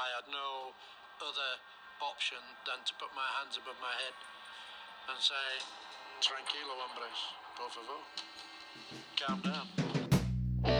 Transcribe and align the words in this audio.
I 0.00 0.08
had 0.16 0.26
no 0.32 0.72
other 1.20 1.50
option 2.00 2.40
than 2.64 2.80
to 2.88 2.92
put 2.96 3.12
my 3.14 3.28
hands 3.36 3.60
above 3.60 3.76
my 3.84 3.92
head 4.00 4.16
and 5.12 5.18
say, 5.20 5.46
Tranquilo, 6.24 6.74
hombres, 6.80 7.20
por 7.56 7.68
favor. 7.68 8.00
Calm 9.20 9.40
down. 9.44 10.70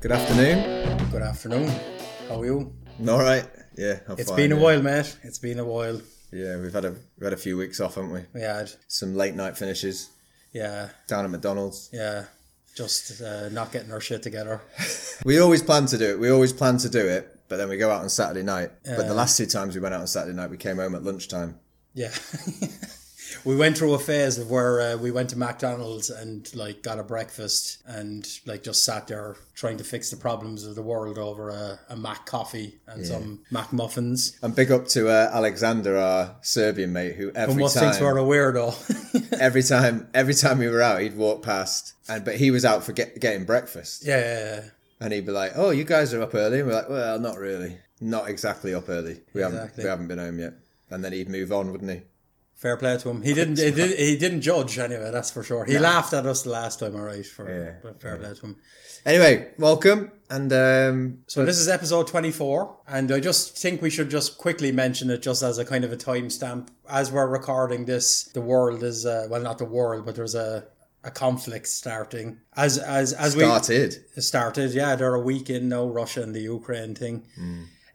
Good 0.00 0.12
afternoon. 0.12 1.08
Good 1.10 1.22
afternoon. 1.22 1.68
How 2.28 2.40
are 2.40 2.44
you? 2.46 2.72
All 3.08 3.18
right. 3.20 3.44
Yeah, 3.76 4.00
I'm 4.08 4.18
It's 4.18 4.28
fine, 4.30 4.36
been 4.36 4.52
a 4.52 4.56
yeah. 4.56 4.62
while, 4.62 4.82
mate. 4.82 5.16
It's 5.22 5.38
been 5.38 5.58
a 5.58 5.64
while. 5.64 6.00
Yeah, 6.32 6.58
we've 6.60 6.72
had 6.72 6.84
a 6.84 6.90
we've 6.90 7.24
had 7.24 7.32
a 7.32 7.36
few 7.36 7.56
weeks 7.56 7.80
off, 7.80 7.94
haven't 7.96 8.12
we? 8.12 8.20
We 8.34 8.42
had, 8.42 8.70
Some 8.88 9.14
late 9.14 9.34
night 9.34 9.56
finishes 9.56 10.10
yeah, 10.52 10.90
down 11.08 11.24
at 11.24 11.30
McDonald's. 11.30 11.90
yeah, 11.92 12.24
just 12.76 13.20
uh, 13.20 13.48
not 13.50 13.72
getting 13.72 13.92
our 13.92 14.00
shit 14.00 14.22
together. 14.22 14.60
We 15.22 15.38
always 15.38 15.62
plan 15.62 15.84
to 15.86 15.98
do 15.98 16.12
it. 16.12 16.18
We 16.18 16.30
always 16.30 16.50
plan 16.54 16.78
to 16.78 16.88
do 16.88 17.06
it, 17.06 17.40
but 17.48 17.56
then 17.58 17.68
we 17.68 17.76
go 17.76 17.90
out 17.90 18.00
on 18.00 18.08
Saturday 18.08 18.42
night. 18.42 18.70
but 18.84 19.06
the 19.06 19.12
last 19.12 19.36
two 19.36 19.44
times 19.44 19.74
we 19.74 19.80
went 19.82 19.94
out 19.94 20.00
on 20.00 20.06
Saturday 20.06 20.34
night, 20.34 20.48
we 20.48 20.56
came 20.56 20.76
home 20.78 20.94
at 20.94 21.02
lunchtime. 21.04 21.58
Yeah. 21.92 22.10
we 23.44 23.56
went 23.56 23.78
through 23.78 23.94
a 23.94 23.98
phase 23.98 24.38
of 24.38 24.50
where 24.50 24.80
uh, 24.80 24.96
we 24.96 25.10
went 25.10 25.30
to 25.30 25.38
McDonald's 25.38 26.10
and 26.10 26.52
like 26.54 26.82
got 26.82 26.98
a 26.98 27.02
breakfast 27.02 27.82
and 27.86 28.26
like 28.46 28.62
just 28.62 28.84
sat 28.84 29.06
there 29.06 29.36
trying 29.54 29.78
to 29.78 29.84
fix 29.84 30.10
the 30.10 30.16
problems 30.16 30.64
of 30.64 30.74
the 30.74 30.82
world 30.82 31.18
over 31.18 31.50
a, 31.50 31.78
a 31.88 31.96
Mac 31.96 32.26
coffee 32.26 32.78
and 32.86 33.06
some 33.06 33.40
McMuffins. 33.52 34.42
And 34.42 34.54
big 34.54 34.72
up 34.72 34.86
to 34.88 35.08
uh, 35.08 35.30
Alexander, 35.32 35.96
our 35.96 36.36
Serbian 36.40 36.92
mate, 36.92 37.16
who 37.16 37.26
Who 37.26 37.32
every 37.34 37.62
must 37.62 37.78
think 37.78 38.00
we're 38.00 38.14
time, 38.14 38.24
a 38.24 38.26
weirdo. 38.26 39.32
every 39.40 39.62
time, 39.62 40.08
every 40.14 40.34
time 40.34 40.58
we 40.58 40.68
were 40.68 40.82
out, 40.82 41.00
he'd 41.00 41.16
walk 41.16 41.42
past, 41.42 41.94
and 42.08 42.24
but 42.24 42.36
he 42.36 42.50
was 42.50 42.64
out 42.64 42.84
for 42.84 42.92
get, 42.92 43.20
getting 43.20 43.44
breakfast, 43.44 44.04
yeah, 44.06 44.18
yeah, 44.18 44.44
yeah. 44.44 44.62
and 45.00 45.12
he'd 45.12 45.26
be 45.26 45.32
like, 45.32 45.52
"Oh, 45.54 45.70
you 45.70 45.84
guys 45.84 46.14
are 46.14 46.22
up 46.22 46.34
early." 46.34 46.60
And 46.60 46.68
we're 46.68 46.74
like, 46.74 46.88
"Well, 46.88 47.18
not 47.18 47.38
really, 47.38 47.78
not 48.00 48.28
exactly 48.28 48.74
up 48.74 48.88
early. 48.88 49.20
We 49.32 49.42
haven't, 49.42 49.76
we 49.76 49.84
haven't 49.84 50.08
been 50.08 50.18
home 50.18 50.38
yet." 50.38 50.54
And 50.90 51.04
then 51.04 51.12
he'd 51.12 51.28
move 51.28 51.52
on, 51.52 51.70
wouldn't 51.70 51.90
he? 51.90 52.02
Fair 52.60 52.76
play 52.76 52.98
to 52.98 53.08
him. 53.08 53.22
He 53.22 53.32
didn't. 53.32 53.58
He, 53.58 53.70
did, 53.70 53.98
he 53.98 54.18
didn't 54.18 54.42
judge 54.42 54.78
anyway. 54.78 55.10
That's 55.10 55.30
for 55.30 55.42
sure. 55.42 55.64
He 55.64 55.78
laughed 55.78 56.12
at 56.12 56.26
us 56.26 56.42
the 56.42 56.50
last 56.50 56.78
time, 56.80 56.94
all 56.94 57.00
right. 57.00 57.24
For 57.24 57.48
Yeah. 57.48 57.72
but 57.82 58.02
fair 58.02 58.16
play 58.18 58.34
to 58.34 58.40
him. 58.40 58.56
Anyway, 59.06 59.48
welcome, 59.58 60.12
and 60.28 60.52
um, 60.52 61.18
So 61.26 61.46
this 61.46 61.56
is 61.58 61.68
episode 61.68 62.06
24, 62.06 62.76
and 62.86 63.10
I 63.10 63.18
just 63.18 63.56
think 63.56 63.80
we 63.80 63.88
should 63.88 64.10
just 64.10 64.36
quickly 64.36 64.72
mention 64.72 65.08
it 65.08 65.22
just 65.22 65.42
as 65.42 65.56
a 65.56 65.64
kind 65.64 65.84
of 65.84 65.92
a 65.92 65.96
timestamp. 65.96 66.68
As 66.86 67.10
we're 67.10 67.26
recording 67.26 67.86
this, 67.86 68.24
the 68.24 68.42
world 68.42 68.82
is, 68.82 69.06
uh, 69.06 69.26
well, 69.30 69.40
not 69.40 69.56
the 69.56 69.64
world, 69.64 70.04
but 70.04 70.16
there's 70.16 70.34
a, 70.34 70.66
a 71.02 71.10
conflict 71.10 71.66
starting. 71.68 72.40
As 72.58 72.76
as 72.76 73.14
as 73.14 73.32
started. 73.32 73.38
we 73.38 73.44
started, 73.46 74.22
started. 74.22 74.74
yeah, 74.74 74.96
they're 74.96 75.14
a 75.14 75.20
week 75.20 75.48
in 75.48 75.70
now, 75.70 75.86
Russia 75.86 76.22
and 76.22 76.34
the 76.34 76.40
Ukraine 76.42 76.94
thing. 76.94 77.26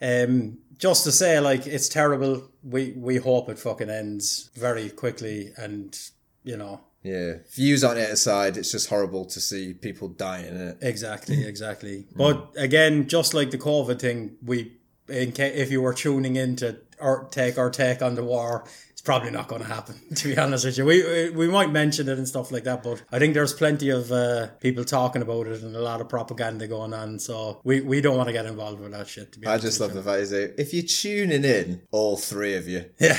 Um, 0.02 0.58
just 0.78 1.04
to 1.06 1.12
say, 1.12 1.40
like, 1.40 1.66
it's 1.68 1.90
terrible. 1.90 2.50
We 2.64 2.94
we 2.98 3.18
hope 3.18 3.50
it 3.50 3.60
fucking 3.60 3.90
ends 3.90 4.50
very 4.56 4.90
quickly, 4.90 5.52
and 5.58 5.98
you 6.44 6.58
know, 6.58 6.82
Yeah, 7.04 7.36
views 7.54 7.84
on 7.84 7.98
it 7.98 8.10
aside, 8.10 8.58
it's 8.58 8.72
just 8.72 8.90
horrible 8.90 9.26
to 9.26 9.40
see 9.40 9.74
people 9.74 10.10
dying 10.10 10.48
in 10.48 10.68
it. 10.70 10.78
Exactly, 10.82 11.46
exactly. 11.54 12.06
But 12.16 12.52
again, 12.58 13.08
just 13.08 13.34
like 13.34 13.52
the 13.52 13.58
COVID 13.58 14.00
thing, 14.00 14.36
we 14.44 14.74
in 15.08 15.32
ca- 15.32 15.54
if 15.54 15.72
you 15.72 15.82
were 15.82 15.94
tuning 15.94 16.36
in 16.36 16.56
to 16.58 16.78
or 17.00 17.28
take 17.32 17.58
our 17.58 17.70
take 17.70 18.02
on 18.02 18.16
the 18.16 18.24
war, 18.24 18.66
probably 19.06 19.32
not 19.32 19.48
going 19.48 19.62
to 19.62 19.68
happen. 19.68 19.96
To 20.16 20.30
be 20.30 20.38
honest 20.38 20.66
with 20.66 20.78
you, 20.78 20.86
we 20.86 21.30
we 21.30 21.48
might 21.48 21.72
mention 21.72 22.08
it 22.08 22.18
and 22.18 22.28
stuff 22.28 22.52
like 22.52 22.64
that, 22.64 22.84
but 22.84 23.04
I 23.12 23.20
think 23.20 23.34
there's 23.34 23.54
plenty 23.54 23.90
of 23.90 24.12
uh, 24.12 24.48
people 24.60 24.84
talking 24.84 25.22
about 25.22 25.48
it 25.48 25.62
and 25.62 25.76
a 25.76 25.82
lot 25.82 26.02
of 26.02 26.10
propaganda 26.10 26.68
going 26.68 26.94
on. 26.94 27.20
So 27.20 27.60
we, 27.64 27.82
we 27.82 28.02
don't 28.02 28.16
want 28.16 28.28
to 28.28 28.34
get 28.34 28.46
involved 28.46 28.80
with 28.80 28.92
that 28.92 29.08
shit. 29.08 29.34
To 29.34 29.40
be 29.40 29.46
I 29.46 29.52
honest 29.52 29.66
just 29.66 29.80
with 29.80 29.94
love 29.94 30.04
the 30.04 30.10
fact 30.10 30.22
is 30.22 30.30
that 30.32 30.60
if 30.60 30.74
you're 30.74 30.84
tuning 30.84 31.44
in, 31.44 31.82
all 31.92 32.18
three 32.18 32.56
of 32.56 32.68
you. 32.68 32.86
yeah, 33.00 33.18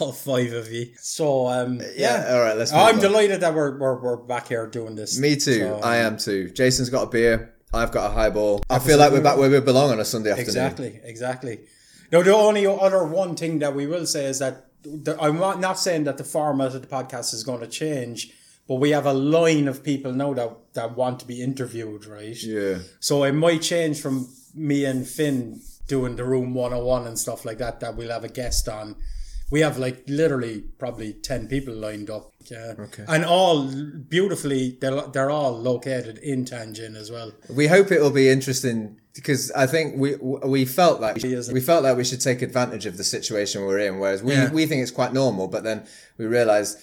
all 0.00 0.12
five 0.12 0.52
of 0.52 0.70
you. 0.70 0.92
So 0.98 1.48
um, 1.48 1.80
yeah. 1.96 2.28
all 2.30 2.40
right, 2.40 2.56
let's. 2.56 2.72
I'm 2.72 2.96
on. 2.96 3.00
delighted 3.00 3.40
that 3.40 3.54
we're, 3.54 3.76
we're, 3.76 4.00
we're 4.00 4.16
back 4.16 4.48
here 4.48 4.66
doing 4.66 4.94
this. 4.94 5.18
Me 5.18 5.34
too. 5.36 5.60
So, 5.60 5.80
I 5.82 5.96
am 5.96 6.16
too. 6.16 6.50
Jason's 6.50 6.90
got 6.90 7.02
a 7.04 7.10
beer. 7.10 7.54
I've 7.74 7.92
got 7.92 8.10
a 8.10 8.14
highball. 8.14 8.62
I 8.70 8.78
feel 8.78 8.98
like 8.98 9.12
we're 9.12 9.20
back 9.20 9.36
where 9.36 9.50
we 9.50 9.60
belong 9.60 9.90
on 9.90 10.00
a 10.00 10.04
Sunday 10.04 10.30
afternoon. 10.30 10.48
Exactly, 10.48 11.00
exactly. 11.02 11.60
Now, 12.10 12.22
the 12.22 12.34
only 12.34 12.66
other 12.66 13.04
one 13.04 13.36
thing 13.36 13.58
that 13.58 13.74
we 13.74 13.86
will 13.86 14.06
say 14.06 14.24
is 14.24 14.38
that 14.38 14.67
I'm 15.20 15.38
not, 15.38 15.60
not 15.60 15.78
saying 15.78 16.04
that 16.04 16.18
the 16.18 16.24
format 16.24 16.74
of 16.74 16.82
the 16.82 16.88
podcast 16.88 17.34
is 17.34 17.44
going 17.44 17.60
to 17.60 17.66
change, 17.66 18.32
but 18.66 18.76
we 18.76 18.90
have 18.90 19.06
a 19.06 19.12
line 19.12 19.66
of 19.66 19.82
people 19.82 20.12
now 20.12 20.34
that, 20.34 20.74
that 20.74 20.96
want 20.96 21.20
to 21.20 21.26
be 21.26 21.42
interviewed, 21.42 22.06
right? 22.06 22.40
Yeah. 22.42 22.78
So 23.00 23.24
it 23.24 23.32
might 23.32 23.62
change 23.62 24.00
from 24.00 24.28
me 24.54 24.84
and 24.84 25.06
Finn 25.06 25.60
doing 25.86 26.16
the 26.16 26.24
room 26.24 26.54
101 26.54 27.06
and 27.06 27.18
stuff 27.18 27.44
like 27.44 27.58
that, 27.58 27.80
that 27.80 27.96
we'll 27.96 28.10
have 28.10 28.24
a 28.24 28.28
guest 28.28 28.68
on. 28.68 28.96
We 29.50 29.60
have 29.60 29.78
like 29.78 30.04
literally 30.06 30.64
probably 30.78 31.14
10 31.14 31.48
people 31.48 31.74
lined 31.74 32.10
up. 32.10 32.32
Yeah. 32.50 32.74
Okay. 32.78 33.04
And 33.08 33.24
all 33.24 33.66
beautifully, 34.08 34.76
they're, 34.80 35.00
they're 35.12 35.30
all 35.30 35.58
located 35.58 36.18
in 36.18 36.44
Tangent 36.44 36.96
as 36.96 37.10
well. 37.10 37.32
We 37.48 37.66
hope 37.66 37.90
it 37.90 38.00
will 38.00 38.10
be 38.10 38.28
interesting 38.28 39.00
because 39.14 39.50
I 39.52 39.66
think 39.66 39.96
we 39.96 40.14
we 40.16 40.64
felt 40.64 41.00
like 41.00 41.16
we 41.22 41.60
felt 41.60 41.82
like 41.82 41.96
we 41.96 42.04
should 42.04 42.20
take 42.20 42.40
advantage 42.42 42.86
of 42.86 42.96
the 42.96 43.04
situation 43.04 43.62
we're 43.64 43.80
in. 43.80 43.98
Whereas 43.98 44.22
we, 44.22 44.32
Yeah. 44.32 44.52
we 44.52 44.64
think 44.66 44.82
it's 44.82 44.92
quite 44.92 45.12
normal, 45.12 45.48
but 45.48 45.64
then 45.64 45.86
we 46.18 46.26
realised. 46.26 46.78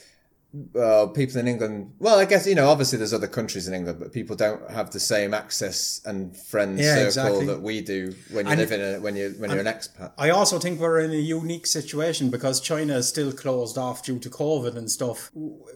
Uh, 0.79 1.07
people 1.07 1.38
in 1.39 1.47
England, 1.47 1.91
well, 1.99 2.17
I 2.19 2.25
guess 2.25 2.47
you 2.47 2.55
know. 2.55 2.69
Obviously, 2.69 2.97
there's 2.97 3.13
other 3.13 3.27
countries 3.27 3.67
in 3.67 3.73
England, 3.73 3.99
but 3.99 4.13
people 4.13 4.35
don't 4.35 4.69
have 4.71 4.91
the 4.91 4.99
same 4.99 5.33
access 5.33 6.01
and 6.05 6.35
friend 6.38 6.79
Yeah, 6.79 6.93
circle 6.95 7.05
exactly. 7.07 7.45
that 7.47 7.61
we 7.61 7.81
do 7.81 8.13
when 8.31 8.45
you 8.45 8.51
And- 8.51 8.59
live 8.61 8.71
in 8.71 8.81
a 8.81 8.99
when 8.99 9.16
you 9.16 9.35
when 9.38 9.49
you're 9.51 9.59
an 9.59 9.66
expat. 9.66 10.11
I 10.17 10.29
also 10.29 10.59
think 10.59 10.79
we're 10.79 10.99
in 11.01 11.11
a 11.11 11.16
unique 11.16 11.67
situation 11.67 12.29
because 12.29 12.61
China 12.61 12.95
is 12.97 13.07
still 13.07 13.31
closed 13.31 13.77
off 13.77 14.03
due 14.03 14.19
to 14.19 14.29
COVID 14.29 14.75
and 14.77 14.89
stuff. 14.89 15.29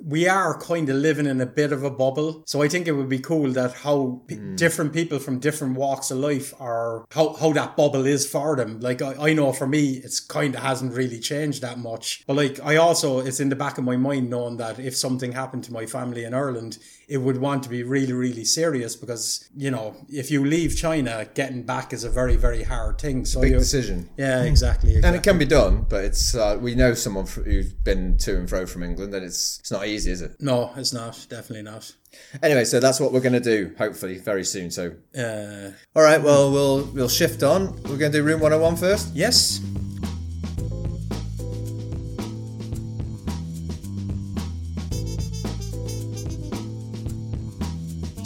We 0.04 0.28
are 0.28 0.58
kind 0.60 0.88
of 0.90 0.96
living 0.98 1.26
in 1.26 1.42
a 1.42 1.46
bit 1.46 1.72
of 1.72 1.84
a 1.84 1.90
bubble. 1.90 2.44
So 2.46 2.62
I 2.62 2.68
think 2.68 2.88
it 2.88 2.94
would 2.94 3.10
be 3.10 3.20
cool 3.20 3.52
that 3.52 3.74
how 3.74 4.22
p- 4.28 4.38
different 4.56 4.94
people 4.94 5.20
from 5.20 5.40
different 5.40 5.76
walks 5.78 6.12
of 6.12 6.18
life 6.20 6.54
are, 6.60 7.06
how, 7.12 7.34
how 7.34 7.52
that 7.54 7.76
bubble 7.76 8.06
is 8.06 8.26
for 8.26 8.56
them. 8.56 8.80
Like, 8.80 9.02
I, 9.02 9.30
I 9.30 9.34
know 9.34 9.52
for 9.52 9.68
me, 9.68 10.02
it's 10.04 10.20
kind 10.20 10.56
of 10.56 10.62
hasn't 10.62 10.94
really 10.94 11.20
changed 11.20 11.62
that 11.64 11.80
much. 11.80 12.24
But 12.28 12.36
like, 12.38 12.60
I 12.64 12.76
also, 12.78 13.20
it's 13.20 13.40
in 13.40 13.50
the 13.50 13.56
back 13.56 13.78
of 13.78 13.84
my 13.84 13.98
mind 13.98 14.30
knowing 14.30 14.58
that 14.58 14.69
if 14.78 14.96
something 14.96 15.32
happened 15.32 15.64
to 15.64 15.74
my 15.74 15.86
family 15.86 16.24
in 16.26 16.34
Ireland, 16.34 16.78
it 17.08 17.18
would 17.18 17.38
want 17.38 17.64
to 17.64 17.70
be 17.70 17.82
really, 17.82 18.14
really 18.14 18.46
serious 18.46 18.96
because, 18.96 19.50
you 19.56 19.72
know, 19.72 19.96
if 20.10 20.30
you 20.30 20.46
leave 20.46 20.76
China, 20.78 21.26
getting 21.34 21.64
back 21.64 21.94
is 21.94 22.04
a 22.04 22.10
very, 22.10 22.36
very 22.36 22.62
hard 22.64 23.00
thing. 23.00 23.26
So 23.26 23.42
Big 23.42 23.54
you, 23.54 23.58
decision. 23.60 24.10
yeah, 24.18 24.44
exactly. 24.44 24.96
And 25.04 25.16
it 25.16 25.24
can 25.24 25.38
be 25.40 25.46
done, 25.46 25.86
but 25.90 26.04
it's 26.04 26.36
uh, 26.36 26.58
we 26.62 26.76
know 26.76 26.94
someone 26.94 27.26
who's 27.26 27.74
been 27.74 28.18
to 28.20 28.38
and 28.38 28.48
fro 28.50 28.66
from 28.68 28.84
England, 28.84 29.14
and 29.16 29.26
it's 29.26 29.60
it's 29.62 29.72
not 29.72 29.88
easy, 29.88 30.12
is 30.12 30.22
it? 30.22 30.36
no, 30.40 30.72
it's 30.76 30.94
not. 30.94 31.26
Definitely 31.30 31.64
not. 31.64 31.92
Anyway, 32.44 32.66
so 32.66 32.80
that's 32.80 33.00
what 33.00 33.14
we're 33.14 33.20
going 33.22 33.34
to 33.34 33.40
do, 33.40 33.74
hopefully, 33.78 34.18
very 34.18 34.44
soon. 34.44 34.70
So, 34.72 34.94
Uh, 35.18 35.72
all 35.96 36.04
right, 36.04 36.22
well, 36.22 36.52
we'll 36.52 36.84
we'll 36.94 37.08
shift 37.10 37.44
on. 37.44 37.76
We're 37.84 37.98
going 37.98 38.12
to 38.12 38.18
do 38.20 38.24
room 38.24 38.40
101 38.40 38.78
first. 38.78 39.14
yes. 39.16 39.62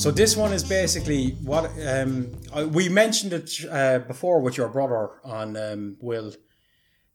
So 0.04 0.12
this 0.12 0.36
one 0.36 0.52
is 0.52 0.66
basically 0.66 1.30
what 1.46 1.72
um, 1.88 2.30
we 2.74 2.90
mentioned 2.90 3.32
it 3.32 3.58
uh, 3.72 4.00
before 4.00 4.42
with 4.42 4.58
your 4.58 4.68
brother 4.68 5.12
on 5.24 5.56
um, 5.56 5.96
Will. 6.02 6.34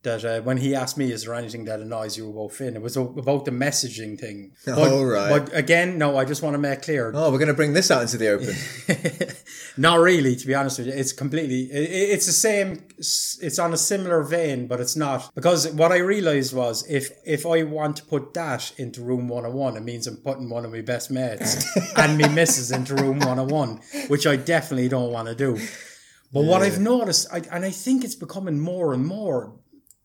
That 0.09 0.25
uh, 0.25 0.41
when 0.49 0.57
he 0.65 0.75
asked 0.75 0.97
me, 0.97 1.13
"Is 1.13 1.21
there 1.25 1.35
anything 1.35 1.65
that 1.67 1.81
annoys 1.81 2.17
you 2.19 2.31
about 2.31 2.53
Finn?" 2.53 2.77
It 2.77 2.83
was 2.83 2.97
about 2.97 3.45
the 3.45 3.51
messaging 3.67 4.19
thing. 4.19 4.53
But, 4.65 4.79
Oh, 4.93 5.05
right. 5.05 5.29
But 5.35 5.45
again, 5.65 5.99
no, 5.99 6.17
I 6.17 6.25
just 6.25 6.43
want 6.43 6.55
to 6.55 6.59
make 6.69 6.81
clear 6.83 7.13
Oh, 7.15 7.31
we're 7.31 7.39
going 7.45 7.55
to 7.55 7.61
bring 7.63 7.75
this 7.75 7.91
out 7.91 8.03
into 8.03 8.19
the 8.23 8.29
open. 8.35 8.55
Not 9.77 9.97
really, 10.01 10.35
to 10.37 10.47
be 10.47 10.55
honest 10.55 10.79
with 10.79 10.89
you. 10.89 10.95
It's 10.95 11.13
completely. 11.13 11.63
It's 12.15 12.27
the 12.27 12.33
same. 12.49 12.69
It's 12.99 13.59
on 13.59 13.73
a 13.73 13.77
similar 13.77 14.23
vein, 14.23 14.67
but 14.67 14.81
it's 14.81 14.97
not 14.97 15.33
because 15.35 15.69
what 15.81 15.93
I 15.93 15.99
realized 15.99 16.53
was 16.55 16.75
if 16.91 17.11
if 17.25 17.47
I 17.47 17.63
want 17.63 17.97
to 17.99 18.05
put 18.05 18.35
that 18.35 18.73
into 18.77 19.03
room 19.03 19.29
one 19.29 19.45
hundred 19.45 19.57
one, 19.57 19.77
it 19.77 19.85
means 19.85 20.07
I'm 20.07 20.17
putting 20.17 20.49
one 20.51 20.65
of 20.65 20.73
my 20.73 20.81
best 20.81 21.11
mates 21.11 21.65
and 21.97 22.17
me 22.19 22.29
misses 22.29 22.73
into 22.73 22.95
room 22.95 23.19
one 23.21 23.37
hundred 23.37 23.53
one, 23.53 23.81
which 24.09 24.27
I 24.27 24.37
definitely 24.37 24.89
don't 24.89 25.13
want 25.13 25.29
to 25.29 25.35
do. 25.35 25.59
But 26.33 26.45
what 26.45 26.61
I've 26.63 26.79
noticed, 26.79 27.27
I, 27.33 27.39
and 27.51 27.65
I 27.65 27.71
think 27.71 28.05
it's 28.05 28.15
becoming 28.15 28.61
more 28.61 28.93
and 28.93 29.07
more. 29.07 29.55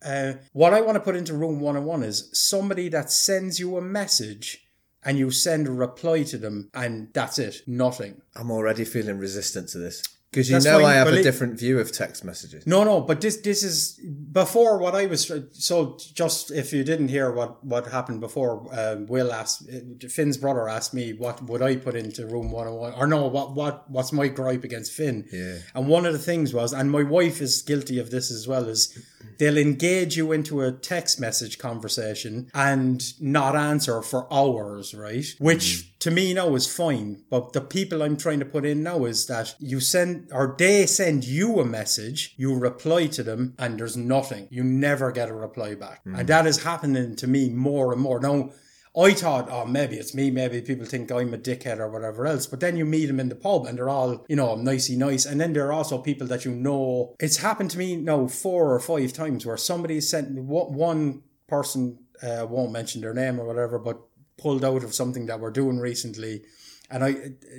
Uh, 0.05 0.33
what 0.53 0.73
I 0.73 0.81
want 0.81 0.95
to 0.95 0.99
put 0.99 1.15
into 1.15 1.33
room 1.33 1.59
one 1.59 1.75
hundred 1.75 1.87
one 1.87 2.03
is 2.03 2.29
somebody 2.33 2.89
that 2.89 3.11
sends 3.11 3.59
you 3.59 3.77
a 3.77 3.81
message 3.81 4.67
and 5.03 5.17
you 5.17 5.31
send 5.31 5.67
a 5.67 5.71
reply 5.71 6.23
to 6.23 6.37
them, 6.37 6.69
and 6.73 7.09
that's 7.13 7.37
it, 7.39 7.61
nothing. 7.67 8.21
I'm 8.35 8.51
already 8.51 8.85
feeling 8.85 9.17
resistant 9.17 9.69
to 9.69 9.77
this. 9.77 10.03
Because 10.31 10.49
you 10.49 10.55
That's 10.55 10.65
know. 10.65 10.83
I 10.83 10.93
have 10.93 11.09
a 11.09 11.21
different 11.21 11.59
view 11.59 11.79
of 11.79 11.91
text 11.91 12.23
messages. 12.25 12.65
No, 12.65 12.83
no, 12.83 13.01
but 13.01 13.21
this 13.21 13.37
this 13.37 13.61
is 13.61 13.99
before 14.31 14.79
what 14.79 14.95
I 14.95 15.05
was. 15.05 15.31
So 15.51 15.95
just 16.15 16.49
if 16.49 16.73
you 16.73 16.83
didn't 16.83 17.09
hear 17.09 17.31
what 17.31 17.63
what 17.63 17.85
happened 17.85 18.19
before, 18.19 18.65
um, 18.71 19.05
Will 19.05 19.31
asked 19.31 19.69
Finn's 20.09 20.37
brother 20.37 20.67
asked 20.67 20.91
me 20.91 21.13
what 21.13 21.43
would 21.43 21.61
I 21.61 21.75
put 21.75 21.93
into 21.95 22.25
room 22.25 22.49
one 22.49 22.65
hundred 22.65 22.79
one 22.79 22.93
or 22.93 23.05
no 23.05 23.27
what 23.27 23.53
what 23.53 23.87
what's 23.91 24.11
my 24.11 24.27
gripe 24.27 24.63
against 24.63 24.91
Finn? 24.91 25.27
Yeah. 25.31 25.57
And 25.75 25.87
one 25.87 26.07
of 26.07 26.13
the 26.13 26.19
things 26.19 26.51
was, 26.51 26.73
and 26.73 26.89
my 26.89 27.03
wife 27.03 27.39
is 27.39 27.61
guilty 27.61 27.99
of 27.99 28.09
this 28.09 28.31
as 28.31 28.47
well, 28.47 28.67
is 28.67 28.97
they'll 29.37 29.57
engage 29.57 30.17
you 30.17 30.31
into 30.31 30.61
a 30.61 30.71
text 30.71 31.19
message 31.19 31.57
conversation 31.57 32.49
and 32.53 33.19
not 33.21 33.55
answer 33.55 34.01
for 34.01 34.31
hours, 34.31 34.93
right? 34.93 35.25
Which 35.39 35.63
mm. 35.63 35.99
to 35.99 36.11
me 36.11 36.33
now 36.33 36.55
is 36.55 36.73
fine. 36.73 37.23
But 37.29 37.53
the 37.53 37.61
people 37.61 38.01
I'm 38.01 38.17
trying 38.17 38.39
to 38.39 38.45
put 38.45 38.65
in 38.65 38.83
now 38.83 39.05
is 39.05 39.25
that 39.27 39.55
you 39.59 39.79
send 39.79 40.29
or 40.31 40.55
they 40.57 40.85
send 40.85 41.25
you 41.25 41.59
a 41.59 41.65
message, 41.65 42.33
you 42.37 42.55
reply 42.55 43.07
to 43.07 43.23
them, 43.23 43.55
and 43.57 43.79
there's 43.79 43.97
nothing. 43.97 44.47
You 44.51 44.63
never 44.63 45.11
get 45.11 45.29
a 45.29 45.33
reply 45.33 45.75
back. 45.75 46.01
And 46.05 46.15
mm. 46.15 46.27
that 46.27 46.45
is 46.45 46.63
happening 46.63 47.15
to 47.17 47.27
me 47.27 47.49
more 47.49 47.91
and 47.91 48.01
more. 48.01 48.19
Now 48.19 48.51
I 48.95 49.13
thought, 49.13 49.49
oh, 49.49 49.65
maybe 49.65 49.95
it's 49.95 50.13
me. 50.13 50.29
Maybe 50.29 50.61
people 50.61 50.85
think 50.85 51.11
I'm 51.11 51.33
a 51.33 51.37
dickhead 51.37 51.79
or 51.79 51.89
whatever 51.89 52.27
else. 52.27 52.45
But 52.45 52.59
then 52.59 52.77
you 52.77 52.85
meet 52.85 53.07
them 53.07 53.19
in 53.19 53.29
the 53.29 53.35
pub 53.35 53.65
and 53.65 53.77
they're 53.77 53.89
all, 53.89 54.23
you 54.29 54.35
know, 54.35 54.55
nicey 54.55 54.95
nice. 54.95 55.25
And 55.25 55.41
then 55.41 55.53
there 55.53 55.65
are 55.67 55.73
also 55.73 55.97
people 55.97 56.27
that 56.27 56.45
you 56.45 56.51
know. 56.51 57.15
It's 57.19 57.37
happened 57.37 57.71
to 57.71 57.79
me 57.79 57.95
now 57.95 58.27
four 58.27 58.71
or 58.71 58.79
five 58.79 59.11
times 59.11 59.45
where 59.45 59.57
somebody 59.57 59.99
sent 59.99 60.37
one 60.37 61.23
person, 61.47 61.99
uh, 62.21 62.45
won't 62.47 62.71
mention 62.71 63.01
their 63.01 63.15
name 63.15 63.39
or 63.39 63.47
whatever, 63.47 63.79
but 63.79 63.99
pulled 64.37 64.63
out 64.63 64.83
of 64.83 64.93
something 64.93 65.25
that 65.25 65.39
we're 65.39 65.49
doing 65.51 65.79
recently. 65.79 66.43
And 66.91 67.03
I, 67.03 67.15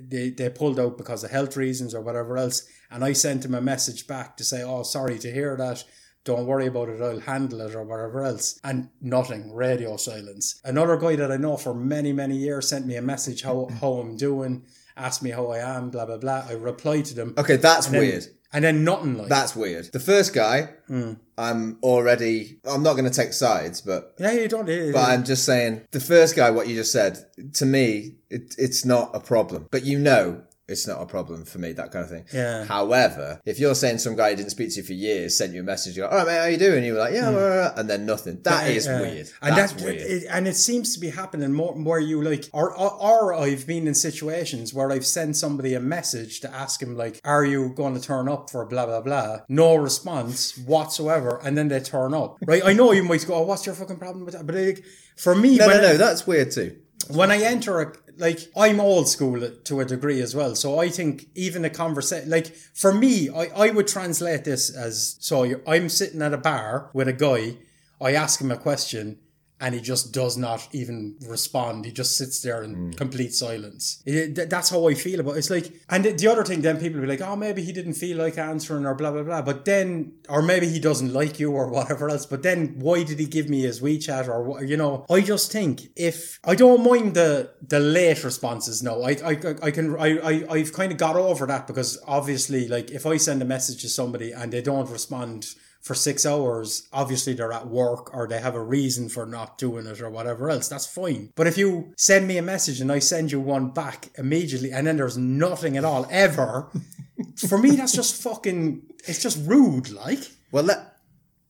they, 0.06 0.30
they 0.30 0.50
pulled 0.50 0.78
out 0.78 0.96
because 0.96 1.24
of 1.24 1.32
health 1.32 1.56
reasons 1.56 1.96
or 1.96 2.00
whatever 2.00 2.38
else. 2.38 2.64
And 2.92 3.02
I 3.02 3.12
sent 3.12 3.44
him 3.44 3.54
a 3.54 3.60
message 3.60 4.06
back 4.06 4.36
to 4.36 4.44
say, 4.44 4.62
oh, 4.62 4.84
sorry 4.84 5.18
to 5.18 5.32
hear 5.32 5.56
that 5.56 5.82
don't 6.24 6.46
worry 6.46 6.66
about 6.66 6.88
it, 6.88 7.00
I'll 7.02 7.20
handle 7.20 7.60
it 7.60 7.74
or 7.74 7.82
whatever 7.84 8.24
else. 8.24 8.58
And 8.64 8.88
nothing, 9.00 9.52
radio 9.54 9.96
silence. 9.96 10.60
Another 10.64 10.96
guy 10.96 11.16
that 11.16 11.30
I 11.30 11.36
know 11.36 11.56
for 11.56 11.74
many, 11.74 12.12
many 12.12 12.36
years 12.36 12.68
sent 12.68 12.86
me 12.86 12.96
a 12.96 13.02
message 13.02 13.42
how, 13.42 13.68
how 13.80 13.92
I'm 13.94 14.16
doing, 14.16 14.64
asked 14.96 15.22
me 15.22 15.30
how 15.30 15.48
I 15.48 15.58
am, 15.58 15.90
blah, 15.90 16.06
blah, 16.06 16.16
blah. 16.18 16.46
I 16.48 16.52
replied 16.52 17.04
to 17.06 17.14
them. 17.14 17.34
Okay, 17.36 17.56
that's 17.56 17.86
and 17.86 17.94
then- 17.94 18.00
weird. 18.02 18.26
And 18.52 18.62
then 18.64 18.84
nothing 18.84 19.18
like 19.18 19.26
That's 19.28 19.56
weird. 19.56 19.86
The 19.92 19.98
first 19.98 20.32
guy, 20.32 20.68
Hmm. 20.86 21.14
I'm 21.36 21.76
already. 21.82 22.60
I'm 22.64 22.84
not 22.84 22.92
going 22.92 23.04
to 23.04 23.10
take 23.10 23.32
sides, 23.32 23.80
but 23.80 24.14
Yeah, 24.20 24.30
you 24.30 24.46
don't. 24.46 24.68
yeah, 24.68 24.92
but 24.92 25.00
yeah. 25.00 25.06
I'm 25.06 25.24
just 25.24 25.44
saying 25.44 25.80
the 25.90 25.98
first 25.98 26.36
guy. 26.36 26.50
What 26.50 26.68
you 26.68 26.76
just 26.76 26.92
said 26.92 27.18
to 27.54 27.66
me, 27.66 28.14
it, 28.30 28.54
it's 28.56 28.84
not 28.84 29.10
a 29.12 29.18
problem. 29.18 29.66
But 29.72 29.84
you 29.84 29.98
know, 29.98 30.42
it's 30.66 30.86
not 30.86 31.02
a 31.02 31.06
problem 31.06 31.44
for 31.44 31.58
me. 31.58 31.72
That 31.72 31.92
kind 31.92 32.04
of 32.04 32.10
thing. 32.10 32.24
Yeah. 32.32 32.64
However, 32.64 33.40
if 33.44 33.58
you're 33.58 33.74
saying 33.74 33.98
some 33.98 34.16
guy 34.16 34.30
who 34.30 34.36
didn't 34.36 34.50
speak 34.50 34.70
to 34.70 34.76
you 34.76 34.82
for 34.82 34.92
years 34.94 35.36
sent 35.36 35.52
you 35.52 35.60
a 35.60 35.64
message, 35.64 35.96
you're 35.96 36.06
like, 36.06 36.12
"All 36.12 36.18
right, 36.18 36.26
mate, 36.26 36.38
how 36.38 36.44
are 36.44 36.50
you 36.50 36.56
doing?" 36.56 36.78
And 36.78 36.86
you 36.86 36.92
were 36.94 36.98
like, 37.00 37.12
"Yeah," 37.14 37.30
blah," 37.30 37.72
and 37.76 37.88
then 37.90 38.06
nothing. 38.06 38.40
That 38.42 38.70
is 38.70 38.86
Hmm. 38.86 38.92
Yeah. 38.92 39.00
weird. 39.02 39.30
And 39.42 39.56
That's 39.56 39.72
that, 39.72 39.84
weird. 39.84 39.96
It, 39.96 40.24
and 40.30 40.48
it 40.48 40.56
seems 40.56 40.94
to 40.94 41.00
be 41.00 41.10
happening 41.10 41.52
more 41.52 41.72
where 41.74 41.98
you 42.00 42.22
like, 42.22 42.48
or, 42.52 42.74
or 42.74 42.92
or 43.02 43.34
I've 43.34 43.66
been 43.66 43.86
in 43.86 43.94
situations 43.94 44.72
where 44.72 44.90
I've 44.90 45.04
sent 45.06 45.36
somebody 45.36 45.74
a 45.74 45.80
message 45.80 46.40
to 46.40 46.54
ask 46.54 46.80
him 46.82 46.96
like, 46.96 47.20
"Are 47.24 47.44
you 47.44 47.68
going 47.76 47.94
to 47.94 48.00
turn 48.00 48.28
up 48.28 48.48
for 48.50 48.64
blah 48.64 48.86
blah 48.86 49.00
blah?" 49.02 49.40
No 49.48 49.76
response 49.76 50.56
whatsoever, 50.58 51.40
and 51.44 51.56
then 51.58 51.68
they 51.68 51.80
turn 51.80 52.14
up. 52.14 52.38
Right? 52.46 52.62
I 52.64 52.72
know 52.72 52.92
you 52.92 53.04
might 53.04 53.26
go, 53.26 53.34
"Oh, 53.34 53.42
what's 53.42 53.66
your 53.66 53.74
fucking 53.74 53.96
problem 53.98 54.24
with 54.24 54.34
that?" 54.34 54.46
But 54.46 54.54
like, 54.56 54.84
for 55.16 55.34
me, 55.34 55.56
no, 55.56 55.66
when 55.66 55.82
no, 55.82 55.88
I- 55.88 55.92
no. 55.92 55.96
That's 55.98 56.26
weird 56.26 56.50
too. 56.50 56.76
when 57.10 57.30
I 57.30 57.38
enter 57.42 57.80
a 57.80 57.92
like 58.18 58.50
I'm 58.56 58.80
old 58.80 59.08
school 59.08 59.48
to 59.48 59.80
a 59.80 59.84
degree 59.84 60.20
as 60.20 60.34
well. 60.34 60.54
So 60.54 60.78
I 60.78 60.88
think 60.88 61.28
even 61.34 61.64
a 61.64 61.70
conversation 61.70 62.30
like 62.30 62.48
for 62.54 62.92
me, 62.92 63.28
I, 63.28 63.46
I 63.54 63.70
would 63.70 63.88
translate 63.88 64.44
this 64.44 64.74
as 64.74 65.16
so 65.20 65.60
I'm 65.66 65.88
sitting 65.88 66.22
at 66.22 66.34
a 66.34 66.38
bar 66.38 66.90
with 66.92 67.08
a 67.08 67.12
guy, 67.12 67.56
I 68.00 68.12
ask 68.12 68.40
him 68.40 68.50
a 68.50 68.56
question 68.56 69.18
and 69.64 69.74
he 69.74 69.80
just 69.80 70.12
does 70.12 70.36
not 70.36 70.68
even 70.72 71.16
respond. 71.26 71.86
He 71.86 71.90
just 71.90 72.18
sits 72.18 72.42
there 72.42 72.62
in 72.62 72.76
mm. 72.76 72.96
complete 72.98 73.32
silence. 73.32 74.02
It- 74.04 74.34
th- 74.36 74.50
that's 74.50 74.68
how 74.68 74.86
I 74.86 74.92
feel 74.92 75.20
about 75.20 75.36
it. 75.36 75.38
It's 75.38 75.48
like, 75.48 75.72
and 75.88 76.04
the- 76.04 76.12
the 76.12 76.26
other 76.26 76.44
thing, 76.44 76.60
then 76.60 76.76
people 76.78 77.00
will 77.00 77.06
be 77.06 77.12
like, 77.16 77.22
oh, 77.22 77.34
maybe 77.34 77.62
he 77.62 77.72
didn't 77.72 77.94
feel 77.94 78.18
like 78.18 78.36
answering 78.36 78.84
or 78.84 78.94
blah, 78.94 79.10
blah, 79.10 79.22
blah. 79.22 79.40
But 79.40 79.64
then, 79.64 80.12
or 80.28 80.42
maybe 80.42 80.68
he 80.68 80.78
doesn't 80.78 81.14
like 81.14 81.40
you 81.40 81.50
or 81.50 81.66
whatever 81.76 82.10
else. 82.10 82.26
But 82.26 82.42
then 82.42 82.74
why 82.78 83.04
did 83.04 83.18
he 83.18 83.24
give 83.24 83.48
me 83.48 83.62
his 83.62 83.80
WeChat 83.80 84.28
or 84.28 84.42
what, 84.44 84.68
you 84.68 84.76
know, 84.76 85.06
I 85.08 85.22
just 85.22 85.50
think 85.50 85.88
if, 85.96 86.38
I 86.44 86.54
don't 86.54 86.84
mind 86.84 87.14
the, 87.14 87.50
the 87.66 87.80
late 87.80 88.22
responses 88.22 88.82
now. 88.82 89.00
I, 89.00 89.12
I, 89.24 89.54
I 89.62 89.70
can, 89.70 89.96
I, 89.96 90.18
I, 90.18 90.44
I've 90.50 90.74
kind 90.74 90.92
of 90.92 90.98
got 90.98 91.16
over 91.16 91.46
that 91.46 91.66
because 91.66 91.98
obviously, 92.06 92.68
like, 92.68 92.90
if 92.90 93.06
I 93.06 93.16
send 93.16 93.40
a 93.40 93.46
message 93.46 93.80
to 93.80 93.88
somebody 93.88 94.30
and 94.30 94.52
they 94.52 94.60
don't 94.60 94.90
respond, 94.90 95.54
for 95.84 95.94
six 95.94 96.24
hours, 96.24 96.88
obviously 96.94 97.34
they're 97.34 97.52
at 97.52 97.68
work 97.68 98.14
or 98.16 98.26
they 98.26 98.40
have 98.40 98.54
a 98.54 98.62
reason 98.62 99.10
for 99.10 99.26
not 99.26 99.58
doing 99.58 99.86
it 99.86 100.00
or 100.00 100.08
whatever 100.08 100.48
else. 100.48 100.66
That's 100.66 100.86
fine. 100.86 101.30
But 101.36 101.46
if 101.46 101.58
you 101.58 101.92
send 101.98 102.26
me 102.26 102.38
a 102.38 102.42
message 102.42 102.80
and 102.80 102.90
I 102.90 103.00
send 103.00 103.30
you 103.30 103.38
one 103.38 103.68
back 103.68 104.08
immediately 104.16 104.72
and 104.72 104.86
then 104.86 104.96
there's 104.96 105.18
nothing 105.18 105.76
at 105.76 105.84
all 105.84 106.06
ever, 106.10 106.70
for 107.48 107.58
me 107.58 107.72
that's 107.72 107.92
just 107.92 108.20
fucking. 108.22 108.82
It's 109.06 109.22
just 109.22 109.46
rude. 109.46 109.90
Like. 109.90 110.20
Well. 110.50 110.68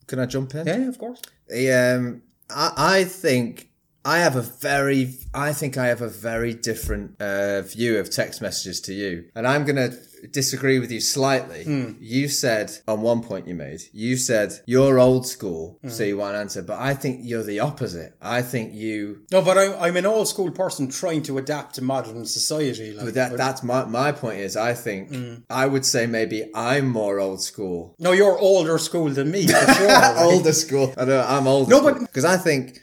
Can 0.09 0.19
I 0.19 0.27
jump 0.27 0.55
in? 0.55 0.67
Yeah, 0.67 0.89
of 0.89 0.99
course. 0.99 1.23
Um, 1.51 2.23
I, 2.51 2.73
I 2.77 3.05
think 3.05 3.71
I 4.05 4.19
have 4.19 4.37
a 4.37 4.43
very, 4.43 5.15
I 5.33 5.53
think 5.53 5.79
I 5.79 5.87
have 5.87 6.03
a 6.03 6.09
very 6.09 6.53
different 6.53 7.21
uh, 7.23 7.63
view 7.63 7.99
of 7.99 8.11
text 8.11 8.43
messages 8.43 8.81
to 8.83 8.93
you, 8.93 9.27
and 9.35 9.47
I'm 9.47 9.65
gonna 9.65 9.91
disagree 10.33 10.79
with 10.79 10.91
you 10.91 11.01
slightly. 11.01 11.65
Hmm. 11.65 11.93
You 12.01 12.29
said 12.29 12.73
on 12.89 13.03
one 13.03 13.23
point 13.23 13.47
you 13.49 13.55
made, 13.55 13.81
you 13.93 14.17
said 14.17 14.53
you're 14.67 14.99
old 14.99 15.27
school, 15.27 15.79
Hmm. 15.83 15.89
so 15.89 16.05
you 16.05 16.17
want 16.17 16.35
an 16.35 16.41
answer, 16.43 16.63
but 16.63 16.79
I 16.79 16.95
think 16.95 17.21
you're 17.23 17.43
the 17.43 17.61
opposite. 17.61 18.15
I 18.21 18.43
think 18.43 18.73
you. 18.75 19.23
No, 19.33 19.43
but 19.43 19.57
I'm, 19.59 19.73
I'm 19.81 19.97
an 19.97 20.07
old 20.07 20.29
school 20.29 20.51
person 20.51 20.89
trying 20.91 21.23
to 21.25 21.39
adapt 21.39 21.75
to 21.77 21.83
modern 21.83 22.25
society. 22.27 22.93
Like, 22.93 23.07
But 23.07 23.15
that, 23.15 23.31
but- 23.31 23.39
that's 23.39 23.63
my 23.63 23.85
my 23.85 24.13
point 24.13 24.41
is 24.41 24.57
I 24.57 24.75
think 24.75 25.09
Hmm. 25.11 25.35
I 25.51 25.67
would 25.67 25.85
say 25.85 26.07
maybe 26.07 26.51
I'm 26.55 26.89
more 26.89 27.21
old 27.21 27.41
school 27.43 27.95
no, 27.99 28.13
you're 28.13 28.39
older 28.39 28.79
school 28.79 29.09
than 29.11 29.31
me. 29.31 29.47
For 29.47 29.73
sure, 29.75 29.87
right? 29.89 30.17
older 30.33 30.53
school. 30.53 30.95
I 30.97 31.05
know 31.05 31.21
I'm 31.27 31.47
older. 31.47 31.71
No, 31.71 31.81
but- 31.83 32.01
because 32.01 32.25
I 32.25 32.37
think, 32.37 32.81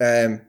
um, 0.00 0.40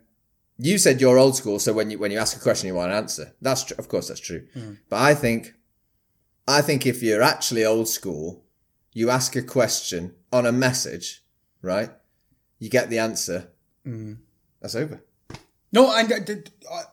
you 0.57 0.77
said 0.77 1.01
you're 1.01 1.17
old 1.17 1.35
school. 1.35 1.59
So 1.59 1.73
when 1.73 1.89
you 1.91 1.97
when 1.99 2.11
you 2.11 2.19
ask 2.19 2.37
a 2.37 2.39
question, 2.39 2.67
you 2.67 2.75
want 2.75 2.91
an 2.91 2.97
answer. 2.97 3.33
That's 3.41 3.63
tr- 3.63 3.73
of 3.79 3.87
course 3.87 4.07
that's 4.09 4.19
true. 4.19 4.43
Hmm. 4.53 4.73
But 4.89 4.99
I 5.01 5.15
think, 5.15 5.53
I 6.51 6.61
think 6.61 6.85
if 6.85 7.01
you're 7.01 7.21
actually 7.21 7.65
old 7.65 7.87
school, 7.87 8.43
you 8.93 9.09
ask 9.09 9.35
a 9.35 9.41
question 9.41 10.13
on 10.31 10.45
a 10.45 10.51
message, 10.51 11.23
right? 11.61 11.89
You 12.59 12.69
get 12.69 12.89
the 12.89 12.99
answer. 12.99 13.49
Hmm. 13.85 14.13
That's 14.61 14.75
over. 14.75 15.01
No, 15.73 15.95
and 15.95 16.11
uh, 16.11 16.35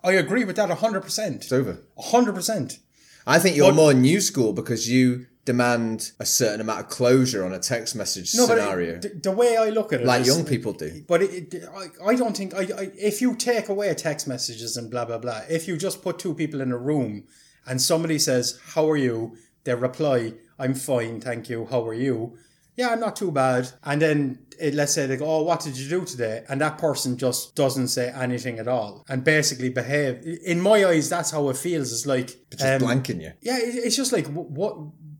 I, 0.05 0.10
I 0.10 0.12
agree 0.12 0.44
with 0.44 0.56
that 0.56 0.71
hundred 0.71 1.02
percent. 1.02 1.37
It's 1.44 1.52
over. 1.52 1.78
hundred 1.99 2.35
percent. 2.35 2.78
I 3.26 3.38
think 3.38 3.56
you're 3.56 3.71
But- 3.73 3.76
more 3.76 3.94
new 3.94 4.21
school 4.21 4.52
because 4.52 4.88
you 4.88 5.26
demand 5.44 6.12
a 6.21 6.26
certain 6.26 6.61
amount 6.61 6.80
of 6.80 6.88
closure 6.88 7.42
on 7.44 7.52
a 7.54 7.59
text 7.59 7.97
message 7.97 8.35
No, 8.35 8.44
scenario, 8.47 8.97
but 8.97 9.04
it, 9.06 9.23
the, 9.23 9.30
the 9.30 9.37
way 9.37 9.56
I 9.56 9.71
look 9.71 9.92
at 9.94 10.02
it, 10.02 10.06
like 10.06 10.21
is- 10.23 10.28
young 10.28 10.44
people 10.44 10.73
do. 10.75 11.02
But 11.09 11.23
it, 11.23 11.52
it, 11.54 11.64
I, 11.75 12.11
I 12.11 12.14
don't 12.14 12.37
think 12.37 12.54
I, 12.54 12.61
I 12.83 12.90
if 12.94 13.21
you 13.21 13.35
take 13.35 13.68
away 13.68 13.92
text 13.94 14.28
messages 14.28 14.76
and 14.76 14.90
blah 14.90 15.04
blah 15.04 15.18
blah, 15.18 15.40
if 15.49 15.66
you 15.66 15.76
just 15.76 16.02
put 16.02 16.18
two 16.18 16.35
people 16.35 16.61
in 16.61 16.71
a 16.71 16.78
room 16.78 17.25
and 17.66 17.83
somebody 17.83 18.18
says, 18.18 18.59
"How 18.75 18.88
are 18.88 18.97
you?" 18.97 19.37
They 19.68 19.75
reply, 19.75 20.32
"I'm 20.58 20.75
fine, 20.75 21.20
thank 21.20 21.48
you. 21.48 21.66
How 21.70 21.87
are 21.87 21.94
you?" 21.94 22.37
Yeah, 22.76 22.90
I'm 22.90 23.00
not 23.00 23.16
too 23.16 23.32
bad. 23.32 23.68
And 23.82 24.00
then 24.00 24.38
it, 24.60 24.72
let's 24.75 24.92
say 24.94 25.06
they 25.06 25.16
go, 25.16 25.26
"Oh, 25.30 25.42
what 25.42 25.60
did 25.60 25.76
you 25.76 25.88
do 25.88 26.04
today?" 26.04 26.44
And 26.48 26.60
that 26.60 26.78
person 26.78 27.16
just 27.16 27.54
doesn't 27.54 27.88
say 27.88 28.10
anything 28.14 28.58
at 28.58 28.68
all 28.68 29.04
and 29.08 29.22
basically 29.25 29.68
behave. 29.68 30.22
In 30.44 30.60
my 30.60 30.84
eyes, 30.84 31.08
that's 31.08 31.30
how 31.30 31.48
it 31.50 31.56
feels. 31.56 31.92
It's 31.92 32.06
like 32.06 32.28
Just 32.50 32.64
um, 32.64 32.80
blanking 32.82 33.20
you. 33.20 33.32
yeah, 33.40 33.58
it- 33.58 33.75
it's 33.87 33.96
just 33.96 34.12
like 34.12 34.26
what 34.28 34.76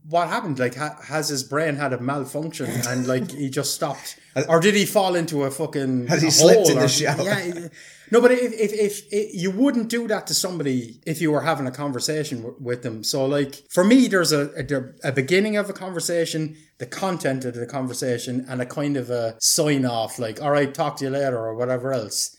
what 0.09 0.29
happened? 0.29 0.59
Like, 0.59 0.75
ha- 0.77 0.99
has 1.05 1.29
his 1.29 1.43
brain 1.45 1.75
had 1.77 1.93
a 1.93 2.01
malfunction 2.01 2.71
and 2.89 3.07
like 3.07 3.31
he 3.33 3.51
just 3.51 3.75
stopped, 3.75 4.19
or 4.49 4.59
did 4.61 4.75
he 4.75 4.87
fall 4.87 5.15
into 5.17 5.43
a 5.45 5.51
fucking? 5.51 6.07
Has 6.07 6.23
he 6.23 6.31
slipped 6.31 6.71
in 6.71 6.79
the 6.79 6.89
shower? 6.89 7.23
Yeah. 7.25 7.69
No, 8.11 8.21
but 8.21 8.33
if, 8.33 8.53
if 8.53 8.73
if 8.73 9.13
if 9.13 9.35
you 9.35 9.51
wouldn't 9.51 9.89
do 9.89 10.09
that 10.09 10.27
to 10.29 10.35
somebody 10.35 11.01
if 11.05 11.21
you 11.21 11.31
were 11.33 11.43
having 11.43 11.67
a 11.67 11.71
conversation 11.71 12.39
w- 12.39 12.57
with 12.61 12.83
them, 12.83 13.05
so 13.05 13.27
like 13.27 13.63
for 13.71 13.85
me, 13.85 14.09
there's 14.09 14.33
a, 14.33 14.51
a 14.57 15.09
a 15.09 15.13
beginning 15.13 15.57
of 15.57 15.69
a 15.69 15.73
conversation, 15.73 16.57
the 16.79 16.87
content 16.87 17.45
of 17.45 17.55
the 17.55 17.67
conversation, 17.67 18.47
and 18.49 18.63
a 18.63 18.67
kind 18.67 18.97
of 18.97 19.11
a 19.11 19.37
sign 19.41 19.85
off, 19.85 20.19
like 20.19 20.41
all 20.41 20.51
right, 20.51 20.73
talk 20.73 20.97
to 20.99 21.05
you 21.05 21.11
later 21.11 21.39
or 21.39 21.55
whatever 21.55 21.93
else. 21.93 22.37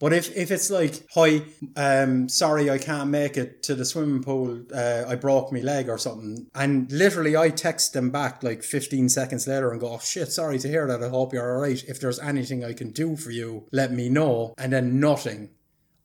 But 0.00 0.12
if, 0.12 0.34
if 0.36 0.50
it's 0.50 0.70
like, 0.70 1.04
hi, 1.12 1.42
um, 1.76 2.28
sorry, 2.28 2.70
I 2.70 2.78
can't 2.78 3.10
make 3.10 3.36
it 3.36 3.62
to 3.64 3.74
the 3.74 3.84
swimming 3.84 4.22
pool. 4.22 4.64
Uh, 4.72 5.04
I 5.08 5.16
broke 5.16 5.52
my 5.52 5.58
leg 5.58 5.88
or 5.88 5.98
something. 5.98 6.46
And 6.54 6.90
literally 6.92 7.36
I 7.36 7.50
text 7.50 7.94
them 7.94 8.10
back 8.10 8.42
like 8.42 8.62
15 8.62 9.08
seconds 9.08 9.48
later 9.48 9.72
and 9.72 9.80
go, 9.80 9.94
oh 9.94 9.98
shit, 9.98 10.30
sorry 10.30 10.58
to 10.60 10.68
hear 10.68 10.86
that. 10.86 11.02
I 11.02 11.08
hope 11.08 11.32
you're 11.32 11.52
all 11.52 11.60
right. 11.62 11.82
If 11.88 12.00
there's 12.00 12.20
anything 12.20 12.64
I 12.64 12.74
can 12.74 12.90
do 12.92 13.16
for 13.16 13.32
you, 13.32 13.66
let 13.72 13.92
me 13.92 14.08
know. 14.08 14.54
And 14.56 14.72
then 14.72 15.00
nothing. 15.00 15.50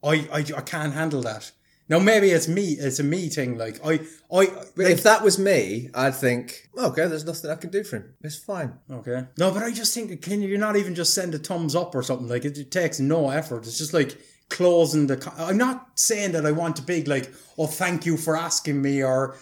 I, 0.03 0.27
I, 0.31 0.39
I 0.57 0.61
can't 0.61 0.93
handle 0.93 1.21
that. 1.21 1.51
Now 1.89 1.99
maybe 1.99 2.29
it's 2.29 2.47
me. 2.47 2.77
It's 2.79 2.99
a 2.99 3.03
me 3.03 3.29
thing. 3.29 3.57
Like 3.57 3.79
I, 3.85 3.99
I. 4.33 4.47
But 4.75 4.87
if 4.87 5.03
that 5.03 5.21
was 5.21 5.37
me, 5.37 5.89
I'd 5.93 6.15
think, 6.15 6.69
okay, 6.77 7.07
there's 7.07 7.25
nothing 7.25 7.51
I 7.51 7.55
can 7.55 7.71
do 7.71 7.83
for 7.83 7.97
him. 7.97 8.13
It's 8.21 8.37
fine. 8.37 8.79
Okay. 8.89 9.25
No, 9.37 9.51
but 9.51 9.63
I 9.63 9.71
just 9.71 9.93
think 9.93 10.21
can 10.21 10.41
you 10.41 10.57
not 10.57 10.77
even 10.77 10.95
just 10.95 11.13
send 11.13 11.35
a 11.35 11.37
thumbs 11.37 11.75
up 11.75 11.93
or 11.93 12.01
something? 12.01 12.27
Like 12.27 12.45
it, 12.45 12.57
it 12.57 12.71
takes 12.71 12.99
no 12.99 13.29
effort. 13.29 13.67
It's 13.67 13.77
just 13.77 13.93
like 13.93 14.17
closing 14.49 15.07
the. 15.07 15.33
I'm 15.37 15.57
not 15.57 15.87
saying 15.95 16.31
that 16.33 16.45
I 16.45 16.51
want 16.51 16.79
a 16.79 16.83
big 16.83 17.07
like, 17.07 17.33
oh, 17.57 17.67
thank 17.67 18.05
you 18.05 18.15
for 18.17 18.37
asking 18.37 18.81
me, 18.81 19.03
or 19.03 19.35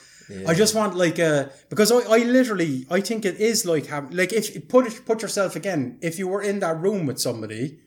I 0.48 0.54
just 0.54 0.76
want 0.76 0.96
like 0.96 1.20
a 1.20 1.52
because 1.70 1.92
I, 1.92 2.00
I 2.00 2.18
literally 2.20 2.86
I 2.90 3.02
think 3.02 3.26
it 3.26 3.40
is 3.40 3.66
like 3.66 3.88
having 3.88 4.16
like 4.16 4.34
if 4.34 4.68
put 4.68 4.88
it, 4.88 5.06
put 5.06 5.22
yourself 5.22 5.56
again 5.56 6.00
if 6.02 6.18
you 6.18 6.28
were 6.28 6.42
in 6.42 6.60
that 6.60 6.80
room 6.80 7.06
with 7.06 7.20
somebody, 7.20 7.80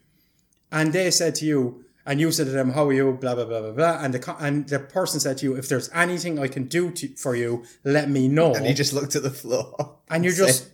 and 0.70 0.92
they 0.92 1.11
said 1.11 1.34
to 1.37 1.44
you. 1.44 1.83
And 2.06 2.20
you 2.20 2.30
said 2.32 2.46
to 2.46 2.52
them, 2.52 2.70
"How 2.73 2.87
are 2.88 2.92
you?" 2.92 3.12
Blah 3.12 3.34
blah 3.34 3.44
blah 3.46 3.61
blah 3.61 3.73
blah. 3.73 3.99
And 4.04 4.12
the 4.14 4.37
and 4.38 4.68
the 4.68 4.78
person 4.78 5.20
said 5.20 5.38
to 5.38 5.44
you, 5.46 5.56
"If 5.56 5.68
there's 5.68 5.88
anything 5.94 6.38
I 6.38 6.49
can 6.49 6.64
do 6.64 6.90
to, 6.90 7.08
for 7.16 7.34
you, 7.34 7.64
let 7.82 8.11
me 8.11 8.28
know." 8.28 8.54
And 8.54 8.66
he 8.66 8.75
just 8.75 8.92
looked 8.92 9.16
at 9.16 9.23
the 9.23 9.30
floor. 9.30 9.96
and 10.11 10.25
you 10.25 10.32
just 10.44 10.68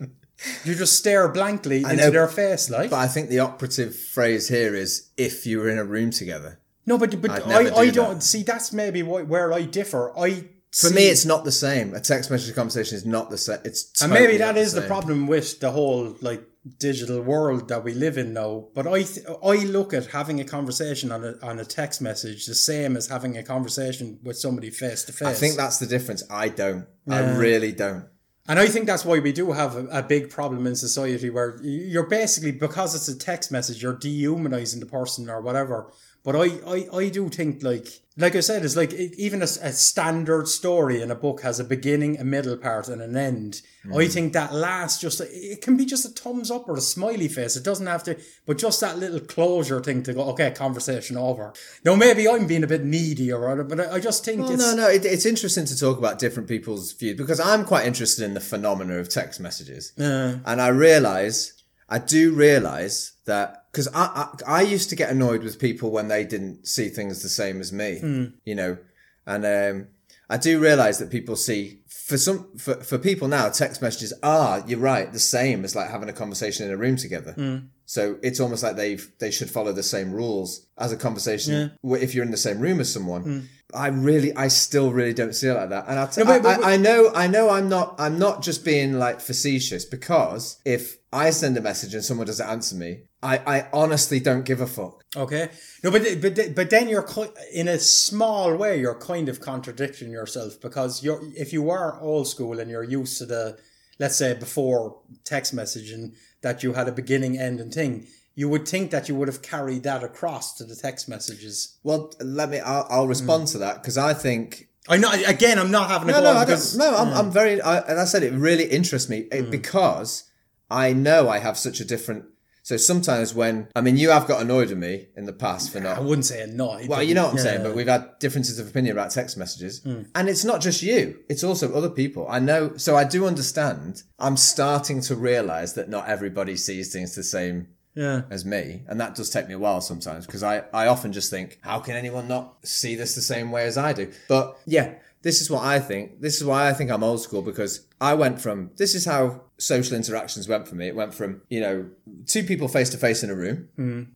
you 0.65 0.75
just 0.75 0.97
stare 0.97 1.29
blankly 1.29 1.79
into 1.83 1.97
know, 1.97 2.11
their 2.11 2.29
face 2.29 2.71
like 2.71 2.91
But 2.91 2.99
I 2.99 3.09
think 3.09 3.29
the 3.29 3.41
operative 3.41 3.95
phrase 3.95 4.49
here 4.49 4.75
is 4.75 5.11
if 5.17 5.47
you 5.47 5.59
were 5.61 5.69
in 5.69 5.79
a 5.79 5.85
room 5.85 6.11
together. 6.11 6.59
no 6.87 6.97
but 6.99 7.21
but 7.21 7.31
I, 7.47 7.71
I 7.77 7.85
do 7.87 7.93
don't 7.93 8.15
that. 8.15 8.23
see 8.23 8.43
that's 8.43 8.73
maybe 8.73 9.01
wh- 9.03 9.29
where 9.29 9.53
I 9.53 9.63
differ 9.63 10.13
I 10.19 10.45
For 10.73 10.91
me, 10.91 11.09
it's 11.15 11.27
not 11.27 11.45
the 11.45 11.53
same. 11.53 11.95
A 11.95 12.01
text 12.01 12.31
message 12.31 12.55
conversation 12.55 12.95
is 12.97 13.05
not 13.05 13.29
the 13.29 13.37
same. 13.39 13.59
It's 13.65 14.01
and 14.03 14.11
maybe 14.13 14.39
totally 14.39 14.39
that 14.39 14.57
is 14.57 14.73
the 14.73 14.83
problem 14.83 15.27
with 15.27 15.61
the 15.61 15.71
whole 15.73 16.17
like 16.23 16.43
digital 16.79 17.21
world 17.21 17.69
that 17.69 17.85
we 17.85 17.95
live 17.95 18.17
in 18.19 18.33
now 18.33 18.69
but 18.75 18.87
I 18.87 19.03
th- 19.03 19.27
I 19.43 19.57
look 19.65 19.93
at 19.93 20.07
having 20.07 20.41
a 20.41 20.45
conversation 20.45 21.11
on 21.12 21.25
a 21.25 21.35
on 21.43 21.59
a 21.59 21.65
text 21.65 22.00
message 22.00 22.47
the 22.47 22.55
same 22.55 22.97
as 22.97 23.09
having 23.09 23.37
a 23.37 23.43
conversation 23.43 24.19
with 24.23 24.39
somebody 24.39 24.71
face 24.71 25.05
to 25.05 25.12
face 25.12 25.29
I 25.29 25.35
think 25.35 25.57
that's 25.57 25.79
the 25.79 25.87
difference. 25.87 26.23
I 26.31 26.49
don't. 26.49 26.87
I 27.09 27.37
really 27.37 27.73
don't. 27.73 28.07
And 28.49 28.59
I 28.59 28.67
think 28.67 28.87
that's 28.87 29.05
why 29.05 29.19
we 29.21 29.33
do 29.33 29.53
have 29.53 29.77
a, 29.77 29.87
a 29.87 30.03
big 30.03 30.31
problem 30.31 30.67
in 30.67 30.75
society 30.75 31.31
where 31.31 31.61
you're 31.62 32.09
basically, 32.09 32.50
because 32.50 32.95
it's 32.95 33.09
a 33.09 33.17
text 33.17 33.53
message, 33.53 33.83
you're 33.83 33.97
dehumanizing 33.97 34.81
the 34.81 34.87
person 34.87 35.31
or 35.31 35.41
whatever. 35.41 35.93
But 36.23 36.37
I, 36.37 36.47
I, 36.67 36.89
I 36.93 37.09
do 37.09 37.29
think 37.31 37.62
like, 37.62 37.87
like 38.17 38.37
I 38.37 38.41
said, 38.41 38.62
it's 38.62 38.77
like 38.77 38.93
even 38.93 39.41
a 39.41 39.47
standard 39.47 40.49
story 40.49 41.00
in 41.00 41.11
a 41.11 41.15
book 41.15 41.41
has 41.41 41.59
a 41.59 41.65
beginning, 41.65 42.19
a 42.19 42.25
middle 42.25 42.59
part, 42.59 42.89
and 42.89 43.00
an 43.00 43.17
end. 43.17 43.62
I 43.87 43.89
mm. 43.89 44.12
think 44.12 44.35
that 44.35 44.53
last 44.53 45.00
just 45.00 45.23
it 45.23 45.62
can 45.62 45.79
be 45.79 45.87
just 45.87 46.05
a 46.05 46.09
thumbs 46.09 46.50
up 46.50 46.69
or 46.69 46.77
a 46.77 46.83
smiley 46.83 47.29
face. 47.29 47.57
It 47.57 47.65
doesn't 47.65 47.87
have 47.87 48.03
to, 48.03 48.19
but 48.45 48.59
just 48.59 48.83
that 48.83 48.99
little 48.99 49.21
closure 49.21 49.81
thing 49.81 50.03
to 50.03 50.12
go. 50.12 50.25
Okay, 50.33 50.50
conversation 50.50 51.17
over. 51.17 51.55
Now 51.83 51.95
maybe 51.95 52.29
I'm 52.29 52.47
being 52.47 52.65
a 52.65 52.67
bit 52.67 52.85
needy 52.85 53.33
or 53.33 53.41
whatever, 53.41 53.65
but 53.65 53.81
I, 53.81 53.95
I 53.95 54.00
just 54.00 54.23
think 54.23 54.43
Well, 54.43 54.53
it's 54.53 54.62
no, 54.62 54.75
no. 54.75 54.89
It, 54.89 55.07
it's 55.07 55.25
interesting 55.25 55.65
to 55.65 55.79
talk 55.79 55.97
about 55.97 56.19
different 56.19 56.49
people's 56.50 56.93
views 56.93 57.17
because 57.17 57.41
I'm 57.41 57.65
quite 57.65 57.87
interested 57.87 58.25
in 58.25 58.35
the 58.35 58.41
phenomena 58.41 58.99
of 58.99 59.09
text 59.09 59.41
messages, 59.41 59.99
uh. 59.99 60.37
and 60.45 60.61
I 60.61 60.69
realize, 60.69 61.55
I 61.89 61.99
do 61.99 62.33
realize 62.33 63.12
that 63.25 63.60
because 63.71 63.89
I, 63.89 64.29
I 64.47 64.59
I 64.59 64.62
used 64.62 64.91
to 64.91 64.97
get 64.97 65.11
annoyed 65.11 65.43
with 65.43 65.59
people 65.59 65.91
when 65.91 66.09
they 66.09 66.25
didn't 66.25 66.67
see 66.67 66.89
things 66.89 67.23
the 67.23 67.29
same 67.29 67.61
as 67.61 67.73
me, 67.73 67.99
hmm. 67.99 68.25
you 68.45 68.55
know, 68.55 68.79
and 69.27 69.45
um, 69.47 69.89
I 70.29 70.37
do 70.37 70.61
realize 70.61 70.99
that 70.99 71.11
people 71.11 71.37
see 71.37 71.83
for 71.89 72.17
some 72.17 72.57
for, 72.57 72.75
for 72.75 72.99
people 72.99 73.29
now 73.29 73.49
text 73.49 73.83
messages 73.83 74.12
are 74.23 74.65
you're 74.67 74.79
right 74.79 75.12
the 75.12 75.19
same 75.19 75.65
as 75.65 75.75
like 75.77 75.91
having 75.91 76.09
a 76.09 76.12
conversation 76.12 76.67
in 76.67 76.73
a 76.73 76.77
room 76.77 76.97
together. 76.97 77.33
Hmm. 77.33 77.57
So 77.87 78.19
it's 78.23 78.39
almost 78.39 78.62
like 78.62 78.77
they've 78.77 79.11
they 79.19 79.31
should 79.31 79.50
follow 79.50 79.73
the 79.73 79.83
same 79.83 80.12
rules 80.12 80.67
as 80.79 80.93
a 80.93 80.97
conversation 80.97 81.73
w 81.83 82.03
if 82.03 82.15
you're 82.15 82.25
in 82.25 82.31
the 82.31 82.37
same 82.37 82.61
room 82.61 82.81
as 82.81 82.93
someone. 82.93 83.23
Hmm. 83.23 83.41
I 83.75 83.89
really, 83.89 84.35
I 84.37 84.49
still 84.49 84.93
really 84.93 85.15
don't 85.15 85.35
see 85.35 85.49
it 85.49 85.55
like 85.55 85.71
that. 85.71 85.87
And 85.89 85.99
I'll 85.99 86.09
tell, 86.09 86.25
No, 86.25 86.41
but- 86.41 86.47
I, 86.50 86.57
but- 86.57 86.65
I, 86.65 86.75
I 86.75 86.77
know, 86.77 87.11
I 87.15 87.27
know, 87.27 87.50
I'm 87.50 87.69
not, 87.69 87.95
I'm 87.99 88.19
not 88.19 88.43
just 88.43 88.65
being 88.65 88.95
like 88.99 89.21
facetious 89.21 89.85
because 89.85 90.61
if 90.65 90.99
I 91.12 91.31
send 91.31 91.57
a 91.57 91.61
message 91.61 91.95
and 91.95 92.05
someone 92.05 92.27
doesn't 92.27 92.49
answer 92.49 92.77
me, 92.77 93.03
I, 93.23 93.39
I 93.39 93.69
honestly 93.73 94.19
don't 94.21 94.45
give 94.45 94.61
a 94.61 94.67
fuck. 94.67 95.05
Okay. 95.17 95.50
No, 95.85 95.91
but 95.91 96.03
but 96.23 96.55
but 96.55 96.71
then 96.71 96.89
you're 96.89 97.07
in 97.53 97.69
a 97.69 97.79
small 97.79 98.55
way 98.57 98.79
you're 98.81 98.99
kind 98.99 99.29
of 99.29 99.41
contradicting 99.41 100.11
yourself 100.11 100.61
because 100.61 101.03
you're 101.03 101.21
if 101.37 101.53
you 101.53 101.69
are 101.69 102.00
old 102.00 102.29
school 102.29 102.61
and 102.61 102.71
you're 102.71 102.85
used 102.85 103.19
to 103.19 103.27
the 103.27 103.59
let's 103.99 104.17
say 104.17 104.33
before 104.35 105.00
text 105.25 105.55
messaging 105.55 106.15
that 106.43 106.62
you 106.62 106.73
had 106.73 106.89
a 106.89 106.93
beginning, 106.93 107.37
end, 107.39 107.61
and 107.61 107.75
thing, 107.75 108.07
you 108.41 108.49
would 108.49 108.67
think 108.67 108.91
that 108.91 109.07
you 109.07 109.15
would 109.15 109.29
have 109.29 109.43
carried 109.43 109.83
that 109.83 110.03
across 110.03 110.55
to 110.55 110.65
the 110.65 110.75
text 110.75 111.11
messages. 111.11 111.77
Well, 111.83 112.11
let 112.21 112.49
me, 112.49 112.59
I'll, 112.59 112.87
I'll 112.89 113.07
respond 113.07 113.45
mm. 113.45 113.53
to 113.53 113.59
that 113.59 113.83
because 113.83 113.99
I 113.99 114.15
think 114.15 114.71
I 114.89 114.97
know. 114.97 115.13
Again, 115.27 115.59
I'm 115.59 115.71
not 115.71 115.91
having 115.91 116.09
a 116.09 116.13
No, 116.13 116.23
no, 116.23 116.33
I 116.33 116.47
because 116.47 116.75
don't. 116.75 116.91
No, 116.91 116.97
I'm, 116.97 117.09
mm. 117.09 117.17
I'm 117.19 117.31
very. 117.31 117.61
I, 117.61 117.81
and 117.81 118.01
I 118.01 118.07
said 118.07 118.23
it 118.23 118.33
really 118.33 118.65
interests 118.65 119.11
me 119.11 119.29
eh, 119.31 119.43
because 119.43 120.25
I 120.71 120.95
know 120.95 121.29
I 121.29 121.37
have 121.37 121.59
such 121.59 121.81
a 121.81 121.85
different. 121.85 122.25
So 122.63 122.79
sometimes 122.79 123.35
when 123.35 123.69
I 123.77 123.83
mean, 123.83 123.99
you 123.99 124.09
have 124.09 124.27
got 124.27 124.41
annoyed 124.41 124.71
at 124.71 124.79
me 124.79 125.09
in 125.19 125.27
the 125.27 125.35
past 125.35 125.71
for 125.71 125.81
not. 125.81 125.99
I 125.99 126.01
wouldn't 126.01 126.25
say 126.25 126.41
annoyed. 126.41 126.89
Well, 126.89 127.03
you 127.03 127.15
know 127.15 127.25
what 127.25 127.33
I'm 127.33 127.39
saying, 127.41 127.63
but 127.63 127.75
we've 127.75 127.89
had 127.89 128.19
differences 128.21 128.59
of 128.59 128.69
opinion 128.69 128.97
about 128.97 129.11
text 129.11 129.37
messages, 129.37 129.85
and 129.85 130.29
it's 130.31 130.47
not 130.47 130.63
just 130.63 130.81
you; 130.81 131.19
it's 131.29 131.45
also 131.45 131.75
other 131.75 131.91
people. 131.91 132.27
I 132.27 132.39
know, 132.39 132.79
so 132.79 132.97
I 132.97 133.05
do 133.05 133.27
understand. 133.27 134.03
I'm 134.19 134.39
starting 134.39 135.03
to 135.03 135.15
realize 135.15 135.75
that 135.75 135.91
not 135.91 136.09
everybody 136.09 136.57
sees 136.57 136.91
things 136.91 137.15
the 137.15 137.23
same 137.23 137.69
yeah. 137.95 138.23
as 138.31 138.45
me, 138.45 138.83
and 138.87 139.01
that 139.01 139.15
does 139.15 139.31
take 139.31 139.49
me 139.49 139.55
a 139.55 139.59
while 139.59 139.81
sometimes 139.81 140.27
because 140.27 140.43
I, 140.43 140.65
I 140.73 140.87
often 140.87 141.13
just 141.13 141.31
think, 141.31 141.59
how 141.63 141.81
can 141.81 141.97
anyone 141.97 142.29
not 142.29 142.57
see 142.67 142.95
this 142.95 143.15
the 143.15 143.23
same 143.23 143.51
way 143.51 143.65
as 143.65 143.77
I 143.77 143.93
do? 143.93 144.13
But 144.29 144.59
yeah, 144.67 144.95
this 145.23 145.41
is 145.41 145.51
what 145.51 145.63
I 145.63 145.79
think. 145.81 146.21
This 146.21 146.37
is 146.37 146.45
why 146.45 146.69
I 146.69 146.73
think 146.73 146.91
I'm 146.91 147.03
old 147.03 147.21
school 147.21 147.43
because 147.43 147.87
I 148.01 148.15
went 148.15 148.41
from 148.41 148.71
this 148.77 148.95
is 148.95 149.05
how 149.05 149.43
social 149.59 149.95
interactions 149.95 150.49
went 150.49 150.67
for 150.67 150.75
me. 150.75 150.89
It 150.89 150.97
went 150.97 151.13
from 151.13 151.43
you 151.51 151.61
know 151.61 151.91
two 152.27 152.43
people 152.43 152.69
face 152.69 152.89
to 152.91 152.97
face 152.97 153.23
in 153.23 153.29
a 153.29 153.35
room 153.35 153.69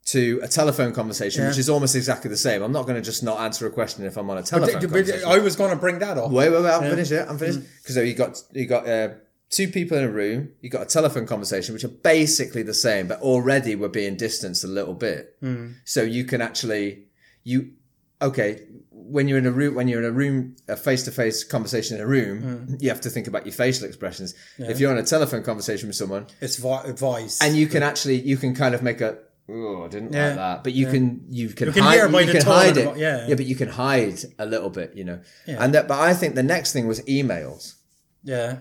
to 0.07 0.41
a 0.43 0.49
telephone 0.49 0.93
conversation, 0.93 1.47
which 1.47 1.59
is 1.59 1.69
almost 1.69 1.95
exactly 1.95 2.31
the 2.31 2.37
same. 2.37 2.63
I'm 2.63 2.73
not 2.73 2.87
going 2.87 2.97
to 2.97 3.03
just 3.03 3.23
not 3.23 3.41
answer 3.41 3.67
a 3.67 3.71
question 3.71 4.05
if 4.07 4.17
I'm 4.17 4.31
on 4.31 4.39
a 4.39 4.43
telephone 4.43 4.81
But 4.81 4.91
conversation. 4.91 5.29
I 5.29 5.39
was 5.39 5.57
going 5.57 5.71
to 5.71 5.77
bring 5.77 5.99
that 5.99 6.17
up. 6.17 6.31
Wait, 6.31 6.49
wait, 6.51 6.63
wait! 6.63 6.73
I'm 6.73 6.83
finished. 6.91 7.11
Yeah, 7.11 7.27
I'm 7.29 7.39
finished. 7.39 7.61
Because 7.83 7.97
you 7.97 8.15
got 8.15 8.43
you 8.53 8.67
got 8.67 8.89
uh, 8.89 9.09
two 9.55 9.69
people 9.69 9.97
in 9.97 10.05
a 10.05 10.11
room. 10.11 10.51
You 10.61 10.69
got 10.71 10.83
a 10.83 10.87
telephone 10.87 11.27
conversation, 11.27 11.73
which 11.75 11.85
are 11.85 11.89
basically 11.89 12.63
the 12.63 12.75
same, 12.75 13.07
but 13.09 13.21
already 13.21 13.75
we're 13.77 13.89
being 13.89 14.17
distanced 14.17 14.65
a 14.65 14.69
little 14.69 14.95
bit. 14.95 15.37
Hmm. 15.41 15.73
So 15.85 16.03
you 16.03 16.25
can 16.25 16.41
actually 16.41 17.05
you 17.45 17.73
okay 18.21 18.63
when 18.91 19.29
you're 19.29 19.39
in 19.39 19.47
a 19.47 19.51
room 19.51 19.75
when 19.75 19.87
you're 19.87 20.01
in 20.01 20.07
a 20.07 20.13
room 20.13 20.57
a 20.69 20.77
face-to-face 20.77 21.45
conversation 21.45 21.97
in 21.97 22.03
a 22.03 22.07
room 22.07 22.41
hmm. 22.41 22.75
you 22.81 22.89
have 22.89 23.01
to 23.03 23.11
think 23.11 23.27
about 23.27 23.45
your 23.45 23.53
facial 23.53 23.87
expressions 23.87 24.35
if 24.59 24.81
you're 24.81 24.91
on 24.91 24.97
a 24.97 25.03
telephone 25.03 25.43
conversation 25.43 25.89
with 25.89 25.97
someone 25.97 26.27
It's 26.41 26.57
vo- 26.57 26.91
voice. 26.95 27.39
and 27.43 27.55
you 27.55 27.67
can 27.67 27.83
actually 27.83 28.21
you 28.21 28.39
can 28.39 28.55
kind 28.55 28.75
of 28.75 28.83
make 28.83 29.03
a 29.03 29.19
oh 29.51 29.85
I 29.85 29.89
didn't 29.89 30.13
Yeah. 30.15 30.29
like 30.29 30.37
that 30.37 30.65
but 30.65 30.73
you 30.73 30.87
can 30.87 31.27
you 31.29 31.49
can, 31.51 31.73
can 31.73 31.83
hide, 31.83 31.97
you 32.27 32.33
can 32.33 32.47
hide 32.47 32.77
it 32.79 32.97
yeah. 32.97 33.27
yeah 33.29 33.35
but 33.35 33.45
you 33.45 33.57
can 33.57 33.69
hide 33.69 34.21
a 34.39 34.47
little 34.47 34.71
bit 34.71 34.95
you 34.95 35.05
know 35.05 35.21
and 35.47 35.75
that 35.75 35.87
but 35.87 35.99
I 36.01 36.15
think 36.15 36.35
the 36.35 36.43
next 36.43 36.73
thing 36.73 36.87
was 36.87 37.01
emails 37.03 37.75
yeah. 38.23 38.61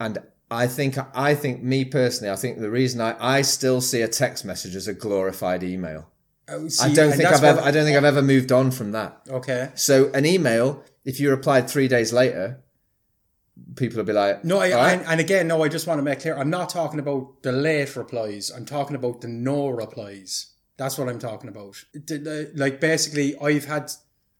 And 0.00 0.18
I 0.50 0.66
think 0.66 0.96
I 1.14 1.34
think 1.34 1.62
me 1.62 1.84
personally 1.84 2.30
I 2.32 2.36
think 2.36 2.58
the 2.58 2.70
reason 2.70 3.00
I 3.00 3.16
I 3.38 3.42
still 3.42 3.80
see 3.80 4.02
a 4.02 4.08
text 4.08 4.44
message 4.44 4.74
as 4.76 4.88
a 4.88 4.94
glorified 4.94 5.62
email 5.62 6.08
Oh, 6.50 6.66
I 6.80 6.92
don't 6.94 7.12
think 7.12 7.28
I've 7.28 7.44
ever 7.44 7.60
I 7.60 7.70
don't 7.70 7.84
think 7.84 7.96
I've 7.96 8.04
ever 8.04 8.22
moved 8.22 8.50
on 8.52 8.70
from 8.70 8.92
that 8.92 9.20
Okay. 9.28 9.70
so 9.74 10.10
an 10.14 10.24
email 10.24 10.82
if 11.04 11.20
you 11.20 11.30
replied 11.30 11.68
3 11.68 11.88
days 11.88 12.12
later 12.12 12.60
people 13.76 13.96
will 13.98 14.04
be 14.04 14.12
like 14.12 14.44
No, 14.44 14.58
I, 14.58 14.70
"All 14.72 14.78
right." 14.78 14.92
and, 14.98 15.06
and 15.06 15.20
again, 15.20 15.48
no, 15.48 15.62
I 15.64 15.68
just 15.68 15.86
want 15.86 15.98
to 15.98 16.02
make 16.02 16.20
clear, 16.20 16.36
I'm 16.36 16.50
not 16.50 16.68
talking 16.70 17.00
about 17.00 17.42
the 17.42 17.52
late 17.52 17.96
replies. 17.96 18.50
I'm 18.54 18.64
talking 18.64 18.94
about 18.96 19.20
the 19.20 19.28
no 19.28 19.68
replies. 19.68 20.46
That's 20.76 20.96
what 20.96 21.08
I'm 21.08 21.18
talking 21.18 21.48
about. 21.48 21.74
The- 21.92 22.18
the- 22.18 22.50
Like, 22.54 22.80
basically, 22.80 23.36
I've 23.40 23.64
had 23.64 23.90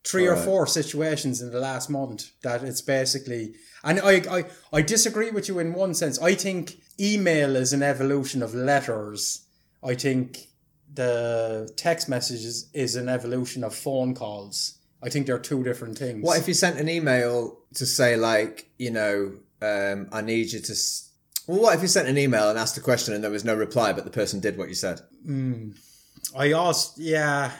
three 0.04 0.26
or 0.26 0.30
Alright. 0.34 0.44
four 0.44 0.66
situations 0.68 1.42
in 1.42 1.50
the 1.50 1.58
last 1.58 1.90
month 1.90 2.30
that 2.42 2.62
it's 2.62 2.80
basically, 2.80 3.54
and 3.84 4.00
I, 4.00 4.22
I, 4.38 4.44
I 4.72 4.82
disagree 4.82 5.30
with 5.30 5.48
you 5.48 5.58
in 5.58 5.72
one 5.72 5.94
sense. 5.94 6.20
I 6.20 6.34
think 6.34 6.80
email 6.98 7.56
is 7.56 7.72
an 7.72 7.82
evolution 7.82 8.42
of 8.42 8.54
letters. 8.54 9.46
I 9.82 9.94
think 9.94 10.48
the 10.92 11.70
text 11.76 12.08
messages 12.08 12.68
is 12.74 12.96
an 12.96 13.08
evolution 13.08 13.62
of 13.62 13.74
phone 13.74 14.14
calls. 14.14 14.78
I 15.02 15.10
think 15.10 15.26
they're 15.26 15.38
two 15.38 15.62
different 15.62 15.96
things. 15.96 16.24
What 16.24 16.38
if 16.38 16.48
you 16.48 16.54
sent 16.54 16.78
an 16.78 16.88
email 16.88 17.58
to 17.74 17.86
say 17.86 18.16
like, 18.16 18.70
you 18.78 18.90
know, 18.90 19.34
um, 19.62 20.08
I 20.12 20.22
need 20.22 20.52
you 20.52 20.60
to? 20.60 20.72
S- 20.72 21.10
well, 21.46 21.60
what 21.60 21.76
if 21.76 21.82
you 21.82 21.88
sent 21.88 22.08
an 22.08 22.18
email 22.18 22.50
and 22.50 22.58
asked 22.58 22.76
a 22.76 22.80
question 22.80 23.14
and 23.14 23.22
there 23.22 23.30
was 23.30 23.44
no 23.44 23.54
reply, 23.54 23.92
but 23.92 24.04
the 24.04 24.10
person 24.10 24.40
did 24.40 24.58
what 24.58 24.68
you 24.68 24.74
said? 24.74 25.00
I 26.36 26.52
asked, 26.52 26.98
yeah. 26.98 27.52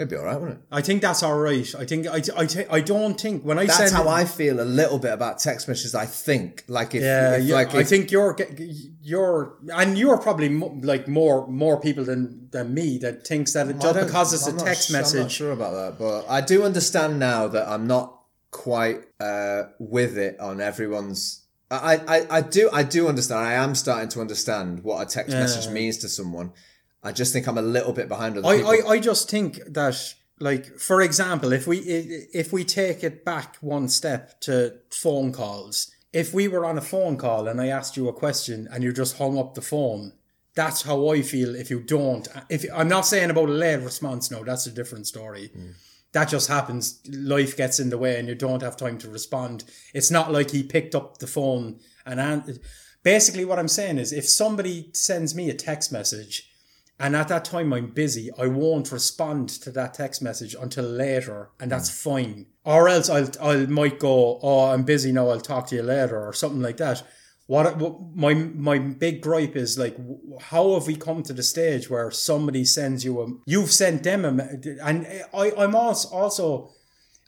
It'd 0.00 0.08
be 0.08 0.16
all 0.16 0.24
right, 0.24 0.40
wouldn't 0.40 0.58
it? 0.60 0.64
I 0.72 0.80
think 0.80 1.02
that's 1.02 1.22
all 1.22 1.38
right. 1.38 1.74
I 1.74 1.84
think 1.84 2.06
I 2.06 2.22
I, 2.36 2.46
I 2.78 2.80
don't 2.80 3.20
think 3.20 3.44
when 3.44 3.58
I 3.58 3.66
That's 3.66 3.76
send 3.78 3.92
how 3.92 4.08
I 4.08 4.24
feel 4.24 4.58
a 4.60 4.64
little 4.64 4.98
bit 4.98 5.12
about 5.12 5.38
text 5.38 5.68
messages. 5.68 5.94
I 5.94 6.06
think 6.06 6.64
like 6.68 6.94
if, 6.94 7.02
Yeah, 7.02 7.36
if 7.36 7.44
yeah. 7.44 7.54
like 7.54 7.74
I 7.74 7.80
if- 7.80 7.88
think 7.88 8.10
you're 8.10 8.34
you're 9.02 9.56
and 9.74 9.98
you're 9.98 10.18
probably 10.18 10.48
mo- 10.48 10.78
like 10.82 11.06
more 11.06 11.46
more 11.48 11.80
people 11.80 12.04
than 12.04 12.48
than 12.50 12.72
me 12.72 12.98
that 12.98 13.26
thinks 13.26 13.52
that 13.52 13.68
it, 13.68 13.78
just 13.80 13.98
because 14.06 14.32
it's 14.32 14.46
I'm 14.46 14.54
a 14.54 14.56
not 14.56 14.66
text 14.66 14.88
su- 14.88 14.94
I'm 14.96 15.02
not 15.02 15.12
message. 15.14 15.32
sure 15.32 15.52
about 15.52 15.72
that, 15.74 15.98
but 15.98 16.24
I 16.28 16.40
do 16.40 16.62
understand 16.64 17.18
now 17.18 17.46
that 17.48 17.68
I'm 17.68 17.86
not 17.86 18.16
quite 18.50 19.00
uh, 19.20 19.64
with 19.78 20.16
it 20.18 20.40
on 20.40 20.60
everyone's. 20.60 21.44
I, 21.72 22.00
I, 22.08 22.38
I 22.38 22.40
do 22.40 22.68
I 22.72 22.82
do 22.82 23.06
understand. 23.06 23.46
I 23.46 23.52
am 23.52 23.74
starting 23.74 24.08
to 24.10 24.20
understand 24.20 24.82
what 24.82 25.00
a 25.02 25.06
text 25.06 25.32
message 25.36 25.70
means 25.72 25.98
to 25.98 26.08
someone. 26.08 26.52
I 27.02 27.12
just 27.12 27.32
think 27.32 27.46
I'm 27.48 27.58
a 27.58 27.62
little 27.62 27.92
bit 27.92 28.08
behind 28.08 28.36
other 28.36 28.46
I. 28.46 28.60
I, 28.60 28.88
I 28.88 28.98
just 28.98 29.30
think 29.30 29.60
that 29.66 30.14
like 30.40 30.78
for 30.78 31.02
example 31.02 31.52
if 31.52 31.66
we 31.66 31.78
if 31.78 32.52
we 32.52 32.64
take 32.64 33.04
it 33.04 33.24
back 33.24 33.56
one 33.60 33.88
step 33.88 34.40
to 34.40 34.74
phone 34.90 35.32
calls 35.32 35.90
if 36.12 36.34
we 36.34 36.48
were 36.48 36.64
on 36.64 36.78
a 36.78 36.80
phone 36.80 37.18
call 37.18 37.46
and 37.46 37.60
i 37.60 37.66
asked 37.66 37.96
you 37.96 38.08
a 38.08 38.12
question 38.12 38.66
and 38.72 38.82
you 38.82 38.90
just 38.90 39.18
hung 39.18 39.38
up 39.38 39.54
the 39.54 39.60
phone 39.60 40.12
that's 40.56 40.82
how 40.82 41.08
i 41.10 41.20
feel 41.20 41.54
if 41.54 41.68
you 41.68 41.78
don't 41.78 42.26
if 42.48 42.64
i'm 42.74 42.88
not 42.88 43.06
saying 43.06 43.30
about 43.30 43.50
a 43.50 43.52
late 43.52 43.82
response 43.82 44.30
no 44.30 44.42
that's 44.42 44.66
a 44.66 44.72
different 44.72 45.06
story. 45.06 45.50
Mm. 45.56 45.74
That 46.12 46.28
just 46.28 46.48
happens 46.48 47.00
life 47.08 47.56
gets 47.56 47.78
in 47.78 47.90
the 47.90 47.98
way 47.98 48.18
and 48.18 48.26
you 48.26 48.34
don't 48.34 48.62
have 48.62 48.76
time 48.76 48.98
to 48.98 49.08
respond. 49.08 49.62
It's 49.94 50.10
not 50.10 50.32
like 50.32 50.50
he 50.50 50.64
picked 50.64 50.96
up 50.96 51.18
the 51.18 51.28
phone 51.28 51.78
and 52.04 52.18
an- 52.18 52.58
basically 53.02 53.44
what 53.44 53.58
i'm 53.58 53.68
saying 53.68 53.98
is 53.98 54.12
if 54.12 54.28
somebody 54.28 54.90
sends 54.92 55.34
me 55.34 55.48
a 55.48 55.54
text 55.54 55.92
message 55.92 56.49
and 57.00 57.16
at 57.16 57.28
that 57.28 57.46
time 57.46 57.72
I'm 57.72 57.86
busy, 57.86 58.30
I 58.38 58.46
won't 58.46 58.92
respond 58.92 59.48
to 59.48 59.70
that 59.70 59.94
text 59.94 60.20
message 60.20 60.54
until 60.54 60.84
later, 60.84 61.48
and 61.58 61.72
that's 61.72 61.90
mm. 61.90 62.02
fine. 62.02 62.46
Or 62.62 62.90
else 62.90 63.08
I'll 63.08 63.30
I 63.42 63.64
might 63.64 63.98
go, 63.98 64.38
oh, 64.42 64.66
I'm 64.66 64.82
busy 64.82 65.10
now. 65.10 65.30
I'll 65.30 65.40
talk 65.40 65.66
to 65.68 65.76
you 65.76 65.82
later, 65.82 66.20
or 66.20 66.34
something 66.34 66.60
like 66.60 66.76
that. 66.76 67.02
What, 67.46 67.78
what 67.78 67.96
my 68.14 68.34
my 68.34 68.78
big 68.78 69.22
gripe 69.22 69.56
is 69.56 69.78
like, 69.78 69.96
how 70.40 70.74
have 70.74 70.86
we 70.86 70.94
come 70.94 71.22
to 71.22 71.32
the 71.32 71.42
stage 71.42 71.88
where 71.88 72.10
somebody 72.10 72.66
sends 72.66 73.02
you 73.02 73.22
a, 73.22 73.28
you've 73.46 73.72
sent 73.72 74.02
them 74.02 74.26
a, 74.26 74.58
and 74.84 75.06
I 75.32 75.52
I'm 75.56 75.74
also 75.74 76.14
also. 76.14 76.72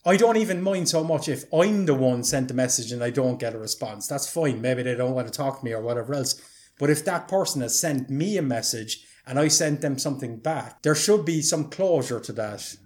I 0.05 0.17
don't 0.17 0.37
even 0.37 0.63
mind 0.63 0.89
so 0.89 1.05
much 1.05 1.29
if 1.29 1.45
I'm 1.55 1.87
the 1.87 1.95
one 1.95 2.25
sent 2.25 2.49
the 2.49 2.55
message 2.55 2.91
and 2.91 3.05
I 3.05 3.11
don't 3.11 3.39
get 3.39 3.55
a 3.55 3.59
response. 3.59 4.09
That's 4.09 4.29
fine. 4.29 4.61
Maybe 4.61 4.83
they 4.83 4.97
don't 4.97 5.15
want 5.15 5.29
to 5.29 5.33
talk 5.33 5.61
to 5.61 5.65
me 5.65 5.71
or 5.73 5.81
whatever 5.81 6.13
else. 6.13 6.43
But 6.77 6.91
if 6.91 7.05
that 7.05 7.29
person 7.29 7.63
has 7.63 7.79
sent 7.79 8.11
me 8.11 8.37
a 8.37 8.43
message 8.43 9.07
and 9.27 9.39
I 9.39 9.49
sent 9.49 9.81
them 9.81 9.99
something 9.99 10.37
back, 10.39 10.83
there 10.83 10.95
should 10.95 11.25
be 11.25 11.43
some 11.43 11.71
closure 11.71 12.21
to 12.21 12.33
that. 12.35 12.77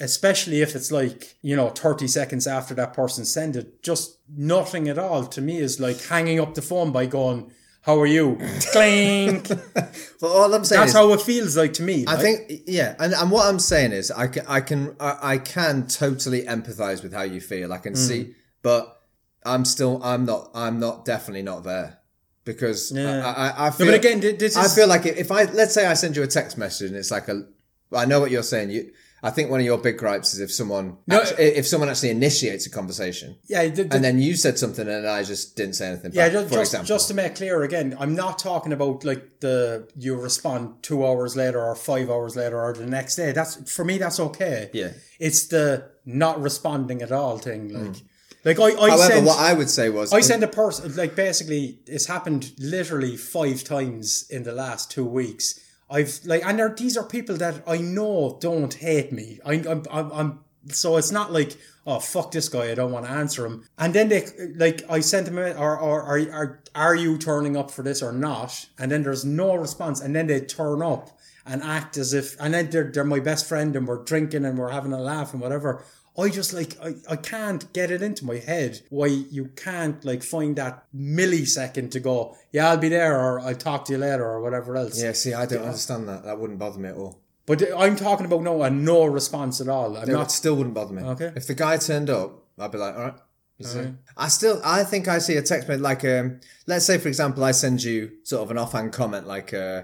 Especially 0.00 0.60
if 0.60 0.74
it's 0.74 0.90
like, 0.90 1.36
you 1.42 1.54
know, 1.56 1.68
30 1.68 2.08
seconds 2.08 2.46
after 2.46 2.74
that 2.74 2.92
person 2.92 3.24
sent 3.24 3.54
it. 3.56 3.82
Just 3.82 4.18
nothing 4.36 4.88
at 4.88 4.98
all 4.98 5.24
to 5.26 5.40
me 5.40 5.58
is 5.58 5.78
like 5.78 6.00
hanging 6.02 6.40
up 6.40 6.54
the 6.54 6.62
phone 6.62 6.90
by 6.90 7.06
going, 7.06 7.52
How 7.82 7.98
are 8.00 8.06
you? 8.06 8.38
Clink. 8.72 9.46
but 9.48 9.94
all 10.28 10.52
I'm 10.52 10.64
saying 10.64 10.80
That's 10.80 10.90
is, 10.90 10.96
how 10.96 11.12
it 11.12 11.20
feels 11.22 11.56
like 11.56 11.74
to 11.74 11.82
me. 11.84 12.04
I 12.06 12.14
like. 12.14 12.22
think 12.22 12.52
yeah, 12.66 12.96
and, 12.98 13.14
and 13.14 13.30
what 13.30 13.46
I'm 13.46 13.60
saying 13.60 13.92
is 13.92 14.10
I 14.10 14.26
can 14.26 14.44
I 14.48 14.60
can 14.60 14.96
I, 14.98 15.38
can 15.38 15.86
totally 15.86 16.42
empathize 16.42 17.02
with 17.04 17.12
how 17.12 17.22
you 17.22 17.40
feel. 17.40 17.72
I 17.72 17.78
can 17.78 17.92
Mm. 17.94 18.08
see, 18.08 18.34
but 18.62 19.00
I'm 19.44 19.64
still 19.64 20.02
I'm 20.02 20.24
not 20.26 20.50
I'm 20.54 20.80
not 20.80 21.04
definitely 21.04 21.42
not 21.42 21.62
there 21.62 22.00
because 22.46 22.90
Yeah. 22.92 23.26
I, 23.26 23.48
I, 23.48 23.66
I 23.66 23.70
No, 23.78 23.84
but 23.84 23.94
again, 23.94 24.22
thi- 24.22 24.32
this 24.32 24.56
I 24.56 24.68
feel 24.68 24.88
like 24.88 25.04
if 25.04 25.30
I 25.30 25.44
let's 25.44 25.74
say 25.74 25.84
I 25.84 25.92
send 25.92 26.16
you 26.16 26.22
a 26.22 26.26
text 26.26 26.56
message 26.56 26.88
and 26.88 26.98
it's 26.98 27.10
like 27.10 27.28
a 27.28 27.46
I 27.92 28.06
know 28.06 28.20
what 28.20 28.30
you're 28.30 28.42
saying 28.42 28.70
you. 28.70 28.92
I 29.22 29.30
think 29.30 29.50
one 29.50 29.58
of 29.60 29.66
your 29.66 29.78
big 29.78 29.96
gripes 29.98 30.34
is 30.34 30.40
if 30.40 30.52
someone 30.52 30.98
No, 31.06 31.22
actu- 31.22 31.34
if 31.38 31.66
someone 31.66 31.88
actually 31.88 32.10
initiates 32.10 32.66
a 32.66 32.70
conversation 32.70 33.36
yeah, 33.46 33.66
the, 33.66 33.84
the, 33.84 33.96
and 33.96 34.04
then 34.04 34.20
you 34.20 34.36
said 34.36 34.58
something 34.58 34.86
and 34.86 35.06
I 35.06 35.24
just 35.24 35.56
didn't 35.56 35.74
say 35.74 35.88
anything. 35.88 36.12
Yeah, 36.14 36.26
back, 36.26 36.32
just, 36.32 36.48
for 36.48 36.54
just, 36.54 36.72
example, 36.72 36.86
just 36.86 37.08
to 37.08 37.14
make 37.14 37.34
clear 37.34 37.62
again, 37.62 37.96
I'm 37.98 38.14
not 38.14 38.38
talking 38.38 38.72
about 38.72 39.04
like 39.04 39.40
the 39.40 39.88
you 39.96 40.14
respond 40.16 40.82
two 40.82 41.04
hours 41.04 41.34
later 41.34 41.60
or 41.60 41.74
five 41.74 42.08
hours 42.08 42.36
later 42.36 42.60
or 42.62 42.72
the 42.72 42.86
next 42.86 43.16
day. 43.16 43.32
That's 43.32 43.72
for 43.72 43.84
me. 43.84 43.98
That's 43.98 44.20
okay. 44.20 44.70
Yeah. 44.72 44.92
it's 45.18 45.46
the 45.46 45.90
not 46.04 46.40
responding 46.40 47.02
at 47.02 47.10
all 47.10 47.38
thing. 47.38 47.72
Like, 47.72 47.96
hmm. 47.96 48.06
Like 48.46 48.60
I, 48.60 48.66
I 48.66 48.90
However, 48.90 49.12
sent, 49.12 49.26
what 49.26 49.38
I 49.40 49.52
would 49.52 49.68
say 49.68 49.90
was 49.90 50.12
I 50.12 50.20
sent 50.20 50.44
a 50.44 50.48
person 50.48 50.94
like 50.94 51.16
basically 51.16 51.80
it's 51.84 52.06
happened 52.06 52.52
literally 52.58 53.16
five 53.16 53.64
times 53.64 54.24
in 54.30 54.44
the 54.44 54.52
last 54.52 54.88
two 54.88 55.04
weeks. 55.04 55.60
I've 55.90 56.20
like 56.24 56.44
and 56.46 56.58
there, 56.58 56.72
these 56.74 56.96
are 56.96 57.04
people 57.04 57.36
that 57.38 57.64
I 57.66 57.78
know 57.78 58.38
don't 58.40 58.72
hate 58.72 59.12
me. 59.12 59.40
I, 59.44 59.54
I'm, 59.54 59.82
I'm, 59.90 60.12
I'm 60.12 60.40
so 60.68 60.96
it's 60.96 61.10
not 61.10 61.32
like 61.32 61.56
oh 61.88 61.98
fuck 61.98 62.30
this 62.30 62.48
guy 62.48 62.70
I 62.70 62.76
don't 62.76 62.92
want 62.92 63.06
to 63.06 63.10
answer 63.10 63.44
him. 63.44 63.64
And 63.78 63.92
then 63.92 64.08
they 64.10 64.26
like 64.54 64.82
I 64.88 65.00
sent 65.00 65.26
him 65.26 65.38
a, 65.38 65.50
or 65.54 65.76
or 65.76 66.02
are 66.02 66.18
are 66.32 66.62
are 66.76 66.94
you 66.94 67.18
turning 67.18 67.56
up 67.56 67.72
for 67.72 67.82
this 67.82 68.00
or 68.00 68.12
not? 68.12 68.66
And 68.78 68.92
then 68.92 69.02
there's 69.02 69.24
no 69.24 69.56
response. 69.56 70.00
And 70.00 70.14
then 70.14 70.28
they 70.28 70.40
turn 70.40 70.82
up 70.82 71.10
and 71.44 71.64
act 71.64 71.96
as 71.96 72.14
if 72.14 72.36
and 72.38 72.54
then 72.54 72.70
they're 72.70 72.92
they're 72.92 73.04
my 73.04 73.20
best 73.20 73.48
friend 73.48 73.74
and 73.74 73.88
we're 73.88 74.04
drinking 74.04 74.44
and 74.44 74.56
we're 74.56 74.70
having 74.70 74.92
a 74.92 75.00
laugh 75.00 75.32
and 75.32 75.42
whatever. 75.42 75.84
I 76.18 76.28
just 76.30 76.52
like 76.54 76.76
I, 76.82 76.94
I 77.10 77.16
can't 77.16 77.72
get 77.72 77.90
it 77.90 78.02
into 78.02 78.24
my 78.24 78.36
head 78.36 78.80
why 78.90 79.06
you 79.06 79.46
can't 79.56 80.04
like 80.04 80.22
find 80.22 80.56
that 80.56 80.84
millisecond 80.94 81.90
to 81.92 82.00
go, 82.00 82.36
yeah, 82.52 82.70
I'll 82.70 82.78
be 82.78 82.88
there 82.88 83.18
or 83.20 83.40
I'll 83.40 83.54
talk 83.54 83.84
to 83.86 83.92
you 83.92 83.98
later 83.98 84.24
or 84.24 84.40
whatever 84.40 84.76
else. 84.76 85.02
yeah. 85.02 85.12
See, 85.12 85.34
I 85.34 85.46
don't 85.46 85.64
understand 85.64 86.08
that. 86.08 86.24
That 86.24 86.38
wouldn't 86.38 86.58
bother 86.58 86.78
me 86.78 86.88
at 86.88 86.96
all. 86.96 87.20
But 87.46 87.62
I'm 87.76 87.96
talking 87.96 88.26
about 88.26 88.42
no 88.42 88.62
a 88.62 88.70
no 88.70 89.04
response 89.04 89.60
at 89.60 89.68
all. 89.68 89.96
I'm 89.96 90.08
It 90.08 90.12
not 90.12 90.32
still 90.32 90.56
wouldn't 90.56 90.74
bother 90.74 90.92
me. 90.94 91.02
Okay. 91.02 91.32
If 91.36 91.46
the 91.46 91.54
guy 91.54 91.76
turned 91.76 92.10
up, 92.10 92.42
I'd 92.58 92.72
be 92.72 92.78
like, 92.78 92.96
all 92.96 93.02
right. 93.02 93.14
you. 93.58 93.96
I 94.16 94.28
still, 94.28 94.60
I 94.64 94.84
think 94.84 95.06
I 95.08 95.18
see 95.18 95.36
a 95.36 95.42
text 95.42 95.68
message 95.68 95.80
like, 95.80 96.04
um, 96.04 96.40
let's 96.66 96.84
say 96.84 96.98
for 96.98 97.08
example, 97.08 97.44
I 97.44 97.52
send 97.52 97.82
you 97.84 98.10
sort 98.24 98.42
of 98.42 98.50
an 98.50 98.58
offhand 98.58 98.92
comment 98.92 99.26
like, 99.26 99.54
uh, 99.54 99.82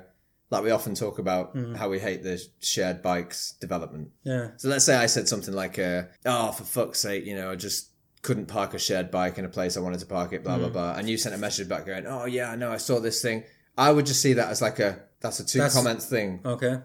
like 0.53 0.63
we 0.63 0.71
often 0.71 0.95
talk 0.95 1.19
about 1.19 1.57
how 1.77 1.89
we 1.89 1.99
hate 1.99 2.23
the 2.23 2.41
shared 2.61 3.03
bikes 3.03 3.53
development. 3.59 4.11
yeah. 4.23 4.51
So 4.59 4.69
let's 4.69 4.85
say 4.85 4.95
I 4.95 5.07
said 5.07 5.27
something 5.27 5.55
like, 5.55 5.79
uh, 5.79 6.03
oh, 6.27 6.53
for 6.53 6.65
fuck's 6.65 7.01
sake, 7.01 7.25
you 7.25 7.35
know, 7.35 7.51
I 7.51 7.57
just 7.57 7.89
couldn't 8.21 8.47
park 8.47 8.75
a 8.75 8.79
shared 8.79 9.11
bike 9.11 9.39
in 9.39 9.47
a 9.47 9.49
place 9.49 9.79
I 9.79 9.81
wanted 9.81 10.01
to 10.01 10.07
park 10.07 10.35
it, 10.35 10.45
blah, 10.45 10.59
blah, 10.59 10.69
blah. 10.69 10.95
And 10.95 11.09
you 11.09 11.17
sent 11.17 11.35
a 11.35 11.39
message 11.39 11.69
back 11.71 11.87
going, 11.87 12.07
oh, 12.07 12.27
yeah, 12.27 12.51
I 12.53 12.57
know, 12.57 12.71
I 12.71 12.77
saw 12.77 13.01
this 13.01 13.23
thing. 13.23 13.45
I 13.79 13.91
would 13.91 14.05
just 14.05 14.21
see 14.21 14.35
that 14.35 14.51
as 14.51 14.61
like 14.61 14.79
a, 14.79 15.01
that's 15.21 15.41
a 15.41 15.47
two 15.47 15.59
That's- 15.59 15.75
comment 15.75 16.03
thing. 16.03 16.41
Okay. 16.45 16.81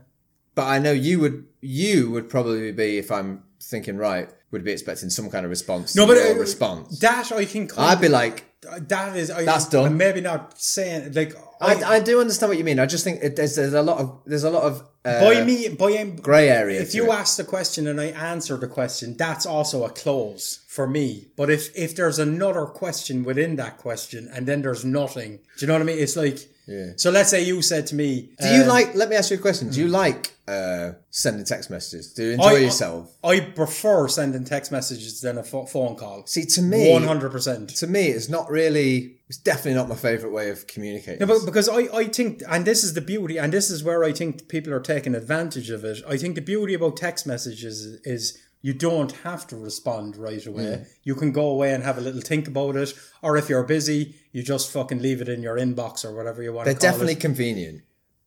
But 0.55 0.65
I 0.67 0.79
know 0.79 0.91
you 0.91 1.19
would 1.19 1.45
you 1.61 2.09
would 2.09 2.29
probably 2.29 2.71
be, 2.71 2.97
if 2.97 3.11
I'm 3.11 3.43
thinking 3.61 3.97
right, 3.97 4.29
would 4.51 4.63
be 4.63 4.71
expecting 4.71 5.09
some 5.11 5.29
kind 5.29 5.45
of 5.45 5.51
response. 5.51 5.95
No, 5.95 6.07
but 6.07 6.15
your 6.17 6.31
uh, 6.35 6.39
response. 6.39 6.99
that 6.99 7.31
I 7.31 7.45
can. 7.45 7.69
I'd 7.77 8.01
be 8.01 8.07
like, 8.09 8.46
that 8.61 9.15
is. 9.15 9.29
I, 9.29 9.45
That's 9.45 9.69
done. 9.69 9.85
I'm 9.85 9.97
maybe 9.97 10.21
not 10.21 10.59
saying 10.59 11.13
like 11.13 11.33
I, 11.61 11.75
I 11.75 11.99
do 11.99 12.19
understand 12.19 12.49
what 12.49 12.57
you 12.57 12.63
mean. 12.63 12.79
I 12.79 12.85
just 12.85 13.03
think 13.03 13.21
it, 13.21 13.35
there's 13.35 13.55
there's 13.55 13.73
a 13.73 13.81
lot 13.81 13.99
of 13.99 14.21
there's 14.25 14.43
a 14.43 14.49
lot 14.49 14.63
of 14.63 14.87
uh, 15.05 15.19
by 15.19 15.43
me 15.43 15.69
by 15.69 16.03
grey 16.03 16.49
area. 16.49 16.81
If 16.81 16.95
you 16.95 17.11
it. 17.11 17.15
ask 17.15 17.37
the 17.37 17.43
question 17.43 17.87
and 17.87 18.01
I 18.01 18.05
answer 18.05 18.57
the 18.57 18.67
question, 18.67 19.15
that's 19.15 19.45
also 19.45 19.85
a 19.85 19.89
close 19.89 20.63
for 20.67 20.87
me. 20.87 21.27
But 21.35 21.49
if 21.49 21.75
if 21.77 21.95
there's 21.95 22.19
another 22.19 22.65
question 22.65 23.23
within 23.23 23.55
that 23.57 23.77
question 23.77 24.29
and 24.33 24.47
then 24.47 24.61
there's 24.63 24.83
nothing, 24.83 25.39
do 25.57 25.65
you 25.65 25.67
know 25.67 25.73
what 25.73 25.81
I 25.81 25.85
mean? 25.85 25.99
It's 25.99 26.15
like 26.15 26.39
Yeah. 26.67 26.91
So 26.97 27.11
let's 27.11 27.29
say 27.29 27.43
you 27.43 27.61
said 27.61 27.87
to 27.87 27.95
me, 27.95 28.29
do 28.41 28.47
you 28.49 28.63
uh, 28.63 28.67
like? 28.67 28.93
Let 28.93 29.09
me 29.09 29.15
ask 29.15 29.31
you 29.31 29.37
a 29.37 29.39
question. 29.39 29.69
Do 29.69 29.79
you 29.79 29.87
like 29.87 30.33
uh, 30.47 30.91
sending 31.09 31.45
text 31.45 31.69
messages? 31.69 32.13
Do 32.13 32.23
you 32.23 32.31
enjoy 32.33 32.55
I- 32.55 32.57
yourself? 32.57 33.15
I 33.23 33.39
prefer 33.39 34.07
sending 34.09 34.43
text 34.43 34.71
messages 34.71 35.21
than 35.21 35.37
a 35.37 35.43
pho- 35.43 35.65
phone 35.65 35.95
call. 35.95 36.25
See, 36.27 36.43
to 36.45 36.61
me, 36.61 36.91
One 36.91 37.03
hundred 37.03 37.31
percent. 37.31 37.69
to 37.77 37.87
me, 37.87 38.07
it's 38.07 38.27
not 38.29 38.49
really. 38.49 39.13
It's 39.29 39.37
definitely 39.37 39.73
not 39.73 39.89
my 39.89 39.95
favorite 39.95 40.31
way 40.31 40.49
of 40.49 40.67
communicating. 40.67 41.19
No, 41.19 41.25
but 41.27 41.45
because 41.45 41.67
I, 41.67 41.87
I 41.93 42.05
think, 42.05 42.43
and 42.47 42.63
this 42.65 42.83
is 42.83 42.93
the 42.93 43.01
beauty, 43.01 43.37
and 43.37 43.51
this 43.51 43.69
is 43.69 43.83
where 43.83 44.03
I 44.05 44.11
think 44.13 44.47
people 44.47 44.73
are 44.73 44.79
taking 44.79 45.15
advantage 45.15 45.69
of 45.69 45.83
it. 45.83 46.01
I 46.07 46.15
think 46.17 46.35
the 46.35 46.41
beauty 46.41 46.73
about 46.73 46.95
text 46.97 47.27
messages 47.27 47.81
is, 47.85 47.99
is 48.05 48.37
you 48.61 48.73
don't 48.73 49.11
have 49.23 49.47
to 49.47 49.55
respond 49.55 50.17
right 50.17 50.45
away. 50.45 50.63
Mm. 50.63 50.87
You 51.03 51.15
can 51.15 51.31
go 51.31 51.49
away 51.49 51.73
and 51.73 51.83
have 51.83 51.97
a 51.97 52.01
little 52.01 52.21
think 52.21 52.47
about 52.47 52.75
it, 52.75 52.93
or 53.21 53.37
if 53.37 53.49
you're 53.49 53.63
busy, 53.63 54.15
you 54.31 54.43
just 54.43 54.71
fucking 54.71 55.01
leave 55.01 55.21
it 55.21 55.29
in 55.29 55.41
your 55.41 55.57
inbox 55.57 56.03
or 56.03 56.15
whatever 56.15 56.41
you 56.41 56.53
want 56.53 56.65
They're 56.65 56.73
to 56.73 56.79
call 56.79 56.91
definitely 56.91 57.13
it. 57.13 57.19
convenient. 57.19 57.83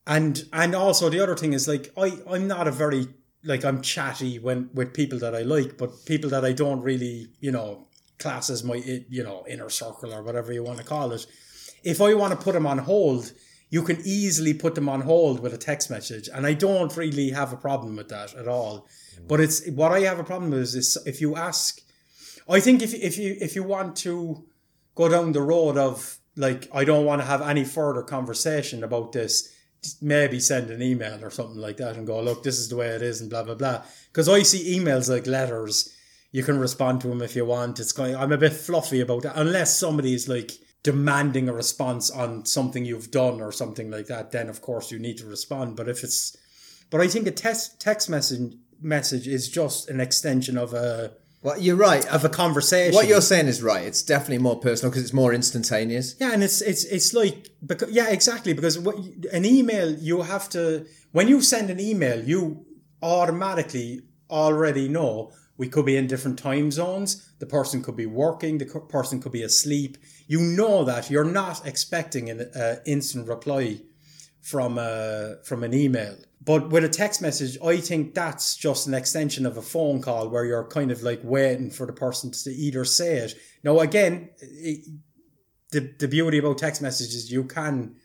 And 0.07 0.45
and 0.53 0.75
also 0.75 1.11
the 1.11 1.21
other 1.21 1.37
thing 1.37 1.53
is 1.53 1.69
like 1.69 1.93
I 1.97 2.19
I'm 2.29 2.47
not 2.49 2.67
a 2.67 2.71
very 2.71 3.09
like 3.45 3.65
I'm 3.65 3.81
chatty 3.83 4.39
when 4.39 4.71
with 4.75 4.95
people 4.95 5.19
that 5.19 5.35
I 5.35 5.43
like, 5.43 5.77
but 5.79 6.05
people 6.07 6.31
that 6.31 6.45
I 6.45 6.53
don't 6.53 6.83
really 6.83 7.29
you 7.41 7.53
know 7.53 7.87
class 8.19 8.51
as 8.51 8.65
my 8.65 8.77
you 9.09 9.23
know 9.23 9.45
inner 9.49 9.71
circle 9.71 10.13
or 10.15 10.23
whatever 10.23 10.53
you 10.53 10.63
want 10.63 10.79
to 10.79 10.85
call 10.85 11.13
it. 11.13 11.27
If 11.83 12.01
I 12.01 12.15
want 12.15 12.33
to 12.33 12.45
put 12.45 12.53
them 12.53 12.67
on 12.67 12.79
hold, 12.79 13.33
you 13.71 13.83
can 13.83 14.01
easily 14.05 14.53
put 14.53 14.75
them 14.75 14.89
on 14.89 15.03
hold 15.03 15.41
with 15.41 15.55
a 15.55 15.59
text 15.59 15.91
message, 15.91 16.29
and 16.29 16.45
I 16.45 16.55
don't 16.55 16.95
really 16.97 17.31
have 17.31 17.53
a 17.53 17.57
problem 17.57 17.97
with 17.97 18.09
that 18.09 18.35
at 18.35 18.49
all. 18.49 18.89
Mm. 19.17 19.29
But 19.29 19.41
it's 19.41 19.69
what 19.71 19.93
I 19.93 20.01
have 20.01 20.19
a 20.19 20.25
problem 20.25 20.51
with 20.51 20.75
is, 20.75 20.99
if 21.07 21.21
you 21.21 21.37
ask, 21.37 21.81
I 22.49 22.59
think 22.61 22.83
if 22.83 22.93
if 22.93 23.17
you 23.17 23.37
if 23.41 23.55
you 23.55 23.63
want 23.63 23.97
to 23.99 24.45
go 24.97 25.09
down 25.09 25.33
the 25.33 25.41
road 25.41 25.79
of 25.79 26.19
like 26.37 26.69
I 26.75 26.85
don't 26.85 27.07
want 27.07 27.23
to 27.23 27.27
have 27.27 27.43
any 27.43 27.65
further 27.65 28.03
conversation 28.03 28.83
about 28.83 29.13
this, 29.13 29.55
maybe 30.03 30.41
send 30.41 30.71
an 30.71 30.83
email 30.83 31.25
or 31.25 31.31
something 31.31 31.61
like 31.61 31.77
that 31.77 31.97
and 31.97 32.07
go, 32.07 32.21
look, 32.21 32.43
this 32.43 32.59
is 32.59 32.69
the 32.69 32.77
way 32.77 32.89
it 32.89 33.03
is, 33.03 33.21
and 33.21 33.31
blah 33.31 33.45
blah 33.45 33.55
blah. 33.55 33.83
Because 34.13 34.29
I 34.29 34.43
see 34.43 34.79
emails 34.79 35.09
like 35.09 35.27
letters. 35.29 35.95
You 36.33 36.45
can 36.45 36.61
respond 36.61 37.01
to 37.01 37.09
them 37.09 37.23
if 37.23 37.35
you 37.35 37.45
want. 37.45 37.81
It's 37.81 37.93
going. 37.93 38.15
I'm 38.17 38.33
a 38.33 38.39
bit 38.39 38.53
fluffy 38.53 39.01
about 39.01 39.23
that, 39.23 39.37
unless 39.37 39.77
somebody 39.77 40.15
is 40.15 40.29
like 40.29 40.53
demanding 40.83 41.49
a 41.49 41.53
response 41.53 42.11
on 42.11 42.45
something 42.47 42.85
you've 42.85 43.11
done 43.11 43.41
or 43.41 43.53
something 43.53 43.91
like 43.91 44.07
that. 44.07 44.33
Then 44.33 44.49
of 44.49 44.61
course 44.63 44.91
you 44.91 44.99
need 44.99 45.19
to 45.19 45.27
respond. 45.27 45.77
But 45.77 45.89
if 45.89 46.03
it's, 46.03 46.37
but 46.91 47.01
I 47.01 47.09
think 47.09 47.27
a 47.27 47.31
text 47.31 47.81
text 47.81 48.09
message 48.09 48.55
message 48.81 49.29
is 49.29 49.49
just 49.49 49.91
an 49.91 50.01
extension 50.01 50.57
of 50.57 50.73
a 50.73 51.13
Well, 51.43 51.59
you're 51.59 51.77
right. 51.77 52.07
of 52.09 52.25
a 52.25 52.29
conversation. 52.31 52.95
What 52.95 53.09
you're 53.09 53.21
saying 53.21 53.47
is 53.47 53.63
right. 53.63 53.85
It's 53.87 54.03
definitely 54.03 54.39
more 54.39 54.59
personal 54.59 54.91
because 54.91 55.03
it's 55.05 55.13
more 55.13 55.35
instantaneous. 55.35 56.15
Yeah, 56.19 56.33
and 56.33 56.43
it's 56.43 56.61
it's 56.63 56.85
it's 56.85 57.13
like 57.13 57.49
because 57.65 57.91
yeah, 57.91 58.09
exactly 58.09 58.55
because 58.55 58.79
what 58.79 58.97
an 59.33 59.45
email 59.45 59.93
you 59.93 60.23
have 60.23 60.49
to 60.51 60.87
when 61.13 61.29
you 61.29 61.43
send 61.43 61.69
an 61.71 61.79
email 61.81 62.25
you 62.25 62.65
automatically 63.03 64.03
already 64.31 64.89
know 64.89 65.33
we 65.61 65.69
could 65.69 65.85
be 65.85 65.99
in 65.99 66.07
different 66.07 66.39
time 66.39 66.71
zones. 66.71 67.31
The 67.39 67.45
person 67.45 67.83
could 67.83 67.95
be 67.95 68.07
working. 68.07 68.57
The 68.57 68.65
person 68.65 69.21
could 69.21 69.33
be 69.33 69.43
asleep. 69.43 69.99
You 70.27 70.41
know 70.41 70.85
that 70.85 71.11
you're 71.11 71.23
not 71.23 71.67
expecting 71.67 72.31
an 72.31 72.41
uh, 72.55 72.77
instant 72.87 73.29
reply 73.29 73.83
from 74.41 74.79
a 74.79 75.37
from 75.45 75.63
an 75.63 75.75
email. 75.75 76.17
But 76.43 76.71
with 76.71 76.83
a 76.83 76.89
text 76.89 77.21
message, 77.21 77.59
I 77.63 77.77
think 77.77 78.15
that's 78.15 78.57
just 78.57 78.87
an 78.87 78.95
extension 78.95 79.45
of 79.45 79.59
a 79.59 79.63
phone 79.63 80.01
call 80.01 80.31
where 80.31 80.47
you're 80.47 80.67
kind 80.67 80.91
of 80.91 81.03
like 81.03 81.21
waiting 81.23 81.71
for 81.71 81.87
the 81.87 81.93
person 81.93 82.31
to 82.31 82.51
either 82.51 82.87
say 82.87 83.19
it. 83.19 83.35
Now, 83.63 83.81
again, 83.81 84.31
it, 84.41 84.89
the 85.73 85.95
the 85.99 86.09
beauty 86.09 86.39
about 86.39 86.57
text 86.57 86.81
messages, 86.81 87.31
you 87.31 87.45
can 87.45 87.97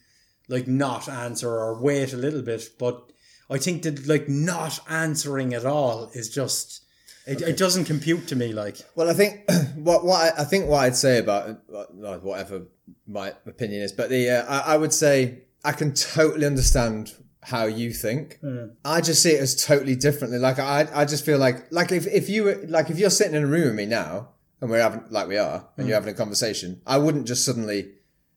like 0.50 0.68
not 0.68 1.08
answer 1.08 1.52
or 1.52 1.82
wait 1.82 2.12
a 2.12 2.18
little 2.18 2.42
bit, 2.42 2.72
but 2.78 3.14
I 3.50 3.60
think 3.60 3.84
that 3.84 4.06
like 4.10 4.28
not 4.28 4.78
answering 4.90 5.54
at 5.54 5.66
all 5.66 6.10
is 6.14 6.30
just 6.30 6.85
it, 7.26 7.42
it 7.42 7.58
doesn't 7.58 7.86
compute 7.86 8.28
to 8.28 8.36
me. 8.36 8.54
Like 8.54 8.78
Well, 8.96 9.10
I 9.10 9.14
think 9.14 9.50
what 9.76 10.06
what 10.06 10.34
I, 10.34 10.42
I 10.42 10.46
think 10.46 10.68
what 10.68 10.80
I'd 10.80 10.96
say 10.96 11.20
about 11.20 11.60
whatever 11.94 12.64
my 13.08 13.34
opinion 13.46 13.82
is, 13.82 13.92
but 13.92 14.10
the 14.10 14.30
uh, 14.30 14.46
I, 14.48 14.74
I 14.74 14.78
would 14.78 14.94
say 14.94 15.44
I 15.64 15.72
can 15.72 15.94
totally 15.94 16.46
understand 16.46 17.14
how 17.42 17.66
you 17.66 17.94
think. 17.94 18.40
I 18.84 19.02
just 19.02 19.22
see 19.22 19.32
it 19.32 19.42
as 19.42 19.64
totally 19.64 19.96
differently. 19.96 20.40
Like 20.40 20.60
I 20.60 20.88
I 20.94 21.06
just 21.06 21.26
feel 21.26 21.38
like 21.38 21.72
like 21.72 21.92
if 21.92 22.08
if 22.08 22.30
you 22.30 22.44
were 22.44 22.66
like 22.68 22.90
if 22.90 22.98
you're 22.98 23.10
sitting 23.10 23.36
in 23.36 23.44
a 23.44 23.48
room 23.48 23.68
with 23.68 23.76
me 23.76 23.86
now 23.86 24.30
and 24.62 24.70
we're 24.70 24.82
having 24.82 25.04
like 25.10 25.28
we 25.28 25.38
are 25.38 25.68
and 25.78 25.88
you're 25.88 25.96
having 25.96 26.14
a 26.14 26.18
conversation, 26.18 26.82
I 26.86 26.98
wouldn't 26.98 27.28
just 27.28 27.46
suddenly 27.46 27.92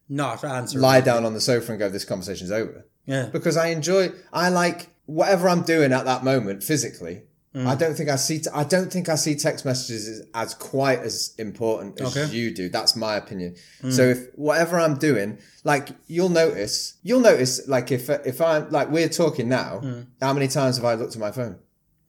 not 0.09 0.45
answer. 0.45 0.79
lie 0.79 1.01
down 1.01 1.25
on 1.25 1.35
the 1.35 1.41
sofa 1.41 1.73
and 1.73 1.79
go, 1.79 1.89
"This 1.89 2.05
conversation's 2.05 2.51
over." 2.51 2.87
Yeah. 3.07 3.31
because 3.33 3.57
I 3.57 3.69
enjoy. 3.69 4.13
I 4.35 4.51
like 4.51 4.89
whatever 5.07 5.49
I'm 5.49 5.63
doing 5.63 5.93
at 5.93 6.05
that 6.05 6.23
moment 6.23 6.63
physically. 6.63 7.23
Mm. 7.55 7.67
I 7.67 7.75
don't 7.77 7.95
think 7.97 8.11
I 8.11 8.17
see. 8.17 8.43
I 8.53 8.63
don't 8.65 8.93
think 8.93 9.09
I 9.09 9.15
see 9.15 9.35
text 9.35 9.65
messages 9.65 10.07
as, 10.07 10.27
as 10.35 10.55
quite 10.55 10.99
as 11.01 11.35
important 11.39 11.99
as 12.01 12.15
Okay. 12.17 12.27
Mm. 12.31 12.33
you 12.35 12.55
do. 12.55 12.69
That's 12.69 12.95
my 12.95 13.17
opinion. 13.17 13.57
So 13.91 14.03
if 14.03 14.19
whatever 14.35 14.79
I'm 14.79 14.97
doing, 14.99 15.39
like 15.65 15.89
you'll 16.09 16.29
notice, 16.29 16.99
you'll 17.03 17.21
notice, 17.21 17.67
like 17.67 17.91
if 17.91 18.11
if 18.11 18.41
I'm 18.43 18.71
like 18.71 18.91
we're 18.91 19.09
talking 19.09 19.49
now, 19.49 19.81
Mm. 19.83 20.07
how 20.21 20.33
many 20.35 20.49
times 20.49 20.77
have 20.77 20.85
I 20.85 20.95
looked 20.95 21.15
at 21.15 21.21
my 21.21 21.31
phone? 21.33 21.57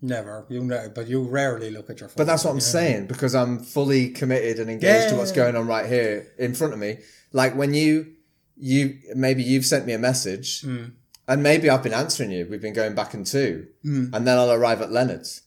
Never. 0.02 0.46
You 0.50 0.64
know, 0.64 0.90
but 0.94 1.08
you 1.08 1.22
rarely 1.24 1.72
look 1.72 1.90
at 1.90 2.00
your 2.00 2.10
phone. 2.10 2.16
But 2.18 2.28
that's 2.28 2.44
what 2.46 2.52
I'm 2.52 2.60
saying 2.62 3.08
because 3.08 3.34
I'm 3.36 3.60
fully 3.60 4.10
committed 4.10 4.60
and 4.60 4.70
engaged 4.70 5.06
Yeah, 5.06 5.10
to 5.12 5.16
what's 5.18 5.32
yeah, 5.32 5.38
yeah. 5.38 5.52
going 5.52 5.56
on 5.56 5.68
right 5.68 5.86
here 5.88 6.28
in 6.38 6.54
front 6.54 6.74
of 6.74 6.80
me. 6.80 7.00
Like 7.34 7.56
when 7.56 7.74
you, 7.74 8.14
you 8.58 8.98
maybe 9.16 9.44
you've 9.44 9.66
sent 9.66 9.86
me 9.86 9.94
a 9.94 10.00
message, 10.00 10.62
Hmm. 10.62 10.86
And 11.30 11.44
maybe 11.44 11.70
I've 11.70 11.84
been 11.84 11.94
answering 11.94 12.32
you. 12.32 12.48
We've 12.50 12.62
been 12.62 12.74
going 12.74 12.96
back 12.96 13.14
and 13.14 13.26
two, 13.26 13.68
and 14.14 14.28
then 14.28 14.38
I'll 14.38 14.52
arrive 14.52 14.82
at 14.82 14.92
Leonard's. 14.92 15.44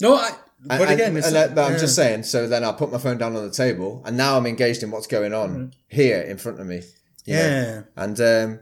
no. 0.00 0.16
I. 0.16 0.30
But 0.62 0.82
and, 0.82 0.90
again, 0.90 1.16
and, 1.16 1.24
and 1.24 1.34
like, 1.34 1.50
I'm 1.52 1.72
yeah. 1.72 1.78
just 1.78 1.96
saying. 1.96 2.24
So 2.24 2.46
then 2.46 2.64
I'll 2.64 2.74
put 2.74 2.92
my 2.92 2.98
phone 2.98 3.16
down 3.16 3.34
on 3.34 3.42
the 3.42 3.50
table, 3.50 4.02
and 4.04 4.14
now 4.14 4.36
I'm 4.36 4.44
engaged 4.44 4.82
in 4.82 4.90
what's 4.90 5.06
going 5.06 5.32
on 5.32 5.72
here 5.88 6.20
in 6.20 6.36
front 6.36 6.60
of 6.60 6.66
me. 6.66 6.82
you 7.24 7.34
know? 7.34 7.40
Yeah. 7.40 7.82
and 7.96 8.20
um, 8.20 8.60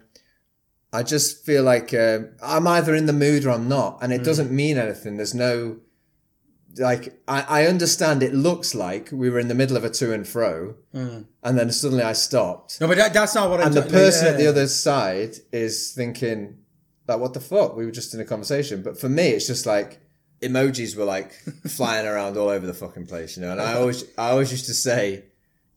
I 0.92 1.02
just 1.02 1.44
feel 1.44 1.64
like 1.64 1.92
um, 1.92 2.30
I'm 2.40 2.68
either 2.68 2.94
in 2.94 3.06
the 3.06 3.12
mood 3.12 3.46
or 3.46 3.50
I'm 3.50 3.68
not, 3.68 3.98
and 4.00 4.12
it 4.12 4.22
doesn't 4.22 4.52
mean 4.52 4.78
anything. 4.78 5.16
There's 5.16 5.34
no 5.34 5.78
like 6.78 7.20
I, 7.26 7.62
I 7.62 7.66
understand. 7.66 8.22
It 8.22 8.34
looks 8.34 8.74
like 8.74 9.10
we 9.12 9.30
were 9.30 9.38
in 9.38 9.48
the 9.48 9.54
middle 9.54 9.76
of 9.76 9.84
a 9.84 9.90
to 9.90 10.12
and 10.12 10.26
fro, 10.26 10.74
and 10.92 11.26
then 11.42 11.70
suddenly 11.72 12.02
I 12.04 12.12
stopped, 12.12 12.80
No, 12.80 12.86
but 12.88 12.96
that, 12.98 13.12
that's 13.12 13.34
not 13.34 13.50
what 13.50 13.60
I'm. 13.60 13.68
and 13.68 13.76
the 13.76 13.82
person 13.82 14.26
like, 14.26 14.34
at 14.34 14.38
the 14.38 14.46
other 14.46 14.66
side 14.68 15.36
is 15.52 15.92
thinking, 15.92 16.58
like, 17.06 17.18
what 17.20 17.34
the 17.34 17.40
fuck? 17.40 17.76
We 17.76 17.84
were 17.84 17.90
just 17.92 18.14
in 18.14 18.20
a 18.20 18.24
conversation. 18.24 18.82
But 18.82 18.98
for 18.98 19.08
me, 19.08 19.28
it's 19.28 19.46
just 19.46 19.66
like 19.66 20.00
emojis 20.40 20.96
were 20.96 21.04
like 21.04 21.32
flying 21.68 22.06
around 22.06 22.36
all 22.36 22.48
over 22.48 22.66
the 22.66 22.74
fucking 22.74 23.06
place, 23.06 23.36
you 23.36 23.42
know. 23.42 23.52
And 23.52 23.60
I 23.60 23.74
always, 23.74 24.04
I 24.16 24.30
always 24.30 24.50
used 24.52 24.66
to 24.66 24.74
say 24.74 25.24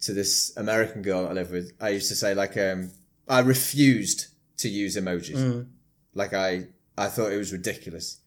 to 0.02 0.14
this 0.14 0.56
American 0.58 1.02
girl 1.02 1.28
I 1.28 1.34
live 1.34 1.52
with, 1.52 1.72
I 1.82 1.90
used 1.90 2.10
to 2.10 2.16
say 2.16 2.34
like, 2.34 2.58
um, 2.58 2.92
I 3.28 3.40
refused 3.40 4.28
to 4.58 4.70
use 4.70 4.96
emojis. 4.98 5.66
Like 6.14 6.34
I, 6.34 6.68
I 6.98 7.08
thought 7.08 7.32
it 7.32 7.38
was 7.38 7.52
ridiculous. 7.52 8.18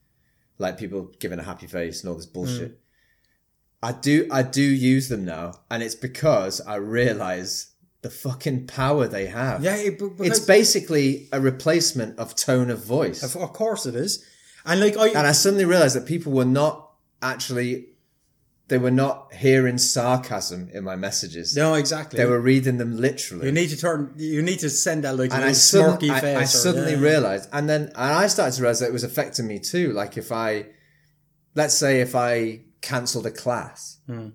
Like 0.59 0.79
people 0.79 1.11
giving 1.19 1.39
a 1.39 1.43
happy 1.43 1.67
face 1.67 2.03
and 2.03 2.11
all 2.11 2.17
this 2.17 2.27
bullshit. 2.27 2.73
Mm. 2.73 2.77
I 3.83 3.93
do, 3.93 4.29
I 4.31 4.43
do 4.43 4.63
use 4.63 5.09
them 5.09 5.27
now, 5.27 5.61
and 5.71 5.83
it's 5.83 5.95
because 5.95 6.61
I 6.63 6.77
realize 6.77 7.75
the 8.05 8.11
fucking 8.11 8.67
power 8.67 9.09
they 9.09 9.27
have. 9.27 9.65
Yeah, 9.65 9.77
it, 9.77 10.01
It's 10.21 10.39
basically 10.39 11.29
a 11.33 11.41
replacement 11.41 12.19
of 12.19 12.35
tone 12.37 12.71
of 12.71 12.85
voice. 12.85 13.23
Of, 13.23 13.37
of 13.37 13.53
course 13.53 13.87
it 13.87 13.95
is. 13.95 14.25
And 14.65 14.81
like 14.81 14.97
I, 14.97 15.09
And 15.09 15.27
I 15.27 15.33
suddenly 15.33 15.65
realized 15.65 15.97
that 15.97 16.07
people 16.07 16.33
were 16.33 16.45
not 16.45 16.93
actually, 17.23 17.89
they 18.69 18.79
were 18.79 18.91
not 18.91 19.33
hearing 19.35 19.77
sarcasm 19.79 20.71
in 20.73 20.85
my 20.85 20.97
messages. 20.97 21.55
no, 21.57 21.75
exactly. 21.75 22.17
They 22.17 22.25
were 22.27 22.41
reading 22.41 22.79
them 22.79 22.97
literally. 22.97 23.47
You 23.47 23.53
need 23.53 23.69
to 23.69 23.77
turn. 23.77 24.15
You 24.17 24.43
need 24.43 24.61
to 24.61 24.71
send 24.71 25.05
that 25.05 25.17
like 25.19 25.33
and 25.33 25.45
I, 25.45 25.53
sudden, 25.53 25.99
smirky 25.99 26.11
I, 26.11 26.21
face. 26.21 26.37
I 26.39 26.43
or- 26.43 26.47
suddenly 26.47 26.93
yeah. 26.93 26.99
realized, 27.01 27.49
and 27.53 27.69
then 27.69 27.83
and 27.89 27.95
I 27.97 28.27
started 28.29 28.57
to 28.57 28.63
realize 28.63 28.81
that 28.81 28.87
it 28.89 28.93
was 28.93 29.05
affecting 29.05 29.47
me 29.47 29.59
too. 29.59 29.93
Like 29.93 30.17
if 30.17 30.33
I, 30.33 30.67
let's 31.55 31.75
say, 31.75 32.01
if 32.01 32.15
I 32.15 32.63
cancelled 32.81 33.27
a 33.27 33.31
class, 33.31 33.99
Hmm. 34.07 34.29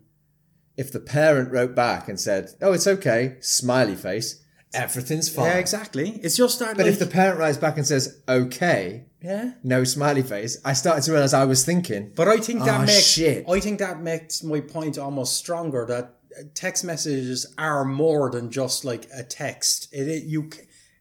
if 0.77 0.91
the 0.91 0.99
parent 0.99 1.51
wrote 1.51 1.75
back 1.75 2.07
and 2.07 2.19
said, 2.19 2.49
"Oh, 2.61 2.73
it's 2.73 2.87
okay," 2.87 3.37
smiley 3.41 3.95
face, 3.95 4.43
everything's 4.73 5.29
fine. 5.29 5.45
Yeah, 5.45 5.57
exactly. 5.57 6.19
It's 6.23 6.37
just 6.37 6.59
that. 6.59 6.77
But 6.77 6.85
like, 6.85 6.93
if 6.93 6.99
the 6.99 7.05
parent 7.07 7.39
writes 7.39 7.57
back 7.57 7.77
and 7.77 7.85
says, 7.85 8.19
"Okay," 8.27 9.05
yeah. 9.21 9.51
no 9.63 9.83
smiley 9.83 10.21
face, 10.23 10.57
I 10.63 10.73
started 10.73 11.03
to 11.03 11.11
realize 11.11 11.33
I 11.33 11.45
was 11.45 11.65
thinking, 11.65 12.11
But 12.15 12.27
I 12.27 12.37
think 12.37 12.63
that 12.65 12.81
Oh, 12.81 12.85
makes 12.85 13.05
shit. 13.05 13.45
I 13.49 13.59
think 13.59 13.79
that 13.79 14.01
makes 14.01 14.43
my 14.43 14.59
point 14.61 14.97
almost 14.97 15.35
stronger 15.37 15.85
that 15.87 16.15
text 16.53 16.83
messages 16.83 17.45
are 17.57 17.83
more 17.83 18.29
than 18.29 18.49
just 18.51 18.85
like 18.85 19.07
a 19.13 19.23
text. 19.23 19.87
It, 19.91 20.07
it 20.07 20.23
you 20.23 20.49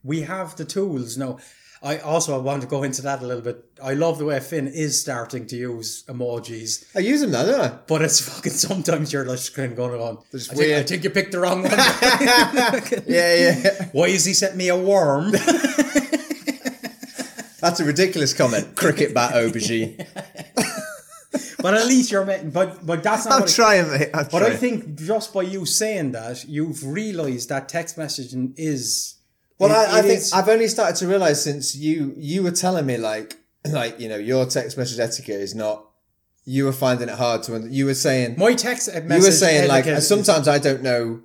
we 0.03 0.23
have 0.23 0.57
the 0.57 0.65
tools 0.65 1.17
now. 1.19 1.39
I 1.83 1.99
also 1.99 2.41
want 2.41 2.63
to 2.63 2.69
go 2.69 2.83
into 2.83 3.03
that 3.03 3.23
a 3.23 3.27
little 3.27 3.43
bit. 3.43 3.65
I 3.83 3.95
love 3.95 4.19
the 4.19 4.25
way 4.25 4.41
Finn 4.41 4.67
is 4.67 5.01
starting 5.01 5.47
to 5.47 5.57
use 5.57 6.05
emojis, 6.09 6.85
I 6.97 7.01
use 7.01 7.21
them 7.21 7.31
now, 7.31 7.45
don't 7.45 7.61
I? 7.61 7.69
but 7.87 8.03
it's 8.03 8.21
fucking 8.21 8.53
sometimes 8.53 9.13
you're 9.13 9.25
like 9.25 9.41
kind 9.55 9.73
of 9.73 9.77
going 9.77 10.01
on. 10.01 10.19
I 10.19 10.21
It's 10.33 10.49
think, 10.49 10.73
I 10.73 10.83
think 10.83 11.05
you 11.05 11.11
picked 11.11 11.33
the 11.33 11.41
wrong 11.41 11.63
one. 11.63 11.73
Yeah, 13.07 13.35
yeah. 13.35 13.89
Why 13.93 14.07
is 14.07 14.25
he 14.25 14.35
sent 14.35 14.57
me 14.57 14.69
a 14.69 14.77
worm? 14.77 15.33
That's 17.61 17.81
a 17.81 17.85
ridiculous 17.85 18.33
comment. 18.35 18.77
Cricket 18.77 19.13
bat 19.15 19.35
aubergine. 19.35 19.97
but 21.61 21.75
at 21.75 21.87
least 21.87 22.11
you're 22.11 22.25
making. 22.25 22.51
But 22.51 22.87
but 22.87 23.03
that's 23.03 23.25
not. 23.27 23.35
I'm 23.35 23.41
what 23.43 23.51
trying, 23.51 23.91
mate. 23.91 24.11
I'm 24.15 24.29
But 24.31 24.45
I 24.45 24.55
think 24.57 24.95
just 24.95 25.35
by 25.35 25.43
you 25.43 25.67
saying 25.67 26.13
that, 26.13 26.45
you've 26.45 26.87
realised 26.87 27.49
that 27.49 27.69
text 27.69 27.97
messaging 27.97 28.55
is. 28.57 29.17
Well, 29.59 29.71
it- 29.71 29.75
I, 29.75 29.97
I 29.97 29.99
it 30.01 30.03
think 30.03 30.19
is- 30.21 30.33
I've 30.33 30.49
only 30.49 30.69
started 30.69 30.97
to 30.97 31.07
realize 31.09 31.43
since 31.43 31.75
you 31.77 32.15
you 32.17 32.43
were 32.43 32.51
telling 32.53 32.87
me 32.87 32.97
like 32.97 33.37
like 33.67 33.99
you 34.01 34.09
know 34.09 34.17
your 34.17 34.47
text 34.47 34.77
message 34.79 34.99
etiquette 34.99 35.41
is 35.41 35.55
not. 35.55 35.85
You 36.45 36.65
were 36.65 36.73
finding 36.73 37.09
it 37.11 37.17
hard 37.17 37.43
to. 37.45 37.59
You 37.69 37.85
were 37.87 37.95
saying 37.95 38.37
my 38.39 38.55
text 38.55 38.89
message. 38.89 39.11
you 39.11 39.23
were 39.23 39.33
saying 39.33 39.69
like 39.69 39.87
is- 39.87 40.09
sometimes 40.09 40.49
I 40.49 40.59
don't 40.59 40.83
know 40.83 41.21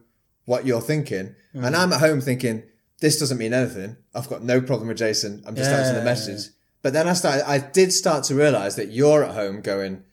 what 0.46 0.66
you're 0.66 0.82
thinking, 0.82 1.36
Mm. 1.56 1.66
and 1.66 1.76
I'm 1.76 1.94
at 1.94 2.00
home 2.02 2.20
thinking 2.20 2.64
this 3.00 3.20
doesn't 3.20 3.38
mean 3.38 3.54
anything. 3.54 3.96
I've 4.16 4.28
got 4.30 4.44
no 4.44 4.60
problem 4.62 4.88
with 4.90 4.98
Jason. 4.98 5.44
I'm 5.46 5.56
just 5.56 5.70
Yeah. 5.70 5.78
answering 5.78 6.00
the 6.00 6.04
message. 6.06 6.50
But 6.82 6.92
then 6.94 7.08
I 7.08 7.14
started. 7.14 7.48
I 7.50 7.60
did 7.60 7.94
start 7.94 8.26
to 8.26 8.36
realize 8.36 8.76
that 8.76 8.92
you're 8.92 9.24
at 9.24 9.34
home 9.36 9.62
going, 9.62 10.04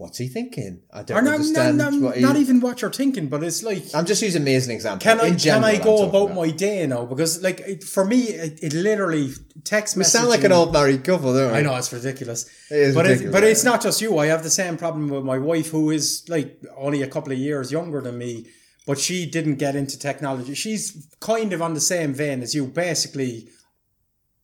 "What's 0.00 0.18
he 0.18 0.28
thinking? 0.28 0.72
I 0.92 1.02
don't 1.02 1.16
Or 1.18 1.22
not, 1.22 1.34
understand 1.34 1.76
not, 1.78 1.92
what 2.04 2.16
he." 2.16 2.22
not 2.28 2.36
even 2.36 2.56
what 2.64 2.80
you're 2.80 2.90
thinking, 3.02 3.26
but 3.32 3.40
it's 3.48 3.62
like. 3.70 3.82
I'm 3.94 4.06
just 4.12 4.22
using 4.22 4.42
me 4.48 4.54
as 4.60 4.64
an 4.68 4.72
example. 4.78 5.02
Can 5.08 5.20
I 5.20 5.30
general, 5.46 5.70
can 5.70 5.80
I 5.80 5.84
go 5.88 5.96
talking 5.96 6.08
about, 6.08 6.34
my 6.34 6.50
day 6.50 6.86
now? 6.86 7.04
Because 7.12 7.32
like 7.42 7.60
it, 7.72 7.84
for 7.84 8.04
me, 8.12 8.20
it, 8.46 8.52
it 8.66 8.72
literally 8.72 9.26
text 9.64 9.90
We 9.96 10.02
messaging. 10.02 10.06
sound 10.16 10.28
like 10.34 10.44
an 10.44 10.52
old 10.52 10.72
married 10.72 11.02
couple, 11.04 11.32
don't 11.34 11.52
we? 11.52 11.58
I 11.58 11.62
know 11.62 11.76
it's 11.76 11.92
ridiculous, 11.92 12.40
It 12.70 12.76
is 12.86 12.94
but 12.94 13.04
ridiculous, 13.04 13.30
It, 13.30 13.32
but 13.36 13.42
yeah. 13.44 13.50
it's 13.50 13.64
not 13.70 13.82
just 13.82 14.00
you. 14.00 14.10
I 14.18 14.26
have 14.34 14.42
the 14.42 14.50
same 14.62 14.76
problem 14.76 15.08
with 15.08 15.24
my 15.32 15.38
wife, 15.38 15.68
who 15.70 15.90
is 15.90 16.24
like 16.28 16.48
only 16.76 17.02
a 17.02 17.06
couple 17.14 17.32
of 17.32 17.38
years 17.38 17.70
younger 17.70 18.00
than 18.00 18.16
me, 18.24 18.46
but 18.86 18.98
she 18.98 19.26
didn't 19.36 19.56
get 19.56 19.76
into 19.76 19.98
technology. 19.98 20.54
She's 20.54 21.06
kind 21.20 21.52
of 21.52 21.60
on 21.60 21.74
the 21.74 21.80
same 21.94 22.14
vein 22.14 22.42
as 22.42 22.54
you. 22.54 22.66
Basically, 22.66 23.48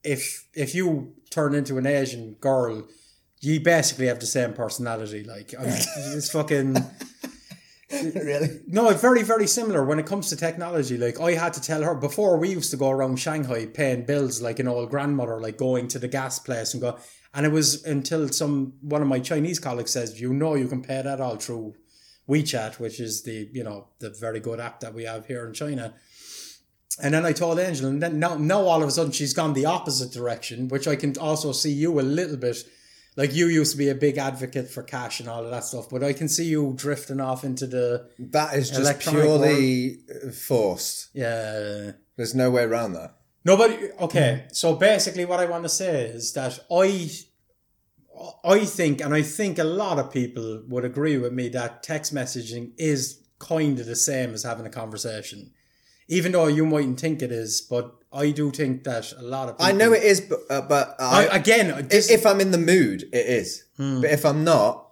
if 0.03 0.47
if 0.53 0.75
you 0.75 1.13
turn 1.29 1.53
into 1.55 1.77
an 1.77 1.85
Asian 1.85 2.35
girl, 2.39 2.87
you 3.41 3.59
basically 3.59 4.07
have 4.07 4.19
the 4.19 4.25
same 4.25 4.53
personality. 4.53 5.23
Like 5.23 5.53
I 5.57 5.63
mean, 5.63 5.73
it's 5.97 6.29
fucking. 6.31 6.77
really? 7.91 8.59
No, 8.67 8.93
very, 8.93 9.23
very 9.23 9.47
similar 9.47 9.85
when 9.85 9.97
it 9.97 10.05
comes 10.05 10.29
to 10.29 10.35
technology. 10.35 10.97
Like 10.97 11.19
I 11.21 11.31
had 11.31 11.53
to 11.53 11.61
tell 11.61 11.83
her 11.83 11.95
before 11.95 12.37
we 12.37 12.49
used 12.49 12.71
to 12.71 12.77
go 12.77 12.89
around 12.89 13.17
Shanghai 13.17 13.65
paying 13.65 14.05
bills 14.05 14.41
like 14.41 14.59
an 14.59 14.67
old 14.67 14.89
grandmother, 14.89 15.39
like 15.39 15.57
going 15.57 15.87
to 15.89 15.99
the 15.99 16.07
gas 16.07 16.37
place 16.39 16.73
and 16.73 16.81
go 16.81 16.97
and 17.33 17.45
it 17.45 17.51
was 17.51 17.85
until 17.85 18.27
some 18.29 18.73
one 18.81 19.01
of 19.01 19.07
my 19.07 19.19
Chinese 19.19 19.59
colleagues 19.59 19.91
says, 19.91 20.19
you 20.19 20.33
know 20.33 20.55
you 20.55 20.67
can 20.67 20.81
pay 20.81 21.01
that 21.01 21.21
all 21.21 21.35
through 21.35 21.75
WeChat, 22.27 22.79
which 22.79 22.99
is 22.99 23.23
the, 23.23 23.49
you 23.53 23.63
know, 23.63 23.87
the 23.99 24.09
very 24.09 24.39
good 24.39 24.59
app 24.59 24.79
that 24.81 24.93
we 24.93 25.03
have 25.03 25.27
here 25.27 25.45
in 25.45 25.53
China. 25.53 25.93
And 27.01 27.13
then 27.13 27.25
I 27.25 27.31
told 27.31 27.59
Angel, 27.59 27.87
and 27.87 28.01
then 28.01 28.19
now, 28.19 28.35
now 28.35 28.61
all 28.61 28.81
of 28.81 28.89
a 28.89 28.91
sudden 28.91 29.11
she's 29.11 29.33
gone 29.33 29.53
the 29.53 29.65
opposite 29.65 30.11
direction, 30.11 30.67
which 30.67 30.87
I 30.87 30.95
can 30.95 31.15
also 31.19 31.51
see 31.51 31.71
you 31.71 31.99
a 31.99 32.01
little 32.01 32.37
bit. 32.37 32.57
Like 33.17 33.33
you 33.33 33.47
used 33.47 33.71
to 33.71 33.77
be 33.77 33.89
a 33.89 33.95
big 33.95 34.19
advocate 34.19 34.69
for 34.69 34.83
cash 34.83 35.19
and 35.19 35.27
all 35.27 35.43
of 35.43 35.49
that 35.49 35.63
stuff, 35.63 35.89
but 35.89 36.03
I 36.03 36.13
can 36.13 36.29
see 36.29 36.45
you 36.45 36.73
drifting 36.75 37.19
off 37.19 37.43
into 37.43 37.65
the 37.65 38.07
That 38.19 38.53
is 38.53 38.69
just 38.69 38.99
purely 38.99 39.97
forced. 40.31 41.09
yeah. 41.13 41.91
There's 42.15 42.33
no 42.35 42.49
way 42.51 42.63
around 42.63 42.93
that. 42.93 43.15
Nobody. 43.43 43.91
okay. 43.99 44.45
So 44.51 44.75
basically, 44.75 45.25
what 45.25 45.39
I 45.39 45.45
want 45.45 45.63
to 45.63 45.69
say 45.69 46.05
is 46.05 46.33
that 46.33 46.59
I, 46.71 47.09
I 48.43 48.65
think, 48.65 49.01
and 49.01 49.13
I 49.13 49.21
think 49.21 49.57
a 49.57 49.63
lot 49.63 49.99
of 49.99 50.11
people 50.11 50.63
would 50.67 50.83
agree 50.85 51.17
with 51.17 51.33
me 51.33 51.49
that 51.49 51.83
text 51.83 52.13
messaging 52.13 52.71
is 52.77 53.23
kind 53.39 53.79
of 53.79 53.85
the 53.85 53.95
same 53.95 54.33
as 54.33 54.43
having 54.43 54.65
a 54.65 54.69
conversation, 54.69 55.51
even 56.07 56.31
though 56.31 56.47
you 56.47 56.65
mightn't 56.65 56.99
think 56.99 57.21
it 57.21 57.31
is. 57.31 57.61
But 57.61 57.93
I 58.13 58.31
do 58.31 58.51
think 58.51 58.83
that 58.85 59.11
a 59.17 59.21
lot 59.21 59.49
of 59.49 59.57
people, 59.57 59.65
I 59.65 59.71
know 59.73 59.93
it 59.93 60.03
is, 60.03 60.21
but, 60.21 60.39
uh, 60.49 60.61
but 60.61 60.95
I, 60.99 61.27
I, 61.27 61.35
again, 61.35 61.87
this, 61.89 62.09
if, 62.09 62.25
I'm 62.25 62.39
in 62.41 62.51
the 62.51 62.57
mood, 62.57 63.03
it 63.13 63.25
is. 63.27 63.63
But 63.77 64.05
if 64.05 64.25
I'm 64.25 64.43
not, 64.43 64.89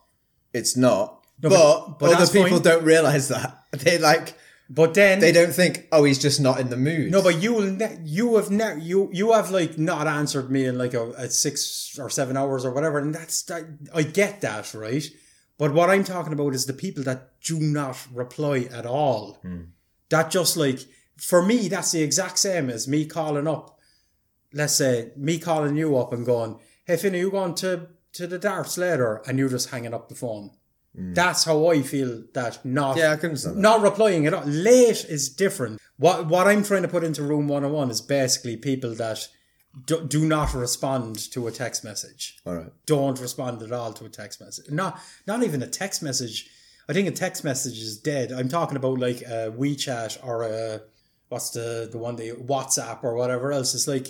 it's 0.53 0.75
not. 0.77 1.23
but 1.39 1.49
but- 1.49 1.99
but 1.99 2.13
other 2.13 2.27
people 2.27 2.49
fine. 2.59 2.61
don't 2.61 2.83
realize 2.85 3.27
that. 3.29 3.59
They 3.75 3.97
like 3.97 4.35
but 4.69 4.93
then 4.95 5.19
they 5.19 5.31
don't 5.31 5.53
think, 5.53 5.87
oh, 5.91 6.05
he's 6.05 6.17
just 6.17 6.39
not 6.41 6.59
in 6.59 6.69
the 6.69 6.77
mood. 6.77 7.11
No, 7.11 7.21
but 7.21 7.39
you 7.41 7.53
will. 7.53 7.69
Ne- 7.71 7.99
you 8.03 8.35
have 8.37 8.49
ne- 8.49 8.79
you 8.81 9.09
you 9.13 9.31
have 9.33 9.51
like 9.51 9.77
not 9.77 10.07
answered 10.07 10.49
me 10.49 10.65
in 10.65 10.75
like 10.77 10.93
a, 10.95 11.11
a 11.11 11.29
six 11.29 11.97
or 11.99 12.09
seven 12.09 12.35
hours 12.37 12.65
or 12.65 12.71
whatever, 12.73 12.97
and 12.97 13.13
that's 13.13 13.43
that. 13.43 13.63
I 13.93 14.01
get 14.03 14.41
that, 14.41 14.73
right? 14.73 15.05
But 15.59 15.71
what 15.73 15.89
I'm 15.91 16.03
talking 16.03 16.33
about 16.33 16.55
is 16.55 16.65
the 16.65 16.73
people 16.73 17.03
that 17.03 17.39
do 17.41 17.59
not 17.59 17.97
reply 18.11 18.67
at 18.71 18.85
all. 18.87 19.37
That 20.09 20.31
just 20.31 20.57
like 20.57 20.79
for 21.17 21.41
me, 21.45 21.67
that's 21.67 21.91
the 21.91 22.01
exact 22.01 22.39
same 22.39 22.69
as 22.69 22.87
me 22.87 23.05
calling 23.05 23.47
up. 23.47 23.79
Let's 24.53 24.75
say 24.75 25.11
me 25.15 25.37
calling 25.39 25.75
you 25.75 25.97
up 25.97 26.13
and 26.13 26.25
going, 26.25 26.59
"Hey, 26.85 26.97
Finn, 26.97 27.15
are 27.15 27.17
you 27.17 27.31
going 27.31 27.55
to 27.55 27.87
to 28.13 28.27
the 28.27 28.39
darts 28.39 28.77
later?" 28.77 29.21
And 29.27 29.37
you're 29.37 29.49
just 29.49 29.69
hanging 29.69 29.93
up 29.93 30.09
the 30.09 30.15
phone. 30.15 30.51
Mm. 30.97 31.13
That's 31.15 31.43
how 31.43 31.67
I 31.69 31.81
feel. 31.81 32.23
That 32.33 32.63
not 32.65 32.97
Yeah, 32.97 33.11
I 33.11 33.15
can 33.17 33.29
understand 33.29 33.57
that. 33.57 33.61
not 33.61 33.81
replying 33.81 34.25
at 34.27 34.33
all. 34.33 34.45
Late 34.45 35.05
is 35.05 35.29
different. 35.29 35.79
What 35.97 36.27
what 36.27 36.47
I'm 36.47 36.63
trying 36.63 36.83
to 36.83 36.87
put 36.87 37.03
into 37.03 37.23
room 37.23 37.47
101 37.47 37.91
is 37.91 38.01
basically 38.01 38.55
people 38.57 38.93
that 38.95 39.27
do, 39.85 40.05
do 40.07 40.25
not 40.25 40.53
respond 40.53 41.17
to 41.31 41.47
a 41.47 41.51
text 41.51 41.83
message. 41.83 42.37
All 42.45 42.55
right. 42.55 42.71
Don't 42.85 43.19
respond 43.19 43.61
at 43.61 43.71
all 43.73 43.91
to 43.93 44.05
a 44.05 44.09
text 44.09 44.39
message. 44.39 44.69
Not 44.71 44.99
not 45.27 45.43
even 45.43 45.61
a 45.61 45.67
text 45.67 46.01
message. 46.01 46.49
I 46.87 46.93
think 46.93 47.07
a 47.07 47.11
text 47.11 47.43
message 47.43 47.79
is 47.79 47.97
dead. 47.97 48.31
I'm 48.31 48.47
talking 48.47 48.77
about 48.77 48.99
like 48.99 49.21
a 49.21 49.51
WeChat 49.57 50.23
or 50.23 50.43
a 50.43 50.81
what's 51.29 51.49
the 51.51 51.87
the 51.91 51.97
one 51.97 52.15
the 52.15 52.31
WhatsApp 52.31 53.03
or 53.03 53.15
whatever 53.15 53.51
else. 53.51 53.73
It's 53.73 53.87
like 53.87 54.07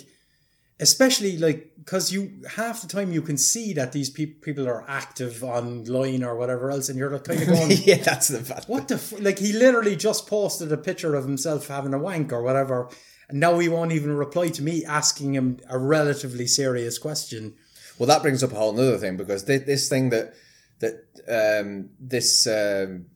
especially 0.78 1.38
like 1.38 1.72
because 1.78 2.12
you 2.12 2.42
half 2.56 2.82
the 2.82 2.88
time 2.88 3.12
you 3.12 3.22
can 3.22 3.38
see 3.38 3.72
that 3.72 3.92
these 3.92 4.10
peop 4.10 4.42
people 4.42 4.68
are 4.68 4.84
active 4.88 5.42
online 5.42 6.22
or 6.22 6.36
whatever 6.36 6.70
else, 6.70 6.88
and 6.88 6.98
you're 6.98 7.10
like 7.10 7.24
kind 7.24 7.40
of 7.40 7.48
going, 7.48 7.70
yeah, 7.84 7.96
that's 7.96 8.28
the 8.28 8.40
fact. 8.40 8.68
what 8.68 8.88
the 8.88 8.96
f-? 8.96 9.20
like 9.20 9.38
he 9.38 9.52
literally 9.52 9.96
just 9.96 10.26
posted 10.26 10.70
a 10.72 10.76
picture 10.76 11.14
of 11.14 11.24
himself 11.24 11.68
having 11.68 11.94
a 11.94 11.98
wank 11.98 12.32
or 12.32 12.42
whatever 12.42 12.90
and 13.28 13.40
now 13.40 13.58
he 13.58 13.68
won't 13.68 13.92
even 13.92 14.12
reply 14.12 14.48
to 14.48 14.62
me 14.62 14.84
asking 14.84 15.34
him 15.34 15.58
a 15.68 15.78
relatively 15.78 16.46
serious 16.46 16.98
question 16.98 17.54
Well, 17.98 18.06
that 18.06 18.22
brings 18.22 18.42
up 18.44 18.52
a 18.52 18.54
whole 18.54 18.72
nother 18.72 18.98
thing 18.98 19.16
because 19.16 19.42
thi- 19.42 19.58
this 19.58 19.88
thing 19.88 20.10
that 20.10 20.34
that 20.80 20.94
um, 21.28 21.90
this 21.98 22.46
um, 22.46 23.06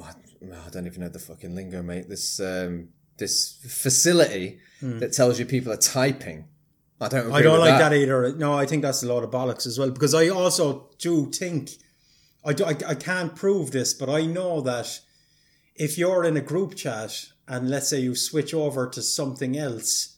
I 0.00 0.68
don't 0.70 0.86
even 0.86 1.00
know 1.02 1.08
the 1.08 1.18
fucking 1.18 1.54
lingo, 1.54 1.82
mate. 1.82 2.08
This 2.08 2.38
um, 2.40 2.90
this 3.18 3.58
facility 3.68 4.60
hmm. 4.80 4.98
that 4.98 5.12
tells 5.12 5.38
you 5.38 5.46
people 5.46 5.72
are 5.72 5.76
typing. 5.76 6.46
I 7.00 7.08
don't. 7.08 7.20
Agree 7.20 7.34
i 7.34 7.42
don't 7.42 7.58
like 7.58 7.78
that. 7.80 7.92
either 7.92 8.32
no 8.36 8.54
i 8.54 8.64
think 8.64 8.82
that's 8.82 9.02
a 9.02 9.12
lot 9.12 9.24
of 9.24 9.30
bollocks 9.32 9.66
as 9.66 9.76
well 9.76 9.90
because 9.90 10.14
i 10.14 10.28
also 10.28 10.88
do 10.98 11.26
think 11.32 11.70
I, 12.44 12.52
do, 12.52 12.64
I, 12.64 12.76
I 12.86 12.94
can't 12.94 13.34
prove 13.34 13.72
this 13.72 13.92
but 13.92 14.08
i 14.08 14.24
know 14.24 14.60
that 14.60 15.00
if 15.74 15.98
you're 15.98 16.22
in 16.24 16.36
a 16.36 16.40
group 16.40 16.76
chat 16.76 17.26
and 17.48 17.68
let's 17.68 17.88
say 17.88 17.98
you 17.98 18.14
switch 18.14 18.54
over 18.54 18.88
to 18.88 19.02
something 19.02 19.58
else 19.58 20.12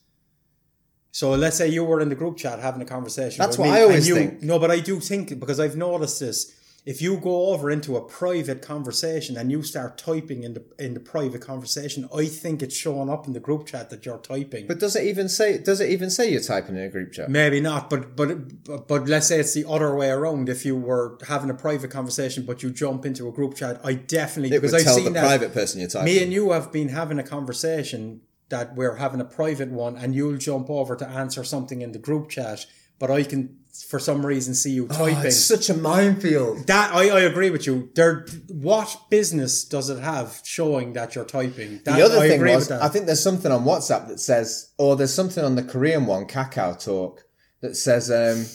so 1.15 1.31
let's 1.31 1.57
say 1.57 1.69
you 1.69 1.85
were 1.85 2.01
in 2.01 2.09
the 2.09 2.17
group 2.17 2.37
chat 2.37 2.59
having 2.59 2.83
a 2.83 2.85
conversation. 2.85 3.39
That's 3.39 3.57
what 3.57 3.67
me, 3.67 3.71
I 3.71 3.83
always 3.83 4.09
you, 4.09 4.17
think. 4.17 4.43
No, 4.43 4.59
but 4.59 4.73
I 4.73 4.81
do 4.81 4.99
think 4.99 5.39
because 5.39 5.61
I've 5.61 5.77
noticed 5.77 6.19
this. 6.19 6.53
If 6.87 7.01
you 7.01 7.17
go 7.17 7.47
over 7.47 7.71
into 7.71 7.97
a 7.97 8.03
private 8.03 8.61
conversation 8.61 9.39
and 9.39 9.51
you 9.51 9.63
start 9.63 9.97
typing 9.97 10.43
in 10.43 10.53
the 10.53 10.65
in 10.79 10.93
the 10.93 11.01
private 11.01 11.41
conversation, 11.41 12.07
I 12.15 12.27
think 12.27 12.63
it's 12.63 12.77
showing 12.77 13.09
up 13.09 13.27
in 13.27 13.33
the 13.33 13.41
group 13.41 13.67
chat 13.67 13.89
that 13.89 14.05
you're 14.05 14.19
typing. 14.19 14.67
But 14.67 14.81
does 14.81 14.95
it 14.95 15.05
even 15.05 15.31
say? 15.31 15.57
Does 15.57 15.81
it 15.81 15.89
even 15.89 16.11
say 16.11 16.31
you're 16.31 16.43
typing 16.43 16.77
in 16.77 16.83
a 16.83 16.91
group 16.91 17.13
chat? 17.13 17.31
Maybe 17.31 17.59
not, 17.61 17.89
but 17.89 18.15
but 18.17 18.65
but, 18.65 18.87
but 18.87 19.09
let's 19.09 19.29
say 19.29 19.41
it's 19.41 19.55
the 19.55 19.67
other 19.67 19.95
way 19.95 20.11
around. 20.11 20.51
If 20.51 20.67
you 20.67 20.77
were 20.77 21.19
having 21.27 21.49
a 21.49 21.55
private 21.55 21.91
conversation, 21.91 22.45
but 22.45 22.63
you 22.63 22.71
jump 22.71 23.07
into 23.07 23.29
a 23.29 23.33
group 23.33 23.55
chat, 23.55 23.81
I 23.83 23.95
definitely 23.95 24.55
It 24.55 24.61
because 24.61 24.75
I've 24.75 24.83
seen 24.93 25.05
the 25.05 25.11
that. 25.13 25.25
private 25.25 25.55
person 25.55 25.81
you're 25.81 25.89
typing. 25.89 26.05
Me 26.05 26.23
and 26.23 26.33
you 26.35 26.51
have 26.53 26.71
been 26.71 26.91
having 26.91 27.19
a 27.19 27.23
conversation 27.23 28.21
that 28.51 28.75
we're 28.75 28.97
having 28.97 29.21
a 29.23 29.25
private 29.25 29.71
one, 29.71 29.97
and 29.97 30.15
you'll 30.15 30.37
jump 30.37 30.69
over 30.69 30.97
to 30.97 31.09
answer 31.09 31.43
something 31.45 31.81
in 31.81 31.93
the 31.93 31.99
group 31.99 32.29
chat, 32.29 32.67
but 32.99 33.11
I 33.11 33.23
can, 33.23 33.59
for 33.83 33.99
some 33.99 34.25
reason, 34.25 34.55
see 34.55 34.71
you 34.71 34.87
Oh, 34.91 35.09
typing. 35.09 35.27
it's 35.27 35.37
such 35.37 35.69
a 35.69 35.75
minefield. 35.75 36.67
that 36.69 36.95
I, 36.95 37.09
I 37.09 37.21
agree 37.23 37.51
with 37.51 37.67
you. 37.67 37.91
There, 37.95 38.27
what 38.49 38.97
business 39.11 39.65
does 39.65 39.91
it 39.91 40.01
have 40.01 40.41
showing 40.45 40.93
that 40.93 41.15
you're 41.15 41.25
typing? 41.25 41.81
That, 41.85 41.97
The 41.97 42.05
other 42.05 42.19
I 42.19 42.29
thing 42.29 42.41
was. 42.43 42.71
I 42.71 42.89
think 42.89 43.07
there's 43.07 43.23
something 43.23 43.51
on 43.51 43.65
WhatsApp 43.65 44.09
that 44.09 44.21
says, 44.21 44.71
or 44.79 44.97
there's 44.97 45.13
something 45.13 45.45
on 45.45 45.57
the 45.57 45.63
Korean 45.63 46.07
one, 46.07 46.27
Kakao 46.27 46.83
Talk, 46.83 47.25
that 47.61 47.75
says 47.77 48.11
um, 48.11 48.47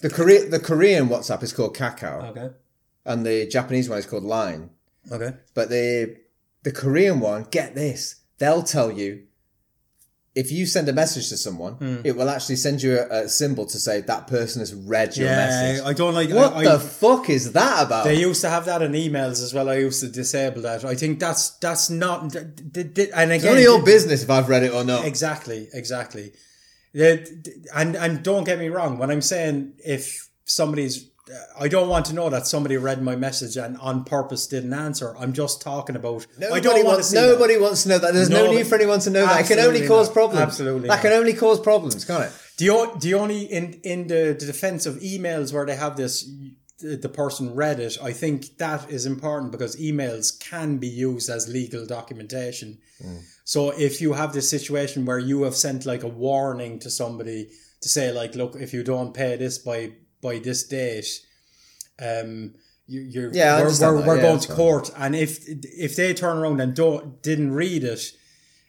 the 0.00 0.10
Korea 0.10 0.48
the 0.48 0.60
Korean 0.60 1.08
WhatsApp 1.08 1.42
is 1.42 1.52
called 1.52 1.76
Kakao, 1.76 2.30
okay. 2.30 2.50
and 3.06 3.24
the 3.24 3.46
Japanese 3.46 3.88
one 3.88 3.98
is 3.98 4.06
called 4.06 4.24
Line. 4.24 4.70
Okay. 5.10 5.32
But 5.54 5.70
the 5.70 6.16
the 6.64 6.72
Korean 6.72 7.20
one, 7.20 7.46
get 7.50 7.74
this, 7.74 8.16
they'll 8.38 8.62
tell 8.62 8.90
you 8.90 9.24
if 10.34 10.50
you 10.50 10.66
send 10.66 10.88
a 10.88 10.92
message 10.92 11.28
to 11.28 11.36
someone, 11.36 11.74
Hmm. 11.74 11.96
it 12.04 12.16
will 12.16 12.28
actually 12.28 12.56
send 12.56 12.82
you 12.82 12.98
a, 12.98 13.24
a 13.24 13.28
symbol 13.28 13.66
to 13.66 13.78
say 13.78 14.00
that 14.00 14.26
person 14.26 14.58
has 14.60 14.74
read 14.74 15.16
your 15.16 15.28
Yeah, 15.28 15.36
message. 15.36 15.84
I 15.86 15.92
don't 15.92 16.12
like. 16.14 16.30
what 16.30 16.52
I, 16.54 16.64
the 16.64 16.74
I, 16.74 16.78
fuck 16.78 17.30
is 17.30 17.52
that 17.52 17.86
about? 17.86 18.04
They 18.04 18.18
used 18.18 18.40
to 18.40 18.50
have 18.50 18.64
that 18.64 18.82
in 18.82 18.92
emails 18.92 19.40
as 19.42 19.54
well. 19.54 19.68
I 19.68 19.76
used 19.76 20.00
to 20.00 20.08
disable 20.08 20.62
that. 20.62 20.84
I 20.84 20.96
think 20.96 21.20
that's 21.20 21.50
that's 21.58 21.88
not. 21.88 22.34
And 22.34 22.34
again, 23.32 23.44
none 23.44 23.56
of 23.56 23.62
your 23.62 23.82
business 23.84 24.22
if 24.24 24.30
I've 24.30 24.48
read 24.48 24.64
it 24.64 24.72
or 24.72 24.82
not. 24.84 25.04
Exactly, 25.04 25.68
exactly. 25.72 26.32
Yeah, 26.92 27.16
d- 27.16 27.24
d- 27.42 27.52
and 27.74 27.96
and 27.96 28.22
don't 28.22 28.44
get 28.44 28.58
me 28.58 28.68
wrong. 28.68 28.98
When 28.98 29.10
I'm 29.10 29.22
saying 29.22 29.74
if 29.84 30.28
somebody's, 30.44 31.06
I 31.58 31.68
don't 31.68 31.88
want 31.88 32.06
to 32.06 32.14
know 32.14 32.28
that 32.28 32.46
somebody 32.46 32.76
read 32.76 33.02
my 33.02 33.16
message 33.16 33.56
and 33.56 33.78
on 33.78 34.04
purpose 34.04 34.46
didn't 34.46 34.74
answer. 34.74 35.16
I'm 35.18 35.32
just 35.32 35.62
talking 35.62 35.96
about. 35.96 36.26
I 36.36 36.40
Nobody 36.40 36.60
don't 36.60 36.74
want 36.74 36.84
to 36.84 36.88
wants. 36.88 37.08
see 37.08 37.16
that. 37.16 37.26
Nobody 37.26 37.56
wants 37.56 37.82
to 37.84 37.88
know 37.88 37.98
that. 37.98 38.12
There's 38.12 38.28
no, 38.28 38.46
No, 38.46 38.52
need 38.52 38.66
for 38.66 38.74
anyone 38.74 39.00
to 39.00 39.10
know 39.10 39.26
that. 39.26 39.40
It 39.40 39.48
can 39.48 39.58
only 39.58 39.86
cause 39.86 40.08
not. 40.08 40.12
problems. 40.12 40.42
Absolutely 40.42 40.88
that 40.88 40.96
not. 40.96 41.02
can 41.02 41.12
only 41.12 41.32
cause 41.32 41.60
problems, 41.60 42.04
can't 42.04 42.24
it? 42.24 42.32
The, 42.58 42.70
o- 42.70 42.94
the 42.96 43.14
only 43.14 43.42
in 43.42 43.80
in 43.82 44.06
the, 44.06 44.36
the 44.38 44.46
defense 44.46 44.84
of 44.84 44.96
emails 44.96 45.52
where 45.52 45.64
they 45.64 45.76
have 45.76 45.96
this 45.96 46.28
the, 46.80 46.96
the 46.96 47.08
person 47.08 47.54
read 47.54 47.78
it 47.78 47.96
i 48.02 48.12
think 48.12 48.58
that 48.58 48.90
is 48.90 49.06
important 49.06 49.52
because 49.52 49.76
emails 49.76 50.38
can 50.40 50.78
be 50.78 50.88
used 50.88 51.30
as 51.30 51.48
legal 51.48 51.86
documentation 51.86 52.78
mm. 53.02 53.22
so 53.44 53.70
if 53.70 54.00
you 54.00 54.12
have 54.12 54.32
this 54.32 54.50
situation 54.50 55.04
where 55.06 55.20
you 55.20 55.42
have 55.44 55.54
sent 55.54 55.86
like 55.86 56.02
a 56.02 56.08
warning 56.08 56.80
to 56.80 56.90
somebody 56.90 57.48
to 57.80 57.88
say 57.88 58.10
like 58.12 58.34
look 58.34 58.56
if 58.56 58.74
you 58.74 58.82
don't 58.82 59.14
pay 59.14 59.36
this 59.36 59.56
by 59.58 59.92
by 60.26 60.34
this 60.38 60.60
date 60.78 61.10
um 62.08 62.54
you, 62.86 63.00
you're 63.00 63.30
Yeah, 63.32 63.60
we're, 63.62 63.64
we're, 63.80 64.06
we're 64.06 64.16
Yeah, 64.16 64.22
going 64.28 64.40
to 64.40 64.52
court 64.52 64.90
and 64.96 65.14
if 65.14 65.30
if 65.86 65.92
they 65.96 66.12
turn 66.14 66.36
around 66.38 66.60
and 66.60 66.74
don't 66.74 67.22
didn't 67.22 67.52
read 67.52 67.82
it 67.84 68.02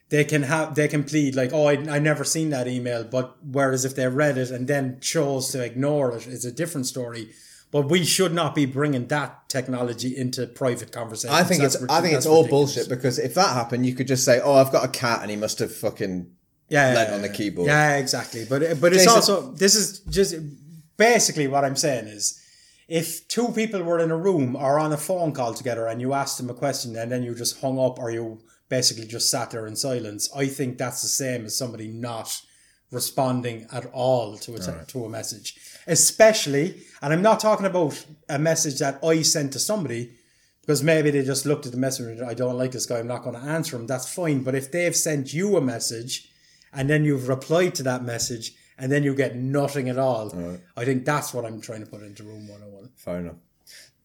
they 0.09 0.23
can 0.31 0.43
have 0.43 0.75
they 0.75 0.87
can 0.93 1.03
plead 1.11 1.35
like 1.35 1.51
oh 1.53 1.65
I, 1.67 1.73
I 1.95 1.99
never 1.99 2.23
seen 2.23 2.49
that 2.51 2.67
email 2.67 3.03
but 3.03 3.35
whereas 3.57 3.83
if 3.85 3.93
they 3.95 4.07
read 4.07 4.37
it 4.37 4.51
and 4.51 4.67
then 4.67 4.99
chose 5.01 5.49
to 5.53 5.63
ignore 5.69 6.15
it 6.15 6.27
it's 6.27 6.45
a 6.45 6.51
different 6.61 6.85
story 6.87 7.31
but 7.71 7.89
we 7.89 8.05
should 8.05 8.33
not 8.33 8.55
be 8.55 8.65
bringing 8.65 9.07
that 9.07 9.49
technology 9.49 10.15
into 10.15 10.41
private 10.47 10.91
conversations 10.91 11.37
I 11.41 11.43
think 11.43 11.61
That's 11.61 11.75
it's. 11.75 11.81
rid- 11.81 11.91
I 11.91 11.99
think 12.01 12.13
it's 12.15 12.25
all 12.33 12.43
ridiculous. 12.43 12.75
bullshit 12.75 12.89
because 12.95 13.17
if 13.19 13.33
that 13.33 13.51
happened, 13.53 13.85
you 13.87 13.93
could 13.97 14.07
just 14.07 14.23
say, 14.23 14.39
"Oh, 14.39 14.53
I've 14.53 14.71
got 14.71 14.85
a 14.85 14.87
cat 14.87 15.17
and 15.23 15.29
he 15.33 15.35
must 15.45 15.59
have 15.59 15.75
fucking 15.75 16.15
yeah, 16.69 16.93
lent 16.93 17.09
on 17.17 17.21
the 17.21 17.27
keyboard. 17.37 17.67
Yeah, 17.67 17.97
exactly. 17.97 18.45
But 18.51 18.59
but 18.79 18.93
it's 18.93 19.03
Jason- 19.03 19.15
also 19.15 19.51
this 19.63 19.75
is 19.75 19.87
just 20.17 20.35
basically 20.97 21.47
what 21.47 21.65
I'm 21.65 21.75
saying 21.75 22.07
is 22.07 22.41
if 22.87 23.27
two 23.27 23.49
people 23.49 23.81
were 23.83 23.99
in 23.99 24.11
a 24.11 24.17
room 24.17 24.55
or 24.55 24.79
on 24.79 24.93
a 24.93 24.97
phone 24.97 25.31
call 25.31 25.53
together 25.53 25.87
and 25.87 26.01
you 26.01 26.13
asked 26.13 26.37
them 26.37 26.49
a 26.49 26.53
question 26.53 26.95
and 26.95 27.11
then 27.11 27.23
you 27.23 27.33
just 27.33 27.61
hung 27.61 27.79
up 27.79 27.97
or 27.97 28.11
you 28.11 28.39
basically 28.69 29.05
just 29.05 29.29
sat 29.29 29.51
there 29.51 29.67
in 29.67 29.75
silence, 29.75 30.29
I 30.35 30.47
think 30.47 30.77
that's 30.77 31.01
the 31.01 31.07
same 31.07 31.45
as 31.45 31.57
somebody 31.57 31.87
not 31.87 32.41
responding 32.91 33.67
at 33.71 33.85
all 33.87 34.37
to 34.37 34.55
a, 34.55 34.85
to 34.85 35.05
a 35.05 35.09
message. 35.09 35.55
Especially, 35.87 36.81
and 37.01 37.11
I'm 37.11 37.21
not 37.21 37.39
talking 37.39 37.65
about 37.65 38.05
a 38.29 38.39
message 38.39 38.79
that 38.79 39.03
I 39.03 39.23
sent 39.23 39.53
to 39.53 39.59
somebody 39.59 40.11
because 40.61 40.83
maybe 40.83 41.11
they 41.11 41.23
just 41.23 41.45
looked 41.45 41.65
at 41.65 41.71
the 41.71 41.77
message 41.77 42.19
and 42.19 42.27
I 42.27 42.33
don't 42.33 42.57
like 42.57 42.71
this 42.71 42.85
guy, 42.85 42.99
I'm 42.99 43.07
not 43.07 43.23
going 43.23 43.35
to 43.35 43.41
answer 43.41 43.75
him. 43.75 43.87
That's 43.87 44.11
fine. 44.11 44.43
But 44.43 44.55
if 44.55 44.71
they've 44.71 44.95
sent 44.95 45.33
you 45.33 45.57
a 45.57 45.61
message 45.61 46.29
and 46.73 46.89
then 46.89 47.03
you've 47.03 47.27
replied 47.27 47.75
to 47.75 47.83
that 47.83 48.03
message 48.03 48.53
and 48.77 48.91
then 48.91 49.03
you 49.03 49.15
get 49.15 49.35
nothing 49.35 49.89
at 49.89 49.97
all, 49.97 50.33
I 50.77 50.85
think 50.85 51.05
that's 51.05 51.33
what 51.33 51.45
I'm 51.45 51.61
trying 51.61 51.79
to 51.83 51.89
put 51.89 52.01
into 52.03 52.23
room 52.23 52.47
101. 52.47 52.89
Fair 52.95 53.19
enough. 53.19 53.35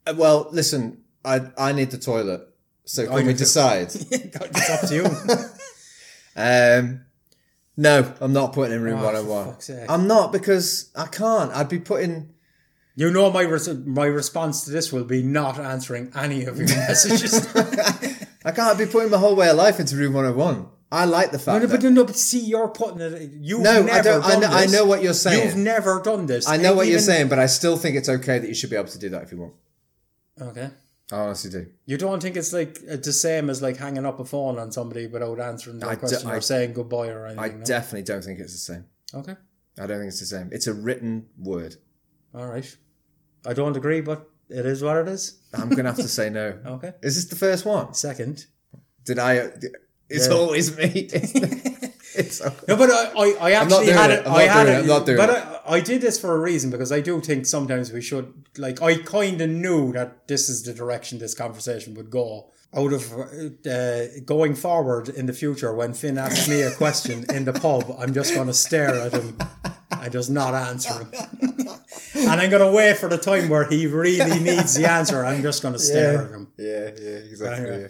Uh, 0.06 0.14
well, 0.16 0.48
listen, 0.52 1.02
I 1.24 1.42
I 1.58 1.72
need 1.72 1.90
the 1.90 1.98
toilet. 1.98 2.46
So 2.84 3.06
can 3.06 3.18
you 3.20 3.26
we 3.26 3.32
do. 3.32 3.38
decide? 3.38 3.88
it's 3.94 4.70
up 4.70 4.88
to 4.88 4.94
you. 4.94 5.04
um, 6.36 7.04
no, 7.76 8.12
I'm 8.20 8.32
not 8.32 8.52
putting 8.52 8.74
in 8.76 8.82
room 8.82 8.98
Oh, 8.98 9.02
for 9.02 9.04
101. 9.06 9.46
fuck's 9.46 9.66
sake. 9.66 9.86
I'm 9.90 10.06
not 10.06 10.32
because 10.32 10.90
I 10.96 11.06
can't. 11.06 11.52
I'd 11.52 11.68
be 11.68 11.78
putting. 11.78 12.30
you 12.96 13.10
know 13.10 13.30
my 13.30 13.42
res- 13.42 13.68
my 13.86 14.06
response 14.06 14.64
to 14.64 14.70
this 14.70 14.92
will 14.92 15.04
be 15.04 15.22
not 15.22 15.58
answering 15.58 16.10
any 16.14 16.44
of 16.44 16.58
your 16.58 16.68
messages. 16.88 17.46
I 18.44 18.52
can't 18.52 18.78
be 18.78 18.86
putting 18.86 19.10
my 19.10 19.18
whole 19.18 19.36
way 19.36 19.48
of 19.50 19.56
life 19.56 19.78
into 19.80 19.96
room 19.96 20.14
101. 20.14 20.66
I 20.92 21.04
like 21.04 21.30
the 21.30 21.38
fact 21.38 21.62
No, 21.62 21.68
that 21.68 21.80
but 21.82 21.92
no, 21.92 22.04
but 22.04 22.16
see, 22.16 22.40
you're 22.40 22.68
putting 22.68 23.00
it. 23.00 23.30
You've 23.40 23.60
No, 23.60 23.78
I 23.78 23.82
never 23.82 24.02
don't- 24.02 24.24
I 24.24 24.36
know- 24.36 24.48
I 24.48 24.66
know 24.66 24.84
what 24.84 25.02
you're 25.02 25.14
saying. 25.14 25.46
You've 25.46 25.56
never 25.56 26.00
done 26.02 26.26
this. 26.26 26.48
I 26.48 26.56
know 26.56 26.74
what 26.74 26.88
you're 26.88 26.98
saying, 26.98 27.28
but 27.28 27.38
I 27.38 27.46
still 27.46 27.76
think 27.76 27.96
it's 27.96 28.08
okay 28.08 28.38
that 28.40 28.48
you 28.48 28.54
should 28.54 28.70
be 28.70 28.76
able 28.76 28.88
to 28.88 28.98
do 28.98 29.08
that 29.10 29.22
if 29.22 29.30
you 29.32 29.38
want. 29.38 29.54
Okay. 30.40 30.70
I 31.12 31.16
honestly 31.16 31.50
do. 31.50 31.66
You 31.86 31.96
don't 31.96 32.20
think 32.22 32.36
it's 32.36 32.52
like 32.52 32.78
uh, 32.90 32.96
the 32.96 33.12
same 33.12 33.50
as 33.50 33.60
like 33.62 33.76
hanging 33.76 34.06
up 34.06 34.20
a 34.20 34.24
phone 34.24 34.58
on 34.58 34.70
somebody 34.72 35.06
without 35.08 35.40
answering 35.40 35.78
their 35.80 35.90
I 35.90 35.94
d- 35.94 35.98
question 36.00 36.28
I- 36.30 36.36
or 36.36 36.40
saying 36.40 36.72
goodbye 36.72 37.08
or 37.08 37.26
anything? 37.26 37.44
I 37.44 37.56
no? 37.58 37.64
definitely 37.64 38.02
don't 38.02 38.22
think 38.24 38.38
it's 38.40 38.52
the 38.52 38.58
same. 38.58 38.84
okay. 39.14 39.34
I 39.78 39.86
don't 39.86 39.98
think 39.98 40.08
it's 40.08 40.20
the 40.20 40.26
same. 40.26 40.50
It's 40.52 40.66
a 40.66 40.74
written 40.74 41.26
word. 41.38 41.76
All 42.34 42.46
right. 42.46 42.76
I 43.46 43.54
don't 43.54 43.76
agree, 43.76 44.00
but 44.02 44.28
it 44.48 44.66
is 44.66 44.82
what 44.82 44.96
it 44.98 45.08
is. 45.08 45.38
I'm 45.54 45.68
going 45.70 45.84
to 45.84 45.90
have 45.92 45.96
to 45.96 46.08
say 46.08 46.30
no. 46.30 46.58
Okay. 46.66 46.92
Is 47.02 47.14
this 47.16 47.24
the 47.26 47.36
first 47.36 47.64
one? 47.64 47.94
Second. 47.94 48.46
Did 49.04 49.18
I? 49.18 49.50
It's 50.10 50.26
Yeah. 50.28 50.34
always 50.34 50.76
me. 50.76 51.08
it's 52.14 52.40
okay. 52.40 52.64
No, 52.68 52.76
but 52.76 52.90
I, 52.90 53.12
I, 53.16 53.26
I 53.48 53.50
actually 53.52 53.92
had 53.92 54.10
it. 54.10 54.26
I 54.26 54.42
had 54.42 54.66
it. 54.66 54.70
it. 54.72 54.78
I'm 54.80 54.86
not 54.86 55.06
doing 55.06 55.18
but 55.18 55.30
it. 55.30 55.44
I, 55.66 55.76
I 55.76 55.80
did 55.80 56.00
this 56.02 56.18
for 56.20 56.34
a 56.34 56.38
reason 56.38 56.70
because 56.70 56.90
I 56.92 57.00
do 57.00 57.20
think 57.20 57.46
sometimes 57.46 57.92
we 57.92 58.00
should 58.02 58.32
like. 58.58 58.82
I 58.82 58.96
kind 58.96 59.40
of 59.40 59.48
knew 59.50 59.92
that 59.92 60.26
this 60.28 60.48
is 60.48 60.62
the 60.64 60.74
direction 60.74 61.18
this 61.18 61.34
conversation 61.34 61.94
would 61.94 62.10
go. 62.10 62.50
Out 62.72 62.92
of 62.92 63.12
uh, 63.66 64.20
going 64.24 64.54
forward 64.54 65.08
in 65.08 65.26
the 65.26 65.32
future, 65.32 65.74
when 65.74 65.92
Finn 65.92 66.16
asks 66.18 66.48
me 66.48 66.62
a 66.62 66.70
question 66.70 67.24
in 67.34 67.44
the 67.44 67.52
pub, 67.52 67.84
I'm 67.98 68.14
just 68.14 68.32
going 68.32 68.46
to 68.46 68.54
stare 68.54 68.94
at 68.94 69.12
him 69.12 69.36
and 69.90 70.12
just 70.12 70.30
not 70.30 70.54
answer 70.54 70.94
him. 70.94 71.10
and 72.14 72.40
I'm 72.40 72.48
going 72.48 72.62
to 72.64 72.70
wait 72.70 72.96
for 72.98 73.08
the 73.08 73.18
time 73.18 73.48
where 73.48 73.64
he 73.68 73.88
really 73.88 74.38
needs 74.38 74.74
the 74.74 74.88
answer. 74.88 75.24
I'm 75.24 75.42
just 75.42 75.62
going 75.62 75.74
to 75.74 75.80
stare 75.80 76.22
at 76.26 76.30
him. 76.30 76.46
Yeah, 76.56 76.90
yeah, 76.96 77.16
exactly. 77.32 77.70
Right, 77.70 77.80
yeah. 77.80 77.86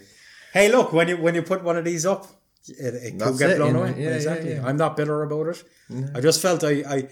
Hey, 0.53 0.71
look 0.71 0.91
when 0.93 1.07
you 1.07 1.17
when 1.17 1.35
you 1.35 1.41
put 1.43 1.63
one 1.63 1.77
of 1.77 1.85
these 1.85 2.05
up, 2.05 2.27
it, 2.67 2.93
it 2.95 3.19
could 3.19 3.37
get 3.37 3.51
it, 3.51 3.57
blown 3.57 3.67
you 3.69 3.73
know. 3.73 3.83
away. 3.83 3.93
Yeah, 3.97 4.09
yeah, 4.09 4.15
exactly. 4.15 4.51
yeah. 4.53 4.65
I'm 4.65 4.77
not 4.77 4.97
bitter 4.97 5.23
about 5.23 5.47
it. 5.47 5.63
I 6.15 6.21
just 6.21 6.41
felt 6.41 6.63
I, 6.63 6.83
I 6.87 7.07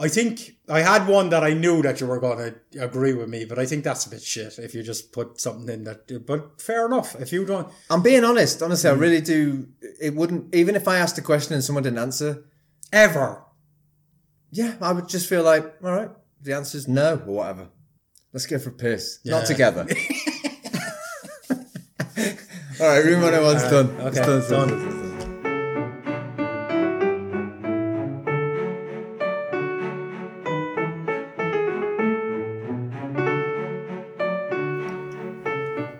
I 0.00 0.08
think 0.08 0.52
I 0.68 0.80
had 0.80 1.08
one 1.08 1.28
that 1.30 1.42
I 1.42 1.54
knew 1.54 1.82
that 1.82 2.00
you 2.00 2.06
were 2.06 2.20
going 2.20 2.54
to 2.72 2.84
agree 2.84 3.14
with 3.14 3.28
me, 3.28 3.44
but 3.44 3.58
I 3.58 3.66
think 3.66 3.82
that's 3.84 4.06
a 4.06 4.10
bit 4.10 4.22
shit 4.22 4.58
if 4.58 4.72
you 4.74 4.82
just 4.82 5.12
put 5.12 5.40
something 5.40 5.68
in 5.68 5.84
that. 5.84 6.24
But 6.26 6.60
fair 6.60 6.86
enough. 6.86 7.16
If 7.20 7.32
you 7.32 7.44
don't, 7.44 7.68
I'm 7.90 8.02
being 8.02 8.24
honest. 8.24 8.62
Honestly, 8.62 8.88
I 8.90 8.94
Mm. 8.94 9.00
really 9.00 9.20
do. 9.20 9.68
It 10.00 10.14
wouldn't 10.14 10.54
even 10.54 10.76
if 10.76 10.86
I 10.86 10.96
asked 10.98 11.18
a 11.18 11.22
question 11.22 11.54
and 11.54 11.64
someone 11.64 11.82
didn't 11.82 11.98
answer. 11.98 12.44
ever. 12.92 13.44
Yeah, 14.50 14.76
I 14.80 14.92
would 14.92 15.08
just 15.08 15.28
feel 15.28 15.42
like, 15.42 15.64
all 15.84 15.92
right, 15.92 16.10
the 16.40 16.54
answer's 16.54 16.88
no 16.88 17.14
or 17.26 17.34
whatever. 17.34 17.68
Let's 18.32 18.46
go 18.46 18.58
for 18.58 18.70
a 18.70 18.72
piss. 18.72 19.18
Not 19.24 19.46
together. 19.46 19.86
all 22.80 22.86
right, 22.86 23.04
room 23.04 23.22
101's 23.22 23.62
done. 23.70 23.86
It's 24.06 24.18
okay, 24.18 24.26
done, 24.26 24.38
it's 24.38 24.48
done, 24.48 24.68
done. 24.68 24.86
it's 24.86 24.94
done, 24.94 25.18
done. 25.18 25.28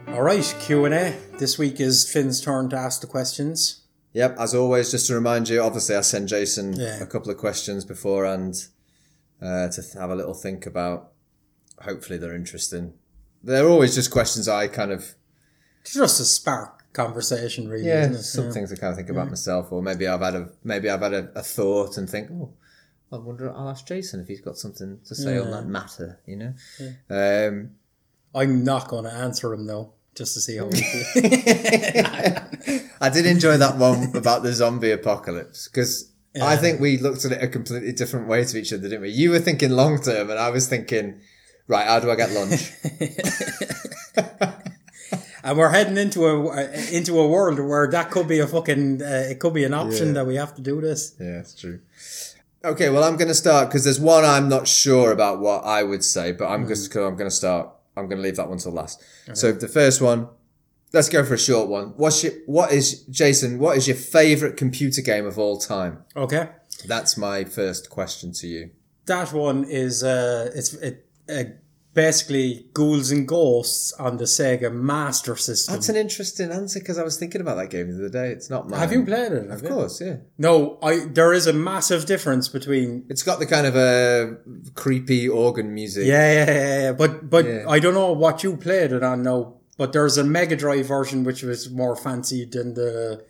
All 0.08 0.22
right, 0.24 0.56
Q 0.60 0.84
and 0.84 0.94
A. 0.94 1.16
This 1.38 1.58
week 1.58 1.80
is 1.80 2.10
Finn's 2.10 2.40
turn 2.40 2.68
to 2.70 2.76
ask 2.76 3.00
the 3.00 3.06
questions. 3.06 3.82
Yep, 4.14 4.36
as 4.38 4.54
always, 4.54 4.90
just 4.90 5.06
to 5.08 5.14
remind 5.14 5.48
you, 5.48 5.60
obviously, 5.62 5.94
I 5.94 6.00
sent 6.00 6.28
Jason 6.28 6.72
Yeah. 6.74 7.00
a 7.00 7.06
couple 7.06 7.30
of 7.30 7.36
questions 7.36 7.84
beforehand 7.84 8.66
uh, 9.40 9.68
to 9.68 9.82
have 9.98 10.10
a 10.10 10.16
little 10.16 10.34
think 10.34 10.66
about. 10.66 11.12
Hopefully, 11.82 12.18
they're 12.18 12.34
interesting. 12.34 12.94
They're 13.44 13.68
always 13.68 13.94
just 13.94 14.10
questions 14.10 14.48
I 14.48 14.66
kind 14.66 14.90
of, 14.90 15.14
just 15.94 16.20
a 16.20 16.24
spark 16.24 16.92
conversation, 16.92 17.68
really. 17.68 17.86
yeah, 17.86 18.12
some 18.12 18.50
things 18.50 18.72
I 18.72 18.76
kind 18.76 18.90
of 18.90 18.96
think 18.96 19.10
about 19.10 19.28
myself, 19.28 19.72
or 19.72 19.82
maybe 19.82 20.06
I've 20.06 20.20
had 20.20 20.34
a 20.34 20.48
maybe 20.64 20.90
I've 20.90 21.02
had 21.02 21.14
a, 21.14 21.30
a 21.34 21.42
thought 21.42 21.96
and 21.96 22.08
think, 22.08 22.30
oh, 22.30 22.50
I 23.12 23.16
wonder. 23.16 23.50
I'll 23.50 23.68
ask 23.68 23.86
Jason 23.86 24.20
if 24.20 24.28
he's 24.28 24.40
got 24.40 24.58
something 24.58 25.00
to 25.06 25.14
say 25.14 25.38
on 25.38 25.50
that 25.50 25.66
matter. 25.66 26.20
You 26.26 26.36
know, 26.36 26.54
um, 27.10 27.70
I'm 28.34 28.64
not 28.64 28.88
going 28.88 29.04
to 29.04 29.12
answer 29.12 29.52
him 29.52 29.66
though, 29.66 29.92
just 30.14 30.34
to 30.34 30.40
see 30.40 30.58
how. 30.58 30.66
I 33.00 33.10
did 33.10 33.26
enjoy 33.26 33.56
that 33.58 33.78
one 33.78 34.16
about 34.16 34.42
the 34.42 34.52
zombie 34.52 34.90
apocalypse 34.90 35.68
because 35.68 36.10
I 36.40 36.56
think 36.56 36.80
we 36.80 36.98
looked 36.98 37.24
at 37.24 37.32
it 37.32 37.42
a 37.42 37.48
completely 37.48 37.92
different 37.92 38.28
way 38.28 38.44
to 38.44 38.58
each 38.58 38.72
other, 38.72 38.82
didn't 38.82 39.02
we? 39.02 39.10
You 39.10 39.30
were 39.30 39.38
thinking 39.38 39.70
long 39.70 40.00
term, 40.00 40.30
and 40.30 40.38
I 40.38 40.50
was 40.50 40.68
thinking, 40.68 41.20
right, 41.66 41.86
how 41.86 42.00
do 42.00 42.10
I 42.10 42.16
get 42.16 42.30
lunch? 42.32 42.72
and 45.44 45.56
we're 45.58 45.70
heading 45.70 45.96
into 45.96 46.26
a 46.26 46.90
into 46.92 47.18
a 47.20 47.26
world 47.28 47.58
where 47.60 47.86
that 47.90 48.10
could 48.10 48.28
be 48.28 48.38
a 48.40 48.46
fucking 48.46 49.02
uh, 49.02 49.30
it 49.30 49.38
could 49.40 49.54
be 49.54 49.64
an 49.64 49.74
option 49.74 50.08
Yeah. 50.08 50.12
that 50.14 50.26
we 50.26 50.36
have 50.36 50.54
to 50.56 50.62
do 50.62 50.80
this. 50.80 51.14
yeah, 51.20 51.40
it's 51.40 51.54
true. 51.54 51.80
Okay, 52.64 52.90
well, 52.90 53.04
I'm 53.04 53.16
going 53.16 53.28
to 53.28 53.34
start 53.34 53.68
because 53.68 53.84
there's 53.84 54.00
one 54.00 54.24
I'm 54.24 54.48
not 54.48 54.66
sure 54.66 55.12
about 55.12 55.38
what 55.40 55.64
I 55.64 55.82
would 55.84 56.02
say, 56.04 56.32
but 56.32 56.48
I'm 56.48 56.66
just 56.66 56.94
I'm 56.96 57.16
going 57.16 57.30
to 57.30 57.36
start. 57.36 57.70
I'm 57.96 58.06
going 58.08 58.18
to 58.18 58.22
leave 58.22 58.36
that 58.36 58.48
one 58.48 58.58
till 58.58 58.72
last. 58.72 59.02
So 59.34 59.52
the 59.52 59.68
first 59.68 60.00
one, 60.00 60.28
let's 60.92 61.08
go 61.08 61.24
for 61.24 61.34
a 61.34 61.38
short 61.38 61.68
one. 61.68 61.86
What's 61.96 62.22
your, 62.24 62.32
what 62.46 62.72
is 62.72 63.02
Jason? 63.04 63.58
What 63.58 63.76
is 63.76 63.86
your 63.86 63.96
favorite 63.96 64.56
computer 64.56 65.02
game 65.02 65.26
of 65.26 65.38
all 65.38 65.56
time? 65.58 66.04
Okay, 66.16 66.48
That's 66.86 67.16
my 67.16 67.44
first 67.44 67.90
question 67.90 68.32
to 68.34 68.46
you. 68.46 68.70
that 69.06 69.32
one 69.32 69.64
is 69.64 70.02
uh 70.02 70.50
it's 70.54 70.74
it 70.74 71.06
uh, 71.28 71.44
basically 71.98 72.64
ghouls 72.74 73.10
and 73.10 73.26
ghosts 73.26 73.92
on 73.94 74.18
the 74.18 74.24
Sega 74.24 74.72
Master 74.72 75.34
System. 75.34 75.74
That's 75.74 75.88
an 75.88 75.96
interesting 75.96 76.52
answer 76.52 76.78
because 76.78 76.96
I 76.96 77.02
was 77.02 77.16
thinking 77.18 77.40
about 77.40 77.56
that 77.56 77.70
game 77.70 77.90
the 77.90 77.98
other 77.98 78.08
day. 78.08 78.30
It's 78.30 78.48
not 78.48 78.68
mine. 78.68 78.78
have 78.78 78.92
you 78.92 79.04
played 79.04 79.32
it? 79.32 79.50
Of 79.50 79.64
course, 79.64 80.00
yeah. 80.00 80.18
No, 80.38 80.78
I 80.80 81.06
there 81.18 81.32
is 81.32 81.48
a 81.48 81.52
massive 81.52 82.06
difference 82.06 82.48
between 82.48 83.04
It's 83.08 83.24
got 83.24 83.40
the 83.40 83.46
kind 83.46 83.66
of 83.66 83.74
a 83.74 84.36
creepy 84.76 85.28
organ 85.28 85.74
music. 85.74 86.06
Yeah, 86.06 86.28
yeah, 86.32 86.50
yeah, 86.50 86.82
yeah. 86.82 86.92
But 86.92 87.28
but 87.28 87.44
Yeah. 87.44 87.64
I 87.68 87.80
don't 87.80 87.94
know 87.94 88.12
what 88.12 88.44
you 88.44 88.56
played 88.56 88.92
it 88.92 89.02
on 89.02 89.24
now. 89.24 89.54
But 89.76 89.92
there's 89.92 90.18
a 90.18 90.24
Mega 90.24 90.56
Drive 90.56 90.86
version 90.86 91.24
which 91.24 91.42
was 91.42 91.68
more 91.70 91.96
fancy 91.96 92.44
than 92.44 92.74
the. 92.74 93.24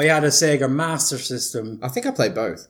I 0.00 0.04
had 0.04 0.24
a 0.24 0.32
Sega 0.40 0.68
Master 0.70 1.18
System, 1.18 1.78
I 1.82 1.88
think 1.88 2.04
I 2.06 2.10
played 2.10 2.34
both. 2.34 2.68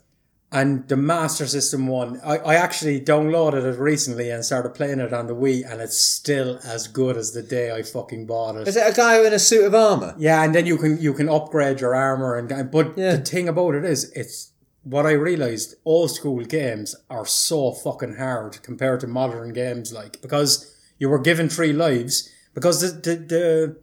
And 0.52 0.88
the 0.88 0.96
Master 0.96 1.46
System 1.46 1.86
one, 1.86 2.20
I, 2.24 2.38
I 2.38 2.54
actually 2.56 3.00
downloaded 3.00 3.64
it 3.64 3.78
recently 3.78 4.30
and 4.30 4.44
started 4.44 4.70
playing 4.74 4.98
it 4.98 5.12
on 5.12 5.26
the 5.28 5.34
Wii, 5.34 5.70
and 5.70 5.80
it's 5.80 5.96
still 5.98 6.58
as 6.64 6.88
good 6.88 7.16
as 7.16 7.32
the 7.32 7.42
day 7.42 7.70
I 7.72 7.82
fucking 7.82 8.26
bought 8.26 8.56
it. 8.56 8.66
Is 8.66 8.76
it 8.76 8.92
a 8.92 8.96
guy 8.96 9.24
in 9.24 9.32
a 9.32 9.38
suit 9.38 9.64
of 9.64 9.74
armor? 9.74 10.14
Yeah, 10.18 10.42
and 10.42 10.52
then 10.54 10.66
you 10.66 10.76
can 10.76 11.00
you 11.00 11.14
can 11.14 11.28
upgrade 11.28 11.80
your 11.80 11.94
armor 11.94 12.36
and 12.36 12.48
but 12.70 12.98
Yeah. 12.98 13.16
the 13.16 13.22
thing 13.22 13.48
about 13.48 13.74
it 13.76 13.84
is 13.84 14.10
it's 14.16 14.50
what 14.82 15.06
I 15.06 15.12
realized 15.12 15.74
old 15.84 16.10
school 16.10 16.42
games 16.44 16.96
are 17.08 17.26
so 17.26 17.70
fucking 17.72 18.16
hard 18.16 18.62
compared 18.62 19.00
to 19.00 19.06
modern 19.06 19.52
games 19.52 19.92
like 19.92 20.20
because 20.22 20.74
you 20.98 21.08
were 21.10 21.18
given 21.18 21.48
three 21.48 21.72
lives 21.72 22.28
because 22.54 22.80
the 22.80 22.88
the 23.00 23.16
the 23.34 23.76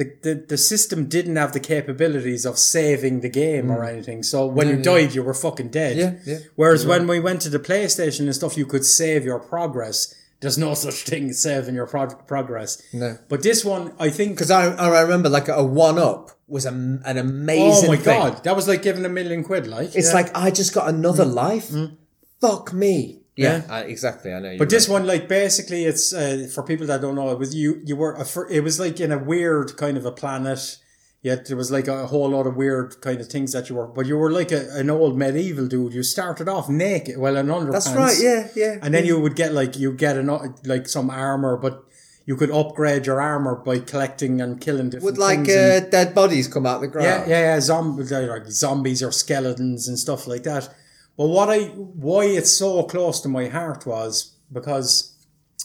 the, 0.00 0.06
the, 0.22 0.34
the 0.52 0.56
system 0.56 0.98
didn't 1.16 1.36
have 1.36 1.52
the 1.52 1.60
capabilities 1.60 2.46
of 2.46 2.58
saving 2.58 3.20
the 3.20 3.28
game 3.28 3.70
or 3.70 3.84
anything. 3.84 4.22
So 4.22 4.46
when 4.46 4.68
you 4.68 4.76
died, 4.76 5.14
you 5.14 5.22
were 5.22 5.34
fucking 5.34 5.68
dead. 5.68 5.96
Mm. 5.96 6.00
Yeah, 6.26 6.32
yeah. 6.32 6.38
Whereas 6.56 6.86
when 6.86 7.06
we 7.06 7.20
went 7.20 7.42
to 7.42 7.50
the 7.50 7.58
PlayStation 7.58 8.20
and 8.20 8.34
stuff, 8.34 8.56
you 8.56 8.64
could 8.64 8.84
save 8.84 9.24
your 9.24 9.38
progress. 9.38 10.14
there's 10.40 10.56
no 10.56 10.72
such 10.74 11.02
thing 11.10 11.28
as 11.30 11.42
saving 11.42 11.74
your 11.74 11.86
prog- 11.86 12.26
progress. 12.26 12.82
No. 12.94 13.18
But 13.28 13.42
this 13.42 13.62
one, 13.62 13.92
I 13.98 14.08
think. 14.08 14.30
Because 14.32 14.50
I, 14.50 14.68
I 14.74 15.02
remember 15.02 15.28
like 15.28 15.48
a 15.48 15.62
one 15.62 15.98
up 15.98 16.30
was 16.48 16.64
a, 16.64 16.70
an 16.70 17.18
amazing. 17.18 17.88
Oh 17.90 17.92
my 17.92 17.96
thing. 17.96 18.18
god, 18.20 18.44
that 18.44 18.56
was 18.56 18.66
like 18.66 18.82
giving 18.82 19.04
a 19.04 19.08
million 19.10 19.44
quid. 19.44 19.66
Like 19.66 19.94
It's 19.94 20.08
yeah. 20.08 20.14
like 20.14 20.34
I 20.34 20.50
just 20.50 20.72
got 20.74 20.88
another 20.88 21.26
life. 21.26 21.70
Fuck 22.40 22.72
me. 22.72 23.19
Yeah, 23.40 23.62
Yeah. 23.66 23.74
I, 23.74 23.80
exactly. 23.82 24.32
I 24.32 24.40
know. 24.40 24.58
But 24.58 24.70
this 24.70 24.88
one, 24.88 25.06
like, 25.06 25.28
basically, 25.28 25.84
it's 25.84 26.12
uh, 26.12 26.48
for 26.54 26.62
people 26.62 26.86
that 26.88 27.00
don't 27.00 27.14
know. 27.14 27.30
It 27.30 27.38
was 27.38 27.54
you. 27.54 27.80
You 27.84 27.96
were. 27.96 28.14
A, 28.14 28.26
it 28.50 28.62
was 28.62 28.78
like 28.78 29.00
in 29.00 29.12
a 29.12 29.18
weird 29.18 29.76
kind 29.76 29.96
of 29.96 30.04
a 30.04 30.12
planet. 30.12 30.78
Yet 31.22 31.46
there 31.48 31.56
was 31.56 31.70
like 31.70 31.86
a 31.86 32.06
whole 32.06 32.30
lot 32.30 32.46
of 32.46 32.56
weird 32.56 33.02
kind 33.02 33.20
of 33.20 33.28
things 33.28 33.52
that 33.52 33.68
you 33.68 33.76
were. 33.76 33.86
But 33.86 34.06
you 34.06 34.16
were 34.16 34.30
like 34.30 34.52
a, 34.52 34.70
an 34.80 34.88
old 34.88 35.18
medieval 35.18 35.66
dude. 35.66 35.92
You 35.92 36.02
started 36.02 36.48
off 36.48 36.70
naked, 36.70 37.18
well, 37.18 37.36
in 37.36 37.48
underpants. 37.48 37.72
That's 37.72 37.92
right. 37.92 38.16
Yeah, 38.18 38.48
yeah. 38.56 38.78
And 38.80 38.94
then 38.94 39.04
you 39.04 39.20
would 39.20 39.36
get 39.36 39.52
like 39.52 39.78
you 39.78 39.92
get 39.92 40.16
an 40.16 40.28
like 40.64 40.88
some 40.88 41.10
armor, 41.10 41.58
but 41.58 41.84
you 42.24 42.36
could 42.36 42.50
upgrade 42.50 43.06
your 43.06 43.20
armor 43.20 43.56
by 43.56 43.80
collecting 43.80 44.40
and 44.40 44.60
killing 44.60 44.88
different 44.88 45.16
things. 45.16 45.18
would 45.18 45.18
like 45.18 45.40
uh, 45.40 45.80
dead 45.90 46.14
bodies 46.14 46.48
come 46.48 46.64
out 46.64 46.80
the 46.80 46.86
yeah, 46.86 46.92
ground? 46.92 47.30
yeah, 47.30 47.40
yeah, 47.40 47.60
zombies, 47.60 48.12
like 48.12 48.46
zombies 48.46 49.02
or 49.02 49.12
skeletons 49.12 49.88
and 49.88 49.98
stuff 49.98 50.26
like 50.26 50.44
that. 50.44 50.72
But 51.20 51.26
what 51.26 51.50
I, 51.50 51.64
why 51.64 52.24
it's 52.24 52.50
so 52.50 52.82
close 52.84 53.20
to 53.20 53.28
my 53.28 53.46
heart 53.48 53.84
was 53.84 54.36
because 54.50 55.14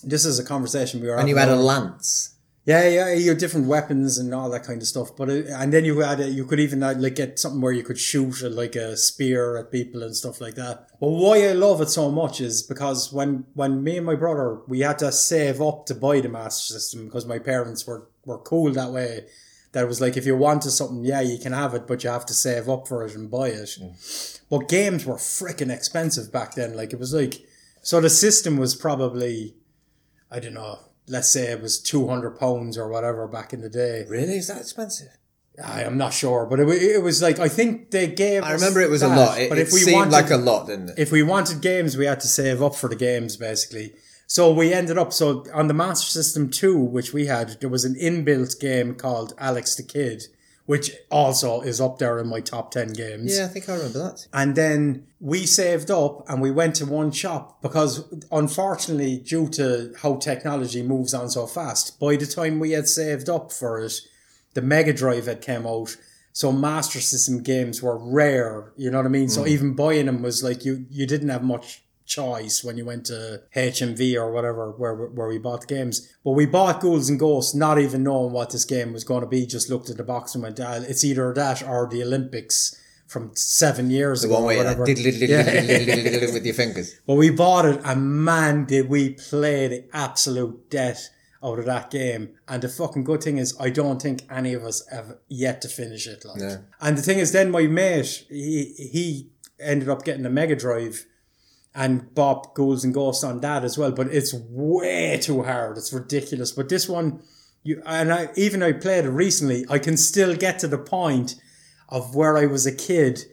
this 0.03 0.25
is 0.25 0.37
a 0.37 0.43
conversation 0.43 0.99
we 0.99 1.07
were. 1.07 1.15
And 1.15 1.29
you 1.29 1.37
had 1.37 1.47
a 1.47 1.55
lance. 1.55 2.35
yeah, 2.65 2.85
yeah, 2.89 3.13
you 3.13 3.29
had 3.29 3.37
different 3.37 3.67
weapons 3.67 4.17
and 4.17 4.33
all 4.33 4.49
that 4.49 4.65
kind 4.65 4.81
of 4.81 4.87
stuff. 4.89 5.15
But 5.15 5.29
it, 5.29 5.47
and 5.47 5.71
then 5.71 5.85
you 5.85 5.99
had 5.99 6.19
a, 6.19 6.27
you 6.29 6.43
could 6.43 6.59
even 6.59 6.81
like 6.81 7.15
get 7.15 7.39
something 7.39 7.61
where 7.61 7.71
you 7.71 7.83
could 7.83 7.97
shoot 7.97 8.41
a, 8.41 8.49
like 8.49 8.75
a 8.75 8.97
spear 8.97 9.55
at 9.55 9.71
people 9.71 10.03
and 10.03 10.13
stuff 10.13 10.41
like 10.41 10.55
that. 10.55 10.89
But 10.99 11.07
why 11.07 11.47
I 11.47 11.53
love 11.53 11.79
it 11.79 11.89
so 11.89 12.11
much 12.11 12.41
is 12.41 12.61
because 12.61 13.13
when 13.13 13.45
when 13.53 13.81
me 13.81 13.95
and 13.95 14.05
my 14.05 14.15
brother 14.15 14.59
we 14.67 14.81
had 14.81 14.99
to 14.99 15.11
save 15.13 15.61
up 15.61 15.85
to 15.85 15.95
buy 15.95 16.19
the 16.19 16.27
Master 16.27 16.73
System 16.73 17.05
because 17.05 17.25
my 17.25 17.39
parents 17.39 17.87
were 17.87 18.09
were 18.25 18.39
cool 18.39 18.73
that 18.73 18.91
way. 18.91 19.27
That 19.75 19.89
was 19.89 19.99
like 19.99 20.15
if 20.15 20.25
you 20.25 20.37
wanted 20.37 20.71
something, 20.71 21.03
yeah, 21.03 21.19
you 21.19 21.37
can 21.37 21.51
have 21.51 21.73
it, 21.73 21.85
but 21.85 22.01
you 22.01 22.09
have 22.09 22.25
to 22.27 22.33
save 22.33 22.69
up 22.69 22.87
for 22.87 23.05
it 23.05 23.13
and 23.13 23.29
buy 23.29 23.49
it. 23.49 23.77
Mm. 23.77 24.39
But 24.49 24.69
games 24.69 25.05
were 25.05 25.15
freaking 25.17 25.69
expensive 25.69 26.31
back 26.31 26.55
then. 26.55 26.77
Like 26.77 26.93
it 26.93 26.99
was 26.99 27.13
like 27.13 27.45
so 27.81 27.99
the 27.99 28.09
system 28.09 28.55
was 28.55 28.73
probably 28.73 29.53
I 30.31 30.39
don't 30.39 30.53
know, 30.53 30.79
let's 31.09 31.29
say 31.29 31.51
it 31.51 31.61
was 31.61 31.81
two 31.81 32.07
hundred 32.07 32.39
pounds 32.39 32.77
or 32.77 32.87
whatever 32.87 33.27
back 33.27 33.51
in 33.51 33.59
the 33.59 33.69
day. 33.69 34.05
Really? 34.07 34.37
Is 34.37 34.47
that 34.47 34.61
expensive? 34.61 35.09
I 35.61 35.83
am 35.83 35.97
not 35.97 36.13
sure, 36.13 36.45
but 36.45 36.61
it, 36.61 36.69
it 36.69 37.03
was 37.03 37.21
like 37.21 37.39
I 37.39 37.49
think 37.49 37.91
they 37.91 38.07
gave. 38.07 38.43
I 38.43 38.53
remember 38.53 38.79
it 38.79 38.89
was 38.89 39.01
a 39.01 39.09
lot. 39.09 39.37
It, 39.37 39.49
but 39.49 39.57
if 39.57 39.73
we 39.73 39.79
seemed 39.79 39.97
wanted, 39.97 40.13
like 40.13 40.31
a 40.31 40.37
lot, 40.37 40.67
didn't 40.67 40.91
it? 40.91 40.99
if 40.99 41.11
we 41.11 41.21
wanted 41.21 41.59
games, 41.59 41.97
we 41.97 42.05
had 42.05 42.21
to 42.21 42.29
save 42.29 42.63
up 42.63 42.75
for 42.75 42.87
the 42.87 42.95
games 42.95 43.35
basically. 43.35 43.95
So 44.27 44.51
we 44.51 44.73
ended 44.73 44.97
up 44.97 45.13
so 45.13 45.45
on 45.53 45.67
the 45.67 45.73
Master 45.73 46.09
System 46.09 46.49
two, 46.49 46.77
which 46.77 47.13
we 47.13 47.27
had, 47.27 47.59
there 47.61 47.69
was 47.69 47.85
an 47.85 47.95
inbuilt 47.95 48.59
game 48.59 48.95
called 48.95 49.33
Alex 49.37 49.75
the 49.75 49.83
Kid, 49.83 50.23
which 50.65 50.91
also 51.11 51.61
is 51.61 51.79
up 51.79 51.99
there 51.99 52.17
in 52.19 52.27
my 52.27 52.39
top 52.39 52.71
ten 52.71 52.91
games. 52.91 53.37
yeah, 53.37 53.45
I 53.45 53.47
think 53.47 53.69
I 53.69 53.75
remember 53.75 53.99
that. 53.99 54.27
And 54.33 54.55
then 54.55 55.05
we 55.19 55.45
saved 55.45 55.91
up 55.91 56.27
and 56.27 56.41
we 56.41 56.51
went 56.51 56.75
to 56.75 56.85
one 56.85 57.11
shop 57.11 57.61
because 57.61 58.03
unfortunately, 58.31 59.17
due 59.17 59.47
to 59.49 59.93
how 60.01 60.15
technology 60.15 60.81
moves 60.81 61.13
on 61.13 61.29
so 61.29 61.45
fast, 61.45 61.99
by 61.99 62.15
the 62.15 62.25
time 62.25 62.59
we 62.59 62.71
had 62.71 62.87
saved 62.87 63.29
up 63.29 63.51
for 63.51 63.79
it, 63.79 64.01
the 64.55 64.61
Mega 64.61 64.93
Drive 64.93 65.27
had 65.27 65.41
came 65.41 65.67
out. 65.67 65.95
So 66.33 66.51
Master 66.51 66.99
System 66.99 67.43
games 67.43 67.81
were 67.81 67.97
rare, 67.97 68.73
you 68.75 68.91
know 68.91 68.97
what 68.97 69.05
I 69.05 69.09
mean? 69.09 69.29
So 69.29 69.43
mm. 69.43 69.47
even 69.47 69.73
buying 69.73 70.07
them 70.07 70.21
was 70.21 70.43
like 70.43 70.65
you 70.65 70.85
you 70.89 71.05
didn't 71.05 71.29
have 71.29 71.43
much 71.43 71.84
choice 72.05 72.63
when 72.63 72.77
you 72.77 72.85
went 72.85 73.05
to 73.07 73.41
HMV 73.55 74.15
or 74.15 74.31
whatever 74.31 74.71
where 74.71 74.93
where 74.95 75.27
we 75.27 75.37
bought 75.37 75.61
the 75.61 75.67
games. 75.75 76.07
But 76.23 76.31
we 76.31 76.45
bought 76.45 76.81
Ghouls 76.81 77.09
and 77.09 77.19
Ghosts 77.19 77.53
not 77.55 77.79
even 77.79 78.03
knowing 78.03 78.31
what 78.33 78.51
this 78.51 78.65
game 78.65 78.93
was 78.93 79.03
going 79.03 79.21
to 79.21 79.27
be. 79.27 79.45
Just 79.45 79.69
looked 79.69 79.89
at 79.89 79.97
the 79.97 80.03
box 80.03 80.33
and 80.35 80.43
went, 80.43 80.59
ah, 80.59 80.79
"It's 80.87 81.03
either 81.03 81.33
that 81.33 81.63
or 81.67 81.87
the 81.89 82.03
Olympics 82.03 82.75
from 83.07 83.31
seven 83.35 83.89
years 83.89 84.21
The 84.21 84.27
ago." 84.27 84.41
one 84.41 84.55
or 84.55 84.57
whatever. 84.57 84.85
diddle, 84.85 85.03
diddle, 85.03 85.29
Yeah. 85.29 86.33
with 86.33 86.45
your 86.45 86.53
fingers. 86.55 86.95
But 87.07 87.15
we 87.15 87.29
bought 87.29 87.65
it, 87.65 87.81
and 87.83 88.23
man, 88.23 88.65
did 88.65 88.89
we 88.89 89.09
play 89.11 89.67
the 89.67 89.85
absolute 89.93 90.69
death 90.69 91.09
out 91.43 91.59
of 91.59 91.65
that 91.65 91.91
game. 91.91 92.29
And 92.47 92.63
the 92.63 92.69
fucking 92.69 93.03
good 93.03 93.21
thing 93.21 93.37
is, 93.37 93.55
I 93.59 93.69
don't 93.69 94.01
think 94.01 94.23
any 94.31 94.53
of 94.55 94.63
us 94.63 94.83
have 94.91 95.17
yet 95.27 95.61
to 95.61 95.67
finish 95.67 96.07
it. 96.07 96.25
Like, 96.25 96.37
No. 96.41 96.63
and 96.81 96.97
the 96.97 97.03
thing 97.03 97.19
is, 97.19 97.31
then 97.33 97.51
my 97.51 97.67
mate, 97.67 98.25
he 98.29 98.73
he 98.91 99.29
ended 99.59 99.87
up 99.89 100.03
getting 100.03 100.25
a 100.25 100.29
Mega 100.29 100.55
Drive. 100.55 101.05
And 101.77 102.13
bought 102.15 102.55
Ghouls 102.55 102.85
and 102.85 102.93
Ghosts 102.93 103.23
on 103.25 103.41
that 103.41 103.65
as 103.65 103.77
well, 103.77 103.91
but 103.91 104.07
it's 104.07 104.33
way 104.33 105.19
too 105.21 105.43
hard. 105.43 105.77
It's 105.77 105.91
ridiculous. 105.91 106.53
But 106.53 106.69
this 106.69 106.87
one, 106.87 107.19
you 107.63 107.81
and 107.85 108.13
I 108.13 108.29
even 108.37 108.63
I 108.63 108.71
played 108.71 109.03
it 109.03 109.09
recently. 109.09 109.65
I 109.69 109.79
can 109.79 109.97
still 109.97 110.35
get 110.37 110.57
to 110.59 110.69
the 110.69 110.77
point 110.77 111.35
of 111.89 112.15
where 112.15 112.37
I 112.37 112.45
was 112.45 112.65
a 112.65 112.71
kid 112.71 113.25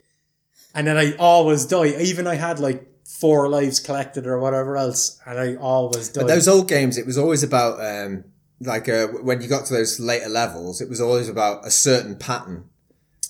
and 0.74 0.86
then 0.88 0.97
I 0.99 1.14
always 1.18 1.64
die. 1.66 1.95
Even 2.01 2.26
I 2.26 2.34
had 2.34 2.59
like 2.59 2.88
four 3.05 3.49
lives 3.49 3.78
collected 3.78 4.26
or 4.26 4.38
whatever 4.40 4.76
else, 4.76 5.20
and 5.26 5.38
I 5.38 5.55
always 5.57 6.09
die. 6.09 6.22
But 6.22 6.28
those 6.28 6.49
old 6.49 6.68
games, 6.68 6.99
it 6.99 7.07
was 7.07 7.18
always 7.18 7.43
about 7.45 7.78
um, 7.84 8.24
like 8.61 8.88
uh, 8.88 9.07
when 9.09 9.40
you 9.40 9.49
got 9.49 9.66
to 9.66 9.74
those 9.74 10.01
later 10.01 10.28
levels, 10.28 10.80
it 10.80 10.88
was 10.88 11.01
always 11.01 11.28
about 11.28 11.64
a 11.66 11.70
certain 11.70 12.16
pattern, 12.16 12.64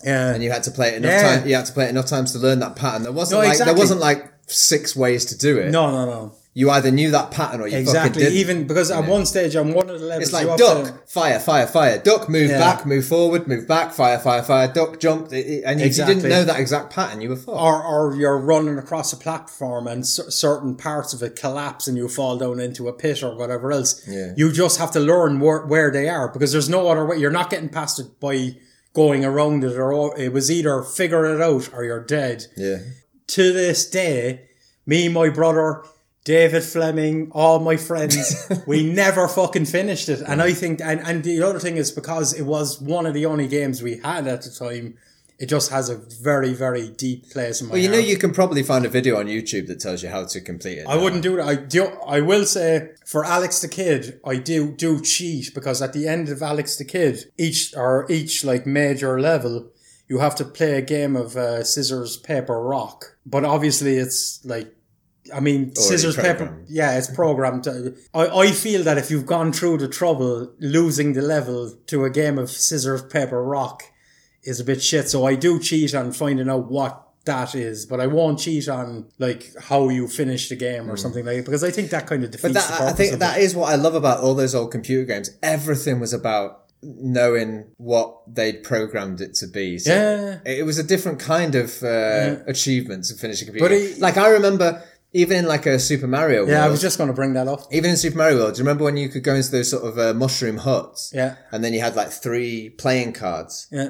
yeah, 0.03 0.33
and 0.33 0.43
you 0.43 0.51
had 0.51 0.63
to 0.63 0.71
play 0.71 0.89
it 0.89 0.95
enough 0.95 1.11
Yeah. 1.11 1.37
time. 1.37 1.47
You 1.47 1.55
had 1.55 1.65
to 1.67 1.73
play 1.73 1.85
it 1.85 1.89
enough 1.89 2.07
times 2.07 2.31
to 2.31 2.39
learn 2.39 2.59
that 2.61 2.75
pattern. 2.75 3.03
There 3.03 3.11
wasn't 3.11 3.39
No, 3.41 3.43
like 3.45 3.51
exactly. 3.53 3.73
there 3.73 3.79
wasn't 3.79 3.99
like 3.99 4.32
six 4.47 4.95
ways 4.95 5.25
to 5.25 5.37
do 5.37 5.57
it. 5.57 5.71
no, 5.71 5.89
no, 5.91 6.05
no, 6.05 6.31
You 6.55 6.69
either 6.69 6.91
knew 6.91 7.09
that 7.11 7.31
pattern 7.31 7.61
or 7.61 7.65
you 7.67 7.71
fucking 7.71 7.81
exactly. 7.87 8.23
didn't. 8.23 8.37
Even 8.37 8.67
because 8.67 8.91
at 8.91 9.07
one 9.07 9.25
stage 9.25 9.55
on 9.55 9.73
one 9.73 9.89
of 9.89 9.99
the 9.99 10.05
levels, 10.05 10.25
It's 10.29 10.33
like 10.33 10.45
you 10.47 10.57
duck, 10.57 10.85
to- 10.85 10.93
fire, 11.07 11.39
fire, 11.39 11.65
fire, 11.65 11.97
duck, 11.97 12.29
move 12.29 12.51
Yeah. 12.51 12.59
back, 12.59 12.85
move 12.85 13.05
forward, 13.07 13.47
move 13.47 13.67
back, 13.67 13.91
fire, 13.93 14.19
fire, 14.19 14.43
fire, 14.43 14.67
duck, 14.71 14.99
jump. 14.99 15.31
And 15.31 15.79
if 15.81 15.87
Exactly. 15.87 16.15
you 16.15 16.21
didn't 16.21 16.29
know 16.29 16.43
that 16.45 16.59
exact 16.59 16.93
pattern, 16.93 17.21
you 17.21 17.29
were 17.29 17.35
fucked. 17.37 17.57
or, 17.57 17.83
or 17.83 18.15
you're 18.15 18.37
running 18.37 18.77
across 18.77 19.11
a 19.13 19.17
platform 19.17 19.87
and 19.87 20.05
cer- 20.05 20.29
certain 20.29 20.75
parts 20.75 21.11
of 21.13 21.23
it 21.23 21.35
collapse 21.35 21.87
and 21.87 21.97
you 21.97 22.07
fall 22.07 22.37
down 22.37 22.59
into 22.59 22.87
a 22.87 22.93
pit 22.93 23.23
or 23.23 23.35
whatever 23.35 23.71
else. 23.71 24.01
Yeah. 24.07 24.33
You 24.37 24.51
just 24.51 24.77
have 24.77 24.91
to 24.91 24.99
learn 24.99 25.39
where, 25.39 25.65
where 25.65 25.89
they 25.89 26.07
are 26.07 26.27
because 26.27 26.51
there's 26.51 26.69
no 26.69 26.87
other 26.89 27.03
way. 27.05 27.17
You're 27.17 27.31
not 27.31 27.49
getting 27.49 27.69
past 27.69 27.97
it 27.99 28.19
by 28.19 28.57
going 28.93 29.25
around 29.25 29.63
it 29.63 29.75
or 29.75 30.15
it 30.19 30.31
was 30.31 30.51
either 30.51 30.83
figure 30.83 31.25
it 31.33 31.41
out 31.41 31.69
or 31.73 31.83
you're 31.83 32.03
dead. 32.05 32.45
yeah. 32.55 32.77
To 33.27 33.53
this 33.53 33.89
day, 33.89 34.47
me, 34.85 35.09
my 35.09 35.29
brother, 35.29 35.83
David 36.25 36.63
Fleming, 36.63 37.31
all 37.31 37.59
my 37.59 37.75
friends, 37.77 38.49
we 38.67 38.83
never 38.83 39.27
fucking 39.27 39.65
finished 39.65 40.09
it. 40.09 40.21
And 40.21 40.41
I 40.41 40.53
think, 40.53 40.79
and, 40.81 40.99
and 41.01 41.23
the 41.23 41.41
other 41.41 41.59
thing 41.59 41.77
is 41.77 41.91
because 41.91 42.33
it 42.33 42.43
was 42.43 42.79
one 42.81 43.05
of 43.05 43.13
the 43.13 43.25
only 43.25 43.47
games 43.47 43.81
we 43.81 43.97
had 43.97 44.27
at 44.27 44.43
the 44.43 44.49
time, 44.49 44.97
it 45.39 45.47
just 45.47 45.71
has 45.71 45.89
a 45.89 45.95
very, 45.97 46.53
very 46.53 46.89
deep 46.89 47.29
place 47.31 47.59
in 47.59 47.67
my 47.67 47.73
Well, 47.73 47.81
you 47.81 47.89
know, 47.89 47.95
heart. 47.95 48.07
you 48.07 48.17
can 48.17 48.31
probably 48.31 48.63
find 48.63 48.85
a 48.85 48.89
video 48.89 49.17
on 49.19 49.25
YouTube 49.25 49.67
that 49.67 49.79
tells 49.81 50.01
you 50.03 50.07
how 50.09 50.23
to 50.25 50.39
complete 50.39 50.77
it. 50.77 50.87
I 50.87 50.95
wouldn't 50.95 51.23
do 51.23 51.35
that. 51.37 51.47
I 51.47 51.55
do. 51.55 51.87
I 52.07 52.21
will 52.21 52.45
say 52.45 52.91
for 53.05 53.25
Alex 53.25 53.59
the 53.59 53.67
Kid, 53.67 54.21
I 54.25 54.37
do 54.37 54.71
do 54.71 55.01
cheat 55.01 55.53
because 55.53 55.81
at 55.81 55.91
the 55.91 56.07
end 56.07 56.29
of 56.29 56.41
Alex 56.41 56.77
the 56.77 56.85
Kid, 56.85 57.31
each 57.37 57.73
or 57.75 58.05
each 58.09 58.45
like 58.45 58.65
major 58.65 59.19
level, 59.19 59.69
you 60.13 60.19
have 60.19 60.35
to 60.35 60.45
play 60.45 60.73
a 60.77 60.81
game 60.81 61.15
of 61.15 61.35
uh, 61.35 61.63
scissors 61.63 62.17
paper 62.17 62.61
rock. 62.61 63.17
But 63.25 63.43
obviously, 63.43 63.97
it's 63.97 64.45
like. 64.45 64.71
I 65.33 65.39
mean, 65.39 65.73
scissors 65.73 66.17
paper. 66.17 66.63
Yeah, 66.67 66.97
it's 66.97 67.09
programmed. 67.09 67.65
I, 68.13 68.27
I 68.27 68.51
feel 68.51 68.83
that 68.83 68.97
if 68.97 69.09
you've 69.09 69.25
gone 69.25 69.53
through 69.53 69.77
the 69.77 69.87
trouble 69.87 70.51
losing 70.59 71.13
the 71.13 71.21
level 71.21 71.73
to 71.87 72.03
a 72.03 72.09
game 72.09 72.37
of 72.37 72.51
scissors 72.51 73.01
paper 73.01 73.41
rock 73.41 73.83
is 74.43 74.59
a 74.59 74.65
bit 74.65 74.83
shit. 74.83 75.09
So 75.09 75.25
I 75.25 75.35
do 75.35 75.59
cheat 75.59 75.95
on 75.95 76.11
finding 76.11 76.49
out 76.49 76.69
what 76.69 77.07
that 77.25 77.55
is, 77.55 77.85
but 77.85 78.01
I 78.01 78.07
won't 78.07 78.37
cheat 78.37 78.67
on 78.67 79.07
like 79.17 79.49
how 79.69 79.87
you 79.89 80.09
finish 80.09 80.49
the 80.49 80.57
game 80.57 80.91
or 80.91 80.97
something 80.97 81.25
like 81.25 81.37
that 81.37 81.45
because 81.45 81.63
I 81.63 81.71
think 81.71 81.89
that 81.91 82.05
kind 82.05 82.23
of 82.25 82.29
defeats. 82.31 82.53
But 82.53 82.61
the 82.61 82.73
that, 82.73 82.81
I 82.81 82.91
think 82.91 83.19
that 83.19 83.37
it. 83.37 83.43
is 83.45 83.55
what 83.55 83.71
I 83.71 83.75
love 83.75 83.95
about 83.95 84.19
all 84.19 84.35
those 84.35 84.53
old 84.53 84.71
computer 84.71 85.05
games. 85.05 85.31
Everything 85.41 86.01
was 86.01 86.13
about 86.13 86.62
knowing 86.83 87.65
what 87.77 88.17
they'd 88.27 88.63
programmed 88.63 89.21
it 89.21 89.33
to 89.35 89.47
be. 89.47 89.77
So 89.79 89.93
Yeah. 89.93 90.39
It 90.45 90.65
was 90.65 90.77
a 90.77 90.83
different 90.83 91.19
kind 91.19 91.55
of 91.55 91.81
uh, 91.83 92.37
achievement 92.47 93.05
to 93.05 93.15
finish 93.15 93.41
a 93.41 93.45
computer 93.45 93.67
But 93.67 93.71
it- 93.73 93.99
like 93.99 94.17
I 94.17 94.29
remember, 94.29 94.83
even 95.13 95.37
in 95.37 95.45
like 95.45 95.65
a 95.65 95.77
Super 95.79 96.07
Mario 96.07 96.45
Yeah, 96.47 96.65
I 96.65 96.69
was 96.69 96.81
just 96.81 96.97
going 96.97 97.07
to 97.09 97.13
bring 97.13 97.33
that 97.33 97.47
up. 97.47 97.61
even 97.71 97.89
in 97.91 97.97
Super 97.97 98.17
Mario 98.17 98.37
World, 98.37 98.55
do 98.55 98.59
you 98.59 98.63
remember 98.65 98.83
when 98.83 98.97
you 98.97 99.09
could 99.09 99.23
go 99.23 99.35
into 99.35 99.51
those 99.51 99.69
sort 99.69 99.83
of 99.83 99.97
uh, 99.99 100.13
mushroom 100.13 100.57
huts? 100.57 101.11
Yeah. 101.13 101.35
And 101.51 101.63
then 101.63 101.73
you 101.73 101.81
had 101.81 101.95
like 101.95 102.09
three 102.09 102.69
playing 102.71 103.13
cards 103.13 103.67
Yeah. 103.71 103.89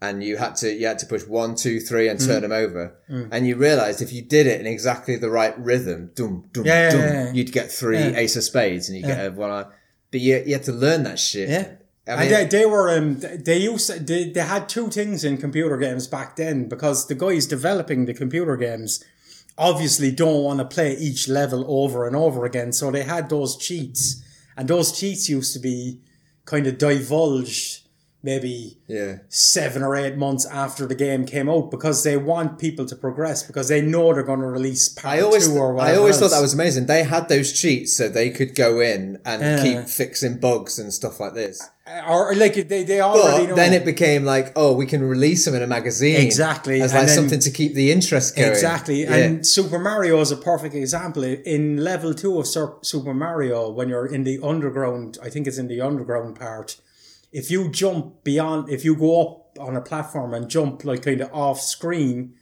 and 0.00 0.22
you 0.22 0.36
had 0.36 0.56
to 0.56 0.72
you 0.72 0.86
had 0.86 0.98
to 1.00 1.06
push 1.06 1.24
one, 1.26 1.54
two, 1.56 1.80
three, 1.80 2.08
and 2.08 2.18
Mm. 2.20 2.26
turn 2.26 2.42
them 2.42 2.52
over. 2.52 2.94
And 3.32 3.46
you 3.46 3.56
realised 3.56 4.00
if 4.00 4.12
you 4.12 4.22
did 4.22 4.46
it 4.46 4.60
in 4.60 4.66
exactly 4.66 5.16
the 5.16 5.28
right 5.30 5.58
rhythm, 5.58 6.12
dum 6.14 6.44
dum 6.52 6.64
Yeah, 6.64 6.82
yeah, 6.84 6.90
dum, 6.90 7.00
yeah, 7.00 7.24
yeah. 7.24 7.32
you'd 7.32 7.52
get 7.52 7.70
three 7.72 7.98
Yeah. 7.98 8.16
ace 8.16 8.36
of 8.36 8.44
spades, 8.44 8.88
and 8.88 8.96
you 8.96 9.04
get 9.04 9.26
a 9.26 9.30
one. 9.32 9.66
But 10.12 10.20
you 10.20 10.42
you 10.46 10.54
had 10.54 10.64
to 10.64 10.72
learn 10.72 11.02
that 11.02 11.18
shit. 11.18 11.48
Yeah. 11.48 11.66
I 12.08 12.24
and 12.24 12.30
they, 12.32 12.44
they 12.46 12.66
were 12.66 12.90
um 12.96 13.20
they 13.20 13.58
used 13.58 14.06
they, 14.06 14.30
they 14.30 14.40
had 14.40 14.68
two 14.68 14.88
things 14.88 15.22
in 15.24 15.36
computer 15.38 15.76
games 15.76 16.06
back 16.08 16.36
then 16.36 16.68
because 16.68 17.06
the 17.06 17.14
guys 17.14 17.46
developing 17.46 18.06
the 18.06 18.14
computer 18.14 18.56
games 18.56 19.04
obviously 19.58 20.10
don't 20.10 20.42
want 20.42 20.58
to 20.58 20.64
play 20.64 20.94
each 20.94 21.28
level 21.28 21.64
over 21.68 22.06
and 22.06 22.16
over 22.16 22.46
again. 22.46 22.72
So 22.72 22.90
they 22.90 23.02
had 23.02 23.28
those 23.28 23.56
cheats, 23.56 24.22
and 24.56 24.66
those 24.68 24.98
cheats 24.98 25.28
used 25.28 25.52
to 25.52 25.58
be 25.58 26.00
kind 26.46 26.66
of 26.66 26.78
divulged 26.78 27.82
maybe 28.22 28.76
Yeah. 28.86 29.18
seven 29.28 29.82
or 29.82 29.96
eight 29.96 30.16
months 30.16 30.44
after 30.46 30.86
the 30.86 30.94
game 30.94 31.24
came 31.24 31.48
out 31.48 31.70
because 31.70 32.02
they 32.02 32.16
want 32.18 32.58
people 32.58 32.84
to 32.86 32.94
progress 32.96 33.42
because 33.42 33.68
they 33.68 33.80
know 33.80 34.12
they're 34.12 34.22
going 34.22 34.40
to 34.40 34.46
release 34.46 34.90
part 34.90 35.14
I 35.18 35.20
always, 35.22 35.48
two 35.48 35.56
or 35.56 35.72
I 35.72 35.74
whatever. 35.74 35.98
always 36.00 36.18
thought 36.18 36.30
that 36.30 36.42
was 36.42 36.52
amazing. 36.52 36.84
They 36.86 37.04
had 37.04 37.28
those 37.30 37.50
cheats 37.58 37.96
so 37.96 38.08
they 38.10 38.28
could 38.30 38.54
go 38.54 38.80
in 38.80 39.18
and 39.24 39.62
keep 39.62 39.86
fixing 39.88 40.38
bugs 40.38 40.78
and 40.78 40.92
stuff 40.92 41.18
like 41.18 41.32
this. 41.34 41.66
Or 42.08 42.34
like 42.34 42.54
they 42.68 42.82
they 42.84 43.00
already 43.00 43.44
But 43.44 43.50
know. 43.50 43.56
then 43.56 43.72
it 43.72 43.84
became 43.84 44.24
like, 44.24 44.52
oh, 44.56 44.72
we 44.74 44.86
can 44.86 45.02
release 45.02 45.44
them 45.44 45.54
in 45.54 45.62
a 45.62 45.66
magazine. 45.66 46.16
Exactly, 46.20 46.80
As 46.80 46.92
like 46.92 47.06
then- 47.06 47.14
something 47.16 47.40
to 47.40 47.50
keep 47.50 47.74
the 47.74 47.90
interest 47.92 48.36
going. 48.36 48.48
Exactly. 48.48 49.02
Yeah. 49.02 49.14
And 49.14 49.46
Super 49.46 49.78
Mario 49.78 50.20
is 50.20 50.30
a 50.30 50.36
perfect 50.36 50.74
example. 50.74 51.24
In 51.24 51.82
level 51.82 52.14
two 52.14 52.38
of 52.38 52.46
Super 52.46 53.14
Mario, 53.14 53.70
when 53.70 53.88
you're 53.88 54.06
in 54.06 54.24
the 54.24 54.38
underground, 54.42 55.18
I 55.22 55.28
think 55.30 55.46
it's 55.46 55.58
in 55.58 55.68
the 55.68 55.80
underground 55.80 56.38
part, 56.38 56.76
if 57.32 57.50
you 57.50 57.68
jump 57.68 58.24
beyond, 58.24 58.68
if 58.70 58.84
you 58.84 58.94
go 58.96 59.22
up 59.22 59.58
on 59.58 59.76
a 59.76 59.80
platform 59.80 60.32
and 60.34 60.48
jump 60.48 60.84
like 60.84 61.02
kind 61.02 61.20
of 61.20 61.30
off 61.32 61.60
screen, 61.60 62.34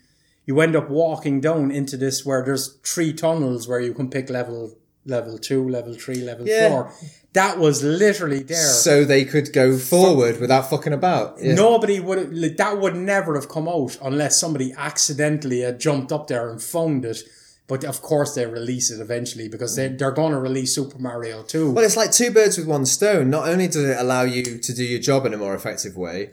you 0.47 0.61
end 0.61 0.75
up 0.77 0.89
walking 0.89 1.41
down 1.41 1.71
into 1.71 1.97
this 1.97 2.25
where 2.25 2.43
there's 2.45 2.79
three 2.85 3.13
tunnels 3.13 3.69
where 3.69 3.81
you 3.81 3.93
can 3.95 4.09
pick 4.11 4.31
level 4.31 4.75
level 5.05 5.39
two, 5.39 5.67
level 5.69 5.95
three, 5.95 6.21
level 6.21 6.47
Yeah. 6.47 6.69
four. 6.69 6.93
That 7.35 7.59
was 7.59 7.83
literally 7.83 8.43
there. 8.43 8.57
so 8.57 9.05
they 9.05 9.25
could 9.25 9.53
go 9.53 9.77
forward 9.77 10.41
without 10.41 10.71
fucking 10.71 10.93
about. 10.95 11.37
Yeah. 11.41 11.55
Nobody 11.55 12.01
would 12.01 12.35
like, 12.35 12.57
that 12.57 12.79
would 12.81 12.97
never 12.97 13.35
have 13.35 13.49
come 13.49 13.69
out 13.69 13.99
unless 14.03 14.39
somebody 14.41 14.73
accidentally 14.77 15.61
had 15.61 15.79
jumped 15.79 16.11
up 16.11 16.27
there 16.27 16.49
and 16.51 16.61
found 16.63 17.05
it. 17.05 17.19
But 17.67 17.85
of 17.85 18.01
course, 18.01 18.35
they 18.35 18.47
release 18.47 18.91
it 18.91 18.99
eventually 18.99 19.47
because 19.49 19.77
they 19.77 19.89
they're 19.89 20.11
going 20.11 20.33
to 20.33 20.39
release 20.41 20.75
Super 20.75 20.99
Mario 20.99 21.43
2. 21.43 21.73
Well, 21.73 21.85
it's 21.85 21.99
like 21.99 22.13
two 22.13 22.31
birds 22.31 22.57
with 22.57 22.67
one 22.67 22.87
stone. 22.87 23.29
Not 23.29 23.47
only 23.47 23.67
does 23.67 23.85
it 23.85 23.99
allow 24.01 24.23
you 24.23 24.43
to 24.59 24.73
do 24.75 24.83
your 24.83 24.99
job 25.01 25.27
in 25.27 25.35
a 25.35 25.37
more 25.37 25.55
effective 25.55 25.95
way, 25.97 26.31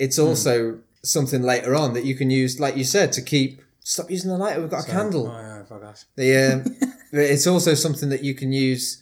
it's 0.00 0.16
Hmm. 0.16 0.24
also 0.24 0.78
something 1.04 1.42
later 1.42 1.76
on 1.76 1.94
that 1.94 2.04
you 2.04 2.16
can 2.16 2.28
use, 2.30 2.58
like 2.58 2.76
you 2.76 2.82
said, 2.84 3.12
to 3.12 3.22
keep. 3.22 3.62
Stop 3.84 4.10
using 4.10 4.30
the 4.30 4.36
lighter. 4.38 4.60
We've 4.62 4.70
got 4.70 4.88
a 4.88 4.90
candle. 4.90 5.28
Oh, 5.28 5.38
yeah, 5.38 5.60
I 5.60 5.64
forgot. 5.64 6.04
The 6.16 6.36
um, 6.64 6.76
it's 7.12 7.46
also 7.46 7.74
something 7.74 8.08
that 8.08 8.24
you 8.24 8.34
can 8.34 8.52
use 8.52 9.00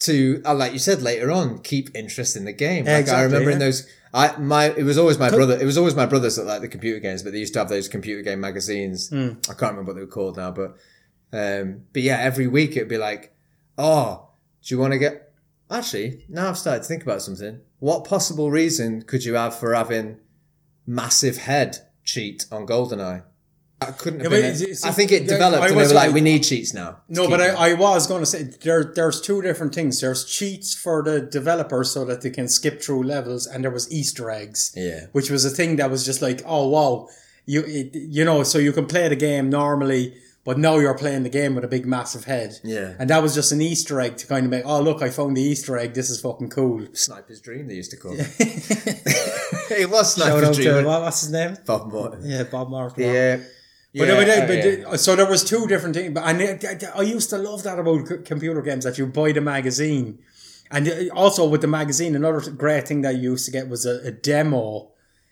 to, 0.00 0.40
uh, 0.44 0.54
like 0.54 0.72
you 0.72 0.78
said 0.78 1.02
later 1.02 1.30
on, 1.30 1.58
keep 1.58 1.94
interest 1.94 2.36
in 2.36 2.44
the 2.44 2.52
game. 2.52 2.84
Like 2.84 2.94
I 2.94 2.98
Exactly, 3.00 3.24
remember 3.24 3.50
in 3.50 3.58
those, 3.58 3.88
I 4.14 4.36
my 4.38 4.66
it 4.66 4.84
was 4.84 4.96
always 4.98 5.18
my 5.18 5.30
brother. 5.30 5.58
It 5.60 5.64
was 5.64 5.76
always 5.76 5.94
my 5.94 6.06
brothers 6.06 6.36
that 6.36 6.44
liked 6.44 6.62
the 6.62 6.68
computer 6.68 7.00
games, 7.00 7.22
but 7.22 7.32
they 7.32 7.38
used 7.40 7.52
to 7.54 7.58
have 7.58 7.68
those 7.68 7.88
computer 7.88 8.22
game 8.22 8.40
magazines. 8.40 9.10
Hmm. 9.10 9.32
I 9.50 9.54
can't 9.54 9.72
remember 9.72 9.90
what 9.90 9.94
they 9.96 10.00
were 10.02 10.06
called 10.06 10.36
now, 10.36 10.50
but 10.50 10.76
um, 11.32 11.82
but 11.92 12.02
yeah, 12.02 12.18
every 12.18 12.46
week 12.46 12.76
it'd 12.76 12.88
be 12.88 12.96
like, 12.98 13.34
oh, 13.76 14.28
do 14.62 14.74
you 14.74 14.80
want 14.80 14.92
to 14.92 14.98
get? 14.98 15.32
Actually, 15.70 16.24
now 16.28 16.48
I've 16.48 16.58
started 16.58 16.82
to 16.82 16.88
think 16.88 17.02
about 17.02 17.20
something. 17.20 17.60
What 17.80 18.04
possible 18.04 18.50
reason 18.50 19.02
could 19.02 19.24
you 19.24 19.34
have 19.34 19.54
for 19.58 19.74
having 19.74 20.18
massive 20.86 21.36
head 21.38 21.78
cheat 22.04 22.46
on 22.50 22.66
GoldenEye? 22.66 23.22
That 23.80 23.96
couldn't 23.96 24.20
have 24.20 24.32
Yeah, 24.32 24.40
been. 24.52 24.70
it. 24.70 24.78
I 24.84 24.90
think 24.90 25.12
it 25.12 25.28
developed, 25.28 25.62
I 25.62 25.68
and 25.68 25.78
they 25.78 25.86
were 25.86 25.94
like, 25.94 26.12
"We 26.12 26.20
need 26.20 26.40
cheats 26.42 26.74
now." 26.74 26.98
No, 27.08 27.28
but. 27.28 27.40
I, 27.40 27.70
I 27.70 27.74
was 27.74 28.06
going 28.08 28.20
to 28.22 28.26
say 28.26 28.42
there 28.62 28.82
there's 28.82 29.20
two 29.20 29.40
different 29.40 29.72
things. 29.74 30.00
There's 30.00 30.24
cheats 30.24 30.74
for 30.74 31.02
the 31.04 31.20
developers 31.20 31.92
so 31.92 32.04
that 32.06 32.22
they 32.22 32.30
can 32.30 32.48
skip 32.48 32.82
through 32.82 33.04
levels, 33.04 33.46
and 33.46 33.62
there 33.62 33.70
was 33.70 33.90
Easter 33.92 34.30
eggs. 34.30 34.72
Yeah. 34.74 35.06
which 35.12 35.30
was 35.30 35.44
a 35.44 35.50
thing 35.50 35.76
that 35.76 35.90
was 35.90 36.04
just 36.04 36.20
like, 36.22 36.42
oh 36.44 36.66
wow, 36.68 37.08
you 37.46 37.62
it, 37.66 37.90
you 37.94 38.24
know, 38.24 38.42
so 38.42 38.58
you 38.58 38.72
can 38.72 38.86
play 38.86 39.06
the 39.08 39.14
game 39.16 39.48
normally, 39.48 40.14
but 40.44 40.58
now 40.58 40.78
you're 40.78 40.98
playing 40.98 41.22
the 41.22 41.28
game 41.30 41.54
with 41.54 41.62
a 41.62 41.68
big 41.68 41.86
massive 41.86 42.24
head. 42.24 42.58
Yeah. 42.64 42.94
and 42.98 43.08
that 43.10 43.22
was 43.22 43.32
just 43.32 43.52
an 43.52 43.60
Easter 43.62 44.00
egg 44.00 44.16
to 44.16 44.26
kind 44.26 44.44
of 44.44 44.50
make, 44.50 44.64
oh 44.66 44.80
look, 44.82 45.02
I 45.02 45.10
found 45.10 45.36
the 45.36 45.42
Easter 45.42 45.78
egg. 45.78 45.94
This 45.94 46.10
is 46.10 46.20
fucking 46.20 46.50
cool. 46.50 46.84
Sniper's 46.94 47.40
Dream, 47.40 47.68
they 47.68 47.74
used 47.74 47.92
to 47.92 47.96
call 47.96 48.12
it. 48.18 48.28
it 49.70 49.88
was 49.88 50.14
Sniper's 50.14 50.56
Dream. 50.56 50.68
to 50.82 50.82
what, 50.84 51.02
what's 51.02 51.20
his 51.20 51.30
name? 51.30 51.56
Bob 51.64 51.92
Morton. 51.92 52.22
Yeah, 52.24 52.42
Bob 52.42 52.70
Martin. 52.70 53.04
Yeah. 53.04 53.38
Uh, 54.00 54.04
uh, 54.04 54.16
but, 54.16 54.26
Yeah, 54.26 54.46
but, 54.46 54.50
oh, 54.50 54.82
but, 54.82 54.90
yeah. 54.90 54.96
so 54.96 55.16
there 55.16 55.28
was 55.28 55.44
two 55.44 55.66
different 55.66 55.94
things. 55.96 56.14
But 56.14 56.24
and 56.24 56.42
I, 56.42 56.98
I 56.98 57.02
used 57.02 57.30
to 57.30 57.38
love 57.38 57.62
that 57.64 57.78
about 57.78 58.08
c- 58.08 58.18
computer 58.24 58.62
games 58.62 58.84
that 58.84 58.98
you 58.98 59.06
buy 59.06 59.32
the 59.32 59.40
magazine, 59.40 60.18
and 60.70 60.88
uh, 60.88 61.14
also 61.14 61.46
with 61.48 61.60
the 61.60 61.66
magazine, 61.68 62.14
another 62.16 62.50
great 62.50 62.88
thing 62.88 63.02
that 63.02 63.16
you 63.16 63.32
used 63.32 63.46
to 63.46 63.50
get 63.52 63.68
was 63.68 63.86
a, 63.86 64.00
a 64.06 64.10
demo. 64.10 64.90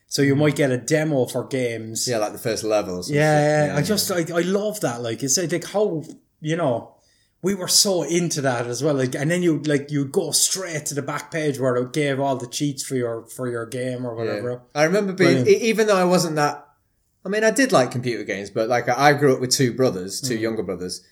So 0.09 0.23
you 0.23 0.35
mm. 0.35 0.39
might 0.39 0.57
get 0.57 0.71
a 0.71 0.79
demo 0.79 1.27
for 1.27 1.45
games. 1.47 2.07
Yeah, 2.09 2.19
like 2.19 2.33
the 2.33 2.39
first 2.39 2.63
levels. 2.65 3.09
and 3.09 3.17
Yeah. 3.17 3.75
I 3.77 3.83
just 3.83 4.11
I, 4.11 4.21
I 4.35 4.43
love 4.43 4.81
that. 4.81 5.03
Like 5.03 5.23
it's 5.23 5.37
uh, 5.37 5.49
like 5.51 5.65
how 5.65 6.05
you 6.41 6.57
know 6.57 6.95
we 7.43 7.55
were 7.55 7.69
so 7.69 8.03
into 8.03 8.41
that 8.43 8.67
as 8.67 8.83
well. 8.83 8.95
Like 8.95 9.15
and 9.15 9.31
then 9.31 9.43
you 9.43 9.59
like 9.65 9.91
you'd 9.91 10.13
go 10.13 10.31
straight 10.31 10.87
to 10.87 10.95
the 10.95 11.03
back 11.03 11.31
page 11.31 11.59
where 11.59 11.77
it 11.77 11.93
gave 11.93 12.21
all 12.21 12.37
the 12.37 12.47
cheats 12.47 12.85
for 12.85 12.95
your 12.95 13.27
for 13.27 13.49
your 13.49 13.67
game 13.67 14.07
or 14.07 14.13
Yeah. 14.13 14.31
whatever. 14.31 14.63
I 14.75 14.85
remember 14.85 15.13
being, 15.13 15.43
Brilliant. 15.43 15.63
even 15.63 15.87
though 15.89 15.97
I 15.97 16.05
wasn't 16.05 16.37
that. 16.37 16.66
I 17.27 17.29
mean, 17.29 17.45
I 17.45 17.51
did 17.51 17.73
like 17.73 17.91
computer 17.91 18.25
games, 18.25 18.51
but 18.51 18.69
like 18.69 18.89
I 18.89 19.13
grew 19.13 19.35
up 19.35 19.41
with 19.41 19.51
two 19.51 19.73
brothers, 19.75 20.23
Mm. 20.23 20.29
two 20.29 20.37
younger 20.39 20.63
brothers. 20.63 21.03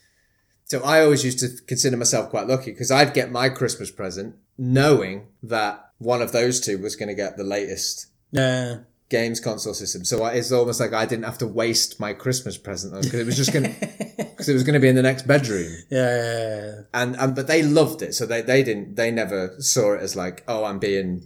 So 0.66 0.82
I 0.82 1.02
always 1.02 1.24
used 1.24 1.40
to 1.40 1.48
consider 1.66 1.96
myself 1.96 2.30
quite 2.30 2.46
lucky 2.46 2.70
because 2.70 2.90
I'd 2.90 3.12
get 3.12 3.30
my 3.30 3.48
Christmas 3.48 3.90
present 3.90 4.36
knowing 4.56 5.26
that 5.42 5.90
one 5.98 6.22
of 6.22 6.32
those 6.32 6.60
two 6.60 6.78
was 6.78 6.96
going 6.96 7.08
to 7.08 7.14
get 7.14 7.36
the 7.36 7.44
latest 7.44 8.06
Yeah. 8.30 8.78
games 9.10 9.40
console 9.40 9.74
system. 9.74 10.04
So 10.04 10.24
it's 10.26 10.52
almost 10.52 10.80
like 10.80 10.92
I 10.92 11.04
didn't 11.04 11.24
have 11.24 11.38
to 11.38 11.46
waste 11.46 11.98
my 12.00 12.12
Christmas 12.14 12.56
present 12.56 12.94
because 13.02 13.20
it 13.20 13.26
was 13.26 13.36
just 13.36 13.52
going 13.52 13.64
to, 13.74 13.74
because 14.16 14.48
it 14.48 14.54
was 14.54 14.62
going 14.62 14.74
to 14.74 14.80
be 14.80 14.88
in 14.88 14.94
the 14.94 15.02
next 15.02 15.26
bedroom. 15.26 15.70
Yeah. 15.90 16.82
and 16.94 17.16
and 17.16 17.34
but 17.34 17.46
they 17.48 17.62
loved 17.62 18.00
it 18.02 18.14
so 18.14 18.24
they 18.24 18.40
they 18.40 18.62
didn't 18.62 18.94
they 18.96 19.10
never 19.10 19.54
saw 19.58 19.94
it 19.94 20.00
as 20.02 20.14
like 20.16 20.42
oh 20.48 20.64
i'm 20.64 20.78
being 20.78 21.22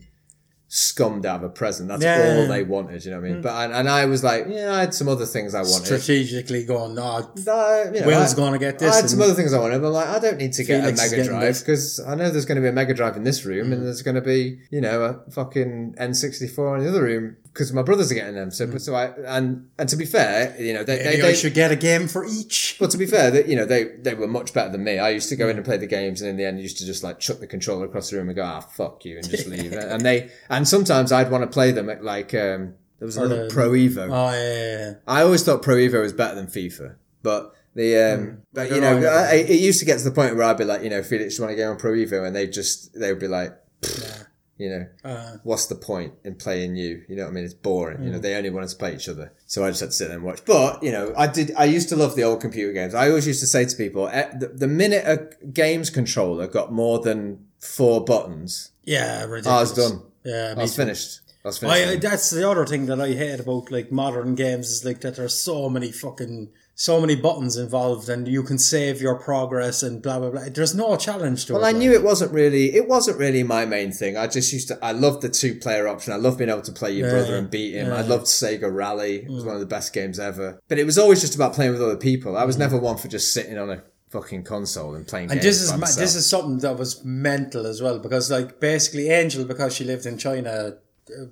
scummed 0.70 1.24
out 1.24 1.36
of 1.36 1.44
a 1.44 1.48
present 1.48 1.88
that's 1.88 2.02
Yeah. 2.02 2.36
all 2.42 2.46
they 2.46 2.62
wanted 2.62 3.02
you 3.02 3.10
know 3.10 3.20
what 3.20 3.26
i 3.26 3.32
mean 3.32 3.40
but 3.40 3.54
and, 3.64 3.72
and 3.72 3.88
i 3.88 4.04
was 4.04 4.22
like 4.22 4.44
yeah 4.50 4.74
i 4.74 4.80
had 4.80 4.92
some 4.92 5.08
other 5.08 5.24
things 5.24 5.54
i 5.54 5.62
wanted 5.62 5.86
Strategically 5.86 6.64
going, 6.66 6.94
no, 6.94 7.30
No, 7.46 7.90
you 7.94 8.00
know, 8.02 8.06
Will's 8.06 8.34
gonna 8.34 8.58
get 8.58 8.78
this 8.78 8.92
I 8.92 8.96
had 9.00 9.08
some 9.10 9.22
other 9.22 9.32
things 9.32 9.54
I 9.54 9.60
wanted, 9.60 9.80
but 9.80 9.88
I'm 9.88 9.92
like, 9.94 10.08
I 10.08 10.18
don't 10.18 10.36
need 10.36 10.52
to 10.54 10.64
get 10.64 10.84
a 10.86 10.92
Mega 10.92 11.24
Drive 11.24 11.58
because 11.60 11.98
I 12.00 12.14
know 12.14 12.28
there's 12.30 12.44
going 12.44 12.56
to 12.56 12.62
be 12.62 12.68
a 12.68 12.72
Mega 12.72 12.92
Drive 12.92 13.16
in 13.16 13.24
this 13.24 13.44
room, 13.46 13.68
Mm. 13.68 13.72
and 13.72 13.86
there's 13.86 14.02
going 14.02 14.14
to 14.16 14.20
be, 14.20 14.58
you 14.70 14.80
know, 14.80 15.02
a 15.26 15.30
fucking 15.30 15.94
N64 15.98 16.78
in 16.78 16.84
the 16.84 16.90
other 16.90 17.02
room 17.02 17.36
because 17.44 17.72
my 17.72 17.82
brothers 17.82 18.10
are 18.12 18.14
getting 18.14 18.34
them. 18.34 18.50
So, 18.50 18.76
so 18.78 18.94
I 18.94 19.06
and 19.26 19.68
and 19.78 19.88
to 19.88 19.96
be 19.96 20.04
fair, 20.04 20.54
you 20.60 20.74
know, 20.74 20.84
they, 20.84 20.98
they, 20.98 21.16
Mm. 21.18 21.22
they 21.22 21.34
should 21.34 21.54
get 21.54 21.70
a 21.72 21.76
game 21.76 22.06
for 22.08 22.24
each. 22.26 22.76
but 22.78 22.90
to 22.90 22.98
be 22.98 23.06
fair, 23.06 23.30
that 23.30 23.48
you 23.48 23.56
know 23.56 23.64
they 23.64 23.84
they 24.02 24.14
were 24.14 24.28
much 24.28 24.52
better 24.52 24.70
than 24.70 24.84
me. 24.84 24.98
I 24.98 25.10
used 25.10 25.28
to 25.30 25.36
go 25.36 25.48
in 25.48 25.56
and 25.56 25.64
play 25.64 25.76
the 25.78 25.86
games, 25.86 26.20
and 26.20 26.30
in 26.30 26.36
the 26.36 26.44
end, 26.44 26.60
used 26.60 26.78
to 26.78 26.86
just 26.86 27.02
like 27.02 27.18
chuck 27.18 27.38
the 27.40 27.46
controller 27.46 27.86
across 27.86 28.10
the 28.10 28.16
room 28.18 28.28
and 28.28 28.36
go, 28.36 28.42
"Ah, 28.44 28.60
fuck 28.60 29.04
you," 29.04 29.16
and 29.16 29.28
just 29.28 29.46
leave. 29.52 29.72
and 29.72 30.02
they 30.02 30.30
and 30.50 30.57
sometimes 30.66 31.12
I'd 31.12 31.30
want 31.30 31.42
to 31.42 31.48
play 31.48 31.70
them 31.72 31.88
at 31.90 32.02
like 32.02 32.32
um, 32.34 32.74
there 32.98 33.06
was 33.06 33.16
another 33.16 33.48
the- 33.48 33.54
Pro 33.54 33.70
Evo. 33.70 34.08
Oh 34.10 34.32
yeah, 34.32 34.94
I 35.06 35.22
always 35.22 35.44
thought 35.44 35.62
Pro 35.62 35.76
Evo 35.76 36.00
was 36.00 36.12
better 36.12 36.34
than 36.34 36.46
FIFA, 36.46 36.96
but 37.22 37.54
the 37.74 37.96
um, 37.96 38.42
but 38.52 38.70
you 38.70 38.80
know, 38.80 38.98
know. 38.98 39.08
I, 39.08 39.34
it 39.34 39.60
used 39.60 39.78
to 39.80 39.84
get 39.84 39.98
to 39.98 40.04
the 40.04 40.10
point 40.10 40.34
where 40.34 40.44
I'd 40.44 40.58
be 40.58 40.64
like, 40.64 40.82
you 40.82 40.90
know, 40.90 41.02
Felix, 41.02 41.36
do 41.36 41.42
you 41.42 41.46
want 41.46 41.56
to 41.56 41.62
go 41.62 41.70
on 41.70 41.76
Pro 41.76 41.92
Evo? 41.92 42.26
And 42.26 42.34
they 42.34 42.46
just 42.46 42.98
they 42.98 43.12
would 43.12 43.20
be 43.20 43.28
like, 43.28 43.52
"Pfft," 43.82 44.26
you 44.58 44.68
know, 44.68 44.86
Uh, 45.04 45.36
what's 45.44 45.66
the 45.66 45.76
point 45.76 46.14
in 46.24 46.34
playing 46.34 46.74
you? 46.74 47.02
You 47.08 47.16
know 47.16 47.24
what 47.24 47.30
I 47.30 47.34
mean? 47.34 47.44
It's 47.44 47.54
boring. 47.54 47.98
Mm. 47.98 48.04
You 48.04 48.10
know, 48.10 48.18
they 48.18 48.34
only 48.34 48.50
wanted 48.50 48.70
to 48.70 48.76
play 48.76 48.94
each 48.94 49.08
other. 49.08 49.32
So 49.46 49.64
I 49.64 49.70
just 49.70 49.80
had 49.80 49.90
to 49.90 49.92
sit 49.92 50.08
there 50.08 50.16
and 50.16 50.26
watch. 50.26 50.44
But, 50.44 50.82
you 50.82 50.90
know, 50.90 51.14
I 51.16 51.28
did, 51.28 51.52
I 51.56 51.64
used 51.66 51.88
to 51.90 51.96
love 51.96 52.16
the 52.16 52.24
old 52.24 52.40
computer 52.40 52.72
games. 52.72 52.92
I 52.94 53.08
always 53.08 53.26
used 53.26 53.40
to 53.40 53.46
say 53.46 53.64
to 53.64 53.76
people, 53.76 54.08
eh, 54.08 54.28
the, 54.36 54.48
the 54.48 54.66
minute 54.66 55.04
a 55.06 55.46
games 55.46 55.90
controller 55.90 56.48
got 56.48 56.72
more 56.72 56.98
than 56.98 57.46
four 57.60 58.04
buttons, 58.04 58.72
yeah, 58.82 59.24
I 59.46 59.60
was 59.60 59.72
done. 59.72 60.02
Yeah, 60.24 60.54
I 60.56 60.60
was 60.62 60.74
too. 60.74 60.82
finished. 60.82 61.20
I 61.44 61.48
was 61.48 61.58
finished. 61.58 61.88
I, 61.88 61.96
that's 61.96 62.30
the 62.30 62.48
other 62.48 62.66
thing 62.66 62.86
that 62.86 63.00
I 63.00 63.08
hate 63.12 63.40
about 63.40 63.70
like 63.70 63.92
modern 63.92 64.34
games 64.34 64.68
is 64.70 64.84
like 64.84 65.00
that 65.02 65.16
there's 65.16 65.38
so 65.38 65.68
many 65.70 65.92
fucking 65.92 66.50
so 66.74 67.00
many 67.00 67.16
buttons 67.16 67.56
involved 67.56 68.08
and 68.08 68.28
you 68.28 68.40
can 68.44 68.56
save 68.56 69.00
your 69.00 69.16
progress 69.18 69.82
and 69.82 70.00
blah 70.02 70.18
blah 70.20 70.30
blah. 70.30 70.42
There's 70.52 70.74
no 70.76 70.96
challenge 70.96 71.46
to 71.46 71.54
Well, 71.54 71.62
it. 71.62 71.64
Well, 71.66 71.74
I 71.74 71.78
knew 71.78 71.92
it 71.92 72.04
wasn't 72.04 72.32
really. 72.32 72.74
It 72.74 72.86
wasn't 72.86 73.18
really 73.18 73.42
my 73.42 73.64
main 73.64 73.90
thing. 73.92 74.16
I 74.16 74.26
just 74.28 74.52
used 74.52 74.68
to. 74.68 74.78
I 74.84 74.92
loved 74.92 75.22
the 75.22 75.28
two 75.28 75.54
player 75.56 75.88
option. 75.88 76.12
I 76.12 76.16
loved 76.16 76.38
being 76.38 76.50
able 76.50 76.62
to 76.62 76.72
play 76.72 76.92
your 76.92 77.06
Yeah, 77.08 77.14
brother 77.14 77.36
and 77.36 77.50
beat 77.50 77.74
him. 77.74 77.92
I 77.92 77.98
yeah. 77.98 78.02
Mm. 78.04 78.08
loved 78.08 78.26
Sega 78.26 78.72
Rally. 78.72 79.16
It 79.24 79.30
was 79.30 79.44
one 79.44 79.54
of 79.54 79.60
the 79.60 79.66
best 79.66 79.92
games 79.92 80.18
ever. 80.20 80.60
But 80.68 80.78
it 80.78 80.84
was 80.84 80.98
always 80.98 81.20
just 81.20 81.34
about 81.34 81.54
playing 81.54 81.72
with 81.72 81.82
other 81.82 81.96
people. 81.96 82.36
I 82.36 82.44
was 82.44 82.58
never 82.58 82.78
one 82.78 82.96
for 82.96 83.08
just 83.08 83.32
sitting 83.32 83.58
on 83.58 83.70
a 83.70 83.82
fucking 84.10 84.44
console 84.44 84.94
and 84.94 85.06
playing. 85.06 85.30
And 85.30 85.40
this 85.40 85.60
is 85.60 85.72
ma- 85.72 85.86
this 85.86 86.14
is 86.14 86.28
something 86.28 86.58
that 86.58 86.78
was 86.78 87.04
mental 87.04 87.66
as 87.66 87.82
well 87.82 87.98
because 87.98 88.30
like 88.30 88.60
basically 88.60 89.08
Angel 89.10 89.44
because 89.44 89.74
she 89.74 89.84
lived 89.84 90.06
in 90.06 90.18
China, 90.18 90.50
uh, 90.50 91.24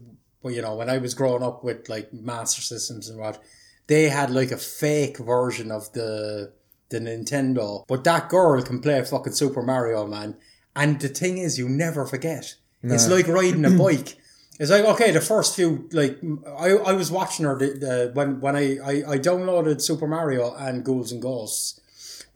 well 0.43 0.55
you 0.55 0.63
know 0.63 0.75
when 0.77 0.91
I 0.91 0.99
was 0.99 1.15
growing 1.15 1.43
up 1.43 1.65
with 1.65 1.89
like 1.89 2.13
Master 2.13 2.63
Systems 2.63 3.09
and 3.09 3.19
what, 3.19 3.43
they 3.87 4.09
had 4.09 4.31
like 4.31 4.51
a 4.51 4.57
fake 4.57 5.19
version 5.19 5.71
of 5.71 5.93
the 5.93 6.53
the 6.89 7.01
Nintendo, 7.01 7.85
but 7.89 8.05
that 8.05 8.29
girl 8.29 8.63
can 8.63 8.81
play 8.81 9.03
fucking 9.03 9.33
Super 9.33 9.63
Mario 9.63 10.07
man, 10.07 10.37
and 10.75 11.01
the 11.01 11.09
thing 11.09 11.39
is 11.39 11.59
you 11.59 11.69
never 11.69 12.07
forget. 12.07 12.55
It's 12.83 13.09
like 13.09 13.27
riding 13.27 13.65
a 13.65 13.71
bike. 13.85 14.17
It's 14.59 14.71
like 14.71 14.85
okay, 14.85 15.11
the 15.11 15.21
first 15.21 15.57
few 15.57 15.89
like 15.93 16.19
I, 16.47 16.71
I 16.71 16.93
was 16.93 17.11
watching 17.11 17.45
her 17.45 17.59
the, 17.59 17.67
the, 17.67 18.11
when 18.15 18.41
when 18.41 18.57
I, 18.57 18.79
I 18.79 19.13
I 19.13 19.19
downloaded 19.19 19.83
Super 19.83 20.07
Mario 20.07 20.55
and 20.55 20.85
Ghouls 20.85 21.13
and 21.13 21.21
Ghosts, 21.21 21.81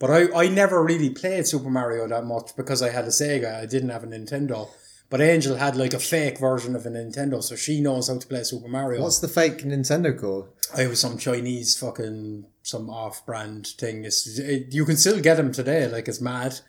but 0.00 0.10
I 0.10 0.44
I 0.44 0.48
never 0.48 0.82
really 0.82 1.10
played 1.10 1.46
Super 1.46 1.70
Mario 1.70 2.08
that 2.08 2.24
much 2.24 2.56
because 2.56 2.82
I 2.82 2.90
had 2.90 3.04
a 3.04 3.14
Sega. 3.20 3.54
I 3.62 3.66
didn't 3.66 3.90
have 3.90 4.02
a 4.02 4.08
Nintendo. 4.08 4.68
But 5.10 5.20
Angel 5.20 5.56
had 5.56 5.74
like 5.74 5.92
a 5.92 5.98
fake 5.98 6.38
version 6.38 6.76
of 6.76 6.86
a 6.86 6.88
Nintendo, 6.88 7.42
so 7.42 7.56
she 7.56 7.80
knows 7.80 8.06
how 8.06 8.18
to 8.18 8.26
play 8.28 8.44
Super 8.44 8.68
Mario. 8.68 9.02
What's 9.02 9.18
the 9.18 9.26
fake 9.26 9.58
Nintendo 9.64 10.16
called? 10.16 10.50
I 10.76 10.86
was 10.86 11.00
some 11.00 11.18
Chinese 11.18 11.76
fucking 11.76 12.46
some 12.62 12.88
off-brand 12.88 13.66
thing. 13.66 14.04
It's, 14.04 14.38
it, 14.38 14.72
you 14.72 14.84
can 14.84 14.96
still 14.96 15.20
get 15.20 15.36
them 15.36 15.50
today, 15.50 15.88
like 15.88 16.06
it's 16.06 16.20
mad. 16.20 16.60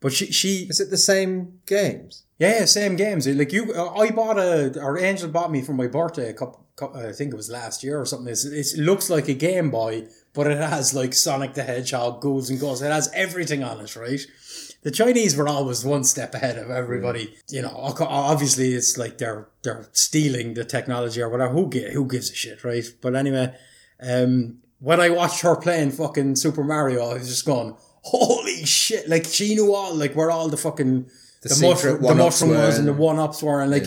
But 0.00 0.12
she 0.12 0.26
she 0.30 0.66
Is 0.68 0.78
it 0.78 0.90
the 0.90 0.98
same 0.98 1.60
games? 1.64 2.24
yeah, 2.38 2.66
same 2.66 2.96
games. 2.96 3.26
Like 3.26 3.52
you, 3.52 3.74
I 3.74 4.10
bought 4.10 4.38
a, 4.38 4.78
or 4.78 4.98
Angel 4.98 5.30
bought 5.30 5.50
me 5.50 5.62
for 5.62 5.72
my 5.72 5.86
birthday 5.86 6.28
a 6.28 6.34
couple, 6.34 6.66
I 6.94 7.12
think 7.12 7.32
it 7.32 7.36
was 7.36 7.50
last 7.50 7.82
year 7.82 7.98
or 7.98 8.04
something. 8.04 8.28
It's, 8.30 8.44
it's, 8.44 8.74
it 8.74 8.82
looks 8.82 9.08
like 9.08 9.28
a 9.28 9.34
Game 9.34 9.70
Boy, 9.70 10.06
but 10.32 10.46
it 10.46 10.58
has 10.58 10.94
like 10.94 11.14
Sonic 11.14 11.54
the 11.54 11.62
Hedgehog, 11.62 12.20
Ghouls 12.20 12.50
and 12.50 12.60
Ghosts. 12.60 12.82
It 12.82 12.90
has 12.90 13.10
everything 13.14 13.64
on 13.64 13.80
it, 13.80 13.96
right? 13.96 14.20
The 14.82 14.90
Chinese 14.90 15.36
were 15.36 15.48
always 15.48 15.84
one 15.84 16.04
step 16.04 16.34
ahead 16.34 16.56
of 16.56 16.70
everybody. 16.70 17.36
You 17.48 17.62
know, 17.62 17.72
obviously 17.74 18.72
it's 18.72 18.96
like 18.96 19.18
they're 19.18 19.48
they're 19.62 19.88
stealing 19.92 20.54
the 20.54 20.64
technology 20.64 21.20
or 21.20 21.28
whatever. 21.28 21.52
Who 21.52 21.68
gi- 21.68 21.92
who 21.92 22.06
gives 22.06 22.30
a 22.30 22.34
shit, 22.34 22.64
right? 22.64 22.84
But 23.02 23.14
anyway, 23.14 23.54
um, 24.00 24.58
when 24.78 25.00
I 25.00 25.10
watched 25.10 25.42
her 25.42 25.56
playing 25.56 25.90
fucking 25.90 26.36
Super 26.36 26.64
Mario, 26.64 27.10
I 27.10 27.14
was 27.14 27.28
just 27.28 27.44
going, 27.44 27.76
"Holy 28.02 28.64
shit!" 28.64 29.08
Like 29.08 29.26
she 29.26 29.54
knew 29.54 29.74
all, 29.74 29.94
like 29.94 30.14
where 30.14 30.30
all 30.30 30.48
the 30.48 30.56
fucking 30.56 31.10
the, 31.42 31.48
secret 31.50 31.68
mushroom, 31.70 32.02
the 32.02 32.14
mushroom 32.14 32.50
was 32.50 32.78
and 32.78 32.88
the 32.88 32.92
one 32.94 33.18
ups 33.18 33.42
were, 33.42 33.60
and 33.60 33.70
like 33.70 33.84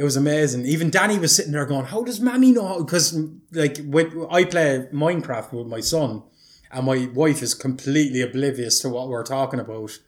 it 0.00 0.04
was 0.04 0.16
amazing. 0.16 0.64
Even 0.64 0.88
Danny 0.88 1.18
was 1.18 1.36
sitting 1.36 1.52
there 1.52 1.66
going, 1.66 1.84
"How 1.84 2.02
does 2.02 2.20
Mammy 2.20 2.52
know?" 2.52 2.82
Because 2.82 3.06
like 3.52 3.78
with, 3.84 4.14
I 4.30 4.44
play 4.44 4.88
Minecraft 4.90 5.52
with 5.52 5.66
my 5.66 5.80
son, 5.80 6.22
and 6.72 6.86
my 6.86 7.08
wife 7.14 7.42
is 7.42 7.52
completely 7.52 8.22
oblivious 8.22 8.80
to 8.80 8.88
what 8.88 9.08
we're 9.08 9.24
talking 9.24 9.60
about. 9.60 9.98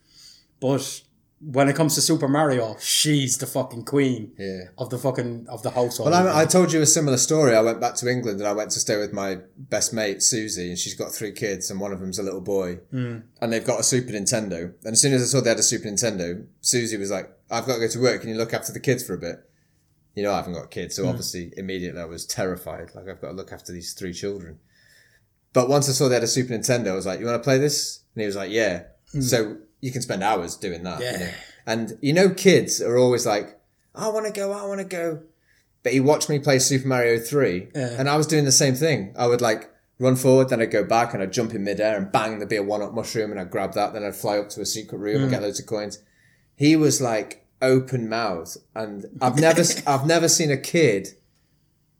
But 0.61 1.03
when 1.45 1.68
it 1.68 1.76
comes 1.76 1.95
to 1.97 2.01
Super 2.01 2.28
Mario, 2.28 2.76
she's 2.80 3.36
the 3.36 3.47
fucking 3.47 3.84
queen 3.84 4.32
Yeah. 4.38 4.61
of 4.78 4.88
the 4.88 4.97
fucking 4.97 5.47
of 5.49 5.62
the 5.62 5.70
household. 5.70 6.11
Well, 6.11 6.28
I, 6.28 6.43
I 6.43 6.45
told 6.47 6.72
you 6.72 6.80
a 6.80 6.86
similar 6.86 7.18
story. 7.18 7.55
I 7.55 7.61
went 7.61 7.80
back 7.80 7.97
to 7.97 8.09
England 8.09 8.38
and 8.38 8.49
I 8.49 8.53
went 8.53 8.70
to 8.70 8.80
stay 8.80 8.97
with 8.97 9.12
my 9.12 9.40
best 9.59 9.93
mate 9.93 10.22
Susie, 10.22 10.70
and 10.70 10.78
she's 10.78 10.95
got 10.95 11.12
three 11.12 11.32
kids, 11.32 11.70
and 11.70 11.78
one 11.78 11.93
of 11.93 12.01
them's 12.01 12.18
a 12.18 12.22
little 12.22 12.40
boy, 12.40 12.78
mm. 12.95 13.22
and 13.43 13.53
they've 13.53 13.66
got 13.72 13.80
a 13.80 13.82
Super 13.82 14.12
Nintendo. 14.12 14.72
And 14.84 14.93
as 14.95 15.03
soon 15.03 15.12
as 15.12 15.22
I 15.22 15.26
saw 15.26 15.43
they 15.43 15.51
had 15.51 15.59
a 15.59 15.62
Super 15.62 15.88
Nintendo, 15.88 16.47
Susie 16.62 16.97
was 16.97 17.11
like, 17.11 17.30
"I've 17.51 17.66
got 17.66 17.74
to 17.74 17.80
go 17.80 17.88
to 17.88 18.01
work. 18.01 18.22
Can 18.22 18.30
you 18.30 18.36
look 18.36 18.55
after 18.55 18.72
the 18.72 18.80
kids 18.80 19.05
for 19.05 19.12
a 19.12 19.18
bit?" 19.18 19.45
You 20.14 20.22
know, 20.22 20.32
I 20.32 20.36
haven't 20.36 20.54
got 20.54 20.70
kids, 20.70 20.96
so 20.96 21.02
hmm. 21.04 21.08
obviously 21.08 21.52
immediately 21.56 22.00
I 22.00 22.04
was 22.04 22.26
terrified. 22.26 22.90
Like 22.94 23.08
I've 23.08 23.20
got 23.20 23.28
to 23.28 23.34
look 23.34 23.52
after 23.52 23.72
these 23.72 23.94
three 23.94 24.12
children. 24.12 24.58
But 25.52 25.68
once 25.68 25.88
I 25.88 25.92
saw 25.92 26.08
they 26.08 26.14
had 26.14 26.22
a 26.22 26.28
Super 26.28 26.54
Nintendo, 26.54 26.88
I 26.88 26.94
was 26.94 27.06
like, 27.06 27.20
"You 27.20 27.26
want 27.26 27.42
to 27.42 27.44
play 27.44 27.58
this?" 27.58 28.00
And 28.14 28.20
he 28.20 28.26
was 28.26 28.36
like, 28.36 28.50
"Yeah." 28.50 28.84
Hmm. 29.12 29.20
So 29.20 29.56
you 29.80 29.90
can 29.90 30.02
spend 30.02 30.22
hours 30.22 30.56
doing 30.56 30.82
that. 30.84 31.00
you 31.00 31.06
Yeah. 31.06 31.18
know. 31.18 31.30
And 31.66 31.98
you 32.00 32.12
know, 32.12 32.30
kids 32.30 32.80
are 32.80 32.96
always 32.96 33.26
like, 33.26 33.58
"I 33.94 34.08
want 34.08 34.26
to 34.26 34.32
go. 34.32 34.52
I 34.52 34.66
want 34.66 34.80
to 34.80 34.86
go." 34.86 35.22
But 35.82 35.92
he 35.92 36.00
watched 36.00 36.28
me 36.28 36.38
play 36.38 36.58
Super 36.58 36.86
Mario 36.86 37.18
3, 37.18 37.68
and 37.74 38.08
I 38.08 38.16
was 38.16 38.28
doing 38.28 38.44
the 38.44 38.52
same 38.52 38.76
thing. 38.76 39.12
I 39.16 39.26
would 39.26 39.40
like 39.40 39.72
run 40.02 40.16
forward, 40.16 40.48
then 40.48 40.60
I'd 40.60 40.70
go 40.70 40.84
back 40.84 41.14
and 41.14 41.22
I'd 41.22 41.32
jump 41.32 41.54
in 41.54 41.64
midair 41.64 41.96
and 41.96 42.10
bang, 42.10 42.38
there'd 42.38 42.48
be 42.48 42.56
a 42.56 42.62
one 42.62 42.82
up 42.82 42.92
mushroom 42.92 43.30
and 43.30 43.40
I'd 43.40 43.50
grab 43.50 43.74
that, 43.74 43.92
then 43.92 44.04
I'd 44.04 44.16
fly 44.16 44.38
up 44.38 44.48
to 44.50 44.60
a 44.60 44.66
secret 44.66 44.98
room 44.98 45.16
and 45.16 45.24
hmm. 45.26 45.30
get 45.30 45.42
loads 45.42 45.60
of 45.60 45.66
coins. 45.66 46.02
He 46.56 46.76
was 46.76 47.00
like 47.00 47.41
open 47.62 48.08
mouthed, 48.08 48.58
and 48.74 49.06
I've 49.22 49.38
never, 49.38 49.62
I've 49.86 50.06
never 50.06 50.28
seen 50.28 50.50
a 50.50 50.58
kid 50.58 51.08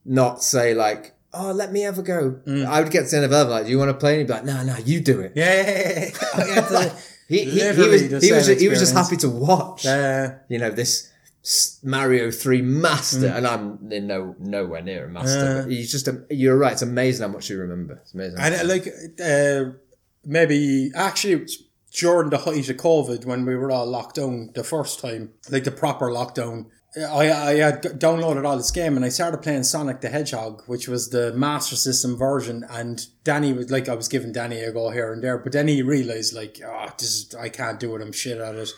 not 0.05 0.43
say 0.43 0.75
like, 0.75 1.15
"Oh, 1.33 1.53
let 1.53 1.73
me 1.73 1.83
have 1.83 1.99
a 1.99 2.03
go." 2.03 2.41
I 2.47 2.83
would 2.83 2.91
get 2.91 3.05
to 3.05 3.11
the 3.11 3.17
end 3.17 3.25
of 3.25 3.33
it, 3.33 3.51
like, 3.51 3.65
"Do 3.65 3.71
you 3.71 3.79
want 3.79 3.91
to 3.91 3.95
play?" 3.95 4.13
And 4.13 4.21
he'd 4.21 4.27
be 4.27 4.33
like, 4.33 4.45
"No, 4.45 4.63
no, 4.63 4.77
you 4.79 5.01
do 5.01 5.21
it." 5.21 5.33
yeah, 5.35 6.11
yeah, 6.37 6.93
He, 7.29 7.45
he, 7.45 7.61
he 7.61 7.67
was, 7.67 8.01
he 8.23 8.33
was, 8.33 8.47
same 8.47 8.59
he 8.59 8.69
was 8.69 8.79
just 8.79 8.93
happy 8.93 9.17
to 9.17 9.31
watch 9.31 9.87
yeah. 9.87 10.41
you 10.51 10.59
know 10.59 10.69
this 10.69 11.11
Mario 11.83 12.31
Three 12.31 12.63
master, 12.63 13.27
and 13.27 13.47
I'm 13.47 13.91
in 13.91 14.07
no 14.07 14.37
nowhere 14.39 14.83
near 14.83 15.07
a 15.07 15.09
master. 15.09 15.63
but 15.63 15.73
he's 15.73 15.91
just 15.91 16.09
a, 16.09 16.25
you're 16.31 16.57
right. 16.57 16.73
It's 16.73 16.83
amazing 16.83 17.27
how 17.27 17.33
much 17.33 17.51
you 17.51 17.59
remember. 17.59 17.95
It's 17.95 18.15
amazing. 18.15 18.39
And 18.39 18.55
uh, 18.55 18.65
like 18.65 18.87
uh, 19.25 19.77
maybe 20.25 20.93
actually 20.95 21.47
during 21.93 22.31
the 22.31 22.39
height 22.39 22.69
of 22.69 22.77
COVID 22.77 23.25
when 23.25 23.45
we 23.45 23.55
were 23.55 23.71
all 23.71 23.87
locked 23.87 24.17
down 24.17 24.51
the 24.55 24.65
first 24.65 25.01
time, 25.01 25.31
like 25.51 25.65
the 25.65 25.71
proper 25.71 26.07
lockdown. 26.07 26.67
I 26.97 27.33
I 27.33 27.55
had 27.55 27.83
downloaded 27.83 28.47
all 28.47 28.57
this 28.57 28.71
game 28.71 28.97
and 28.97 29.05
I 29.05 29.09
started 29.09 29.43
playing 29.43 29.65
Sonic 29.65 30.01
the 30.01 30.09
Hedgehog, 30.09 30.63
which 30.67 30.89
was 30.89 31.09
the 31.09 31.33
Master 31.33 31.77
System 31.77 32.17
version. 32.17 32.65
And 32.69 33.07
Danny 33.25 33.53
was 33.53 33.71
like, 33.71 33.89
I 33.89 33.95
was 33.95 34.09
giving 34.09 34.33
Danny 34.33 34.61
a 34.61 34.73
go 34.73 34.91
here 34.91 35.13
and 35.13 35.23
there, 35.23 35.39
but 35.39 35.53
then 35.53 35.69
he 35.69 35.83
realized 35.83 36.35
like, 36.35 36.61
oh, 36.65 36.89
this 36.99 37.09
is, 37.09 37.35
I 37.35 37.49
can't 37.49 37.81
do 37.81 37.95
it. 37.97 38.03
I'm 38.03 38.13
shit 38.13 38.39
at 38.39 38.55
it. 38.55 38.71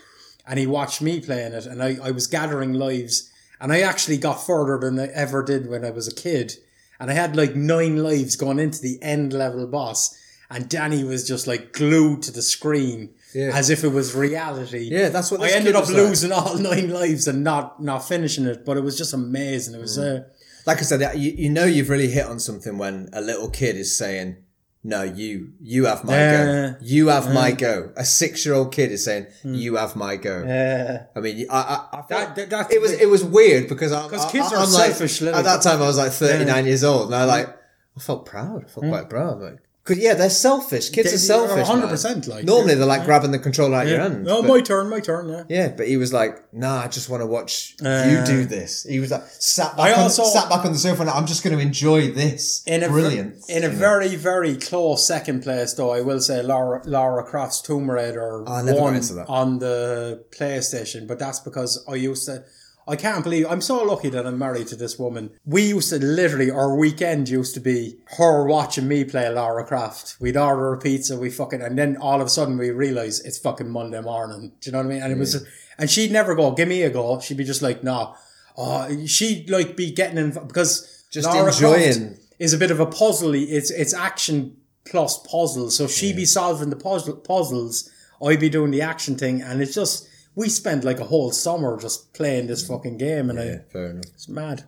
And 0.47 0.59
he 0.59 0.67
watched 0.67 1.01
me 1.01 1.21
playing 1.21 1.55
it, 1.55 1.67
and 1.67 1.83
I 1.83 1.97
I 2.03 2.11
was 2.11 2.27
gathering 2.27 2.75
lives, 2.75 3.31
and 3.61 3.73
I 3.73 3.81
actually 3.81 4.19
got 4.19 4.45
further 4.45 4.79
than 4.79 5.01
I 5.01 5.07
ever 5.07 5.43
did 5.43 5.69
when 5.69 5.85
I 5.85 5.91
was 5.91 6.07
a 6.07 6.15
kid. 6.15 6.55
And 7.01 7.11
I 7.11 7.15
had 7.15 7.35
like 7.35 7.57
nine 7.57 7.97
lives 8.03 8.37
going 8.37 8.59
into 8.59 8.81
the 8.81 8.99
end 9.03 9.33
level 9.33 9.67
boss, 9.67 10.15
and 10.51 10.69
Danny 10.69 11.05
was 11.05 11.27
just 11.27 11.47
like 11.47 11.73
glued 11.73 12.23
to 12.25 12.31
the 12.33 12.43
screen 12.43 13.11
Yeah. 13.35 13.51
as 13.55 13.71
if 13.71 13.83
it 13.85 13.89
was 13.89 14.15
reality. 14.15 14.89
Yeah, 14.91 15.09
that's 15.09 15.31
what 15.31 15.41
I 15.43 15.51
ended 15.51 15.75
up 15.75 15.83
was 15.83 15.91
like. 15.93 15.99
losing 16.03 16.33
all 16.33 16.57
nine 16.71 16.91
lives 16.91 17.27
and 17.29 17.43
not 17.45 17.83
not 17.83 18.07
finishing 18.07 18.47
it, 18.47 18.65
but 18.65 18.77
it 18.77 18.83
was 18.83 18.97
just 18.99 19.13
amazing. 19.15 19.75
It 19.75 19.81
was 19.81 19.99
uh, 19.99 20.25
like 20.67 20.79
I 20.79 20.83
said, 20.83 21.01
you, 21.19 21.31
you 21.33 21.51
know 21.51 21.65
you've 21.65 21.89
really 21.91 22.09
hit 22.09 22.27
on 22.27 22.39
something 22.41 22.79
when 22.79 23.09
a 23.13 23.21
little 23.21 23.51
kid 23.51 23.77
is 23.77 23.97
saying, 23.97 24.37
"No, 24.83 25.03
you 25.03 25.53
you 25.61 25.85
have 25.87 26.05
my 26.05 26.15
Yeah. 26.15 26.45
go. 26.45 26.77
You 26.83 27.09
have 27.09 27.33
my 27.35 27.51
go." 27.53 27.91
A 27.97 28.05
six 28.05 28.45
year 28.47 28.55
old 28.55 28.73
kid 28.73 28.93
is 28.93 29.05
saying, 29.05 29.27
"You 29.43 29.77
have 29.77 29.97
my 29.97 30.17
go." 30.17 30.37
uh, 30.45 31.19
I 31.19 31.21
mean, 31.21 31.47
I, 31.51 31.59
I, 31.93 31.99
I 31.99 32.03
That- 32.09 32.37
that- 32.37 32.51
that's 32.51 32.73
it 32.75 32.81
was 32.81 32.93
it 32.93 33.09
was 33.09 33.25
weird 33.25 33.69
because 33.69 33.93
I'm 33.93 34.09
'Cause 34.11 34.25
I- 34.27 34.31
kids 34.31 34.47
I- 34.53 34.57
are 34.57 34.63
I'm 34.63 34.69
selfish 34.69 35.21
little- 35.21 35.39
At 35.41 35.45
that 35.45 35.63
time, 35.63 35.83
I 35.83 35.87
was 35.87 35.97
like 35.99 36.13
39 36.13 36.67
years 36.67 36.85
old, 36.85 37.07
and 37.07 37.15
I 37.15 37.25
like 37.25 37.49
I 37.97 38.01
felt 38.01 38.25
proud. 38.27 38.65
I 38.65 38.69
felt 38.69 38.87
quite 38.87 39.09
proud. 39.11 39.41
Like, 39.41 39.59
cause 39.85 39.99
yeah, 39.99 40.15
they're 40.15 40.31
selfish. 40.31 40.91
Kids 40.91 41.11
They- 41.11 41.15
are 41.15 41.19
selfish. 41.19 41.69
100% 41.69 42.27
like- 42.29 42.45
normally 42.45 42.75
they're 42.75 42.87
like 42.87 43.05
grabbing 43.05 43.31
the 43.31 43.39
controller 43.39 43.77
out 43.77 43.87
your 43.87 44.01
hand. 44.01 44.27
oh, 44.29 44.43
but- 44.43 44.49
my 44.49 44.61
turn, 44.61 44.89
my 44.89 45.01
turn. 45.01 45.29
Yeah. 45.29 45.43
yeah, 45.49 45.69
but 45.77 45.87
he 45.87 45.97
was 45.97 46.13
like, 46.13 46.53
"Nah, 46.53 46.81
I 46.83 46.89
just 46.89 47.09
want 47.09 47.23
to 47.23 47.27
watch 47.27 47.77
you 47.81 47.87
Uh, 47.89 48.25
do 48.25 48.45
this." 48.45 48.85
He 48.89 48.99
was 49.01 49.11
like, 49.11 49.23
sat 49.39 49.75
I 49.79 49.89
back, 49.91 49.99
on, 49.99 50.03
also- 50.05 50.25
sat 50.25 50.49
back 50.49 50.65
on 50.65 50.73
the 50.73 50.79
sofa, 50.79 51.03
and 51.03 51.11
I'm 51.11 51.27
just 51.27 51.45
going 51.45 51.57
to 51.57 51.63
enjoy 51.63 52.11
this. 52.13 52.63
In 52.67 52.83
a 52.83 52.89
Brilliant. 52.89 53.37
in 53.49 53.63
a 53.65 53.69
very 53.69 54.17
very 54.17 54.57
close 54.57 55.07
second 55.07 55.43
place, 55.43 55.75
though, 55.75 55.93
I 55.93 56.01
will 56.01 56.21
say 56.21 56.43
Lara 56.43 56.81
Lara 56.85 57.23
Croft's 57.25 57.61
Tomb 57.61 57.91
Raider 57.91 58.45
Oh, 58.47 58.53
I 58.53 58.63
won 58.73 59.01
on 59.29 59.59
the 59.59 60.25
PlayStation, 60.37 61.07
but 61.07 61.19
that's 61.19 61.41
because 61.41 61.85
I 61.89 61.95
used 61.95 62.27
to. 62.27 62.45
I 62.87 62.97
can't 62.97 63.25
believe 63.25 63.47
I'm 63.49 63.61
so 63.61 63.83
lucky 63.83 64.11
that 64.11 64.27
I'm 64.27 64.39
married 64.39 64.67
to 64.69 64.77
this 64.77 64.99
woman. 64.99 65.31
We 65.45 65.69
used 65.69 65.91
to 65.91 65.99
literally 65.99 66.51
our 66.51 66.77
weekend 66.77 67.29
used 67.29 67.55
to 67.55 67.61
be 67.61 67.97
her 68.19 68.45
watching 68.45 68.87
me 68.89 69.05
play 69.05 69.29
Lara 69.29 69.65
Croft. 69.65 70.17
We'd 70.21 70.37
order 70.37 70.73
a 70.73 70.79
pizza, 70.79 71.19
we 71.19 71.31
fucking, 71.31 71.63
and 71.63 71.79
then 71.79 71.97
all 71.97 72.21
of 72.21 72.27
a 72.27 72.31
sudden 72.31 72.59
we 72.59 72.71
realize 72.71 73.21
it's 73.21 73.39
fucking 73.39 73.71
Monday 73.71 74.01
morning. 74.01 74.53
Do 74.61 74.69
you 74.69 74.73
know 74.73 74.79
what 74.79 74.87
I 74.87 74.91
mean? 74.91 75.03
And 75.03 75.13
it 75.13 75.19
was, 75.19 75.47
and 75.79 75.89
she'd 75.89 76.13
never 76.13 76.35
go, 76.35 76.51
"Give 76.53 76.69
me 76.69 76.83
a 76.83 76.91
go." 76.91 77.21
She'd 77.21 77.37
be 77.37 77.45
just 77.45 77.63
like, 77.63 77.83
nah. 77.83 78.15
Oh, 78.57 79.07
she'd 79.07 79.51
like 79.51 79.77
be 79.77 79.91
getting 79.91 80.19
in 80.19 80.31
because 80.31 81.05
Just 81.11 81.27
Lara 81.27 81.53
enjoying. 81.53 82.09
Croft 82.09 82.21
is 82.39 82.53
a 82.53 82.59
bit 82.59 82.71
of 82.71 82.81
a 82.81 82.87
puzzle. 82.87 83.35
It's 83.35 83.71
it's 83.71 83.95
action 83.95 84.57
plus 84.85 85.19
puzzle. 85.27 85.71
So 85.71 85.87
she'd 85.87 86.17
be 86.17 86.27
solving 86.27 86.71
the 86.71 86.77
puzzle 86.77 87.17
puzzles. 87.17 87.91
I'd 88.23 88.41
be 88.41 88.49
doing 88.49 88.71
the 88.71 88.83
action 88.83 89.17
thing, 89.17 89.43
and 89.43 89.61
it's 89.61 89.75
just 89.75 90.09
we 90.35 90.49
spent 90.49 90.85
like 90.85 91.01
a 91.01 91.05
whole 91.05 91.31
summer 91.31 91.79
just 91.81 92.13
playing 92.13 92.47
this 92.47 92.67
fucking 92.67 92.99
game, 92.99 93.31
and 93.31 93.39
Yeah, 93.39 93.59
I, 93.69 93.73
fair 93.73 93.87
enough. 93.91 94.05
it's 94.15 94.29
mad. 94.29 94.65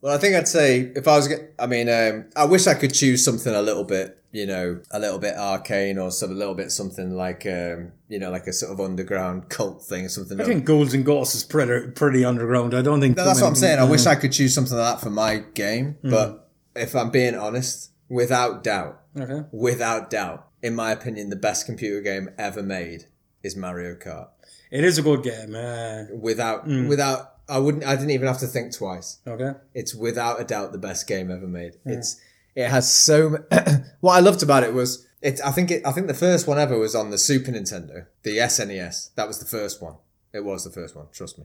Well, 0.00 0.14
I 0.14 0.18
think 0.18 0.36
I'd 0.36 0.46
say 0.48 0.92
if 0.94 1.08
I 1.08 1.16
was, 1.16 1.32
I 1.58 1.66
mean, 1.66 1.88
um, 1.88 2.26
I 2.36 2.44
wish 2.44 2.66
I 2.68 2.74
could 2.74 2.94
choose 2.94 3.24
something 3.24 3.52
a 3.52 3.60
little 3.62 3.82
bit, 3.82 4.22
you 4.30 4.46
know, 4.46 4.80
a 4.92 5.00
little 5.00 5.18
bit 5.18 5.34
arcane 5.36 5.98
or 5.98 6.12
some 6.12 6.30
a 6.30 6.34
little 6.34 6.54
bit 6.54 6.70
something 6.70 7.16
like, 7.16 7.44
um, 7.46 7.90
you 8.08 8.20
know, 8.20 8.30
like 8.30 8.46
a 8.46 8.52
sort 8.52 8.70
of 8.70 8.80
underground 8.80 9.48
cult 9.48 9.82
thing, 9.82 10.08
something. 10.08 10.40
I 10.40 10.44
think 10.44 10.64
Ghouls 10.64 10.94
and 10.94 11.04
Ghosts 11.04 11.34
is 11.34 11.42
pretty 11.42 11.90
pretty 11.90 12.24
underground. 12.24 12.74
I 12.74 12.82
don't 12.82 13.00
think 13.00 13.16
No, 13.16 13.24
that's 13.24 13.40
what 13.40 13.48
I'm 13.48 13.54
saying. 13.56 13.80
I 13.80 13.84
wish 13.84 14.06
I 14.06 14.14
could 14.14 14.30
choose 14.32 14.54
something 14.54 14.76
like 14.76 14.94
that 14.98 15.02
for 15.02 15.10
my 15.10 15.38
game, 15.54 15.96
Mm. 16.04 16.10
but 16.10 16.48
if 16.76 16.94
I'm 16.94 17.10
being 17.10 17.34
honest, 17.34 17.90
without 18.08 18.62
doubt, 18.62 19.00
Okay. 19.18 19.46
without 19.50 20.10
doubt, 20.10 20.46
in 20.62 20.76
my 20.76 20.92
opinion, 20.92 21.30
the 21.30 21.34
best 21.36 21.66
computer 21.66 22.00
game 22.00 22.30
ever 22.38 22.62
made 22.62 23.06
is 23.42 23.56
Mario 23.56 23.96
Kart. 23.96 24.28
It 24.70 24.84
is 24.84 24.98
a 24.98 25.02
good 25.02 25.22
game. 25.22 25.54
Uh, 25.54 26.04
Without, 26.14 26.66
Mm. 26.68 26.88
without, 26.88 27.34
I 27.48 27.58
wouldn't, 27.58 27.84
I 27.84 27.94
didn't 27.96 28.10
even 28.10 28.26
have 28.28 28.38
to 28.40 28.46
think 28.46 28.74
twice. 28.74 29.18
okay. 29.26 29.52
It's 29.74 29.94
without 29.94 30.40
a 30.40 30.44
doubt 30.44 30.72
the 30.72 30.78
best 30.78 31.06
game 31.06 31.30
ever 31.30 31.46
made. 31.46 31.74
It's, 31.86 32.20
it 32.54 32.68
has 32.68 32.92
so. 32.92 33.36
m- 33.50 33.84
what 34.00 34.12
I 34.14 34.20
loved 34.20 34.42
about 34.42 34.64
it 34.64 34.74
was 34.74 35.06
it. 35.22 35.40
I 35.44 35.50
think 35.52 35.70
it. 35.70 35.86
I 35.86 35.92
think 35.92 36.06
the 36.08 36.14
first 36.14 36.46
one 36.46 36.58
ever 36.58 36.76
was 36.78 36.94
on 36.94 37.10
the 37.10 37.18
Super 37.18 37.50
Nintendo, 37.52 38.06
the 38.24 38.38
SNES. 38.38 39.14
That 39.14 39.26
was 39.28 39.38
the 39.38 39.46
first 39.46 39.80
one. 39.80 39.94
It 40.32 40.44
was 40.44 40.64
the 40.64 40.70
first 40.70 40.94
one. 40.96 41.06
Trust 41.12 41.38
me. 41.38 41.44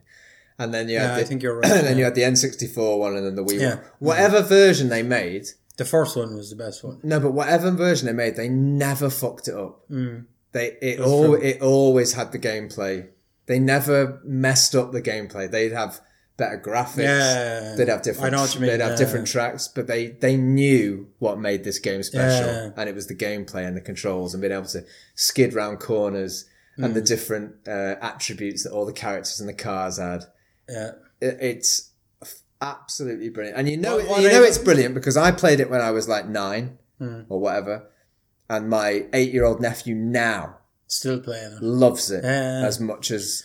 and 0.60 0.74
then 0.74 0.88
you 0.90 0.96
Yeah, 0.96 1.04
had 1.10 1.12
I 1.12 1.20
the, 1.22 1.26
think 1.26 1.44
you're 1.44 1.56
right, 1.62 1.72
and 1.72 1.88
then 1.88 1.98
you 1.98 2.04
had 2.04 2.16
the 2.16 2.22
N64 2.24 3.00
one, 3.00 3.16
and 3.16 3.26
then 3.26 3.36
the 3.36 3.44
Wii 3.44 3.60
Yeah. 3.62 3.76
one. 3.76 3.84
Whatever 4.00 4.42
version 4.42 4.90
they 4.90 5.02
made, 5.04 5.46
The 5.78 5.86
first 5.86 6.16
one 6.18 6.36
was 6.36 6.50
the 6.50 6.56
best 6.56 6.84
one. 6.84 7.00
no, 7.04 7.20
but 7.20 7.32
whatever 7.32 7.72
version 7.72 8.08
they 8.08 8.14
made, 8.14 8.36
they 8.36 8.50
never 8.50 9.10
fucked 9.10 9.48
it 9.48 9.56
up. 9.56 9.88
Mm. 9.90 10.26
They 10.52 10.78
it 10.82 11.00
all 11.00 11.34
it 11.36 11.62
always 11.62 12.14
had 12.14 12.32
the 12.32 12.40
gameplay. 12.40 13.08
They 13.46 13.60
never 13.60 14.20
messed 14.24 14.74
up 14.76 14.92
the 14.92 15.02
gameplay. 15.02 15.50
They'd 15.52 15.72
have 15.74 16.00
better 16.38 16.58
graphics. 16.58 17.04
Yeah. 17.04 17.76
They'd 17.78 17.90
have 17.90 18.02
different. 18.02 18.34
I 18.34 18.36
know 18.38 18.42
what 18.44 18.56
you 18.56 18.62
mean, 18.62 18.70
They'd 18.72 18.80
have 18.82 18.92
yeah. 18.92 18.98
different 18.98 19.28
tracks, 19.28 19.68
but 19.68 19.88
they 19.88 20.08
they 20.08 20.38
knew 20.38 21.10
what 21.20 21.38
made 21.40 21.64
this 21.64 21.80
game 21.80 22.02
special, 22.04 22.48
Yeah. 22.48 22.70
and 22.78 22.90
it 22.90 22.96
was 22.96 23.08
the 23.08 23.16
gameplay 23.16 23.68
and 23.68 23.76
the 23.78 23.82
controls 23.82 24.34
and 24.34 24.42
being 24.42 24.54
able 24.54 24.66
to 24.68 24.84
skid 25.16 25.54
round 25.54 25.80
corners 25.80 26.46
and 26.78 26.96
the 26.96 27.02
Mm. 27.02 27.08
different 27.08 27.56
uh, 27.68 27.96
attributes 28.02 28.64
that 28.64 28.72
all 28.72 28.86
the 28.86 28.94
characters 28.94 29.40
and 29.40 29.48
the 29.48 29.54
cars 29.54 29.98
had. 30.00 30.24
Yeah. 30.68 30.92
It, 31.22 31.38
it's 31.40 31.92
absolutely 32.62 33.30
brilliant, 33.30 33.58
and 33.58 33.70
you 33.70 33.78
know 33.78 33.98
What- 33.98 34.08
what 34.08 34.22
you 34.22 34.30
know 34.30 34.42
it's 34.44 34.58
brilliant 34.58 34.96
because 34.96 35.18
I 35.18 35.32
played 35.32 35.60
it 35.60 35.70
when 35.70 35.82
I 35.82 35.92
was 35.92 36.08
like 36.08 36.28
nine 36.28 36.80
Hmm. 36.98 37.22
or 37.30 37.40
whatever, 37.40 37.88
and 38.50 38.70
my 38.70 39.06
eight 39.14 39.34
year 39.34 39.44
old 39.46 39.62
nephew 39.62 39.96
now 39.96 40.58
Still 41.00 41.20
playing 41.20 41.54
it. 41.54 41.62
loves 41.64 42.12
it 42.12 42.24
Yeah. 42.24 42.64
as 42.70 42.80
much 42.80 43.12
as 43.12 43.44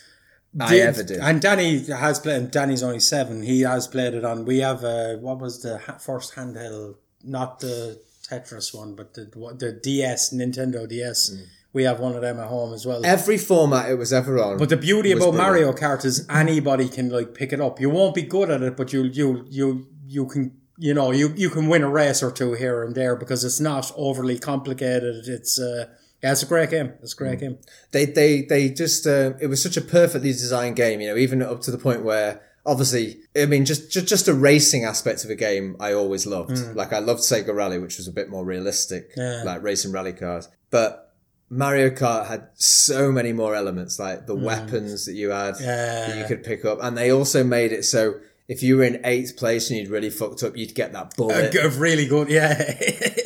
I 0.59 0.71
Did- 0.71 0.81
ever 0.91 1.03
did. 1.03 1.19
And 1.19 1.41
Danny 1.41 1.71
has 2.07 2.19
played. 2.19 2.51
Danny's 2.51 2.83
only 2.83 3.01
seven. 3.01 3.43
He 3.43 3.61
has 3.63 3.87
played 3.87 4.15
it 4.15 4.25
on. 4.25 4.45
We 4.45 4.59
have 4.69 4.81
uh, 4.85 5.17
what 5.27 5.39
was 5.41 5.55
the 5.63 5.79
first 6.09 6.35
handheld? 6.37 6.95
Not 7.23 7.61
the 7.61 8.01
Tetris 8.29 8.75
one, 8.75 8.95
but 8.95 9.15
the 9.15 9.25
the 9.65 9.73
DS, 9.73 10.33
Nintendo 10.33 10.89
DS. 10.89 11.21
Mm. 11.31 11.43
We 11.75 11.83
have 11.85 12.01
one 12.01 12.15
of 12.17 12.23
them 12.23 12.39
at 12.41 12.49
home 12.49 12.73
as 12.73 12.87
well. 12.87 13.05
Every 13.05 13.37
format 13.39 13.91
it 13.91 13.99
was 13.99 14.13
ever 14.13 14.35
on. 14.43 14.57
But 14.57 14.71
the 14.71 14.77
beauty 14.77 15.13
about 15.13 15.33
brilliant. 15.35 15.43
Mario 15.45 15.73
Kart 15.73 16.05
is 16.05 16.27
anybody 16.31 16.89
can 16.89 17.11
like 17.11 17.35
pick 17.35 17.53
it 17.53 17.61
up. 17.61 17.79
You 17.81 17.91
won't 17.91 18.15
be 18.15 18.23
good 18.23 18.49
at 18.51 18.63
it, 18.63 18.75
but 18.77 18.93
you 18.95 19.05
you 19.05 19.45
you 19.51 19.87
you 20.07 20.27
can 20.27 20.45
you 20.79 20.95
know 20.95 21.11
you 21.21 21.27
you 21.37 21.51
can 21.51 21.69
win 21.69 21.83
a 21.83 21.91
race 21.91 22.23
or 22.23 22.31
two 22.31 22.55
here 22.55 22.83
and 22.85 22.95
there 22.95 23.15
because 23.17 23.45
it's 23.45 23.61
not 23.61 23.93
overly 23.97 24.39
complicated. 24.39 25.17
It's 25.29 25.59
uh 25.61 25.87
yeah, 26.23 26.33
it's 26.33 26.43
a 26.43 26.47
great 26.47 26.71
game. 26.71 26.93
It's 27.03 27.13
a 27.13 27.17
Mm. 27.17 27.19
great 27.19 27.41
game. 27.41 27.59
they 27.93 28.05
they 28.07 28.43
they 28.43 28.69
just 28.71 29.07
uh, 29.07 29.35
it 29.41 29.47
was 29.47 29.63
such 29.63 29.77
a 29.77 29.81
perfectly 29.81 30.31
designed 30.33 30.77
game. 30.77 31.01
You 31.01 31.09
know, 31.09 31.17
even 31.17 31.43
up 31.43 31.61
to 31.63 31.71
the 31.71 31.79
point 31.79 32.03
where 32.05 32.41
obviously, 32.67 33.21
I 33.37 33.47
mean, 33.47 33.65
just 33.65 33.91
just, 33.91 34.07
just 34.07 34.29
a 34.29 34.35
racing 34.35 34.85
aspect 34.85 35.25
of 35.25 35.31
a 35.31 35.35
game 35.35 35.77
I 35.81 35.93
always 35.93 36.27
loved. 36.27 36.59
Like 36.77 36.93
I 36.93 36.99
loved 36.99 37.21
Sega 37.21 37.55
Rally, 37.55 37.79
which 37.79 37.97
was 37.99 38.09
a 38.09 38.13
bit 38.13 38.29
more 38.29 38.45
realistic. 38.45 39.13
Yeah. 39.17 39.43
like 39.45 39.63
racing 39.63 39.93
rally 39.93 40.13
cars. 40.13 40.49
But 40.71 41.05
Mario 41.51 41.89
Kart 41.89 42.27
had 42.27 42.49
so 42.57 43.11
many 43.11 43.33
more 43.33 43.55
elements, 43.55 43.99
like 43.99 44.27
the 44.27 44.35
weapons 44.35 45.07
that 45.07 45.15
you 45.15 45.31
had. 45.31 45.55
Yeah. 45.61 46.09
that 46.09 46.19
you 46.19 46.25
could 46.27 46.45
pick 46.45 46.65
up, 46.67 46.79
and 46.83 46.97
they 46.99 47.11
also 47.11 47.43
made 47.43 47.73
it 47.73 47.85
so. 47.85 48.21
If 48.49 48.63
you 48.63 48.79
were 48.79 48.85
in 48.85 49.03
eighth 49.05 49.37
place 49.37 49.69
and 49.71 49.79
you'd 49.79 49.91
really 49.91 50.09
fucked 50.09 50.43
up, 50.43 50.57
you'd 50.57 50.75
get 50.75 50.95
that 50.95 51.15
bullet. 51.17 51.55
a 51.55 51.69
really 51.69 52.07
good, 52.07 52.31
yeah. 52.31 52.53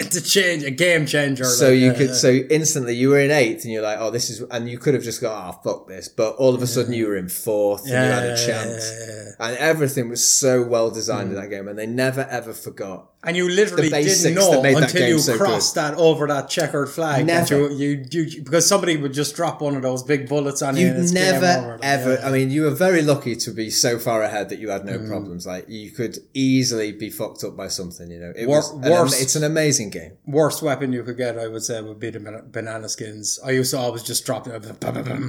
a 0.00 0.20
change, 0.20 0.64
a 0.64 0.70
game 0.70 1.06
changer. 1.06 1.44
So 1.44 1.68
like, 1.70 1.78
you 1.78 1.92
could, 1.92 2.14
so 2.16 2.28
instantly 2.50 2.96
you 2.96 3.10
were 3.10 3.20
in 3.20 3.30
eighth, 3.30 3.62
and 3.64 3.72
you're 3.72 3.82
like, 3.84 3.98
"Oh, 4.00 4.10
this 4.10 4.30
is," 4.30 4.42
and 4.50 4.68
you 4.68 4.78
could 4.78 4.94
have 4.94 5.04
just 5.04 5.20
gone, 5.20 5.54
"Oh, 5.54 5.60
fuck 5.62 5.86
this," 5.86 6.08
but 6.08 6.34
all 6.36 6.54
of 6.56 6.60
a 6.60 6.66
sudden 6.66 6.92
you 6.92 7.06
were 7.06 7.16
in 7.16 7.28
fourth, 7.28 7.82
and 7.82 7.90
you 7.90 7.94
had 7.96 8.24
a 8.24 8.36
chance, 8.36 8.90
and 9.38 9.56
everything 9.58 10.08
was 10.08 10.28
so 10.28 10.60
well 10.62 10.90
designed 10.90 11.28
Mm. 11.30 11.34
in 11.36 11.40
that 11.40 11.50
game, 11.50 11.68
and 11.68 11.78
they 11.78 11.86
never 11.86 12.22
ever 12.28 12.52
forgot. 12.52 13.11
And 13.24 13.36
you 13.36 13.48
literally 13.48 13.88
didn't 13.88 14.34
know 14.34 14.62
until 14.62 15.08
you 15.08 15.18
so 15.18 15.36
crossed 15.36 15.74
that 15.76 15.94
over 15.94 16.26
that 16.26 16.48
checkered 16.48 16.88
flag. 16.88 17.26
that 17.26 17.50
Never. 17.50 17.70
you, 17.70 18.04
you, 18.10 18.24
you, 18.24 18.42
because 18.42 18.66
somebody 18.66 18.96
would 18.96 19.12
just 19.12 19.36
drop 19.36 19.60
one 19.60 19.76
of 19.76 19.82
those 19.82 20.02
big 20.02 20.28
bullets 20.28 20.60
on 20.62 20.76
you. 20.76 20.88
You 20.88 21.12
never 21.12 21.78
ever. 21.82 22.14
Yeah. 22.14 22.28
I 22.28 22.32
mean, 22.32 22.50
you 22.50 22.62
were 22.62 22.70
very 22.70 23.02
lucky 23.02 23.36
to 23.36 23.50
be 23.52 23.70
so 23.70 23.98
far 23.98 24.22
ahead 24.22 24.48
that 24.48 24.58
you 24.58 24.70
had 24.70 24.82
Mm. 24.82 25.02
no 25.02 25.08
problems. 25.08 25.46
Like 25.46 25.66
you 25.68 25.90
could 25.90 26.18
easily 26.34 26.92
be 26.92 27.10
fucked 27.10 27.44
up 27.44 27.56
by 27.56 27.68
something. 27.68 28.10
You 28.10 28.18
know, 28.20 28.32
it 28.36 28.46
Wor- 28.48 28.56
was 28.58 28.70
an, 28.72 28.90
worst- 28.90 29.22
it's 29.22 29.36
an 29.36 29.44
amazing 29.44 29.90
game. 29.90 30.12
worst 30.26 30.62
weapon 30.62 30.92
you 30.92 31.02
could 31.04 31.16
get, 31.16 31.38
I 31.38 31.46
would 31.48 31.62
say, 31.62 31.80
would 31.80 32.00
be 32.00 32.10
the 32.10 32.42
banana 32.50 32.88
skins. 32.88 33.38
I 33.44 33.50
used 33.52 33.70
to 33.72 33.78
always 33.78 34.02
just 34.02 34.26
drop 34.26 34.44
them, 34.44 34.60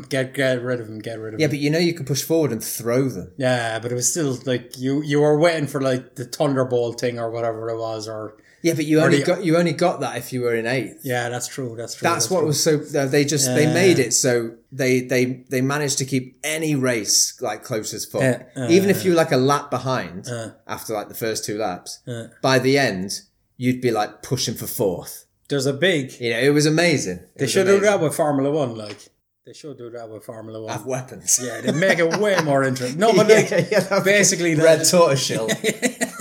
get 0.10 0.34
get 0.34 0.62
rid 0.64 0.80
of 0.80 0.88
them, 0.88 1.00
get 1.00 1.20
rid 1.20 1.34
of 1.36 1.40
them. 1.40 1.42
Yeah, 1.42 1.48
but 1.48 1.60
you 1.60 1.70
know, 1.70 1.80
you 1.80 1.94
could 1.94 2.08
push 2.08 2.24
forward 2.24 2.52
and 2.52 2.64
throw 2.64 3.08
them. 3.10 3.32
Yeah, 3.38 3.80
but 3.80 3.92
it 3.92 3.96
was 3.96 4.10
still 4.10 4.38
like 4.46 4.78
you 4.78 5.02
you 5.04 5.22
were 5.22 5.38
waiting 5.38 5.68
for 5.68 5.82
like 5.82 6.16
the 6.16 6.26
thunderbolt 6.26 7.00
thing 7.00 7.20
or 7.20 7.30
whatever 7.30 7.70
it 7.70 7.78
was, 7.78 7.83
or 8.08 8.36
Yeah, 8.62 8.74
but 8.76 8.86
you 8.86 9.00
only 9.02 9.20
the- 9.20 9.26
got 9.26 9.44
you 9.44 9.58
only 9.58 9.74
got 9.74 10.00
that 10.02 10.18
if 10.18 10.32
you 10.34 10.42
were 10.42 10.56
in 10.56 10.66
eighth. 10.66 11.02
yeah, 11.04 11.30
that's 11.30 11.48
true, 11.48 11.76
that's 11.78 11.96
true. 11.96 12.08
That's 12.08 12.30
what 12.30 12.40
true. 12.40 12.48
was 12.48 12.64
so. 12.64 12.74
uh, 13.00 13.06
They 13.06 13.26
just 13.26 13.46
they 13.58 13.68
made 13.68 14.00
it 14.00 14.14
so 14.14 14.56
they 14.72 15.02
they 15.02 15.44
they 15.50 15.62
managed 15.62 15.98
to 16.00 16.06
keep 16.06 16.40
any 16.44 16.74
race 16.76 17.40
like 17.42 17.64
close 17.64 17.94
as 17.94 18.06
fuck. 18.06 18.22
Yeah. 18.22 18.44
Uh, 18.56 18.68
Even 18.70 18.90
if 18.90 19.04
you 19.04 19.12
were 19.12 19.18
like 19.18 19.32
a 19.32 19.38
lap 19.52 19.70
behind 19.70 20.28
after 20.68 20.94
like 20.94 21.10
the 21.10 21.16
first 21.26 21.46
two 21.46 21.58
laps, 21.58 22.00
by 22.42 22.60
the 22.60 22.78
end 22.78 23.22
you'd 23.58 23.82
be 23.82 23.92
like 23.92 24.22
pushing 24.24 24.56
for 24.56 24.68
fourth. 24.68 25.26
There's 25.50 25.66
a 25.68 25.74
big. 25.74 26.20
You 26.20 26.32
know, 26.32 26.40
it 26.40 26.50
was 26.60 26.66
amazing. 26.66 27.18
It 27.18 27.38
They 27.38 27.44
was 27.46 27.52
should 27.52 27.66
do 27.68 27.74
amazing. 27.78 27.92
that 27.92 28.00
with 28.02 28.16
Formula 28.16 28.50
One, 28.50 28.76
like 28.76 28.98
they 29.46 29.54
should 29.54 29.78
do 29.78 29.90
that 29.92 30.10
with 30.10 30.24
Formula 30.24 30.60
One. 30.62 30.72
Have 30.72 30.86
weapons. 30.86 31.40
Yeah, 31.44 31.60
they 31.62 31.74
make 31.74 32.00
it 32.00 32.10
way 32.18 32.36
more 32.52 32.64
interesting. 32.64 32.98
No, 33.00 33.14
but 33.14 33.28
Yeah, 33.30 33.36
like 33.58 33.72
yeah, 33.72 34.00
basically 34.04 34.56
red 34.56 34.80
that- 34.80 34.90
tortoiseshell. 34.90 35.48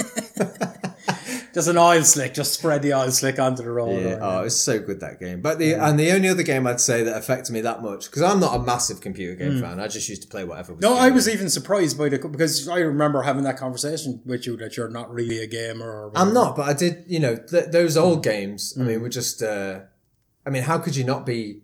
just 1.54 1.68
an 1.68 1.76
oil 1.76 2.02
slick, 2.02 2.34
just 2.34 2.54
spread 2.54 2.82
the 2.82 2.94
oil 2.94 3.10
slick 3.10 3.38
onto 3.38 3.62
the 3.62 3.70
road. 3.70 4.02
Yeah, 4.02 4.18
oh, 4.20 4.40
it 4.40 4.44
was 4.44 4.60
so 4.60 4.78
good 4.78 5.00
that 5.00 5.20
game. 5.20 5.40
But 5.40 5.58
the 5.58 5.74
and 5.74 5.98
the 5.98 6.10
only 6.12 6.28
other 6.28 6.42
game 6.42 6.66
I'd 6.66 6.80
say 6.80 7.02
that 7.02 7.16
affected 7.16 7.52
me 7.52 7.60
that 7.60 7.82
much 7.82 8.06
because 8.06 8.22
I'm 8.22 8.40
not 8.40 8.56
a 8.56 8.58
massive 8.58 9.00
computer 9.00 9.34
game 9.34 9.58
mm. 9.58 9.60
fan. 9.60 9.78
I 9.78 9.88
just 9.88 10.08
used 10.08 10.22
to 10.22 10.28
play 10.28 10.44
whatever. 10.44 10.74
Was. 10.74 10.82
No, 10.82 10.96
I 10.96 11.10
was 11.10 11.28
even 11.28 11.50
surprised 11.50 11.98
by 11.98 12.08
the 12.08 12.18
because 12.18 12.68
I 12.68 12.78
remember 12.78 13.22
having 13.22 13.44
that 13.44 13.56
conversation 13.56 14.22
with 14.24 14.46
you 14.46 14.56
that 14.58 14.76
you're 14.76 14.88
not 14.90 15.12
really 15.12 15.42
a 15.42 15.46
gamer. 15.46 15.90
Or 15.90 16.08
whatever. 16.08 16.28
I'm 16.28 16.34
not, 16.34 16.56
but 16.56 16.68
I 16.68 16.72
did. 16.72 17.04
You 17.06 17.20
know, 17.20 17.36
th- 17.36 17.66
those 17.66 17.96
old 17.96 18.20
mm. 18.20 18.24
games. 18.24 18.74
I 18.76 18.82
mm. 18.82 18.86
mean, 18.86 19.02
were 19.02 19.08
just. 19.08 19.42
Uh, 19.42 19.80
I 20.44 20.50
mean, 20.50 20.62
how 20.62 20.78
could 20.78 20.96
you 20.96 21.04
not 21.04 21.26
be 21.26 21.60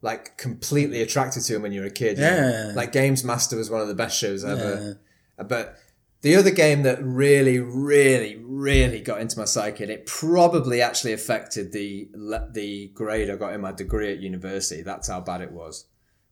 like 0.00 0.36
completely 0.36 1.02
attracted 1.02 1.42
to 1.44 1.52
them 1.52 1.62
when 1.62 1.72
you 1.72 1.80
were 1.80 1.86
a 1.88 1.90
kid? 1.90 2.18
you 2.18 2.24
know? 2.24 2.68
Yeah. 2.68 2.72
Like 2.74 2.92
Games 2.92 3.24
Master 3.24 3.56
was 3.56 3.70
one 3.70 3.80
of 3.80 3.88
the 3.88 3.94
best 3.94 4.18
shows 4.18 4.44
ever. 4.44 4.98
But 5.36 5.76
the 6.22 6.36
other 6.36 6.50
game 6.50 6.84
that 6.84 7.02
really, 7.02 7.58
really, 7.58 8.36
really 8.52 9.00
got 9.00 9.20
into 9.20 9.38
my 9.38 9.44
psyche, 9.46 9.82
and 9.84 9.92
it 9.92 10.06
probably 10.06 10.82
actually 10.82 11.12
affected 11.12 11.72
the 11.72 12.08
the 12.52 12.88
grade 12.94 13.30
I 13.30 13.36
got 13.36 13.54
in 13.54 13.60
my 13.60 13.72
degree 13.72 14.12
at 14.12 14.18
university. 14.20 14.82
That's 14.82 15.08
how 15.08 15.20
bad 15.20 15.40
it 15.40 15.52
was. 15.52 15.86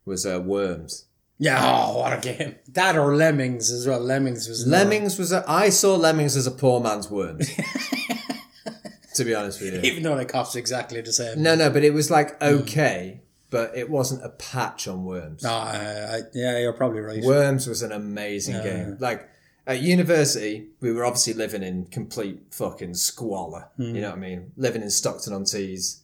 Was 0.04 0.26
uh, 0.26 0.40
Worms. 0.44 1.06
Yeah, 1.38 1.58
oh, 1.62 1.98
what 2.00 2.12
a 2.12 2.20
game! 2.20 2.56
That 2.68 2.96
or 2.96 3.16
Lemmings 3.16 3.70
as 3.72 3.86
well. 3.86 4.00
Lemmings 4.00 4.46
was 4.48 4.66
Lemmings 4.66 5.18
was. 5.18 5.32
A, 5.32 5.42
I 5.48 5.70
saw 5.70 5.96
Lemmings 5.96 6.36
as 6.36 6.46
a 6.46 6.50
poor 6.50 6.80
man's 6.80 7.10
Worms. 7.10 7.48
to 9.14 9.24
be 9.24 9.34
honest 9.34 9.60
with 9.60 9.74
you. 9.74 9.80
even 9.90 10.02
though 10.02 10.16
they 10.16 10.24
cost 10.24 10.56
exactly 10.56 11.00
the 11.00 11.12
same. 11.12 11.42
No, 11.42 11.54
no, 11.54 11.70
but 11.70 11.82
it 11.84 11.92
was 11.94 12.08
Hmm. 12.08 12.14
like 12.14 12.42
okay, 12.42 13.22
but 13.50 13.76
it 13.76 13.88
wasn't 13.90 14.24
a 14.24 14.28
patch 14.30 14.86
on 14.86 15.04
Worms. 15.04 15.42
No, 15.42 15.50
I, 15.50 15.76
I, 16.16 16.20
yeah, 16.34 16.58
you're 16.58 16.72
probably 16.74 17.00
right. 17.00 17.22
Worms 17.24 17.66
was 17.66 17.82
an 17.82 17.92
amazing 17.92 18.62
game. 18.62 18.96
Like 19.00 19.28
at 19.70 19.80
university, 19.82 20.66
we 20.80 20.92
were 20.92 21.04
obviously 21.04 21.32
living 21.32 21.62
in 21.62 21.86
complete 21.86 22.40
fucking 22.50 22.94
squalor. 22.94 23.68
Hmm. 23.76 23.94
You 23.94 24.00
know 24.02 24.10
what 24.10 24.18
I 24.18 24.20
mean? 24.20 24.52
Living 24.56 24.82
in 24.82 24.90
Stockton 24.90 25.32
on 25.32 25.44
Tees. 25.44 26.00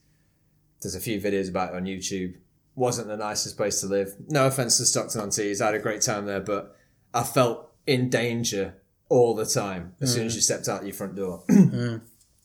There's 0.80 0.94
a 0.94 1.00
few 1.00 1.20
videos 1.20 1.48
about 1.48 1.70
it 1.72 1.76
on 1.76 1.84
YouTube. 1.84 2.34
Wasn't 2.76 3.08
the 3.08 3.16
nicest 3.16 3.56
place 3.56 3.80
to 3.80 3.86
live. 3.86 4.14
No 4.28 4.46
offense 4.46 4.76
to 4.78 4.86
Stockton 4.86 5.20
on 5.20 5.30
Tees. 5.30 5.60
I 5.60 5.66
had 5.66 5.74
a 5.74 5.78
great 5.80 6.02
time 6.02 6.26
there, 6.26 6.40
but 6.40 6.76
I 7.12 7.22
felt 7.24 7.72
in 7.86 8.08
danger 8.08 8.74
all 9.08 9.34
the 9.34 9.46
time 9.46 9.94
as 10.00 10.12
soon 10.12 10.26
as 10.26 10.32
Hmm. 10.32 10.36
you 10.36 10.42
stepped 10.42 10.68
out 10.68 10.84
your 10.84 10.94
front 10.94 11.16
door. 11.16 11.42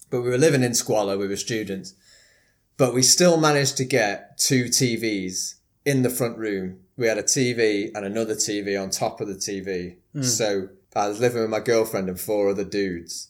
but 0.10 0.22
we 0.22 0.30
were 0.30 0.38
living 0.38 0.64
in 0.64 0.74
squalor. 0.74 1.18
We 1.18 1.28
were 1.28 1.36
students, 1.36 1.94
but 2.78 2.94
we 2.94 3.04
still 3.04 3.38
managed 3.38 3.78
to 3.78 3.86
get 3.86 4.38
two 4.40 4.66
TVs 4.66 5.56
in 5.86 6.02
the 6.02 6.10
front 6.10 6.38
room. 6.38 6.80
We 6.98 7.08
had 7.08 7.18
a 7.18 7.24
TV 7.24 7.92
and 7.94 8.06
another 8.06 8.36
TV 8.36 8.82
on 8.82 8.90
top 8.90 9.22
of 9.22 9.28
the 9.28 9.36
TV. 9.36 9.98
So 10.24 10.70
I 10.96 11.08
was 11.08 11.20
living 11.20 11.42
with 11.42 11.50
my 11.50 11.60
girlfriend 11.60 12.10
and 12.10 12.20
four 12.20 12.50
other 12.50 12.64
dudes, 12.66 13.30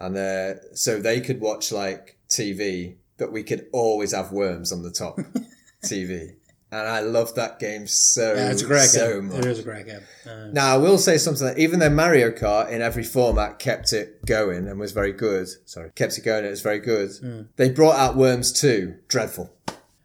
and 0.00 0.16
uh, 0.16 0.54
so 0.74 1.00
they 1.00 1.20
could 1.20 1.40
watch 1.40 1.70
like 1.72 2.18
TV, 2.28 2.96
but 3.18 3.32
we 3.32 3.42
could 3.42 3.66
always 3.72 4.12
have 4.12 4.32
worms 4.32 4.72
on 4.72 4.82
the 4.82 4.90
top 4.90 5.18
TV. 5.84 6.36
And 6.70 6.88
I 6.88 7.00
loved 7.00 7.36
that 7.36 7.58
game 7.58 7.86
so 7.86 8.32
Yeah, 8.34 8.50
it's 8.50 8.62
a 8.62 8.66
great 8.66 8.88
so 8.88 9.20
game. 9.20 9.28
much. 9.28 9.38
It 9.40 9.44
is 9.44 9.58
a 9.58 9.62
great 9.62 9.84
game. 9.84 10.00
Uh, 10.26 10.46
Now, 10.54 10.72
I 10.74 10.78
will 10.78 10.96
say 10.96 11.18
something 11.18 11.46
that 11.46 11.58
even 11.58 11.80
though 11.80 11.90
Mario 11.90 12.30
Kart 12.30 12.70
in 12.70 12.80
every 12.80 13.02
format 13.04 13.58
kept 13.58 13.92
it 13.92 14.24
going 14.24 14.66
and 14.66 14.80
was 14.80 14.92
very 14.92 15.12
good, 15.12 15.48
sorry, 15.66 15.90
kept 15.94 16.16
it 16.16 16.22
going, 16.24 16.46
it 16.46 16.50
was 16.50 16.62
very 16.62 16.78
good, 16.78 17.10
Hmm. 17.20 17.42
they 17.56 17.68
brought 17.68 17.96
out 17.98 18.16
Worms 18.16 18.52
2. 18.52 18.94
Dreadful. 19.06 19.52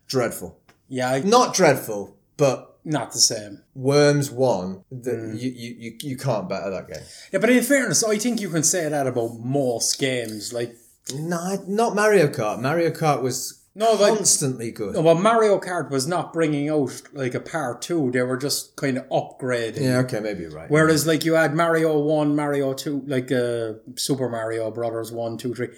Dreadful. 0.07 0.59
yeah, 0.89 1.09
I, 1.11 1.19
Not 1.21 1.53
dreadful, 1.55 2.17
but 2.35 2.76
not 2.87 3.11
the 3.11 3.19
same. 3.19 3.61
Worms 3.75 4.31
1, 4.31 4.83
the, 4.91 5.11
Hmm. 5.11 5.35
you, 5.37 5.49
you, 5.51 5.97
you, 6.01 6.17
can't 6.17 6.47
better 6.47 6.69
that 6.71 6.87
game. 6.87 7.03
Yeah, 7.31 7.39
but 7.39 7.49
in 7.49 7.61
fairness, 7.63 8.03
I 8.03 8.17
think 8.17 8.39
you 8.41 8.49
can 8.49 8.63
say 8.63 8.87
that 8.87 9.05
about 9.07 9.39
most 9.39 9.99
games. 9.99 10.53
Like, 10.53 10.73
No, 11.13 11.63
not 11.67 11.95
Mario 11.95 12.27
Kart. 12.27 12.59
Mario 12.61 12.89
Kart 12.91 13.21
was 13.21 13.59
No, 13.75 13.91
like 13.93 14.15
constantly 14.15 14.71
good. 14.71 14.95
well, 14.95 15.15
Mario 15.15 15.59
Kart 15.59 15.89
was 15.91 16.07
not 16.07 16.31
bringing 16.33 16.69
out 16.69 17.01
like 17.13 17.35
a 17.35 17.39
part 17.39 17.81
two. 17.81 18.09
They 18.11 18.21
were 18.23 18.37
just 18.37 18.75
kind 18.77 18.97
of 18.97 19.07
upgrading. 19.09 19.81
Yeah, 19.81 19.99
okay, 19.99 20.19
maybe 20.19 20.41
you're 20.43 20.51
right. 20.51 20.69
Whereas 20.71 21.05
like 21.05 21.25
you 21.25 21.33
had 21.35 21.53
Mario 21.55 21.99
one, 21.99 22.35
Mario 22.35 22.73
two, 22.73 23.03
like 23.05 23.31
uh, 23.31 23.73
Super 23.95 24.29
Mario 24.29 24.71
Brothers 24.71 25.11
one, 25.11 25.37
two, 25.37 25.53
three. 25.53 25.69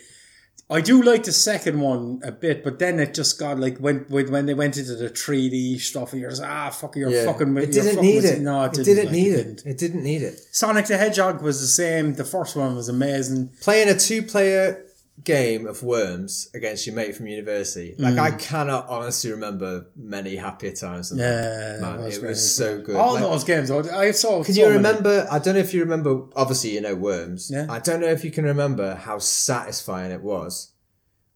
I 0.71 0.81
do 0.81 1.01
like 1.01 1.23
the 1.23 1.31
second 1.31 1.79
one 1.79 2.21
a 2.23 2.31
bit, 2.31 2.63
but 2.63 2.77
then 2.77 2.99
it 2.99 3.15
just 3.15 3.39
got 3.39 3.59
like 3.59 3.79
when 3.79 4.05
when, 4.07 4.31
when 4.31 4.45
they 4.45 4.53
went 4.53 4.77
into 4.77 4.95
the 4.95 5.09
three 5.09 5.49
D 5.49 5.79
stuff, 5.79 6.11
and 6.13 6.21
you're 6.21 6.29
just 6.29 6.43
ah 6.43 6.69
fuck, 6.69 6.95
you're 6.95 7.09
Yeah. 7.09 7.25
fucking. 7.25 7.57
it 7.57 7.73
you're 7.73 7.83
didn't 7.83 7.95
fucking 7.95 8.01
need 8.01 8.15
with- 8.23 8.25
it. 8.25 8.41
No, 8.41 8.63
it 8.63 8.67
it 8.67 8.71
didn't, 8.83 8.85
didn't 8.85 9.05
like, 9.05 9.11
need 9.13 9.27
it. 9.27 9.33
it. 9.33 9.43
didn't. 9.55 9.65
It 9.71 9.77
didn't 9.79 10.03
need 10.03 10.21
it. 10.21 10.39
Sonic 10.51 10.85
the 10.85 10.97
Hedgehog 10.97 11.41
was 11.41 11.59
the 11.61 11.67
same. 11.67 12.13
The 12.13 12.23
first 12.23 12.55
one 12.55 12.75
was 12.75 12.87
amazing. 12.87 13.49
Playing 13.61 13.89
a 13.89 13.97
two-player 13.97 14.85
game 15.23 15.67
of 15.67 15.83
Worms 15.83 16.49
against 16.53 16.85
your 16.87 16.95
mate 16.95 17.15
from 17.15 17.27
university, 17.27 17.95
like 17.97 18.17
I 18.17 18.31
cannot 18.31 18.87
honestly 18.87 19.31
remember 19.31 19.87
many 19.95 20.35
happier 20.35 20.71
times 20.71 21.09
than 21.09 21.19
Mm. 21.19 21.21
Yeah, 21.21 21.41
that. 21.77 21.81
Man, 21.81 22.03
was 22.03 22.17
it 22.17 22.19
great. 22.19 22.29
was 22.29 22.55
so 22.55 22.81
good. 22.81 22.95
All 22.95 23.13
Like, 23.13 23.23
those 23.23 23.43
games, 23.43 23.71
I 23.71 24.11
saw. 24.11 24.43
Can 24.43 24.53
so 24.53 24.59
you 24.61 24.65
many. 24.67 24.77
remember? 24.77 25.27
I 25.31 25.39
don't 25.39 25.55
know 25.55 25.59
if 25.59 25.73
you 25.73 25.81
remember. 25.81 26.21
Obviously, 26.35 26.71
you 26.75 26.81
know 26.81 26.95
Worms. 26.95 27.49
Yeah. 27.51 27.65
I 27.69 27.79
don't 27.79 27.99
know 28.01 28.07
if 28.07 28.23
you 28.23 28.31
can 28.31 28.45
remember 28.45 28.95
how 28.95 29.19
satisfying 29.19 30.11
it 30.11 30.21
was 30.21 30.71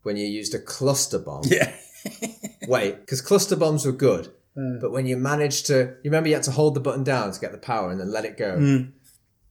when 0.03 0.17
you 0.17 0.25
used 0.25 0.53
a 0.53 0.59
cluster 0.59 1.19
bomb. 1.19 1.43
Yeah. 1.45 1.73
Wait, 2.67 2.99
because 3.01 3.21
cluster 3.21 3.55
bombs 3.55 3.85
were 3.85 3.91
good, 3.91 4.31
but 4.55 4.91
when 4.91 5.05
you 5.05 5.17
managed 5.17 5.65
to, 5.67 5.75
you 6.03 6.09
remember 6.11 6.29
you 6.29 6.35
had 6.35 6.43
to 6.43 6.51
hold 6.51 6.73
the 6.75 6.79
button 6.79 7.03
down 7.03 7.31
to 7.31 7.39
get 7.39 7.51
the 7.51 7.57
power 7.57 7.89
and 7.91 7.99
then 7.99 8.11
let 8.11 8.25
it 8.25 8.37
go. 8.37 8.55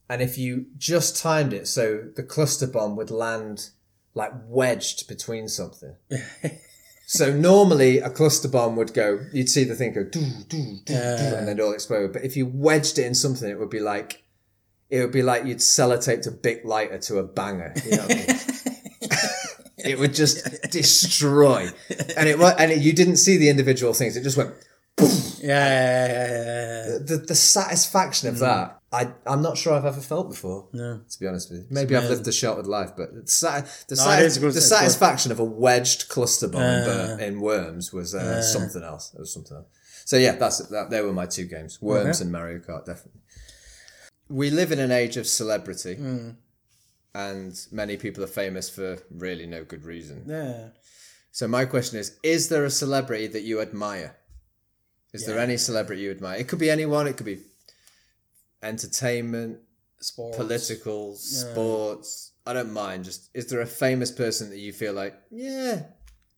And 0.08 0.20
if 0.20 0.36
you 0.36 0.66
just 0.76 1.16
timed 1.16 1.52
it 1.54 1.66
so 1.66 2.04
the 2.16 2.22
cluster 2.22 2.66
bomb 2.66 2.96
would 2.96 3.10
land 3.10 3.70
like 4.14 4.32
wedged 4.46 5.08
between 5.08 5.48
something. 5.48 5.94
so 7.06 7.32
normally 7.32 7.98
a 7.98 8.10
cluster 8.10 8.48
bomb 8.48 8.76
would 8.76 8.92
go, 8.94 9.20
you'd 9.32 9.48
see 9.48 9.64
the 9.64 9.74
thing 9.74 9.92
go 9.92 10.04
doo, 10.04 10.26
doo, 10.48 10.78
doo, 10.84 10.94
and 10.94 11.48
then 11.48 11.58
it 11.58 11.62
all 11.62 11.72
explode. 11.72 12.12
But 12.12 12.24
if 12.24 12.36
you 12.36 12.46
wedged 12.46 12.98
it 12.98 13.06
in 13.06 13.14
something, 13.14 13.48
it 13.48 13.58
would 13.58 13.70
be 13.70 13.80
like, 13.80 14.22
it 14.90 15.00
would 15.00 15.12
be 15.12 15.22
like 15.22 15.44
you'd 15.46 15.58
sellotaped 15.58 16.26
a 16.26 16.30
big 16.30 16.64
lighter 16.64 16.98
to 16.98 17.18
a 17.18 17.22
banger. 17.24 17.72
You 17.84 17.96
know 17.96 18.02
what 18.02 18.12
I 18.12 18.14
mean? 18.16 18.38
it 19.78 19.98
would 19.98 20.14
just 20.14 20.44
destroy, 20.70 21.68
and 22.16 22.28
it 22.28 22.38
and 22.38 22.70
it, 22.72 22.78
you 22.82 22.92
didn't 22.92 23.16
see 23.16 23.36
the 23.38 23.48
individual 23.48 23.94
things. 23.94 24.16
It 24.16 24.22
just 24.22 24.36
went. 24.36 24.50
Yeah, 25.00 25.06
yeah, 25.48 25.78
yeah, 25.88 26.26
yeah, 26.28 26.86
yeah. 26.92 26.98
The, 27.00 27.24
the 27.26 27.34
satisfaction 27.34 28.28
Mm. 28.28 28.32
of 28.32 28.38
that, 28.40 28.81
I 28.92 29.12
I'm 29.26 29.40
not 29.42 29.56
sure 29.56 29.72
I've 29.72 29.86
ever 29.86 30.00
felt 30.00 30.28
before. 30.28 30.68
No. 30.72 31.00
To 31.08 31.18
be 31.20 31.26
honest 31.26 31.50
with 31.50 31.60
you, 31.60 31.66
maybe 31.70 31.96
I've 31.96 32.10
lived 32.10 32.26
a 32.28 32.32
sheltered 32.32 32.66
life, 32.66 32.92
but 32.96 33.14
the, 33.14 33.20
the, 33.22 33.24
No, 33.24 33.58
it 33.58 33.64
is 33.88 33.98
satis- 34.34 34.38
good. 34.38 34.52
the 34.52 34.60
satisfaction 34.60 35.32
of 35.32 35.40
a 35.40 35.44
wedged 35.44 36.08
cluster 36.08 36.48
bomb 36.48 36.62
in 36.62 37.20
in 37.20 37.40
Worms 37.40 37.92
was 37.92 38.14
uh, 38.14 38.42
something 38.42 38.82
else. 38.82 39.12
It 39.14 39.20
was 39.20 39.32
something 39.32 39.56
else. 39.56 39.66
So 40.04 40.16
yeah, 40.16 40.32
that's 40.32 40.58
that. 40.68 40.90
They 40.90 41.00
were 41.00 41.12
my 41.12 41.26
two 41.26 41.46
games: 41.46 41.80
Worms 41.80 42.20
and 42.20 42.30
Mario 42.30 42.58
Kart. 42.58 42.84
Definitely. 42.84 43.20
We 44.28 44.50
live 44.50 44.72
in 44.72 44.78
an 44.78 44.90
age 44.90 45.16
of 45.16 45.26
celebrity, 45.26 45.96
Mm. 45.96 46.36
and 47.14 47.66
many 47.70 47.96
people 47.96 48.22
are 48.24 48.28
famous 48.44 48.68
for 48.70 48.98
really 49.10 49.46
no 49.46 49.64
good 49.64 49.84
reason. 49.84 50.24
yeah. 50.26 50.68
So 51.30 51.48
my 51.48 51.64
question 51.64 51.98
is: 51.98 52.16
Is 52.22 52.48
there 52.50 52.64
a 52.66 52.70
celebrity 52.70 53.26
that 53.28 53.42
you 53.42 53.60
admire? 53.62 54.16
Is 55.14 55.24
there 55.26 55.38
any 55.38 55.56
celebrity 55.58 56.02
you 56.02 56.10
admire? 56.10 56.38
It 56.38 56.48
could 56.48 56.58
be 56.58 56.70
anyone. 56.70 57.06
It 57.06 57.16
could 57.16 57.26
be 57.26 57.40
entertainment, 58.62 59.58
Sports. 60.00 60.36
political, 60.36 61.14
sports. 61.16 62.32
I 62.46 62.52
don't 62.52 62.72
mind. 62.72 63.04
Just 63.04 63.30
is 63.34 63.46
there 63.46 63.60
a 63.60 63.66
famous 63.66 64.10
person 64.10 64.50
that 64.50 64.58
you 64.58 64.72
feel 64.72 64.92
like, 64.94 65.14
yeah, 65.30 65.82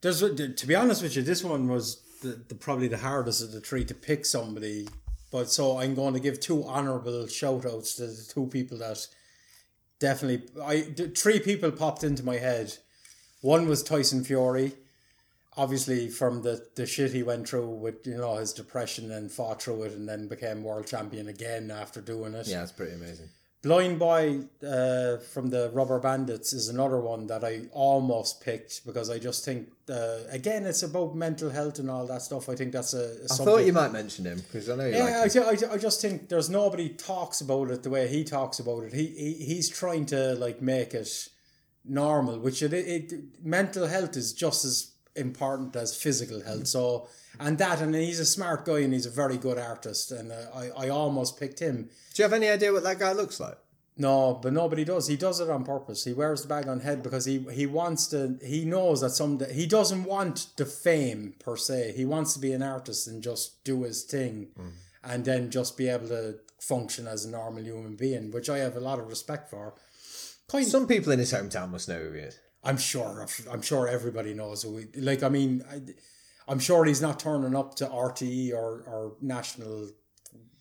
There's 0.01 0.21
to 0.21 0.67
be 0.67 0.75
honest 0.75 1.03
with 1.03 1.17
you, 1.17 1.23
this 1.23 1.43
one 1.43 1.69
was 1.69 2.03
the, 2.23 2.41
the 2.49 2.55
probably 2.55 2.89
the 2.89 2.99
hardest 2.99 3.43
of 3.43 3.53
the 3.53 3.61
three 3.61 3.85
to 3.87 3.95
pick 3.95 4.27
somebody. 4.27 4.89
But 5.31 5.51
so 5.51 5.79
I'm 5.79 5.95
going 5.95 6.15
to 6.15 6.21
give 6.21 6.39
two 6.39 6.65
honourable 6.65 7.27
shout 7.27 7.67
outs 7.67 7.95
to 7.97 8.07
the 8.07 8.25
two 8.33 8.47
people 8.47 8.79
that 8.79 9.07
definitely 9.99 10.47
I 10.63 10.83
three 11.17 11.41
people 11.41 11.71
popped 11.73 12.05
into 12.05 12.23
my 12.25 12.37
head. 12.37 12.77
One 13.41 13.67
was 13.67 13.83
Tyson 13.83 14.25
Fury, 14.25 14.75
obviously 15.57 16.09
from 16.09 16.43
the, 16.43 16.67
the 16.75 16.87
shit 16.87 17.13
he 17.13 17.23
went 17.23 17.49
through 17.49 17.69
with 17.69 18.07
you 18.07 18.17
know 18.17 18.37
his 18.37 18.53
depression 18.53 19.11
and 19.11 19.31
fought 19.31 19.63
through 19.63 19.85
it 19.85 19.93
and 19.93 20.09
then 20.09 20.29
became 20.29 20.63
world 20.63 20.87
champion 20.87 21.29
again 21.29 21.71
after 21.71 22.01
doing 22.01 22.35
it. 22.35 22.47
yeah, 22.47 22.63
it's 22.63 22.73
pretty 22.73 22.95
amazing. 22.95 23.29
Blind 23.65 23.99
Boy 23.99 24.41
uh, 24.63 25.17
from 25.17 25.49
the 25.49 25.71
Rubberbandits 25.75 26.53
is 26.53 26.69
another 26.69 27.01
one 27.01 27.27
that 27.29 27.43
I 27.43 27.63
almost 27.73 28.43
picked 28.43 28.85
because 28.85 29.09
I 29.09 29.19
just 29.19 29.43
think, 29.43 29.71
uh, 29.89 30.19
again, 30.29 30.67
it's 30.67 30.83
about 30.83 31.17
mental 31.17 31.49
health 31.49 31.79
and 31.79 31.91
all 31.91 32.07
that 32.09 32.21
stuff. 32.21 32.51
I 32.51 32.57
think 32.57 32.73
that's 32.73 32.93
a, 32.93 33.17
a 33.23 33.33
I 33.33 33.37
thought 33.37 33.65
you 33.65 33.73
might 33.73 33.91
mention 33.91 34.27
him 34.27 34.37
because 34.37 34.69
I 34.69 34.77
know 34.77 34.85
you 34.85 34.97
yeah, 34.97 35.27
I. 35.35 35.39
I, 35.39 35.73
I 35.73 35.79
just 35.79 36.03
think 36.03 36.29
there's 36.29 36.51
nobody 36.51 36.91
talks 36.91 37.41
about 37.41 37.71
it 37.71 37.83
the 37.83 37.89
way 37.89 38.07
he 38.07 38.23
talks 38.23 38.59
about 38.59 38.85
it. 38.85 38.93
He, 38.93 39.07
he 39.07 39.33
he's 39.47 39.71
trying 39.71 40.05
to 40.07 40.35
like 40.35 40.61
make 40.61 40.93
it 40.93 41.31
normal, 41.87 42.39
which 42.41 42.63
it, 42.63 42.75
it 42.75 43.15
mental 43.43 43.87
health 43.87 44.15
is 44.19 44.35
just 44.35 44.67
as 44.67 44.94
important 45.17 45.77
as 45.77 45.97
physical 45.97 46.43
health. 46.43 46.67
So 46.67 47.09
and 47.41 47.59
that 47.59 47.81
and 47.81 47.95
he's 47.95 48.21
a 48.21 48.27
smart 48.27 48.65
guy 48.65 48.81
and 48.81 48.93
he's 48.93 49.07
a 49.07 49.11
very 49.11 49.37
good 49.37 49.59
artist 49.59 50.13
and 50.13 50.33
uh, 50.33 50.47
I 50.55 50.87
I 50.87 50.89
almost 50.89 51.39
picked 51.39 51.61
him. 51.61 51.91
Do 52.15 52.23
you 52.23 52.25
have 52.25 52.33
any 52.33 52.49
idea 52.49 52.73
what 52.73 52.85
that 52.85 52.99
guy 52.99 53.13
looks 53.13 53.41
like? 53.41 53.59
No, 53.97 54.41
but 54.43 54.53
nobody 54.53 54.85
does. 54.85 55.07
He 55.07 55.17
does 55.17 55.39
it 55.39 55.49
on 55.49 55.65
purpose. 55.65 56.03
He 56.05 56.13
wears 56.13 56.43
the 56.43 56.49
bag 56.49 56.67
on 56.67 56.81
head 56.81 57.03
because 57.03 57.25
he 57.27 57.47
he 57.53 57.67
wants 57.67 58.09
to. 58.09 58.39
He 58.45 58.65
knows 58.65 59.01
that 59.03 59.11
someday 59.11 59.53
he 59.53 59.67
doesn't 59.67 60.05
want 60.05 60.49
the 60.57 60.67
fame 60.67 61.35
per 61.39 61.57
se. 61.57 61.95
He 61.97 62.05
wants 62.05 62.35
to 62.35 62.41
be 62.41 62.53
an 62.53 62.63
artist 62.63 63.07
and 63.07 63.23
just 63.23 63.63
do 63.63 63.85
his 63.85 64.03
thing, 64.03 64.49
and 65.05 65.25
then 65.25 65.51
just 65.51 65.77
be 65.77 65.89
able 65.89 66.09
to 66.09 66.41
function 66.59 67.07
as 67.07 67.25
a 67.25 67.31
normal 67.31 67.63
human 67.63 67.95
being, 67.95 68.33
which 68.33 68.51
I 68.51 68.59
have 68.59 68.77
a 68.77 68.81
lot 68.81 68.99
of 68.99 69.07
respect 69.09 69.49
for. 69.49 69.75
Kind, 70.49 70.67
Some 70.67 70.89
people 70.89 71.13
in 71.13 71.21
his 71.21 71.33
hometown 71.33 71.71
must 71.71 71.89
know 71.89 72.01
who 72.01 72.13
he 72.13 72.21
is. 72.21 72.39
I'm 72.65 72.77
sure. 72.79 73.27
I'm 73.51 73.63
sure 73.63 73.89
everybody 73.89 74.35
knows 74.35 74.63
who. 74.63 74.79
He, 74.79 75.01
like, 75.01 75.23
I 75.23 75.29
mean, 75.29 75.65
I, 75.71 75.83
I'm 76.49 76.59
sure 76.59 76.85
he's 76.85 77.03
not 77.03 77.21
turning 77.21 77.55
up 77.55 77.75
to 77.77 77.87
RTE 77.87 78.53
or 78.53 78.83
or 78.87 79.17
national 79.21 79.91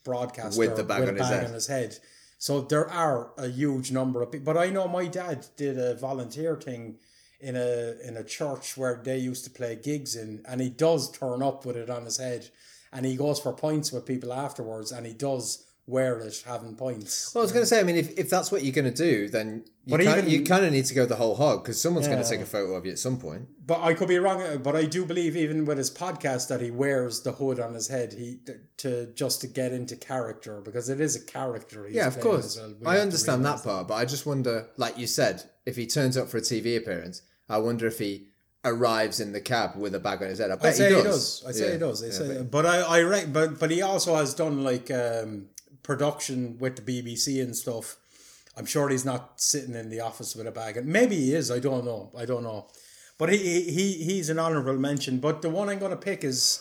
broadcaster 0.03 0.59
With 0.59 0.75
the 0.75 0.83
bag 0.83 1.07
on 1.07 1.15
his 1.15 1.27
head. 1.27 1.45
on 1.45 1.53
his 1.53 1.67
head. 1.67 1.97
So 2.37 2.61
there 2.61 2.89
are 2.89 3.31
a 3.37 3.47
huge 3.47 3.91
number 3.91 4.21
of 4.21 4.31
people. 4.31 4.53
But 4.53 4.59
I 4.59 4.69
know 4.69 4.87
my 4.87 5.07
dad 5.07 5.45
did 5.55 5.79
a 5.79 5.95
volunteer 5.95 6.57
thing 6.57 6.97
in 7.39 7.55
a 7.55 7.95
in 8.05 8.17
a 8.17 8.23
church 8.23 8.77
where 8.77 9.01
they 9.03 9.17
used 9.17 9.43
to 9.45 9.49
play 9.49 9.75
gigs 9.75 10.15
in, 10.15 10.43
and 10.47 10.61
he 10.61 10.69
does 10.69 11.11
turn 11.11 11.41
up 11.41 11.65
with 11.65 11.77
it 11.77 11.89
on 11.89 12.05
his 12.05 12.17
head, 12.17 12.49
and 12.91 13.05
he 13.05 13.15
goes 13.15 13.39
for 13.39 13.53
points 13.53 13.91
with 13.91 14.05
people 14.05 14.33
afterwards, 14.33 14.91
and 14.91 15.05
he 15.05 15.13
does 15.13 15.65
wear 15.85 16.17
it 16.19 16.43
having 16.47 16.75
points. 16.75 17.33
Well, 17.35 17.41
I 17.41 17.43
was 17.43 17.51
going 17.51 17.63
to 17.63 17.67
say, 17.67 17.79
I 17.79 17.83
mean, 17.83 17.97
if, 17.97 18.17
if 18.17 18.29
that's 18.29 18.51
what 18.53 18.63
you're 18.63 18.71
going 18.73 18.91
to 18.91 19.03
do, 19.03 19.27
then 19.27 19.65
you, 19.85 19.91
But 19.97 20.03
kind, 20.05 20.17
even- 20.19 20.29
you 20.29 20.43
kind 20.45 20.63
of 20.65 20.71
need 20.71 20.85
to 20.85 20.93
go 20.93 21.05
the 21.05 21.17
whole 21.17 21.35
hog 21.35 21.61
because 21.63 21.81
someone's 21.81 22.07
going 22.07 22.23
to 22.23 22.29
take 22.29 22.39
a 22.39 22.45
photo 22.45 22.75
of 22.75 22.85
you 22.85 22.93
at 22.93 22.99
some 22.99 23.17
point. 23.19 23.47
But 23.65 23.81
I 23.81 23.93
could 23.93 24.07
be 24.07 24.17
wrong. 24.17 24.41
uh, 24.41 24.57
But 24.57 24.77
I 24.77 24.85
do 24.85 25.05
believe 25.05 25.35
even 25.35 25.65
with 25.65 25.77
his 25.77 25.91
podcast 25.91 26.47
that 26.47 26.61
he 26.61 26.71
wears 26.71 27.21
the 27.23 27.33
hood 27.33 27.59
on 27.59 27.73
his 27.73 27.89
head, 27.89 28.13
he 28.13 28.39
to 28.77 29.07
just 29.13 29.41
to 29.41 29.47
get 29.47 29.73
into 29.73 29.97
character 29.97 30.61
because 30.61 30.87
it 30.87 31.01
is 31.01 31.15
a 31.17 31.19
character. 31.25 31.85
He's 31.85 31.95
Yeah, 31.97 32.07
of 32.07 32.19
course. 32.21 32.57
well. 32.57 32.73
We 32.79 32.87
I 32.87 32.99
understand 32.99 33.43
realise 33.43 33.61
that 33.61 33.69
part, 33.69 33.87
but 33.89 33.95
I 33.95 34.05
just 34.05 34.25
wonder, 34.25 34.67
like 34.77 34.97
you 34.97 35.07
said, 35.07 35.43
if 35.65 35.75
he 35.75 35.85
turns 35.85 36.15
up 36.17 36.29
for 36.29 36.37
a 36.37 36.41
TV 36.41 36.77
appearance, 36.77 37.21
I 37.49 37.57
wonder 37.57 37.87
if 37.87 37.99
he 37.99 38.29
arrives 38.65 39.19
in 39.19 39.33
the 39.33 39.41
cab 39.41 39.75
with 39.75 39.93
a 39.93 39.99
bag 39.99 40.21
on 40.21 40.29
his 40.29 40.39
head. 40.39 40.49
I 40.49 40.55
bet 40.55 40.67
I'd 40.67 40.75
say 40.75 40.89
he 40.89 40.95
he 40.95 41.03
does. 41.03 41.41
does. 41.41 41.49
I'd 41.49 41.55
say 41.55 41.65
Yeah. 41.67 41.73
he 41.73 41.77
does. 41.79 42.03
I'd 42.03 42.05
Yeah, 42.07 42.11
say, 42.13 42.37
but- 42.43 42.51
but 42.51 42.65
I, 42.65 42.77
I 42.81 42.97
re- 42.99 43.25
but 43.25 43.59
but 43.59 43.69
he 43.71 43.81
also 43.81 44.15
has 44.15 44.33
done 44.33 44.63
like 44.63 44.89
um, 44.91 45.47
production 45.83 46.57
with 46.59 46.75
the 46.77 46.81
BBC 46.81 47.41
and 47.43 47.55
stuff. 47.55 47.97
I'm 48.57 48.65
sure 48.65 48.89
he's 48.89 49.05
not 49.05 49.41
sitting 49.41 49.75
in 49.75 49.89
the 49.89 49.99
office 50.01 50.35
with 50.35 50.47
a 50.47 50.51
bag. 50.51 50.77
And 50.77 50.87
maybe 50.87 51.15
he 51.15 51.33
is. 51.33 51.49
I 51.51 51.59
don't 51.59 51.85
know. 51.85 52.11
I 52.17 52.25
don't 52.25 52.43
know. 52.43 52.67
But 53.17 53.29
he 53.31 53.37
he 53.37 53.61
he- 53.71 54.03
he's 54.03 54.29
an 54.29 54.39
honourable 54.39 54.77
mention. 54.77 55.19
But 55.19 55.41
the 55.41 55.49
one 55.49 55.69
I'm 55.69 55.79
going 55.79 55.91
to 55.91 55.97
pick 55.97 56.23
is 56.23 56.59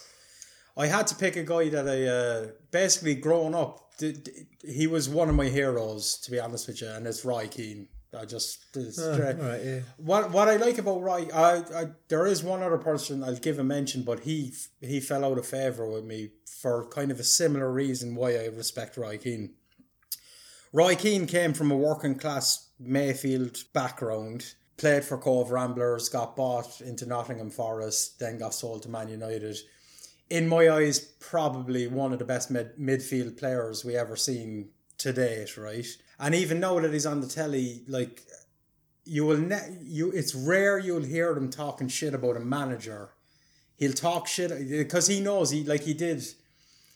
I 0.76 0.86
had 0.86 1.06
to 1.08 1.14
pick 1.14 1.36
a 1.36 1.42
guy 1.42 1.68
that 1.70 1.86
I 1.88 2.04
uh, 2.06 2.46
basically 2.70 3.14
growing 3.14 3.54
up. 3.54 3.90
d- 3.98 4.12
d- 4.12 4.46
He 4.64 4.86
was 4.86 5.08
one 5.08 5.28
of 5.28 5.34
my 5.34 5.48
heroes, 5.48 6.16
to 6.22 6.30
be 6.30 6.40
honest 6.40 6.66
with 6.66 6.80
you, 6.80 6.88
and 6.88 7.06
it's 7.06 7.24
Roy 7.24 7.46
Keane. 7.48 7.88
I 8.18 8.24
just 8.26 8.64
it's 8.76 8.98
ah, 8.98 9.14
straight- 9.14 9.38
right, 9.38 9.64
yeah. 9.64 9.80
what 9.96 10.30
what 10.32 10.48
I 10.48 10.56
like 10.56 10.78
about 10.78 11.00
Roy, 11.02 11.28
I, 11.32 11.64
I 11.74 11.86
there 12.08 12.26
is 12.26 12.42
one 12.42 12.62
other 12.62 12.78
person 12.78 13.24
I'll 13.24 13.36
give 13.36 13.58
a 13.58 13.64
mention, 13.64 14.02
but 14.02 14.20
he 14.20 14.52
he 14.80 15.00
fell 15.00 15.24
out 15.24 15.38
of 15.38 15.46
favor 15.46 15.88
with 15.88 16.04
me 16.04 16.30
for 16.44 16.88
kind 16.88 17.10
of 17.10 17.18
a 17.18 17.24
similar 17.24 17.72
reason 17.72 18.14
why 18.14 18.36
I 18.36 18.46
respect 18.46 18.96
Roy 18.96 19.18
Keane. 19.18 19.54
Roy 20.72 20.94
Keane 20.94 21.26
came 21.26 21.52
from 21.52 21.70
a 21.70 21.76
working 21.76 22.14
class 22.14 22.68
Mayfield 22.78 23.64
background, 23.72 24.54
played 24.76 25.04
for 25.04 25.18
Cobh 25.18 25.50
Ramblers, 25.50 26.08
got 26.08 26.36
bought 26.36 26.80
into 26.80 27.06
Nottingham 27.06 27.50
Forest, 27.50 28.18
then 28.18 28.38
got 28.38 28.54
sold 28.54 28.82
to 28.82 28.88
Man 28.88 29.08
United. 29.08 29.56
In 30.30 30.48
my 30.48 30.70
eyes, 30.70 30.98
probably 30.98 31.86
one 31.86 32.12
of 32.12 32.18
the 32.18 32.24
best 32.24 32.50
mid- 32.50 32.76
midfield 32.78 33.38
players 33.38 33.84
we 33.84 33.96
ever 33.96 34.16
seen 34.16 34.70
to 34.98 35.12
date, 35.12 35.56
right? 35.58 35.86
And 36.22 36.36
even 36.36 36.60
now 36.60 36.78
that 36.78 36.92
he's 36.92 37.04
on 37.04 37.20
the 37.20 37.26
telly, 37.26 37.82
like 37.88 38.22
you 39.04 39.26
will 39.26 39.38
ne- 39.38 39.76
you 39.82 40.12
it's 40.12 40.36
rare 40.36 40.78
you'll 40.78 41.02
hear 41.02 41.34
them 41.34 41.50
talking 41.50 41.88
shit 41.88 42.14
about 42.14 42.36
a 42.36 42.40
manager. 42.40 43.10
He'll 43.76 43.92
talk 43.92 44.28
shit 44.28 44.50
because 44.70 45.08
he 45.08 45.18
knows 45.18 45.50
he 45.50 45.64
like 45.64 45.82
he 45.82 45.94
did 45.94 46.24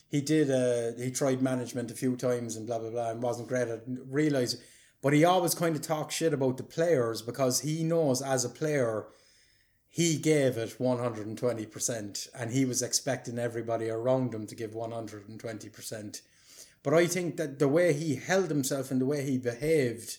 he 0.08 0.20
did 0.20 0.48
uh 0.48 0.96
he 1.02 1.10
tried 1.10 1.42
management 1.42 1.90
a 1.90 1.94
few 1.94 2.14
times 2.14 2.54
and 2.54 2.68
blah 2.68 2.78
blah 2.78 2.90
blah 2.90 3.10
and 3.10 3.20
wasn't 3.20 3.48
great 3.48 3.66
at 3.66 3.82
realize 4.08 4.62
but 5.02 5.12
he 5.12 5.24
always 5.24 5.54
kind 5.54 5.74
of 5.74 5.82
talks 5.82 6.14
shit 6.14 6.32
about 6.32 6.56
the 6.56 6.62
players 6.62 7.20
because 7.20 7.60
he 7.60 7.82
knows 7.82 8.22
as 8.22 8.44
a 8.44 8.48
player 8.48 9.06
he 9.88 10.18
gave 10.18 10.56
it 10.56 10.76
120% 10.78 12.28
and 12.38 12.50
he 12.52 12.64
was 12.64 12.82
expecting 12.82 13.38
everybody 13.38 13.88
around 13.88 14.32
him 14.32 14.46
to 14.46 14.54
give 14.54 14.72
120% 14.72 16.20
but 16.82 16.94
i 16.94 17.06
think 17.06 17.36
that 17.36 17.58
the 17.58 17.68
way 17.68 17.92
he 17.92 18.16
held 18.16 18.48
himself 18.48 18.90
and 18.90 19.00
the 19.00 19.06
way 19.06 19.24
he 19.24 19.38
behaved 19.38 20.18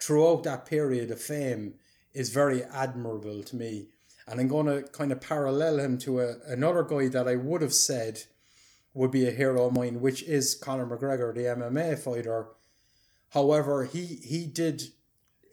throughout 0.00 0.42
that 0.44 0.66
period 0.66 1.10
of 1.10 1.20
fame 1.20 1.74
is 2.14 2.30
very 2.30 2.62
admirable 2.64 3.42
to 3.42 3.56
me 3.56 3.88
and 4.28 4.40
I'm 4.40 4.48
going 4.48 4.66
to 4.66 4.82
kind 4.90 5.10
of 5.10 5.20
parallel 5.20 5.78
him 5.78 5.98
to 5.98 6.20
a, 6.20 6.36
another 6.46 6.82
guy 6.82 7.08
that 7.08 7.26
I 7.26 7.36
would 7.36 7.62
have 7.62 7.72
said 7.72 8.24
would 8.92 9.10
be 9.10 9.26
a 9.26 9.32
hero 9.32 9.66
of 9.66 9.74
mine, 9.74 10.00
which 10.00 10.22
is 10.22 10.54
Conor 10.54 10.86
McGregor, 10.86 11.34
the 11.34 11.42
MMA 11.42 11.98
fighter. 11.98 12.48
However, 13.30 13.84
he 13.84 14.04
he 14.04 14.46
did 14.46 14.82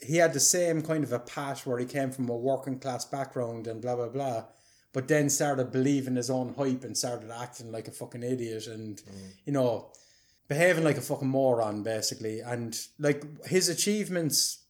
he 0.01 0.17
had 0.17 0.33
the 0.33 0.39
same 0.39 0.81
kind 0.81 1.03
of 1.03 1.13
a 1.13 1.19
path 1.19 1.65
where 1.65 1.79
he 1.79 1.85
came 1.85 2.11
from 2.11 2.29
a 2.29 2.35
working 2.35 2.79
class 2.79 3.05
background 3.05 3.67
and 3.67 3.81
blah 3.81 3.95
blah 3.95 4.09
blah, 4.09 4.45
but 4.93 5.07
then 5.07 5.29
started 5.29 5.71
believing 5.71 6.15
his 6.15 6.29
own 6.29 6.53
hype 6.55 6.83
and 6.83 6.97
started 6.97 7.31
acting 7.31 7.71
like 7.71 7.87
a 7.87 7.91
fucking 7.91 8.23
idiot 8.23 8.67
and 8.67 8.97
mm. 8.97 9.31
you 9.45 9.53
know 9.53 9.89
behaving 10.47 10.83
like 10.83 10.97
a 10.97 11.01
fucking 11.01 11.27
moron 11.27 11.81
basically 11.81 12.39
and 12.39 12.87
like 12.99 13.45
his 13.47 13.67
achievements 13.67 14.65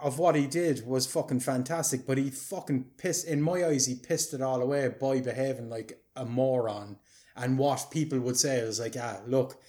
of 0.00 0.18
what 0.18 0.34
he 0.34 0.46
did 0.46 0.86
was 0.86 1.06
fucking 1.06 1.40
fantastic, 1.40 2.06
but 2.06 2.18
he 2.18 2.30
fucking 2.30 2.84
pissed, 2.96 3.26
in 3.26 3.42
my 3.42 3.64
eyes, 3.64 3.86
he 3.86 3.94
pissed 3.94 4.32
it 4.32 4.40
all 4.40 4.62
away 4.62 4.88
by 4.88 5.20
behaving 5.20 5.68
like 5.68 6.02
a 6.16 6.24
moron. 6.24 6.96
And 7.36 7.58
what 7.58 7.90
people 7.90 8.18
would 8.20 8.38
say 8.38 8.58
is 8.58 8.80
like, 8.80 8.96
ah, 8.98 9.20
look, 9.26 9.60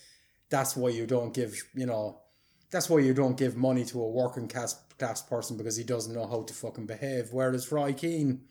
that's 0.49 0.75
why 0.75 0.89
you 0.89 1.05
don't 1.05 1.33
give, 1.33 1.61
you 1.73 1.85
know, 1.85 2.21
that's 2.69 2.89
why 2.89 2.99
you 2.99 3.13
don't 3.13 3.37
give 3.37 3.55
money 3.55 3.83
to 3.85 4.01
a 4.01 4.09
working 4.09 4.47
class, 4.47 4.79
class 4.97 5.21
person 5.21 5.57
because 5.57 5.75
he 5.75 5.83
doesn't 5.83 6.13
know 6.13 6.27
how 6.27 6.43
to 6.43 6.53
fucking 6.53 6.85
behave. 6.85 7.29
Whereas 7.31 7.71
Roy 7.71 7.93
Keane, 7.93 8.41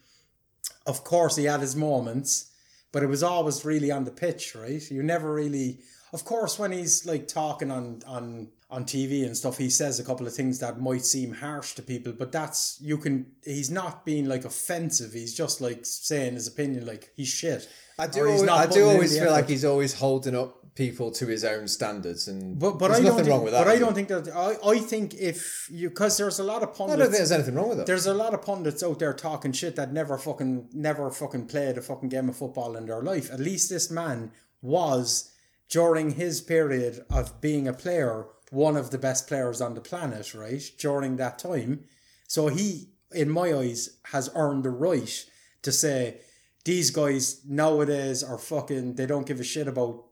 of 0.86 1.04
course, 1.04 1.36
he 1.36 1.44
had 1.44 1.60
his 1.60 1.76
moments, 1.76 2.50
but 2.92 3.02
it 3.02 3.08
was 3.08 3.22
always 3.22 3.64
really 3.64 3.90
on 3.90 4.04
the 4.04 4.10
pitch, 4.10 4.54
right? 4.54 4.90
You 4.90 5.02
never 5.02 5.32
really, 5.32 5.80
of 6.12 6.24
course, 6.24 6.58
when 6.58 6.72
he's 6.72 7.06
like 7.06 7.28
talking 7.28 7.70
on 7.70 8.02
on 8.06 8.48
on 8.70 8.84
TV 8.84 9.24
and 9.24 9.36
stuff, 9.36 9.58
he 9.58 9.70
says 9.70 9.98
a 9.98 10.04
couple 10.04 10.26
of 10.26 10.34
things 10.34 10.58
that 10.60 10.80
might 10.80 11.04
seem 11.04 11.34
harsh 11.34 11.74
to 11.74 11.82
people, 11.82 12.12
but 12.12 12.32
that's 12.32 12.78
you 12.80 12.98
can. 12.98 13.26
He's 13.44 13.70
not 13.70 14.04
being 14.04 14.28
like 14.28 14.44
offensive. 14.44 15.12
He's 15.12 15.34
just 15.34 15.60
like 15.60 15.84
saying 15.84 16.34
his 16.34 16.46
opinion, 16.48 16.86
like 16.86 17.10
he's 17.16 17.28
shit. 17.28 17.68
I 17.98 18.06
do. 18.06 18.26
Always, 18.26 18.48
I 18.48 18.66
do 18.66 18.88
always 18.88 19.12
feel 19.12 19.24
effort. 19.24 19.32
like 19.32 19.48
he's 19.48 19.64
always 19.64 19.94
holding 19.94 20.34
up 20.34 20.56
people 20.74 21.10
to 21.10 21.26
his 21.26 21.44
own 21.44 21.68
standards, 21.68 22.28
and 22.28 22.58
but 22.58 22.78
but 22.78 22.88
there's 22.88 23.00
I 23.00 23.02
nothing 23.02 23.08
don't 23.08 23.16
think, 23.16 23.28
wrong 23.28 23.44
with 23.44 23.52
that. 23.52 23.64
But 23.64 23.70
I 23.70 23.78
don't 23.78 23.94
think 23.94 24.08
that. 24.08 24.28
I, 24.34 24.68
I 24.68 24.78
think 24.78 25.14
if 25.14 25.68
you 25.70 25.90
because 25.90 26.16
there's 26.16 26.38
a 26.38 26.44
lot 26.44 26.62
of 26.62 26.74
pundits. 26.74 26.94
I 26.94 26.96
don't 26.96 27.06
think 27.06 27.18
there's 27.18 27.32
anything 27.32 27.54
wrong 27.54 27.68
with 27.68 27.78
that. 27.78 27.86
There's 27.86 28.06
a 28.06 28.14
lot 28.14 28.34
of 28.34 28.42
pundits 28.42 28.82
out 28.82 28.98
there 28.98 29.12
talking 29.12 29.52
shit 29.52 29.76
that 29.76 29.92
never 29.92 30.16
fucking 30.18 30.70
never 30.72 31.10
fucking 31.10 31.46
played 31.46 31.76
a 31.78 31.82
fucking 31.82 32.08
game 32.08 32.28
of 32.28 32.36
football 32.36 32.76
in 32.76 32.86
their 32.86 33.02
life. 33.02 33.30
At 33.30 33.40
least 33.40 33.68
this 33.68 33.90
man 33.90 34.32
was 34.62 35.30
during 35.70 36.12
his 36.12 36.40
period 36.40 37.04
of 37.08 37.40
being 37.40 37.66
a 37.66 37.72
player 37.72 38.26
one 38.50 38.76
of 38.76 38.90
the 38.90 38.98
best 38.98 39.28
players 39.28 39.60
on 39.60 39.74
the 39.74 39.80
planet, 39.80 40.34
right, 40.34 40.62
during 40.78 41.16
that 41.16 41.38
time. 41.38 41.84
So 42.26 42.48
he, 42.48 42.88
in 43.12 43.30
my 43.30 43.54
eyes, 43.54 43.98
has 44.06 44.28
earned 44.34 44.64
the 44.64 44.70
right 44.70 45.24
to 45.62 45.72
say 45.72 46.20
these 46.64 46.90
guys 46.90 47.42
nowadays 47.46 48.22
are 48.22 48.38
fucking, 48.38 48.96
they 48.96 49.06
don't 49.06 49.26
give 49.26 49.40
a 49.40 49.44
shit 49.44 49.68
about 49.68 50.04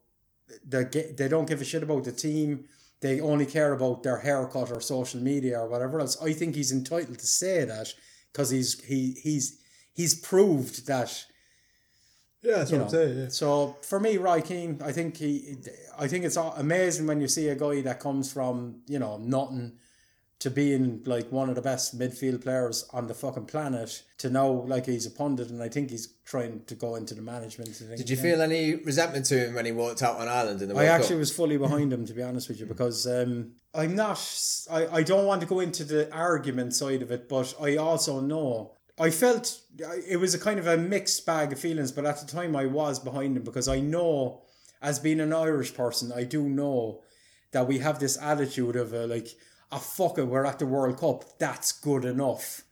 the, 0.66 1.14
they 1.16 1.28
don't 1.28 1.48
give 1.48 1.60
a 1.60 1.64
shit 1.64 1.82
about 1.82 2.04
the 2.04 2.12
team. 2.12 2.64
They 3.00 3.20
only 3.20 3.46
care 3.46 3.72
about 3.72 4.02
their 4.02 4.18
haircut 4.18 4.72
or 4.72 4.80
social 4.80 5.20
media 5.20 5.60
or 5.60 5.68
whatever 5.68 6.00
else. 6.00 6.20
I 6.22 6.32
think 6.32 6.54
he's 6.54 6.72
entitled 6.72 7.18
to 7.18 7.26
say 7.26 7.64
that 7.64 7.92
because 8.32 8.50
he's 8.50 8.82
he 8.82 9.16
he's 9.22 9.60
he's 9.92 10.18
proved 10.18 10.86
that 10.88 11.26
yeah, 12.42 12.58
that's 12.58 12.70
what 12.70 12.78
know. 12.78 12.84
I'm 12.84 12.90
saying. 12.90 13.18
Yeah. 13.18 13.28
So 13.28 13.76
for 13.82 13.98
me, 13.98 14.16
Roy 14.16 14.40
Keane, 14.40 14.80
I 14.84 14.92
think 14.92 15.16
he, 15.16 15.56
I 15.98 16.06
think 16.06 16.24
it's 16.24 16.36
amazing 16.36 17.06
when 17.06 17.20
you 17.20 17.28
see 17.28 17.48
a 17.48 17.56
guy 17.56 17.80
that 17.82 18.00
comes 18.00 18.32
from 18.32 18.82
you 18.86 18.98
know 18.98 19.18
nothing 19.18 19.72
to 20.40 20.50
being 20.50 21.02
like 21.04 21.32
one 21.32 21.48
of 21.48 21.56
the 21.56 21.62
best 21.62 21.98
midfield 21.98 22.42
players 22.42 22.88
on 22.92 23.08
the 23.08 23.14
fucking 23.14 23.46
planet 23.46 24.04
to 24.18 24.30
now 24.30 24.48
like 24.48 24.86
he's 24.86 25.04
a 25.04 25.10
pundit 25.10 25.50
and 25.50 25.60
I 25.60 25.68
think 25.68 25.90
he's 25.90 26.14
trying 26.24 26.62
to 26.66 26.74
go 26.76 26.94
into 26.94 27.14
the 27.14 27.22
management. 27.22 27.76
Did 27.96 28.08
you 28.08 28.16
feel 28.16 28.40
any 28.40 28.76
resentment 28.76 29.26
to 29.26 29.46
him 29.46 29.54
when 29.54 29.66
he 29.66 29.72
walked 29.72 30.00
out 30.02 30.18
on 30.18 30.28
Ireland 30.28 30.62
in 30.62 30.68
the 30.68 30.74
World 30.74 30.86
I 30.86 30.90
actually 30.90 31.16
Cup? 31.16 31.18
was 31.18 31.32
fully 31.32 31.56
behind 31.56 31.92
him 31.92 32.06
to 32.06 32.14
be 32.14 32.22
honest 32.22 32.48
with 32.48 32.60
you 32.60 32.66
because 32.66 33.04
um, 33.08 33.52
I'm 33.74 33.96
not 33.96 34.20
I, 34.70 34.86
I 34.86 35.02
don't 35.02 35.26
want 35.26 35.40
to 35.40 35.46
go 35.46 35.58
into 35.58 35.82
the 35.82 36.12
argument 36.14 36.72
side 36.74 37.02
of 37.02 37.10
it 37.10 37.28
but 37.28 37.54
I 37.60 37.76
also 37.76 38.20
know 38.20 38.74
I 39.00 39.10
felt 39.10 39.60
it 40.08 40.18
was 40.18 40.34
a 40.34 40.38
kind 40.38 40.58
of 40.58 40.66
a 40.66 40.76
mixed 40.76 41.24
bag 41.24 41.52
of 41.52 41.60
feelings, 41.60 41.92
but 41.92 42.04
at 42.04 42.20
the 42.20 42.26
time 42.26 42.56
I 42.56 42.66
was 42.66 42.98
behind 42.98 43.36
him 43.36 43.44
because 43.44 43.68
I 43.68 43.80
know, 43.80 44.42
as 44.82 44.98
being 44.98 45.20
an 45.20 45.32
Irish 45.32 45.74
person, 45.74 46.12
I 46.12 46.24
do 46.24 46.42
know 46.42 47.02
that 47.52 47.68
we 47.68 47.78
have 47.78 47.98
this 47.98 48.18
attitude 48.20 48.76
of 48.76 48.92
uh, 48.92 49.06
like, 49.06 49.28
a 49.70 49.76
oh, 49.76 49.78
fuck 49.78 50.18
it, 50.18 50.24
we're 50.24 50.46
at 50.46 50.58
the 50.58 50.66
World 50.66 50.98
Cup, 50.98 51.38
that's 51.38 51.72
good 51.72 52.04
enough, 52.04 52.62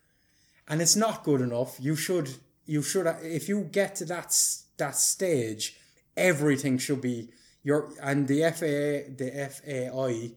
and 0.67 0.83
it's 0.83 0.97
not 0.97 1.25
good 1.25 1.41
enough. 1.41 1.77
You 1.79 1.95
should, 1.95 2.31
you 2.65 2.83
should, 2.83 3.07
if 3.23 3.49
you 3.49 3.69
get 3.71 3.95
to 3.97 4.05
that 4.07 4.35
that 4.79 4.97
stage, 4.97 5.77
everything 6.17 6.79
should 6.79 7.01
be 7.01 7.31
your 7.63 7.93
and 8.03 8.29
the 8.29 8.43
FAA, 8.43 9.15
the 9.17 9.51
FAI 9.51 10.37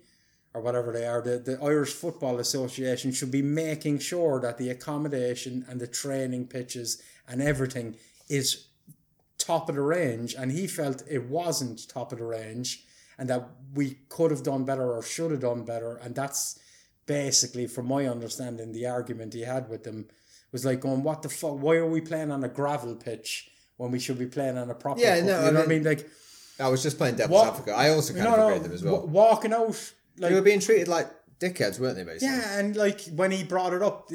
or 0.53 0.61
whatever 0.61 0.91
they 0.91 1.05
are, 1.05 1.21
the, 1.21 1.37
the 1.37 1.59
Irish 1.63 1.93
Football 1.93 2.39
Association 2.39 3.11
should 3.11 3.31
be 3.31 3.41
making 3.41 3.99
sure 3.99 4.39
that 4.39 4.57
the 4.57 4.69
accommodation 4.69 5.65
and 5.69 5.79
the 5.79 5.87
training 5.87 6.47
pitches 6.47 7.01
and 7.27 7.41
everything 7.41 7.95
is 8.29 8.67
top 9.37 9.69
of 9.69 9.75
the 9.75 9.81
range. 9.81 10.35
And 10.35 10.51
he 10.51 10.65
felt 10.67 11.03
it 11.09 11.25
wasn't 11.25 11.87
top 11.87 12.11
of 12.11 12.17
the 12.17 12.25
range 12.25 12.83
and 13.17 13.29
that 13.29 13.49
we 13.75 13.99
could 14.09 14.31
have 14.31 14.43
done 14.43 14.65
better 14.65 14.91
or 14.91 15.03
should 15.03 15.31
have 15.31 15.41
done 15.41 15.63
better. 15.63 15.97
And 15.97 16.15
that's 16.15 16.57
basically, 17.05 17.67
from 17.67 17.87
my 17.87 18.07
understanding, 18.07 18.71
the 18.71 18.87
argument 18.87 19.33
he 19.33 19.41
had 19.41 19.69
with 19.69 19.83
them 19.83 20.07
was 20.51 20.65
like 20.65 20.79
going, 20.79 21.03
what 21.03 21.21
the 21.21 21.29
fuck? 21.29 21.61
Why 21.61 21.75
are 21.75 21.85
we 21.85 22.01
playing 22.01 22.31
on 22.31 22.43
a 22.43 22.49
gravel 22.49 22.95
pitch 22.95 23.51
when 23.77 23.91
we 23.91 23.99
should 23.99 24.17
be 24.17 24.25
playing 24.25 24.57
on 24.57 24.69
a 24.69 24.75
proper? 24.75 24.99
Yeah, 24.99 25.21
no, 25.21 25.41
you 25.41 25.47
I 25.47 25.51
know 25.51 25.51
mean, 25.51 25.53
what 25.53 25.63
I 25.63 25.67
mean. 25.67 25.83
Like, 25.83 26.09
I 26.59 26.67
was 26.69 26.83
just 26.83 26.97
playing 26.97 27.15
devil's 27.15 27.45
advocate. 27.45 27.73
I 27.73 27.89
also 27.89 28.13
kind 28.13 28.25
no, 28.25 28.33
of 28.33 28.39
agreed 28.39 28.61
no, 28.61 28.63
them 28.63 28.71
as 28.73 28.83
well. 28.83 29.07
Walking 29.07 29.53
out 29.53 29.93
like, 30.19 30.29
they 30.29 30.35
were 30.35 30.41
being 30.41 30.59
treated 30.59 30.87
like 30.87 31.09
dickheads, 31.39 31.79
weren't 31.79 31.95
they? 31.95 32.03
Basically. 32.03 32.27
Yeah, 32.27 32.59
and 32.59 32.75
like 32.75 33.01
when 33.15 33.31
he 33.31 33.43
brought 33.43 33.73
it 33.73 33.81
up, 33.81 34.09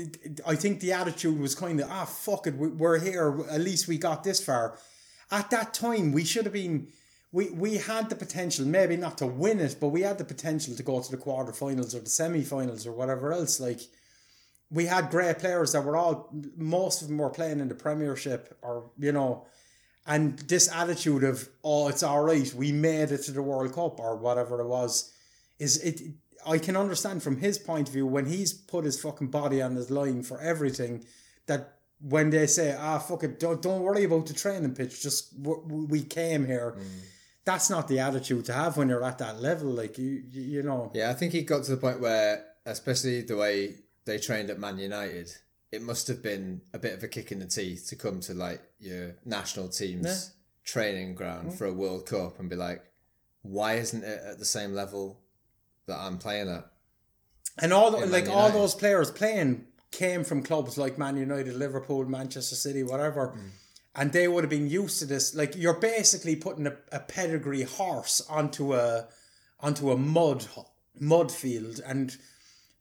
I 0.46 0.54
think 0.54 0.80
the 0.80 0.92
attitude 0.92 1.38
was 1.40 1.54
kind 1.54 1.80
of 1.80 1.90
ah 1.90 2.04
fuck 2.04 2.46
it, 2.46 2.54
we're 2.54 2.98
here. 2.98 3.44
At 3.50 3.60
least 3.60 3.88
we 3.88 3.98
got 3.98 4.24
this 4.24 4.44
far. 4.44 4.78
At 5.30 5.50
that 5.50 5.74
time, 5.74 6.12
we 6.12 6.24
should 6.24 6.44
have 6.44 6.52
been. 6.52 6.88
We, 7.32 7.50
we 7.50 7.78
had 7.78 8.10
the 8.10 8.14
potential, 8.14 8.64
maybe 8.64 8.96
not 8.96 9.18
to 9.18 9.26
win 9.26 9.58
it, 9.58 9.78
but 9.80 9.88
we 9.88 10.02
had 10.02 10.18
the 10.18 10.24
potential 10.24 10.76
to 10.76 10.82
go 10.84 11.00
to 11.00 11.10
the 11.10 11.16
quarterfinals 11.16 11.92
or 11.92 11.98
the 11.98 12.08
semi-finals 12.08 12.86
or 12.86 12.92
whatever 12.92 13.32
else. 13.32 13.58
Like 13.58 13.80
we 14.70 14.86
had 14.86 15.10
great 15.10 15.40
players 15.40 15.72
that 15.72 15.82
were 15.82 15.96
all 15.96 16.32
most 16.56 17.02
of 17.02 17.08
them 17.08 17.18
were 17.18 17.30
playing 17.30 17.58
in 17.58 17.68
the 17.68 17.74
Premiership 17.74 18.56
or 18.62 18.90
you 18.98 19.10
know, 19.10 19.46
and 20.06 20.38
this 20.40 20.70
attitude 20.72 21.24
of 21.24 21.48
oh 21.64 21.88
it's 21.88 22.02
all 22.02 22.22
right, 22.22 22.54
we 22.54 22.70
made 22.70 23.10
it 23.10 23.22
to 23.22 23.32
the 23.32 23.42
World 23.42 23.72
Cup 23.72 23.98
or 23.98 24.14
whatever 24.14 24.60
it 24.60 24.66
was 24.66 25.13
is 25.58 25.78
it 25.78 26.00
I 26.46 26.58
can 26.58 26.76
understand 26.76 27.22
from 27.22 27.38
his 27.38 27.58
point 27.58 27.88
of 27.88 27.94
view 27.94 28.06
when 28.06 28.26
he's 28.26 28.52
put 28.52 28.84
his 28.84 29.00
fucking 29.00 29.28
body 29.28 29.62
on 29.62 29.76
his 29.76 29.90
line 29.90 30.22
for 30.22 30.40
everything 30.40 31.04
that 31.46 31.78
when 32.00 32.30
they 32.30 32.46
say 32.46 32.76
ah 32.78 32.98
fuck 32.98 33.24
it 33.24 33.40
don't, 33.40 33.62
don't 33.62 33.82
worry 33.82 34.04
about 34.04 34.26
the 34.26 34.34
training 34.34 34.74
pitch 34.74 35.02
just 35.02 35.32
we 35.38 36.02
came 36.02 36.46
here 36.46 36.76
mm. 36.78 36.84
that's 37.44 37.70
not 37.70 37.88
the 37.88 37.98
attitude 37.98 38.44
to 38.44 38.52
have 38.52 38.76
when 38.76 38.88
you're 38.88 39.04
at 39.04 39.18
that 39.18 39.40
level 39.40 39.70
like 39.70 39.96
you 39.96 40.22
you 40.30 40.62
know 40.62 40.90
yeah 40.94 41.10
I 41.10 41.14
think 41.14 41.32
he 41.32 41.42
got 41.42 41.64
to 41.64 41.70
the 41.70 41.76
point 41.76 42.00
where 42.00 42.44
especially 42.66 43.22
the 43.22 43.36
way 43.36 43.76
they 44.04 44.18
trained 44.18 44.50
at 44.50 44.58
Man 44.58 44.78
United 44.78 45.30
it 45.72 45.82
must 45.82 46.06
have 46.08 46.22
been 46.22 46.60
a 46.72 46.78
bit 46.78 46.94
of 46.94 47.02
a 47.02 47.08
kick 47.08 47.32
in 47.32 47.40
the 47.40 47.46
teeth 47.46 47.88
to 47.88 47.96
come 47.96 48.20
to 48.20 48.34
like 48.34 48.62
your 48.78 49.16
national 49.24 49.68
team's 49.68 50.06
yeah. 50.06 50.64
training 50.64 51.14
ground 51.14 51.50
mm. 51.50 51.58
for 51.58 51.66
a 51.66 51.72
World 51.72 52.06
Cup 52.06 52.38
and 52.38 52.50
be 52.50 52.56
like 52.56 52.84
why 53.42 53.74
isn't 53.74 54.04
it 54.04 54.20
at 54.26 54.38
the 54.38 54.44
same 54.44 54.72
level 54.72 55.20
that 55.86 55.98
I'm 55.98 56.18
playing 56.18 56.48
at. 56.48 56.66
And 57.58 57.72
all 57.72 57.90
the, 57.90 58.06
like 58.06 58.28
all 58.28 58.50
those 58.50 58.74
players 58.74 59.10
playing 59.10 59.66
came 59.90 60.24
from 60.24 60.42
clubs 60.42 60.76
like 60.76 60.98
Man 60.98 61.16
United, 61.16 61.54
Liverpool, 61.54 62.04
Manchester 62.04 62.56
City, 62.56 62.82
whatever. 62.82 63.34
Mm. 63.36 63.50
And 63.96 64.12
they 64.12 64.26
would 64.26 64.42
have 64.42 64.50
been 64.50 64.68
used 64.68 64.98
to 64.98 65.06
this. 65.06 65.34
Like 65.34 65.54
you're 65.56 65.78
basically 65.78 66.34
putting 66.34 66.66
a, 66.66 66.76
a 66.90 66.98
pedigree 66.98 67.62
horse 67.62 68.20
onto 68.28 68.74
a 68.74 69.06
onto 69.60 69.92
a 69.92 69.96
mud 69.96 70.46
mud 70.98 71.30
field 71.30 71.80
and 71.86 72.16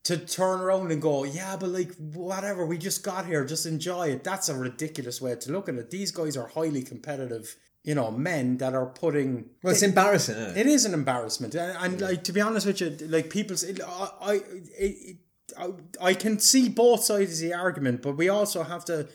to 0.04 0.18
turn 0.18 0.60
around 0.60 0.92
and 0.92 1.02
go, 1.02 1.24
yeah, 1.24 1.56
but 1.58 1.70
like 1.70 1.94
whatever, 1.96 2.66
we 2.66 2.78
just 2.78 3.04
got 3.04 3.26
here, 3.26 3.46
just 3.46 3.66
enjoy 3.66 4.10
it. 4.10 4.24
That's 4.24 4.50
a 4.50 4.56
ridiculous 4.56 5.22
way 5.22 5.36
to 5.36 5.52
look 5.52 5.70
at 5.70 5.76
it. 5.76 5.92
These 5.92 6.12
guys 6.12 6.36
are 6.36 6.48
highly 6.48 6.82
competitive, 6.84 7.56
you 7.84 7.94
know, 7.94 8.12
men 8.12 8.58
that 8.58 8.74
are 8.74 8.86
putting. 8.86 9.50
Well, 9.62 9.74
it's 9.74 9.84
embarrassing, 9.84 10.36
isn't 10.36 10.58
it? 10.58 10.62
It 10.62 10.68
is 10.68 10.86
an 10.86 10.94
embarrassment, 10.94 11.54
and, 11.54 11.78
and 11.78 12.02
like 12.02 12.24
to 12.24 12.32
be 12.32 12.42
honest 12.42 12.66
with 12.66 12.80
you, 12.82 12.98
like 13.08 13.30
people, 13.30 13.56
I, 13.86 14.10
I, 14.22 14.42
it, 14.78 15.18
I, 15.58 15.70
I 16.02 16.14
can 16.14 16.40
see 16.40 16.70
both 16.70 17.04
sides 17.04 17.42
of 17.42 17.50
the 17.50 17.54
argument, 17.54 18.02
but 18.02 18.18
we 18.18 18.30
also 18.30 18.64
have 18.64 18.86
to. 18.86 19.08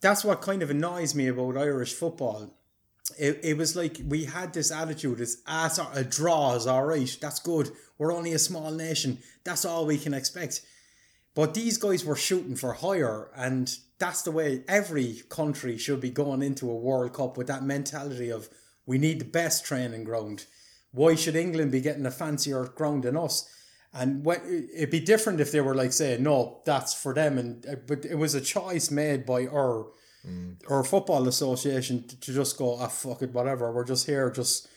That's 0.00 0.24
what 0.24 0.42
kind 0.42 0.62
of 0.62 0.70
annoys 0.70 1.14
me 1.14 1.28
about 1.28 1.56
Irish 1.56 1.94
football. 1.94 2.52
It, 3.18 3.40
it 3.42 3.56
was 3.56 3.76
like 3.76 4.00
we 4.04 4.24
had 4.24 4.52
this 4.52 4.72
attitude: 4.72 5.20
it's 5.20 5.38
ah, 5.46 5.66
as 5.66 5.78
a 5.78 5.84
uh, 5.84 6.02
draw 6.08 6.56
is 6.56 6.66
all 6.66 6.86
right. 6.86 7.16
That's 7.20 7.38
good. 7.38 7.70
We're 7.98 8.12
only 8.12 8.32
a 8.32 8.38
small 8.38 8.72
nation. 8.72 9.18
That's 9.44 9.64
all 9.64 9.86
we 9.86 9.96
can 9.96 10.12
expect. 10.12 10.60
But 11.36 11.54
these 11.54 11.78
guys 11.78 12.04
were 12.04 12.16
shooting 12.16 12.56
for 12.56 12.72
higher, 12.72 13.30
and 13.36 13.72
that's 13.98 14.22
the 14.22 14.30
way 14.30 14.62
every 14.68 15.22
country 15.28 15.78
should 15.78 16.00
be 16.00 16.10
going 16.10 16.42
into 16.42 16.70
a 16.70 16.74
World 16.74 17.14
Cup 17.14 17.36
with 17.36 17.46
that 17.46 17.64
mentality 17.64 18.30
of 18.30 18.48
we 18.84 18.98
need 18.98 19.20
the 19.20 19.24
best 19.24 19.64
training 19.64 20.04
ground. 20.04 20.46
Why 20.92 21.14
should 21.14 21.36
England 21.36 21.72
be 21.72 21.80
getting 21.80 22.06
a 22.06 22.10
fancier 22.10 22.64
ground 22.64 23.04
than 23.04 23.16
us? 23.16 23.48
And 23.92 24.24
when, 24.24 24.68
it'd 24.74 24.90
be 24.90 25.00
different 25.00 25.40
if 25.40 25.52
they 25.52 25.60
were 25.60 25.74
like 25.74 25.92
saying, 25.92 26.22
no, 26.22 26.60
that's 26.66 26.92
for 26.92 27.14
them. 27.14 27.38
And 27.38 27.66
uh, 27.66 27.76
but 27.86 28.04
it 28.04 28.16
was 28.16 28.34
a 28.34 28.40
choice 28.40 28.90
made 28.90 29.24
by 29.24 29.46
our 29.46 29.86
mm. 30.26 30.56
our 30.68 30.84
football 30.84 31.26
association 31.28 32.06
to, 32.08 32.20
to 32.20 32.34
just 32.34 32.58
go, 32.58 32.76
ah, 32.76 32.88
fuck 32.88 33.22
it, 33.22 33.32
whatever. 33.32 33.72
We're 33.72 33.84
just 33.84 34.06
here, 34.06 34.30
just 34.30 34.68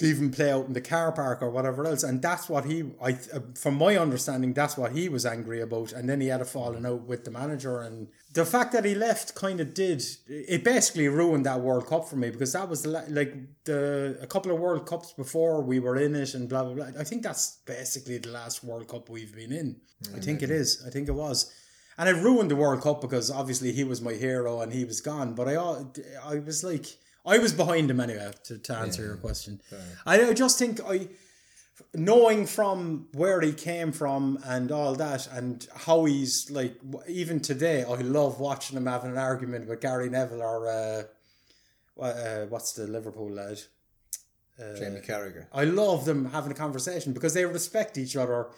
leave 0.00 0.18
him 0.18 0.30
play 0.30 0.50
out 0.52 0.66
in 0.66 0.72
the 0.72 0.80
car 0.80 1.12
park 1.12 1.42
or 1.42 1.50
whatever 1.50 1.84
else. 1.86 2.02
And 2.02 2.22
that's 2.22 2.48
what 2.48 2.64
he, 2.64 2.90
I, 3.02 3.12
uh, 3.32 3.40
from 3.54 3.74
my 3.74 3.96
understanding, 3.96 4.52
that's 4.52 4.76
what 4.76 4.92
he 4.92 5.08
was 5.08 5.26
angry 5.26 5.60
about. 5.60 5.92
And 5.92 6.08
then 6.08 6.20
he 6.20 6.28
had 6.28 6.40
a 6.40 6.44
falling 6.44 6.86
out 6.86 7.02
with 7.02 7.24
the 7.24 7.30
manager. 7.30 7.80
And 7.80 8.08
the 8.32 8.44
fact 8.44 8.72
that 8.72 8.84
he 8.84 8.94
left 8.94 9.34
kind 9.34 9.60
of 9.60 9.74
did, 9.74 10.02
it 10.28 10.62
basically 10.62 11.08
ruined 11.08 11.46
that 11.46 11.60
World 11.60 11.86
Cup 11.86 12.08
for 12.08 12.16
me 12.16 12.30
because 12.30 12.52
that 12.52 12.68
was 12.68 12.82
the, 12.82 12.90
like 13.08 13.34
the, 13.64 14.18
a 14.22 14.26
couple 14.26 14.52
of 14.52 14.60
World 14.60 14.86
Cups 14.86 15.12
before 15.12 15.62
we 15.62 15.80
were 15.80 15.96
in 15.96 16.14
it 16.14 16.34
and 16.34 16.48
blah, 16.48 16.62
blah, 16.62 16.74
blah. 16.74 17.00
I 17.00 17.04
think 17.04 17.22
that's 17.22 17.58
basically 17.66 18.18
the 18.18 18.30
last 18.30 18.62
World 18.62 18.86
Cup 18.88 19.08
we've 19.08 19.34
been 19.34 19.52
in. 19.52 19.80
Mm, 20.04 20.16
I 20.16 20.20
think 20.20 20.42
it 20.42 20.50
is. 20.50 20.84
I 20.86 20.90
think 20.90 21.08
it 21.08 21.12
was. 21.12 21.52
And 21.98 22.08
it 22.08 22.22
ruined 22.22 22.50
the 22.50 22.56
World 22.56 22.80
Cup 22.80 23.00
because 23.00 23.30
obviously 23.30 23.72
he 23.72 23.84
was 23.84 24.00
my 24.00 24.12
hero 24.12 24.60
and 24.60 24.72
he 24.72 24.84
was 24.84 25.00
gone. 25.00 25.34
But 25.34 25.48
I, 25.48 25.54
I 26.24 26.38
was 26.38 26.64
like, 26.64 26.86
I 27.24 27.38
was 27.38 27.52
behind 27.52 27.90
him 27.90 28.00
anyway. 28.00 28.32
To, 28.44 28.58
to 28.58 28.76
answer 28.76 29.02
yeah, 29.02 29.08
your 29.08 29.16
question, 29.16 29.60
I, 30.06 30.28
I 30.28 30.32
just 30.32 30.58
think 30.58 30.80
I, 30.86 31.08
knowing 31.94 32.46
from 32.46 33.08
where 33.12 33.40
he 33.40 33.52
came 33.52 33.92
from 33.92 34.38
and 34.44 34.70
all 34.70 34.94
that, 34.94 35.28
and 35.32 35.66
how 35.74 36.04
he's 36.04 36.50
like, 36.50 36.76
even 37.08 37.40
today, 37.40 37.84
I 37.84 37.96
love 37.96 38.40
watching 38.40 38.76
him 38.76 38.86
having 38.86 39.10
an 39.10 39.18
argument 39.18 39.68
with 39.68 39.80
Gary 39.80 40.08
Neville 40.08 40.42
or 40.42 40.68
uh, 40.68 42.02
uh, 42.02 42.46
what's 42.46 42.72
the 42.72 42.86
Liverpool 42.86 43.30
lad. 43.30 43.60
Uh, 44.58 44.76
Jamie 44.78 45.00
Carragher. 45.00 45.46
I 45.52 45.64
love 45.64 46.04
them 46.04 46.26
having 46.26 46.52
a 46.52 46.54
conversation 46.54 47.12
because 47.14 47.32
they 47.32 47.46
respect 47.46 47.96
each 47.96 48.14
other 48.14 48.48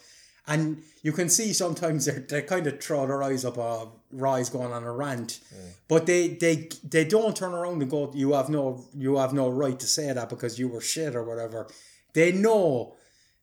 and 0.47 0.83
you 1.03 1.13
can 1.13 1.29
see 1.29 1.53
sometimes 1.53 2.07
they 2.07 2.19
they 2.19 2.43
kind 2.43 2.67
of 2.67 2.81
throw 2.81 3.07
their 3.07 3.23
eyes 3.23 3.45
up 3.45 3.59
a 3.59 3.89
rise 4.11 4.51
going 4.51 4.73
on 4.73 4.85
a 4.85 4.93
rant, 4.93 5.41
but 5.89 6.07
they 6.07 6.29
they 6.29 6.69
they 6.83 7.05
don't 7.05 7.37
turn 7.37 7.53
around 7.53 7.81
and 7.81 7.91
go, 7.91 8.11
"You 8.15 8.33
have 8.33 8.49
no 8.49 8.85
you 8.95 9.17
have 9.17 9.33
no 9.33 9.49
right 9.49 9.79
to 9.79 9.87
say 9.87 10.13
that 10.13 10.29
because 10.29 10.59
you 10.59 10.69
were 10.69 10.81
shit 10.81 11.15
or 11.15 11.25
whatever." 11.25 11.69
They 12.13 12.33
know 12.33 12.97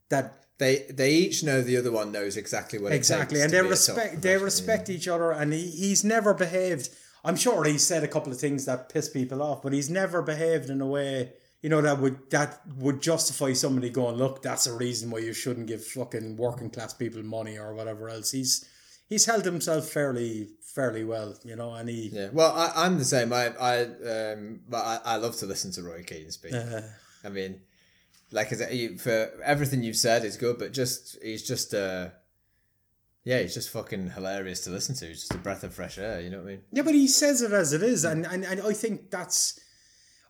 that 0.09 0.45
they 0.57 0.85
they 0.89 1.11
each 1.11 1.43
know 1.43 1.61
the 1.61 1.77
other 1.77 1.91
one 1.91 2.11
knows 2.11 2.37
exactly 2.37 2.79
what 2.79 2.91
exactly, 2.91 3.41
and 3.41 3.51
they 3.51 3.61
respect 3.61 4.21
they 4.21 4.37
respect 4.37 4.89
yeah. 4.89 4.95
each 4.95 5.07
other, 5.07 5.31
and 5.31 5.53
he, 5.53 5.69
he's 5.69 6.03
never 6.03 6.33
behaved. 6.33 6.89
I'm 7.23 7.35
sure 7.35 7.63
he 7.65 7.77
said 7.77 8.03
a 8.03 8.07
couple 8.07 8.31
of 8.31 8.39
things 8.39 8.65
that 8.65 8.89
piss 8.89 9.09
people 9.09 9.41
off, 9.41 9.61
but 9.61 9.73
he's 9.73 9.89
never 9.89 10.21
behaved 10.21 10.69
in 10.69 10.79
a 10.79 10.87
way 10.87 11.33
you 11.61 11.69
know 11.69 11.81
that 11.81 11.99
would 11.99 12.29
that 12.29 12.61
would 12.77 13.01
justify 13.01 13.53
somebody 13.53 13.89
going 13.89 14.15
look 14.15 14.41
that's 14.41 14.67
a 14.67 14.73
reason 14.73 15.11
why 15.11 15.19
you 15.19 15.33
shouldn't 15.33 15.67
give 15.67 15.83
fucking 15.83 16.37
working 16.37 16.69
class 16.69 16.93
people 16.93 17.23
money 17.23 17.57
or 17.57 17.73
whatever 17.73 18.09
else. 18.09 18.31
He's 18.31 18.65
he's 19.07 19.25
held 19.25 19.45
himself 19.45 19.87
fairly 19.89 20.49
fairly 20.61 21.03
well 21.03 21.35
you 21.43 21.55
know 21.55 21.73
and 21.73 21.89
he 21.89 22.09
yeah. 22.13 22.29
Well 22.31 22.51
I, 22.51 22.85
i'm 22.85 22.97
the 22.97 23.05
same. 23.05 23.33
I 23.33 23.47
i 23.59 23.81
um 23.81 24.61
but 24.69 24.85
I, 24.85 24.99
I 25.03 25.15
love 25.17 25.35
to 25.37 25.45
listen 25.45 25.71
to 25.71 25.83
roy 25.83 26.03
keane 26.03 26.31
speak. 26.31 26.53
Uh, 26.53 26.81
i 27.23 27.29
mean 27.29 27.61
like 28.31 28.51
is 28.51 29.01
for 29.01 29.31
everything 29.43 29.83
you've 29.83 29.95
said 29.95 30.23
is 30.23 30.37
good 30.37 30.59
but 30.59 30.71
just 30.71 31.17
he's 31.21 31.45
just 31.45 31.73
uh 31.73 32.09
yeah, 33.25 33.41
he's 33.41 33.53
just 33.53 33.69
fucking 33.69 34.11
hilarious 34.11 34.61
to 34.61 34.69
listen 34.69 34.95
to. 34.95 35.05
He's 35.05 35.19
just 35.19 35.35
a 35.35 35.37
breath 35.37 35.63
of 35.63 35.73
fresh 35.73 35.97
air, 35.97 36.21
you 36.21 36.29
know 36.29 36.37
what 36.37 36.47
I 36.47 36.51
mean? 36.51 36.61
Yeah, 36.71 36.83
but 36.83 36.95
he 36.95 37.07
says 37.07 37.41
it 37.41 37.51
as 37.51 37.73
it 37.73 37.83
is, 37.83 38.03
and, 38.05 38.25
and, 38.25 38.43
and 38.43 38.61
I 38.61 38.73
think 38.73 39.11
that's 39.11 39.59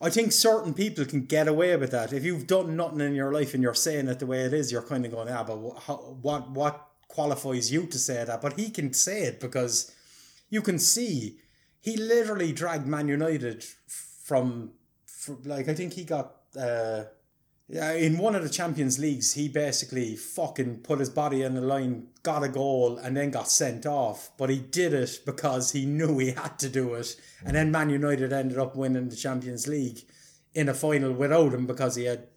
I 0.01 0.09
think 0.09 0.31
certain 0.31 0.73
people 0.73 1.03
can 1.05 1.25
get 1.25 1.47
away 1.47 1.75
with 1.75 1.91
that. 1.91 2.13
If 2.13 2.23
you've 2.23 2.47
done 2.47 2.77
nothing 2.77 3.01
in 3.01 3.15
your 3.15 3.33
life 3.33 3.53
and 3.53 3.61
you're 3.61 3.73
saying 3.73 4.07
it 4.07 4.19
the 4.19 4.25
way 4.25 4.41
it 4.41 4.53
is, 4.53 4.71
you're 4.71 4.81
kind 4.81 5.05
of 5.05 5.11
going, 5.11 5.27
yeah, 5.27 5.43
but 5.43 5.57
what 5.57 6.49
what 6.51 6.87
qualifies 7.09 7.71
you 7.71 7.85
to 7.87 7.99
say 7.99 8.23
that? 8.23 8.41
But 8.41 8.57
he 8.57 8.69
can 8.69 8.93
say 8.93 9.23
it 9.23 9.41
because 9.41 9.91
you 10.49 10.61
can 10.61 10.79
see 10.79 11.39
he 11.81 11.97
literally 11.97 12.53
dragged 12.53 12.87
Man 12.87 13.07
United 13.07 13.63
from, 13.87 14.71
from 15.05 15.41
like 15.43 15.67
I 15.67 15.73
think 15.73 15.93
he 15.93 16.05
got 16.05 16.35
uh, 16.57 17.03
yeah, 17.70 17.93
in 17.93 18.17
one 18.17 18.34
of 18.34 18.41
the 18.41 18.49
Champions 18.49 18.97
Leagues, 18.97 19.34
he 19.34 19.47
basically 19.47 20.15
fucking 20.15 20.78
put 20.78 20.99
his 20.99 21.09
body 21.09 21.45
on 21.45 21.53
the 21.53 21.61
line, 21.61 22.07
got 22.24 22.43
a 22.43 22.49
goal, 22.49 22.97
and 22.97 23.15
then 23.15 23.30
got 23.30 23.47
sent 23.47 23.86
off. 23.86 24.32
But 24.38 24.49
he 24.49 24.57
did 24.57 24.91
it 24.91 25.20
because 25.24 25.72
he 25.72 25.86
knew 25.86 26.17
he 26.17 26.32
had 26.32 26.57
to 26.59 26.70
do 26.70 26.95
it. 26.95 27.15
And 27.45 27.55
then 27.55 27.72
Man 27.72 27.91
United 27.91 28.34
ended 28.34 28.57
up 28.57 28.76
winning 28.76 29.09
the 29.09 29.15
Champions 29.15 29.67
League 29.67 29.99
in 30.55 30.67
a 30.67 30.74
final 30.74 31.11
without 31.11 31.53
him 31.53 31.67
because 31.67 31.95
he 31.95 32.05
had 32.05 32.28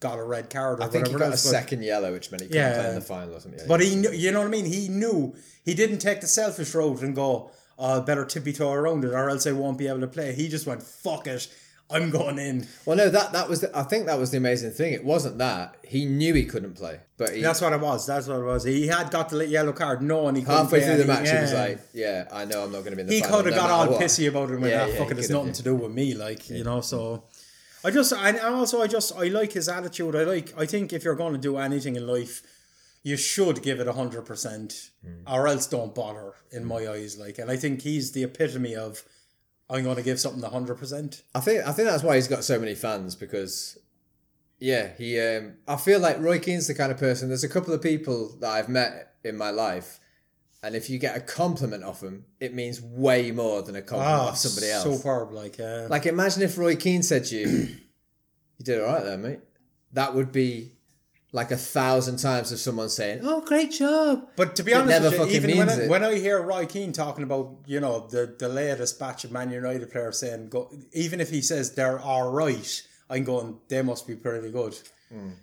got 0.00 0.18
a 0.18 0.24
red 0.24 0.50
card. 0.50 0.80
Or 0.80 0.82
I 0.82 0.88
think 0.88 1.06
he 1.06 1.12
got 1.12 1.22
else, 1.22 1.44
a 1.44 1.48
second 1.48 1.84
yellow, 1.84 2.12
which 2.12 2.32
meant 2.32 2.42
he 2.42 2.48
couldn't 2.48 2.60
yeah, 2.60 2.80
play 2.80 2.88
in 2.88 2.94
the 2.96 3.00
final 3.00 3.36
or 3.36 3.40
something. 3.40 3.60
But 3.68 3.80
he, 3.80 3.94
knew, 3.94 4.10
you 4.10 4.32
know 4.32 4.40
what 4.40 4.48
I 4.48 4.50
mean. 4.50 4.64
He 4.64 4.88
knew 4.88 5.36
he 5.64 5.74
didn't 5.74 5.98
take 5.98 6.20
the 6.20 6.26
selfish 6.26 6.74
road 6.74 7.00
and 7.02 7.14
go, 7.14 7.52
oh, 7.78 8.00
better 8.00 8.24
tippy 8.24 8.52
toe 8.52 8.72
around 8.72 9.04
it, 9.04 9.12
or 9.12 9.30
else 9.30 9.46
I 9.46 9.52
won't 9.52 9.78
be 9.78 9.86
able 9.86 10.00
to 10.00 10.08
play." 10.08 10.34
He 10.34 10.48
just 10.48 10.66
went, 10.66 10.82
"Fuck 10.82 11.28
it." 11.28 11.46
I'm 11.90 12.10
going 12.10 12.38
in. 12.38 12.66
Well, 12.86 12.96
no, 12.96 13.08
that 13.10 13.32
that 13.32 13.48
was 13.48 13.62
the, 13.62 13.76
I 13.76 13.82
think 13.82 14.06
that 14.06 14.18
was 14.18 14.30
the 14.30 14.36
amazing 14.36 14.70
thing. 14.70 14.92
It 14.92 15.04
wasn't 15.04 15.38
that 15.38 15.76
he 15.84 16.04
knew 16.04 16.34
he 16.34 16.44
couldn't 16.44 16.74
play, 16.74 17.00
but 17.16 17.34
he, 17.34 17.42
that's 17.42 17.60
what 17.60 17.72
it 17.72 17.80
was. 17.80 18.06
That's 18.06 18.28
what 18.28 18.38
it 18.38 18.44
was. 18.44 18.64
He 18.64 18.86
had 18.86 19.10
got 19.10 19.28
the 19.28 19.46
yellow 19.46 19.72
card, 19.72 20.00
knowing 20.00 20.36
he 20.36 20.42
halfway 20.42 20.82
through 20.82 20.98
the 20.98 21.04
match. 21.04 21.26
Yeah. 21.26 21.36
He 21.36 21.42
was 21.42 21.52
like, 21.52 21.80
"Yeah, 21.92 22.28
I 22.32 22.44
know 22.44 22.64
I'm 22.64 22.72
not 22.72 22.84
going 22.84 22.92
to 22.92 22.96
be 22.96 23.02
in 23.02 23.06
the." 23.08 23.14
He 23.14 23.22
could 23.22 23.46
have 23.46 23.54
got 23.54 23.70
all 23.70 23.90
what. 23.90 24.00
pissy 24.00 24.28
about 24.28 24.50
it 24.50 24.60
when 24.60 24.70
yeah, 24.70 24.86
that 24.86 24.92
yeah, 24.92 24.98
fucking 24.98 25.16
has 25.16 25.30
nothing 25.30 25.52
to 25.52 25.62
do 25.62 25.74
with 25.74 25.90
me, 25.90 26.14
like 26.14 26.48
you 26.48 26.62
know. 26.62 26.80
So 26.80 27.24
I 27.84 27.90
just 27.90 28.12
and 28.12 28.38
also 28.38 28.82
I 28.82 28.86
just 28.86 29.16
I 29.16 29.24
like 29.24 29.52
his 29.52 29.68
attitude. 29.68 30.14
I 30.14 30.24
like 30.24 30.54
I 30.56 30.66
think 30.66 30.92
if 30.92 31.02
you're 31.02 31.16
going 31.16 31.32
to 31.32 31.40
do 31.40 31.56
anything 31.56 31.96
in 31.96 32.06
life, 32.06 32.42
you 33.02 33.16
should 33.16 33.62
give 33.62 33.80
it 33.80 33.88
a 33.88 33.94
hundred 33.94 34.26
percent, 34.26 34.90
hmm. 35.04 35.22
or 35.26 35.48
else 35.48 35.66
don't 35.66 35.94
bother. 35.94 36.34
In 36.52 36.64
my 36.64 36.88
eyes, 36.88 37.16
like, 37.16 37.38
and 37.38 37.48
I 37.48 37.56
think 37.56 37.82
he's 37.82 38.10
the 38.10 38.24
epitome 38.24 38.74
of 38.74 39.04
I'm 39.70 39.84
going 39.84 39.96
to 39.96 40.02
give 40.02 40.18
something 40.18 40.42
hundred 40.42 40.76
percent. 40.76 41.22
I 41.34 41.40
think 41.40 41.66
I 41.66 41.72
think 41.72 41.88
that's 41.88 42.02
why 42.02 42.16
he's 42.16 42.28
got 42.28 42.44
so 42.44 42.58
many 42.58 42.74
fans 42.74 43.14
because, 43.14 43.78
yeah, 44.58 44.88
he. 44.98 45.18
Um, 45.20 45.54
I 45.68 45.76
feel 45.76 46.00
like 46.00 46.18
Roy 46.18 46.38
Keane's 46.38 46.66
the 46.66 46.74
kind 46.74 46.90
of 46.90 46.98
person. 46.98 47.28
There's 47.28 47.44
a 47.44 47.48
couple 47.48 47.72
of 47.72 47.80
people 47.80 48.36
that 48.40 48.50
I've 48.50 48.68
met 48.68 49.14
in 49.22 49.36
my 49.36 49.50
life, 49.50 50.00
and 50.62 50.74
if 50.74 50.90
you 50.90 50.98
get 50.98 51.16
a 51.16 51.20
compliment 51.20 51.84
off 51.84 52.00
them, 52.00 52.24
it 52.40 52.52
means 52.52 52.80
way 52.80 53.30
more 53.30 53.62
than 53.62 53.76
a 53.76 53.82
compliment 53.82 54.20
oh, 54.20 54.28
off 54.28 54.38
somebody 54.38 54.72
else. 54.72 54.84
Superb, 54.84 55.32
like 55.32 55.60
uh... 55.60 55.86
like 55.88 56.04
imagine 56.04 56.42
if 56.42 56.58
Roy 56.58 56.74
Keane 56.74 57.04
said 57.04 57.26
to 57.26 57.36
you, 57.36 57.46
"You 58.58 58.64
did 58.64 58.80
all 58.80 58.92
right 58.92 59.04
there, 59.04 59.18
mate." 59.18 59.40
That 59.92 60.14
would 60.14 60.32
be 60.32 60.72
like 61.32 61.50
a 61.50 61.56
thousand 61.56 62.16
times 62.16 62.50
of 62.50 62.58
someone 62.58 62.88
saying, 62.88 63.20
"Oh, 63.22 63.40
great 63.42 63.70
job." 63.70 64.28
But 64.36 64.56
to 64.56 64.62
be 64.62 64.74
honest, 64.74 65.02
with 65.02 65.30
you, 65.30 65.36
even 65.36 65.58
when 65.58 65.68
I, 65.68 65.86
when 65.86 66.04
I 66.04 66.14
hear 66.16 66.42
Roy 66.42 66.66
Keane 66.66 66.92
talking 66.92 67.22
about 67.22 67.56
you 67.66 67.80
know 67.80 68.06
the 68.08 68.34
the 68.38 68.48
latest 68.48 68.98
batch 68.98 69.24
of 69.24 69.32
Man 69.32 69.50
United 69.50 69.90
players 69.90 70.18
saying, 70.18 70.48
go, 70.48 70.70
even 70.92 71.20
if 71.20 71.30
he 71.30 71.40
says 71.40 71.72
they're 71.74 72.00
all 72.00 72.32
right, 72.32 72.82
I'm 73.08 73.24
going, 73.24 73.58
they 73.68 73.82
must 73.82 74.06
be 74.06 74.16
pretty 74.16 74.50
good. 74.50 74.76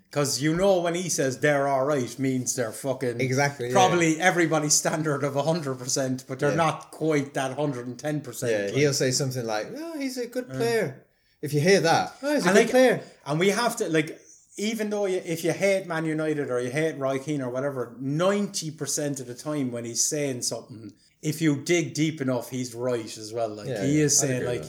Because 0.10 0.40
mm. 0.40 0.44
you 0.44 0.56
know 0.56 0.80
when 0.80 0.96
he 0.96 1.10
says 1.10 1.40
they're 1.40 1.68
all 1.68 1.86
right 1.86 2.18
means 2.18 2.56
they're 2.56 2.72
fucking 2.72 3.20
exactly 3.20 3.72
probably 3.74 4.16
yeah. 4.16 4.24
everybody's 4.24 4.74
standard 4.74 5.24
of 5.24 5.36
hundred 5.36 5.78
percent, 5.78 6.24
but 6.28 6.40
they're 6.40 6.52
yeah. 6.52 6.56
not 6.56 6.92
quite 6.92 7.34
that 7.34 7.58
hundred 7.58 7.88
and 7.88 8.00
ten 8.00 8.22
percent. 8.22 8.74
Yeah, 8.74 8.80
he'll 8.80 8.94
say 8.94 9.12
something 9.12 9.46
like, 9.46 9.68
"Oh, 9.76 9.98
he's 9.98 10.18
a 10.18 10.28
good 10.28 10.50
player." 10.50 11.04
If 11.42 11.54
you 11.54 11.60
hear 11.60 11.82
that, 11.82 12.16
oh, 12.24 12.34
he's 12.34 12.46
a 12.46 12.50
and 12.50 12.58
good 12.58 12.64
like, 12.64 12.70
player, 12.72 13.04
and 13.26 13.40
we 13.40 13.50
have 13.50 13.76
to 13.78 13.90
like 13.90 14.20
even 14.58 14.90
though 14.90 15.06
you, 15.06 15.22
if 15.24 15.44
you 15.44 15.52
hate 15.54 15.86
Man 15.88 16.06
United 16.06 16.50
or 16.50 16.60
you 16.60 16.72
hate 16.72 16.98
Roy 16.98 17.20
Keane 17.20 17.42
or 17.42 17.50
whatever, 17.50 17.96
90% 18.02 19.20
of 19.20 19.28
the 19.28 19.36
time 19.36 19.72
when 19.72 19.86
he's 19.86 20.04
saying 20.06 20.42
something, 20.42 20.94
if 21.22 21.42
you 21.42 21.58
dig 21.64 21.94
deep 21.94 22.22
enough, 22.22 22.50
he's 22.50 22.74
right 22.76 23.18
as 23.18 23.34
well. 23.34 23.50
Like 23.50 23.68
yeah, 23.68 23.84
he 23.86 24.02
is 24.02 24.18
saying 24.18 24.42
like, 24.46 24.64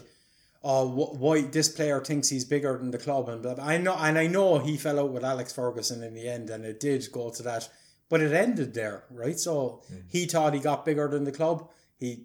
oh, 0.62 0.88
wh- 0.88 1.20
why 1.20 1.42
this 1.42 1.68
player 1.68 2.00
thinks 2.00 2.28
he's 2.28 2.44
bigger 2.44 2.76
than 2.78 2.90
the 2.90 2.98
club 2.98 3.28
and 3.28 3.42
blah, 3.42 3.54
blah. 3.54 3.64
I 3.64 3.78
know, 3.78 3.96
and 3.98 4.18
I 4.18 4.26
know 4.26 4.58
he 4.58 4.76
fell 4.76 4.98
out 5.00 5.12
with 5.12 5.24
Alex 5.24 5.52
Ferguson 5.52 6.02
in 6.02 6.14
the 6.14 6.28
end 6.28 6.50
and 6.50 6.64
it 6.64 6.80
did 6.80 7.06
go 7.12 7.30
to 7.30 7.42
that. 7.44 7.68
but 8.10 8.20
it 8.22 8.32
ended 8.32 8.74
there, 8.74 9.04
right? 9.10 9.38
So 9.38 9.82
he 10.08 10.26
thought 10.26 10.54
he 10.54 10.60
got 10.60 10.84
bigger 10.84 11.08
than 11.08 11.24
the 11.24 11.32
club. 11.32 11.68
He 11.98 12.24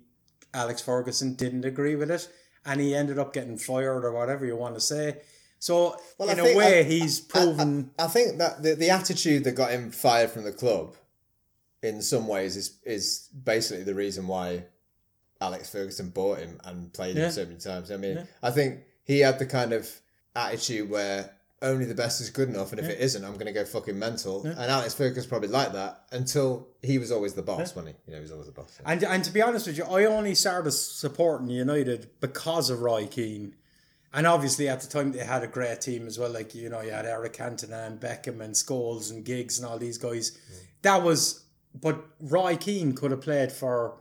Alex 0.53 0.81
Ferguson 0.81 1.33
didn't 1.35 1.65
agree 1.65 1.95
with 1.95 2.11
it, 2.11 2.29
and 2.65 2.79
he 2.79 2.93
ended 2.95 3.17
up 3.19 3.33
getting 3.33 3.57
fired 3.57 4.05
or 4.05 4.11
whatever 4.13 4.45
you 4.45 4.55
want 4.55 4.75
to 4.75 4.81
say. 4.81 5.21
So 5.63 5.95
Well, 6.17 6.29
I 6.29 6.33
in 6.33 6.39
a 6.39 6.57
way, 6.57 6.79
I- 6.81 6.83
he's 6.83 7.21
proven. 7.21 7.91
I 7.97 8.07
think 8.07 8.37
that 8.39 8.61
the, 8.63 8.75
the 8.75 8.89
attitude 8.89 9.45
that 9.45 9.53
got 9.53 9.71
him 9.71 9.91
fired 9.91 10.29
from 10.29 10.43
the 10.43 10.51
club, 10.51 10.95
in 11.81 12.01
some 12.01 12.27
ways, 12.27 12.57
is 12.57 12.77
is 12.83 13.29
basically 13.45 13.85
the 13.85 13.95
reason 13.95 14.27
why 14.27 14.65
Alex 15.39 15.69
Ferguson 15.69 16.09
bought 16.09 16.39
him 16.39 16.59
and 16.65 16.91
played 16.91 17.15
Yeah. 17.15 17.27
him 17.27 17.31
so 17.31 17.45
many 17.45 17.59
times. 17.59 17.91
I 17.91 17.97
mean, 17.97 18.27
I 18.41 18.51
think 18.51 18.81
he 19.05 19.21
had 19.21 19.39
the 19.39 19.45
kind 19.45 19.71
of 19.71 19.89
attitude 20.35 20.89
where 20.89 21.29
only 21.61 21.85
the 21.85 21.95
best 21.95 22.19
is 22.19 22.29
good 22.29 22.49
enough, 22.49 22.71
and 22.73 22.79
if 22.81 22.89
it 22.89 22.99
isn't, 22.99 23.23
I'm 23.23 23.35
going 23.35 23.45
to 23.45 23.53
go 23.53 23.63
fucking 23.63 23.97
mental. 23.97 24.43
And 24.45 24.59
Alex 24.59 24.93
Ferguson 24.95 25.29
probably 25.29 25.47
like 25.47 25.71
that 25.71 26.03
until 26.11 26.67
he 26.81 26.97
was 26.97 27.09
always 27.09 27.35
the 27.35 27.41
boss, 27.41 27.73
wasn't 27.73 27.87
he? 27.87 27.93
You 28.07 28.11
know, 28.11 28.17
he 28.17 28.21
was 28.21 28.31
always 28.33 28.47
the 28.47 28.51
boss. 28.53 28.81
And 28.85 29.01
and 29.05 29.23
to 29.23 29.31
be 29.31 29.41
honest 29.41 29.67
with 29.67 29.77
you, 29.77 29.85
I 29.85 30.03
only 30.03 30.35
started 30.35 30.71
supporting 30.73 31.47
United 31.49 32.09
because 32.19 32.69
of 32.69 32.81
Roy 32.81 33.07
Keane. 33.07 33.55
And 34.13 34.27
obviously 34.27 34.69
at 34.69 34.81
the 34.81 34.87
time 34.87 35.11
they 35.11 35.25
had 35.25 35.43
a 35.43 35.47
great 35.47 35.81
team 35.81 36.07
as 36.07 36.19
well. 36.19 36.31
Like, 36.31 36.53
you 36.53 36.69
know, 36.69 36.81
you 36.81 36.91
had 36.91 37.05
Eric 37.05 37.33
Cantona 37.33 37.87
and 37.87 37.99
Beckham 37.99 38.41
and 38.41 38.53
Scholes 38.53 39.09
and 39.11 39.25
Giggs 39.25 39.57
and 39.57 39.67
all 39.67 39.79
these 39.79 39.97
guys. 39.97 40.37
That 40.83 41.01
was 41.03 41.43
but 41.79 42.05
Roy 42.19 42.55
Keane 42.55 42.93
could 42.93 43.11
have 43.11 43.21
played 43.21 43.51
for 43.51 43.97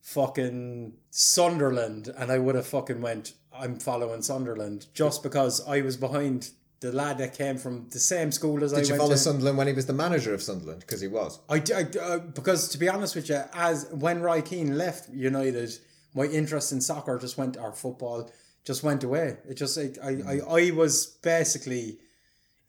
fucking 0.00 0.94
Sunderland 1.10 2.12
and 2.16 2.32
I 2.32 2.38
would 2.38 2.56
have 2.56 2.66
fucking 2.66 3.00
went, 3.00 3.34
I'm 3.54 3.78
following 3.78 4.22
Sunderland 4.22 4.86
just 4.92 5.22
because 5.22 5.66
I 5.66 5.82
was 5.82 5.96
behind 5.96 6.50
the 6.80 6.90
lad 6.90 7.18
that 7.18 7.34
came 7.34 7.58
from 7.58 7.88
the 7.90 8.00
same 8.00 8.32
school 8.32 8.64
as 8.64 8.74
I 8.74 8.80
was. 8.80 8.88
Did 8.88 8.94
you 8.94 8.98
follow 8.98 9.12
to. 9.12 9.18
Sunderland 9.18 9.56
when 9.56 9.68
he 9.68 9.72
was 9.72 9.86
the 9.86 9.92
manager 9.92 10.34
of 10.34 10.42
Sunderland? 10.42 10.80
Because 10.80 11.00
he 11.00 11.06
was. 11.06 11.38
I, 11.48 11.62
I 11.74 11.98
uh, 12.00 12.18
because 12.18 12.68
to 12.70 12.78
be 12.78 12.88
honest 12.88 13.14
with 13.14 13.28
you, 13.28 13.40
as 13.54 13.86
when 13.92 14.20
Roy 14.20 14.42
Keane 14.42 14.76
left 14.76 15.08
United, 15.10 15.78
my 16.14 16.24
interest 16.24 16.72
in 16.72 16.80
soccer 16.80 17.18
just 17.18 17.38
went 17.38 17.56
or 17.56 17.72
football 17.72 18.32
just 18.64 18.82
went 18.82 19.04
away. 19.04 19.36
It 19.48 19.54
just 19.54 19.78
I 19.78 19.90
I, 20.02 20.10
I, 20.26 20.66
I 20.66 20.70
was 20.70 21.06
basically 21.22 21.98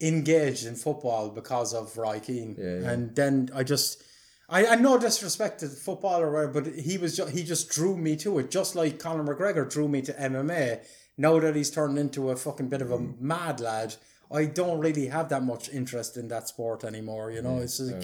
engaged 0.02 0.66
in 0.66 0.76
football 0.76 1.30
because 1.30 1.74
of 1.74 1.98
Roy 1.98 2.20
Keane, 2.20 2.56
yeah. 2.58 2.90
and 2.92 3.16
then 3.16 3.50
I 3.54 3.64
just. 3.64 4.04
I, 4.50 4.66
I 4.68 4.76
no 4.76 4.98
disrespect 4.98 5.62
to 5.62 5.68
football 5.70 6.22
or 6.22 6.30
whatever, 6.32 6.62
but 6.62 6.76
he 6.76 6.98
was 6.98 7.16
ju- 7.16 7.26
he 7.28 7.44
just 7.44 7.70
drew 7.70 7.96
me 7.96 8.18
to 8.18 8.40
it, 8.40 8.52
just 8.52 8.76
like 8.76 9.00
Conor 9.00 9.24
McGregor 9.24 9.68
drew 9.68 9.88
me 9.88 10.02
to 10.02 10.14
MMA. 10.14 10.86
Now 11.18 11.40
that 11.40 11.56
he's 11.56 11.72
turned 11.72 11.98
into 11.98 12.30
a 12.30 12.36
fucking 12.36 12.68
bit 12.68 12.82
of 12.82 12.92
a 12.92 12.98
mm. 12.98 13.20
mad 13.22 13.62
lad, 13.62 13.96
I 14.30 14.46
don't 14.46 14.80
really 14.80 15.08
have 15.08 15.30
that 15.30 15.44
much 15.44 15.70
interest 15.70 16.18
in 16.18 16.28
that 16.28 16.50
sport 16.50 16.84
anymore. 16.84 17.32
You 17.32 17.42
know, 17.42 17.60
it's 17.60 17.80
like, 17.80 18.04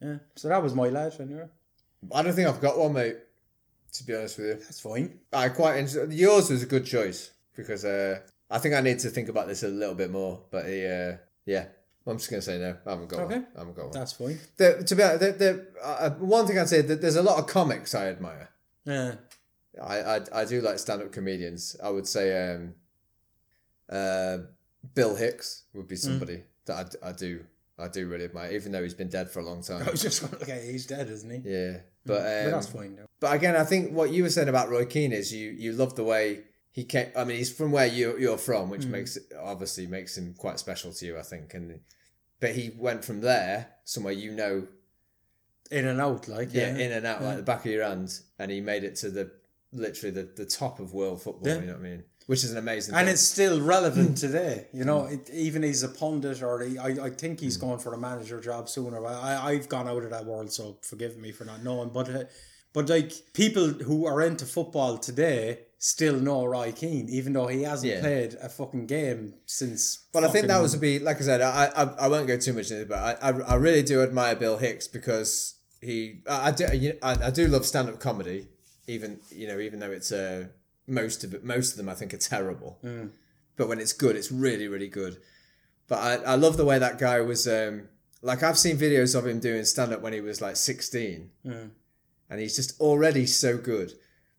yeah. 0.00 0.16
So 0.34 0.48
that 0.48 0.62
was 0.62 0.74
my 0.74 0.88
lad, 0.88 1.14
anyway. 1.20 1.46
I 2.12 2.22
don't 2.22 2.32
think 2.32 2.48
I've 2.48 2.60
got 2.60 2.78
one, 2.78 2.94
mate. 2.94 3.16
To 3.94 4.04
be 4.04 4.14
honest 4.14 4.38
with 4.38 4.46
you. 4.48 4.54
That's 4.54 4.80
fine. 4.80 5.18
I 5.32 5.48
quite 5.48 5.76
enjoy, 5.78 6.04
yours 6.10 6.50
was 6.50 6.62
a 6.62 6.66
good 6.66 6.84
choice 6.84 7.30
because 7.56 7.84
uh, 7.84 8.20
I 8.50 8.58
think 8.58 8.74
I 8.74 8.80
need 8.80 8.98
to 9.00 9.08
think 9.10 9.28
about 9.28 9.46
this 9.46 9.62
a 9.62 9.68
little 9.68 9.94
bit 9.94 10.10
more. 10.10 10.42
But 10.50 10.66
uh, 10.66 11.16
yeah, 11.46 11.66
I'm 12.06 12.18
just 12.18 12.28
gonna 12.28 12.42
say 12.42 12.58
no. 12.58 12.76
I 12.86 12.90
haven't 12.90 13.08
got 13.08 13.20
Okay. 13.20 13.34
one. 13.36 13.46
I 13.54 13.58
haven't 13.60 13.76
got 13.76 13.84
one. 13.84 13.92
That's 13.92 14.12
fine. 14.12 14.38
The, 14.56 14.82
to 14.84 14.94
be 14.96 15.02
honest, 15.02 15.20
the, 15.20 15.32
the, 15.32 15.66
uh, 15.82 16.10
one 16.10 16.46
thing 16.46 16.58
I'd 16.58 16.68
say 16.68 16.80
that 16.82 17.00
there's 17.00 17.16
a 17.16 17.22
lot 17.22 17.38
of 17.38 17.46
comics 17.46 17.94
I 17.94 18.08
admire. 18.08 18.50
Yeah. 18.84 19.14
I 19.82 19.98
I, 20.00 20.20
I 20.32 20.44
do 20.44 20.60
like 20.60 20.78
stand 20.78 21.02
up 21.02 21.12
comedians. 21.12 21.76
I 21.82 21.90
would 21.90 22.06
say 22.08 22.54
um, 22.54 22.74
uh, 23.88 24.38
Bill 24.94 25.14
Hicks 25.14 25.64
would 25.74 25.88
be 25.88 25.96
somebody 25.96 26.42
that 26.66 26.96
I, 27.02 27.08
I 27.08 27.12
do 27.12 27.44
I 27.78 27.88
do 27.88 28.08
really 28.08 28.24
admire, 28.24 28.52
even 28.52 28.72
though 28.72 28.82
he's 28.82 28.94
been 28.94 29.08
dead 29.08 29.30
for 29.30 29.40
a 29.40 29.44
long 29.44 29.62
time. 29.62 29.82
I 29.86 29.90
was 29.90 30.02
just 30.02 30.22
okay, 30.42 30.68
he's 30.70 30.86
dead, 30.86 31.08
isn't 31.08 31.30
he? 31.30 31.48
Yeah, 31.50 31.78
but 32.06 32.20
but 32.22 32.44
um, 32.46 32.50
that's 32.52 32.66
fine. 32.68 32.96
Though. 32.96 33.06
But 33.20 33.34
again, 33.34 33.56
I 33.56 33.64
think 33.64 33.92
what 33.92 34.12
you 34.12 34.22
were 34.22 34.30
saying 34.30 34.48
about 34.48 34.70
Roy 34.70 34.84
Keane 34.84 35.12
is 35.12 35.32
you 35.32 35.50
you 35.50 35.72
love 35.72 35.94
the 35.96 36.04
way 36.04 36.42
he 36.70 36.84
came. 36.84 37.08
I 37.16 37.24
mean, 37.24 37.36
he's 37.38 37.52
from 37.52 37.72
where 37.72 37.86
you 37.86 38.16
you're 38.18 38.38
from, 38.38 38.66
Mm. 38.68 38.70
which 38.70 38.86
makes 38.86 39.16
obviously 39.40 39.86
makes 39.86 40.16
him 40.18 40.34
quite 40.36 40.58
special 40.58 40.92
to 40.92 41.06
you, 41.06 41.18
I 41.18 41.22
think. 41.22 41.54
And 41.54 41.80
but 42.40 42.54
he 42.54 42.72
went 42.76 43.04
from 43.04 43.20
there 43.20 43.68
somewhere 43.84 44.12
you 44.12 44.32
know, 44.32 44.66
In 45.70 45.86
and 45.86 46.00
out, 46.00 46.28
like 46.28 46.52
yeah, 46.52 46.76
yeah. 46.76 46.84
in 46.84 46.92
and 46.92 47.06
out 47.06 47.22
like 47.22 47.36
the 47.36 47.42
back 47.42 47.64
of 47.64 47.70
your 47.72 47.84
hand, 47.84 48.10
and 48.38 48.50
he 48.50 48.60
made 48.60 48.84
it 48.84 48.96
to 48.96 49.10
the 49.10 49.30
literally 49.72 50.10
the, 50.12 50.22
the 50.36 50.44
top 50.46 50.78
of 50.78 50.92
world 50.92 51.22
football. 51.22 51.48
Yeah. 51.48 51.60
You 51.60 51.66
know 51.66 51.72
what 51.72 51.80
I 51.80 51.82
mean? 51.90 52.04
Which 52.26 52.42
is 52.42 52.52
an 52.52 52.56
amazing. 52.58 52.94
and 52.94 53.04
thing. 53.06 53.12
it's 53.12 53.22
still 53.22 53.60
relevant 53.60 54.16
today. 54.16 54.66
You 54.72 54.84
know, 54.84 55.04
it, 55.06 55.28
even 55.30 55.62
he's 55.62 55.82
a 55.82 55.88
pundit, 55.88 56.42
or 56.42 56.60
he, 56.60 56.78
I, 56.78 56.88
I 57.06 57.10
think 57.10 57.38
he's 57.40 57.56
going 57.58 57.78
for 57.78 57.92
a 57.92 57.98
manager 57.98 58.40
job 58.40 58.68
sooner. 58.68 59.04
I, 59.06 59.50
I've 59.50 59.68
gone 59.68 59.88
out 59.88 60.02
of 60.04 60.10
that 60.10 60.24
world, 60.24 60.50
so 60.50 60.78
forgive 60.82 61.18
me 61.18 61.32
for 61.32 61.44
not 61.44 61.62
knowing. 61.62 61.90
But, 61.90 62.08
uh, 62.08 62.24
but 62.72 62.88
like 62.88 63.12
people 63.34 63.68
who 63.68 64.06
are 64.06 64.22
into 64.22 64.46
football 64.46 64.96
today 64.96 65.58
still 65.78 66.14
know 66.18 66.46
Roy 66.46 66.72
Keane, 66.72 67.08
even 67.10 67.34
though 67.34 67.46
he 67.46 67.62
hasn't 67.62 67.92
Yeah. 67.92 68.00
played 68.00 68.36
a 68.42 68.48
fucking 68.48 68.86
game 68.86 69.34
since. 69.44 70.06
But 70.14 70.24
I 70.24 70.28
think 70.28 70.46
that 70.46 70.62
was 70.62 70.72
a 70.72 70.78
be 70.78 70.98
like 70.98 71.18
I 71.18 71.24
said. 71.24 71.42
I 71.42 71.66
I, 71.76 71.82
I 72.04 72.08
won't 72.08 72.26
go 72.26 72.38
too 72.38 72.54
much 72.54 72.70
into 72.70 72.82
it, 72.84 72.88
but 72.88 72.98
I, 73.22 73.30
I 73.30 73.40
I 73.40 73.54
really 73.56 73.82
do 73.82 74.02
admire 74.02 74.34
Bill 74.34 74.56
Hicks 74.56 74.88
because 74.88 75.56
he 75.82 76.22
I, 76.26 76.48
I 76.48 76.50
do 76.52 76.64
I, 77.02 77.26
I 77.26 77.30
do 77.30 77.46
love 77.48 77.66
stand 77.66 77.90
up 77.90 78.00
comedy, 78.00 78.48
even 78.86 79.20
you 79.30 79.46
know 79.46 79.60
even 79.60 79.78
though 79.78 79.90
it's 79.92 80.10
uh 80.10 80.46
most 80.86 81.24
of 81.24 81.34
it 81.34 81.44
most 81.44 81.72
of 81.72 81.76
them 81.78 81.88
I 81.88 81.94
think 81.94 82.12
are 82.14 82.18
terrible, 82.18 82.78
but 83.56 83.68
when 83.68 83.80
it's 83.80 83.92
good, 83.92 84.16
it's 84.16 84.30
really 84.32 84.68
really 84.68 84.88
good. 84.88 85.18
But 85.88 85.98
I 85.98 86.32
I 86.32 86.34
love 86.36 86.56
the 86.56 86.64
way 86.64 86.78
that 86.78 86.98
guy 86.98 87.20
was. 87.20 87.46
um 87.48 87.88
Like 88.22 88.42
I've 88.42 88.58
seen 88.58 88.76
videos 88.78 89.14
of 89.14 89.26
him 89.26 89.38
doing 89.40 89.64
stand 89.64 89.92
up 89.92 90.00
when 90.02 90.12
he 90.14 90.20
was 90.22 90.40
like 90.40 90.56
sixteen, 90.56 91.30
and 92.30 92.40
he's 92.40 92.56
just 92.56 92.80
already 92.80 93.26
so 93.26 93.58
good. 93.58 93.92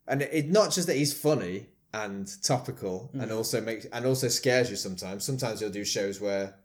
And 0.08 0.22
it, 0.22 0.30
it 0.34 0.50
not 0.50 0.72
just 0.72 0.88
that 0.88 0.96
he's 0.98 1.14
funny 1.14 1.68
and 1.94 2.28
topical, 2.44 3.10
and 3.14 3.32
also 3.32 3.62
makes 3.62 3.86
and 3.92 4.06
also 4.06 4.28
scares 4.28 4.70
you 4.70 4.76
sometimes. 4.76 5.24
Sometimes 5.24 5.60
he'll 5.60 5.70
do 5.70 5.86
shows 5.86 6.20
where 6.20 6.56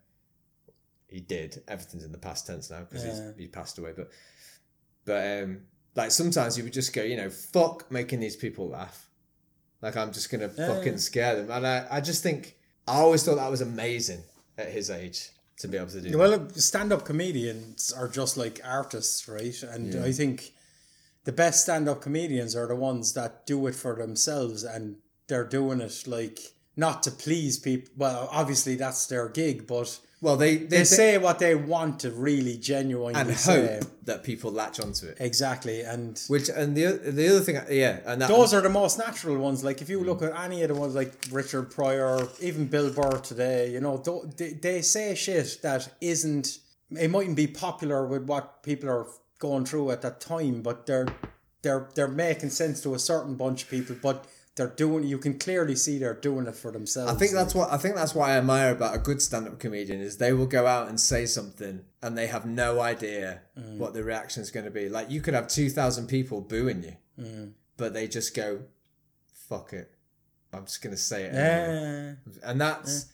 he 1.08 1.20
did 1.20 1.62
everything's 1.68 2.04
in 2.04 2.12
the 2.12 2.18
past 2.18 2.46
tense 2.46 2.70
now 2.70 2.80
because 2.80 3.04
Yeah. 3.04 3.10
he's 3.10 3.36
he 3.38 3.46
passed 3.48 3.78
away. 3.78 3.92
But 3.96 4.10
but 5.04 5.42
um, 5.42 5.62
like 5.96 6.10
sometimes 6.10 6.56
you 6.56 6.64
would 6.64 6.72
just 6.72 6.92
go, 6.92 7.02
you 7.02 7.16
know, 7.16 7.30
fuck 7.30 7.90
making 7.90 8.20
these 8.20 8.36
people 8.36 8.68
laugh. 8.68 9.09
Like 9.82 9.96
I'm 9.96 10.12
just 10.12 10.30
gonna 10.30 10.48
fucking 10.48 10.98
scare 10.98 11.36
them, 11.36 11.50
and 11.50 11.66
I 11.66 11.86
I 11.90 12.00
just 12.00 12.22
think 12.22 12.56
I 12.86 12.96
always 12.96 13.22
thought 13.24 13.36
that 13.36 13.50
was 13.50 13.60
amazing 13.60 14.22
at 14.58 14.68
his 14.68 14.90
age 14.90 15.30
to 15.58 15.68
be 15.68 15.76
able 15.76 15.88
to 15.88 16.00
do. 16.00 16.10
that. 16.10 16.18
Well, 16.18 16.48
stand-up 16.50 17.04
comedians 17.04 17.92
are 17.92 18.08
just 18.08 18.36
like 18.36 18.60
artists, 18.64 19.28
right? 19.28 19.62
And 19.62 19.94
I 20.02 20.12
think 20.12 20.52
the 21.24 21.32
best 21.32 21.62
stand-up 21.62 22.00
comedians 22.00 22.56
are 22.56 22.66
the 22.66 22.76
ones 22.76 23.12
that 23.14 23.46
do 23.46 23.66
it 23.66 23.74
for 23.74 23.94
themselves, 23.94 24.64
and 24.64 24.96
they're 25.28 25.44
doing 25.44 25.80
it 25.80 26.04
like 26.06 26.40
not 26.76 27.02
to 27.04 27.10
please 27.10 27.58
people. 27.58 27.92
Well, 27.96 28.28
obviously 28.32 28.74
that's 28.74 29.06
their 29.06 29.28
gig, 29.28 29.66
but 29.66 29.98
Well, 30.22 30.36
they 30.36 30.56
they, 30.56 30.78
they 30.78 30.84
say 30.84 31.16
what 31.18 31.38
they 31.38 31.54
want 31.54 32.00
to 32.00 32.10
really 32.10 32.58
genuinely 32.58 33.14
and 33.18 33.34
say. 33.36 33.78
hope 33.80 33.84
that 34.04 34.22
people 34.22 34.52
latch 34.52 34.78
onto 34.78 35.06
it. 35.06 35.16
Exactly, 35.18 35.80
and 35.80 36.20
Which 36.28 36.50
and 36.50 36.76
the 36.76 36.86
oth- 36.88 37.14
the 37.14 37.28
other 37.28 37.40
thing, 37.40 37.58
yeah, 37.70 38.00
and 38.04 38.20
that 38.20 38.28
those 38.28 38.52
are 38.52 38.60
the 38.60 38.68
most 38.68 38.98
natural 38.98 39.38
ones. 39.38 39.64
Like 39.64 39.80
if 39.80 39.88
Mm. 39.88 39.90
you 39.92 40.04
look 40.04 40.20
at 40.22 40.38
any 40.38 40.62
of 40.62 40.68
the 40.68 40.74
ones 40.74 40.94
like 40.94 41.12
Richard 41.30 41.70
Pryor, 41.70 42.28
even 42.40 42.66
Bill 42.66 42.90
Burr 42.92 43.18
today, 43.20 43.70
you 43.72 43.80
know, 43.80 43.96
tho- 43.96 44.30
they, 44.36 44.50
they 44.52 44.82
say 44.82 45.14
shit 45.14 45.58
that 45.62 45.88
isn't. 46.02 46.58
It 46.90 47.10
mightn't 47.10 47.36
be 47.36 47.46
popular 47.46 48.06
with 48.06 48.24
what 48.24 48.62
people 48.62 48.90
are 48.90 49.06
going 49.38 49.64
through 49.64 49.90
at 49.92 50.02
that 50.02 50.20
time, 50.20 50.60
but 50.60 50.84
they're 50.86 51.06
they're 51.62 51.88
they're 51.94 52.08
making 52.08 52.50
sense 52.50 52.82
to 52.82 52.94
a 52.94 52.98
certain 52.98 53.36
bunch 53.36 53.62
of 53.62 53.70
people. 53.70 53.96
But 54.02 54.26
they're 54.60 54.68
doing. 54.76 55.04
You 55.04 55.18
can 55.18 55.38
clearly 55.38 55.74
see 55.74 55.98
they're 55.98 56.14
doing 56.14 56.46
it 56.46 56.54
for 56.54 56.70
themselves. 56.70 57.10
I 57.10 57.14
think 57.16 57.32
that's 57.32 57.54
what 57.54 57.72
I 57.72 57.78
think 57.78 57.94
that's 57.96 58.14
what 58.14 58.28
I 58.28 58.36
admire 58.36 58.70
about 58.72 58.94
a 58.94 58.98
good 58.98 59.20
stand-up 59.22 59.58
comedian 59.58 60.00
is 60.00 60.18
they 60.18 60.32
will 60.32 60.46
go 60.46 60.66
out 60.66 60.88
and 60.88 61.00
say 61.00 61.26
something 61.26 61.84
and 62.02 62.16
they 62.16 62.26
have 62.28 62.44
no 62.46 62.80
idea 62.80 63.40
Mm. 63.58 63.78
what 63.78 63.94
the 63.94 64.04
reaction 64.04 64.42
is 64.42 64.50
going 64.50 64.64
to 64.66 64.70
be. 64.70 64.88
Like 64.88 65.10
you 65.10 65.20
could 65.20 65.34
have 65.34 65.48
two 65.48 65.70
thousand 65.70 66.06
people 66.08 66.40
booing 66.40 66.82
you, 66.82 66.96
Mm. 67.18 67.52
but 67.76 67.92
they 67.94 68.06
just 68.06 68.34
go, 68.34 68.62
"Fuck 69.48 69.72
it, 69.72 69.90
I'm 70.52 70.64
just 70.66 70.82
going 70.82 70.94
to 70.94 71.00
say 71.00 71.24
it," 71.24 71.34
anyway." 71.34 72.16
Yeah. 72.26 72.50
and 72.50 72.60
that's 72.60 73.06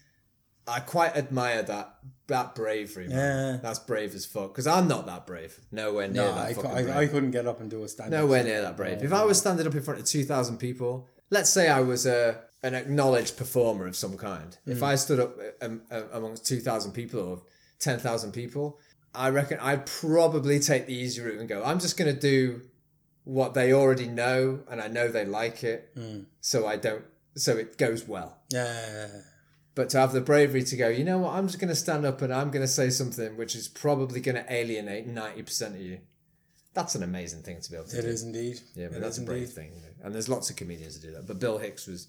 I 0.68 0.80
quite 0.80 1.16
admire 1.16 1.62
that 1.62 1.94
that 2.26 2.56
bravery. 2.56 3.06
Man. 3.08 3.16
Yeah. 3.54 3.60
That's 3.62 3.78
brave 3.78 4.14
as 4.16 4.26
fuck 4.26 4.48
because 4.52 4.66
I'm 4.66 4.88
not 4.88 5.06
that 5.06 5.26
brave. 5.28 5.60
Nowhere 5.70 6.08
near 6.08 6.22
No, 6.24 6.34
that 6.34 6.44
I, 6.46 6.48
I, 6.78 6.82
brave. 6.82 6.96
I 6.96 7.06
couldn't 7.06 7.30
get 7.30 7.46
up 7.46 7.60
and 7.60 7.70
do 7.70 7.84
a 7.84 7.88
stand. 7.88 8.12
Up. 8.12 8.20
Nowhere 8.20 8.42
near 8.42 8.62
that 8.62 8.76
brave. 8.76 9.00
If 9.04 9.12
I 9.12 9.22
was 9.24 9.38
standing 9.38 9.64
up 9.64 9.74
in 9.76 9.82
front 9.82 10.00
of 10.00 10.06
2,000 10.06 10.58
people, 10.58 11.06
let's 11.30 11.50
say 11.50 11.68
I 11.68 11.80
was 11.80 12.06
a 12.06 12.42
an 12.62 12.74
acknowledged 12.74 13.36
performer 13.36 13.86
of 13.86 13.94
some 13.94 14.16
kind. 14.16 14.56
If 14.66 14.82
I 14.82 14.96
stood 14.96 15.20
up 15.20 15.38
um, 15.62 15.82
amongst 16.12 16.46
2,000 16.46 16.92
people 16.92 17.20
or 17.20 17.42
10,000 17.78 18.32
people, 18.32 18.78
I 19.14 19.28
reckon 19.30 19.58
I'd 19.60 19.86
probably 19.86 20.58
take 20.58 20.86
the 20.86 20.94
easy 20.94 21.22
route 21.22 21.38
and 21.38 21.48
go, 21.48 21.62
I'm 21.62 21.78
just 21.78 21.96
going 21.96 22.12
to 22.12 22.20
do 22.20 22.62
what 23.22 23.54
they 23.54 23.72
already 23.72 24.08
know 24.08 24.60
and 24.68 24.80
I 24.80 24.88
know 24.88 25.06
they 25.08 25.24
like 25.24 25.62
it. 25.62 25.94
So 26.40 26.66
I 26.66 26.76
don't, 26.76 27.04
so 27.36 27.56
it 27.56 27.78
goes 27.78 28.08
well. 28.08 28.38
Yeah. 28.50 29.08
But 29.76 29.90
to 29.90 30.00
have 30.00 30.12
the 30.12 30.20
bravery 30.20 30.64
to 30.64 30.76
go, 30.76 30.88
you 30.88 31.04
know 31.04 31.18
what, 31.18 31.34
I'm 31.34 31.46
just 31.46 31.60
going 31.60 31.68
to 31.68 31.76
stand 31.76 32.04
up 32.04 32.20
and 32.22 32.32
I'm 32.32 32.50
going 32.50 32.64
to 32.64 32.68
say 32.68 32.90
something 32.90 33.36
which 33.36 33.54
is 33.54 33.68
probably 33.68 34.20
going 34.20 34.36
to 34.42 34.52
alienate 34.52 35.06
90% 35.08 35.66
of 35.74 35.80
you. 35.80 36.00
That's 36.76 36.94
an 36.94 37.02
amazing 37.02 37.40
thing 37.42 37.58
to 37.62 37.70
be 37.70 37.76
able 37.78 37.88
to 37.88 37.98
It 37.98 38.02
do. 38.02 38.06
It 38.06 38.10
is 38.12 38.22
indeed. 38.22 38.60
Yeah, 38.74 38.88
but 38.88 38.98
It 38.98 39.00
that's 39.00 39.16
a 39.16 39.22
brave 39.22 39.40
indeed. 39.44 39.54
thing. 39.54 39.70
you 39.74 39.80
know. 39.80 40.04
And 40.04 40.14
there's 40.14 40.28
lots 40.28 40.50
of 40.50 40.56
comedians 40.56 40.94
who 40.96 41.08
do 41.08 41.14
that. 41.14 41.26
But 41.26 41.40
Bill 41.40 41.56
Hicks 41.56 41.86
was, 41.86 42.08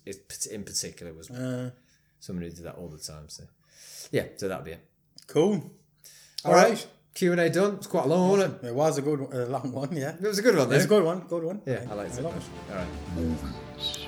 in 0.52 0.64
particular, 0.66 1.14
was 1.14 1.32
Uh, 1.32 1.72
someone 2.20 2.44
who 2.44 2.50
did 2.52 2.66
that 2.66 2.76
all 2.76 2.90
the 2.90 2.98
time. 2.98 3.30
So, 3.30 3.44
yeah, 4.12 4.26
so 4.36 4.50
that'd 4.50 4.66
be 4.66 4.72
it. 4.74 4.82
cool. 5.28 5.72
All 6.44 6.54
right. 6.54 6.86
Q&A 7.14 7.50
done. 7.50 7.76
It's 7.76 7.88
quite 7.88 8.06
a 8.06 8.08
long, 8.10 8.30
wasn't 8.30 8.62
it? 8.62 8.68
It 8.68 8.76
was 8.76 8.98
a 8.98 9.02
good, 9.02 9.22
one- 9.22 9.32
a 9.34 9.46
long 9.46 9.72
one. 9.72 9.96
Yeah, 9.96 10.16
It 10.16 10.22
was 10.22 10.38
a 10.38 10.42
good 10.42 10.56
one, 10.58 10.68
though. 10.70 10.76
it's 10.76 10.86
a 10.86 10.88
good 10.90 11.04
one. 11.06 11.22
Good 11.22 11.44
one. 11.46 11.62
Yeah, 11.66 11.86
I 11.90 11.94
liked 11.94 12.16
I 12.16 12.18
it. 12.18 12.24
love 12.24 12.36
it. 12.38 12.44
All 12.72 12.76
right. 12.78 12.88
Movies. 13.16 14.08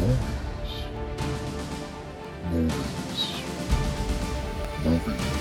Movies. 0.00 0.82
Movies. 2.52 3.42
Movie 4.84 5.37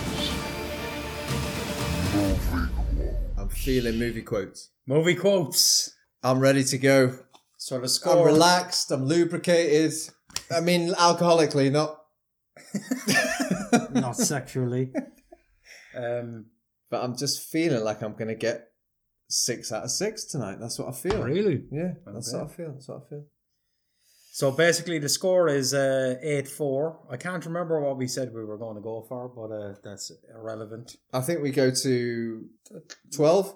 feeling 3.58 3.98
movie 3.98 4.22
quotes. 4.22 4.72
Movie 4.88 5.16
quotes. 5.16 5.94
I'm 6.24 6.40
ready 6.40 6.64
to 6.64 6.78
go. 6.78 7.18
So 7.58 7.80
the 7.80 8.00
I'm 8.06 8.24
relaxed. 8.26 8.92
I'm 8.92 9.06
lubricated. 9.06 9.94
I 10.56 10.60
mean, 10.62 10.94
alcoholically, 10.94 11.72
not. 11.72 12.00
Not 13.94 14.16
sexually. 14.16 14.92
Um, 15.96 16.46
But 16.90 17.04
I'm 17.04 17.18
just 17.18 17.50
feeling 17.52 17.84
like 17.84 18.02
I'm 18.02 18.14
going 18.14 18.28
to 18.30 18.36
get 18.36 18.68
six 19.30 19.72
out 19.72 19.84
of 19.84 19.92
six 19.92 20.26
tonight. 20.26 20.58
That's 20.60 20.80
what 20.80 20.88
I 20.90 20.92
feel. 20.94 21.22
Really? 21.24 21.64
Yeah, 21.72 21.94
that's 22.06 22.34
Okay. 22.34 22.44
what 22.44 22.52
I 22.52 22.54
feel. 22.56 22.72
That's 22.72 22.88
what 22.88 23.04
I 23.06 23.10
feel. 23.10 23.26
So 24.38 24.52
basically, 24.52 25.00
the 25.00 25.10
score 25.10 25.48
is 25.48 25.74
uh, 25.74 26.14
eight 26.22 26.48
four. 26.48 27.00
I 27.10 27.18
can't 27.18 27.44
remember 27.44 27.82
what 27.82 27.98
we 27.98 28.06
said 28.06 28.32
we 28.32 28.46
were 28.46 28.60
going 28.60 28.76
to 28.76 28.82
go 28.84 29.04
for, 29.10 29.28
but 29.28 29.52
uh, 29.52 29.74
that's 29.84 30.12
irrelevant. 30.32 30.98
I 31.12 31.22
think 31.22 31.42
we 31.42 31.50
go 31.50 31.72
to 31.72 32.46
12. 33.16 33.56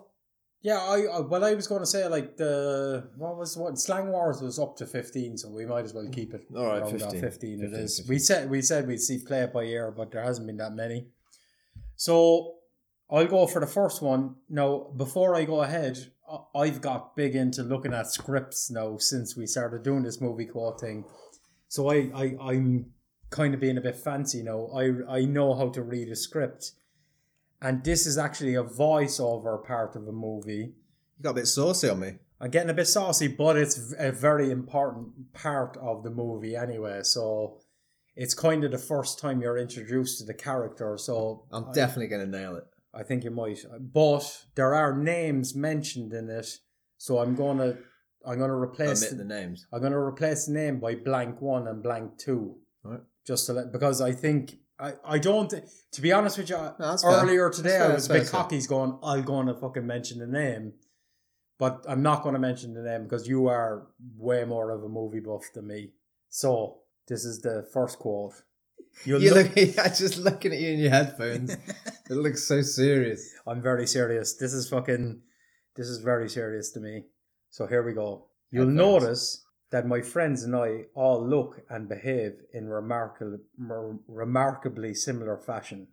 Yeah, 0.63 0.79
I, 0.79 1.01
I 1.01 1.19
well, 1.19 1.45
I 1.45 1.53
was 1.53 1.67
going 1.67 1.83
to 1.83 1.85
say 1.85 2.07
like 2.07 2.35
the 2.35 3.07
what 3.15 3.37
was 3.37 3.55
what 3.55 3.77
Slang 3.77 4.07
Wars 4.11 4.41
was 4.41 4.57
up 4.57 4.75
to 4.77 4.87
fifteen, 4.87 5.37
so 5.37 5.49
we 5.49 5.67
might 5.67 5.85
as 5.85 5.93
well 5.93 6.09
keep 6.11 6.33
it. 6.33 6.47
All 6.57 6.65
right, 6.65 6.89
15. 6.89 7.21
15 7.21 7.59
it 7.59 7.61
15, 7.61 7.79
is. 7.79 7.97
15. 7.99 8.09
We 8.09 8.17
said 8.17 8.49
we 8.49 8.61
said 8.63 8.87
we'd 8.87 9.01
see 9.01 9.19
play 9.19 9.41
it 9.41 9.53
by 9.53 9.65
ear, 9.65 9.91
but 9.95 10.11
there 10.11 10.23
hasn't 10.23 10.47
been 10.47 10.57
that 10.57 10.73
many. 10.73 11.09
So 11.95 12.55
I'll 13.07 13.27
go 13.27 13.45
for 13.45 13.59
the 13.59 13.67
first 13.67 14.01
one 14.01 14.37
now. 14.49 14.87
Before 14.97 15.35
I 15.35 15.45
go 15.45 15.61
ahead, 15.61 16.11
I've 16.55 16.81
got 16.81 17.15
big 17.15 17.35
into 17.35 17.63
looking 17.63 17.93
at 17.93 18.11
scripts 18.11 18.69
now 18.71 18.97
since 18.97 19.35
we 19.35 19.45
started 19.45 19.83
doing 19.83 20.03
this 20.03 20.21
movie 20.21 20.45
quote 20.45 20.79
thing. 20.79 21.05
So 21.67 21.89
I, 21.89 22.11
I 22.13 22.35
I'm 22.41 22.91
kind 23.29 23.53
of 23.53 23.59
being 23.59 23.77
a 23.77 23.81
bit 23.81 23.95
fancy 23.95 24.43
now. 24.43 24.67
I 24.75 25.17
I 25.17 25.25
know 25.25 25.53
how 25.55 25.69
to 25.69 25.81
read 25.81 26.09
a 26.09 26.15
script. 26.15 26.71
And 27.61 27.83
this 27.83 28.07
is 28.07 28.17
actually 28.17 28.55
a 28.55 28.63
voiceover 28.63 29.63
part 29.63 29.95
of 29.95 30.07
a 30.07 30.11
movie. 30.11 30.73
You 31.17 31.23
got 31.23 31.31
a 31.31 31.35
bit 31.35 31.47
saucy 31.47 31.89
on 31.89 31.99
me. 31.99 32.13
I'm 32.39 32.49
getting 32.49 32.71
a 32.71 32.73
bit 32.73 32.87
saucy, 32.87 33.27
but 33.27 33.55
it's 33.55 33.93
a 33.99 34.11
very 34.11 34.49
important 34.49 35.31
part 35.33 35.77
of 35.77 36.01
the 36.01 36.09
movie 36.09 36.55
anyway. 36.55 37.01
So 37.03 37.59
it's 38.15 38.33
kind 38.33 38.63
of 38.63 38.71
the 38.71 38.79
first 38.79 39.19
time 39.19 39.41
you're 39.41 39.59
introduced 39.59 40.17
to 40.19 40.25
the 40.25 40.33
character. 40.33 40.97
So 40.97 41.45
I'm 41.51 41.69
I, 41.69 41.73
definitely 41.73 42.07
going 42.07 42.31
to 42.31 42.37
nail 42.39 42.55
it. 42.55 42.65
I 42.93 43.03
think 43.03 43.23
you 43.23 43.31
might. 43.31 43.63
Uh, 43.65 43.79
but 43.79 44.45
there 44.55 44.73
are 44.73 44.95
names 44.95 45.55
mentioned 45.55 46.13
in 46.13 46.29
it, 46.29 46.47
so 46.97 47.19
I'm 47.19 47.35
gonna 47.35 47.77
I'm 48.25 48.39
gonna 48.39 48.55
replace 48.55 49.03
Omit 49.03 49.17
the 49.17 49.25
names. 49.25 49.67
I'm 49.71 49.81
gonna 49.81 49.99
replace 49.99 50.45
the 50.45 50.53
name 50.53 50.79
by 50.79 50.95
blank 50.95 51.41
one 51.41 51.67
and 51.67 51.81
blank 51.81 52.17
two. 52.17 52.57
Right. 52.83 52.99
Just 53.25 53.45
to 53.47 53.53
let 53.53 53.71
because 53.71 54.01
I 54.01 54.11
think 54.11 54.55
I, 54.79 54.93
I 55.05 55.19
don't 55.19 55.53
to 55.91 56.01
be 56.01 56.11
honest 56.11 56.37
with 56.37 56.49
you 56.49 56.55
uh, 56.55 56.73
that's 56.77 57.03
fair. 57.03 57.11
earlier 57.11 57.49
today 57.49 57.69
That's 57.69 57.83
fair, 57.83 57.91
I 57.91 57.95
was 57.95 58.09
a 58.09 58.13
bit 58.13 58.23
fair, 58.23 58.31
cocky 58.31 58.61
going 58.61 58.97
I'll 59.03 59.21
gonna 59.21 59.53
fucking 59.53 59.85
mention 59.85 60.19
the 60.19 60.27
name. 60.27 60.73
But 61.59 61.85
I'm 61.87 62.01
not 62.01 62.23
gonna 62.23 62.39
mention 62.39 62.73
the 62.73 62.81
name 62.81 63.03
because 63.03 63.27
you 63.27 63.47
are 63.47 63.87
way 64.17 64.43
more 64.45 64.71
of 64.71 64.83
a 64.83 64.89
movie 64.89 65.19
buff 65.19 65.43
than 65.53 65.67
me. 65.67 65.91
So 66.29 66.79
this 67.07 67.23
is 67.23 67.41
the 67.41 67.67
first 67.71 67.99
quote. 67.99 68.33
You'll 69.05 69.21
You 69.21 69.33
look, 69.33 69.55
look, 69.55 69.75
just 69.95 70.17
looking 70.17 70.53
at 70.53 70.59
you 70.59 70.69
in 70.71 70.79
your 70.79 70.91
headphones. 70.91 71.51
it 72.09 72.13
looks 72.13 72.43
so 72.47 72.61
serious. 72.61 73.33
I'm 73.47 73.61
very 73.61 73.87
serious. 73.87 74.35
This 74.35 74.53
is 74.53 74.69
fucking 74.69 75.21
this 75.75 75.87
is 75.87 75.99
very 75.99 76.29
serious 76.29 76.71
to 76.71 76.79
me. 76.79 77.05
So 77.49 77.65
here 77.65 77.83
we 77.83 77.93
go. 77.93 78.27
You'll 78.51 78.67
Headphones. 78.67 79.03
notice 79.03 79.45
that 79.71 79.87
my 79.87 80.01
friends 80.01 80.43
and 80.43 80.55
I 80.55 80.85
all 80.93 81.25
look 81.25 81.61
and 81.69 81.87
behave 81.87 82.33
in 82.53 82.67
remarkable, 82.67 83.39
mer- 83.57 83.97
remarkably 84.07 84.93
similar 84.93 85.37
fashion. 85.37 85.87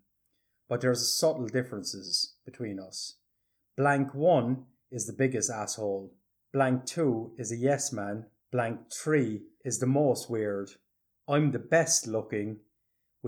But 0.68 0.80
there's 0.80 1.16
subtle 1.16 1.46
differences 1.46 2.34
between 2.44 2.78
us. 2.80 3.16
Blank 3.76 4.14
one 4.14 4.64
is 4.90 5.06
the 5.06 5.12
biggest 5.12 5.50
asshole. 5.50 6.12
Blank 6.52 6.86
two 6.86 7.32
is 7.38 7.52
a 7.52 7.56
yes 7.56 7.92
man. 7.92 8.26
Blank 8.50 8.92
three 8.92 9.42
is 9.64 9.78
the 9.78 9.86
most 9.86 10.28
weird. 10.28 10.70
I'm 11.28 11.52
the 11.52 11.58
best 11.58 12.06
looking. 12.06 12.58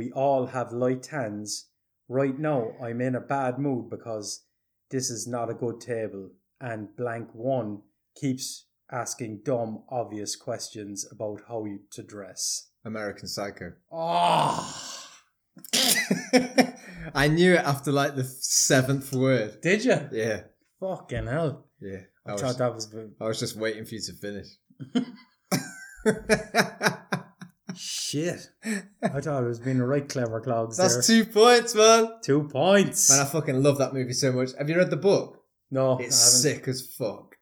We 0.01 0.11
all 0.13 0.47
have 0.47 0.73
light 0.73 1.09
hands. 1.09 1.67
Right 2.09 2.39
now, 2.39 2.73
I'm 2.83 3.03
in 3.03 3.15
a 3.15 3.21
bad 3.21 3.59
mood 3.59 3.91
because 3.91 4.47
this 4.91 5.11
is 5.11 5.27
not 5.27 5.51
a 5.51 5.55
good 5.55 5.79
table. 5.79 6.31
And 6.59 6.97
blank 6.97 7.29
one 7.35 7.83
keeps 8.19 8.65
asking 8.91 9.43
dumb, 9.45 9.83
obvious 9.91 10.37
questions 10.37 11.07
about 11.13 11.43
how 11.49 11.67
to 11.91 12.03
dress. 12.03 12.71
American 12.83 13.29
Psycho. 13.29 13.75
Oh, 13.93 14.75
I 17.15 17.29
knew 17.29 17.53
it 17.53 17.65
after 17.67 17.93
like 17.93 18.17
the 18.17 18.25
seventh 18.25 19.13
word. 19.13 19.61
did 19.61 19.85
you? 19.85 20.09
Yeah, 20.13 20.45
Fucking 20.81 21.27
hell! 21.27 21.67
yeah. 21.79 22.05
I, 22.27 22.33
I 22.33 22.37
thought 22.39 22.57
that 22.57 22.75
was. 22.75 22.91
I 23.21 23.25
was 23.27 23.39
just 23.39 23.55
waiting 23.55 23.85
for 23.85 23.97
you 23.97 24.01
to 24.01 24.15
finish. 24.15 24.47
Shit. 27.77 28.49
I 29.03 29.21
thought 29.21 29.43
it 29.43 29.47
was 29.47 29.61
being 29.61 29.81
a 29.81 29.87
right 29.87 30.09
clever 30.09 30.41
clogs 30.41 30.77
That's 30.77 31.07
there. 31.07 31.25
two 31.25 31.31
points, 31.31 31.75
man. 31.75 32.09
Two 32.23 32.45
points. 32.45 33.11
Man, 33.11 33.21
I 33.21 33.25
fucking 33.25 33.63
love 33.63 33.79
that 33.79 33.93
movie 33.93 34.13
so 34.13 34.33
much. 34.33 34.51
Have 34.59 34.69
you 34.69 34.77
read 34.77 34.91
the 34.91 34.97
book? 34.97 35.39
no, 35.71 35.99
It's 35.99 36.17
I 36.45 36.51
sick 36.53 36.69
as 36.69 36.87
fuck. 36.95 37.37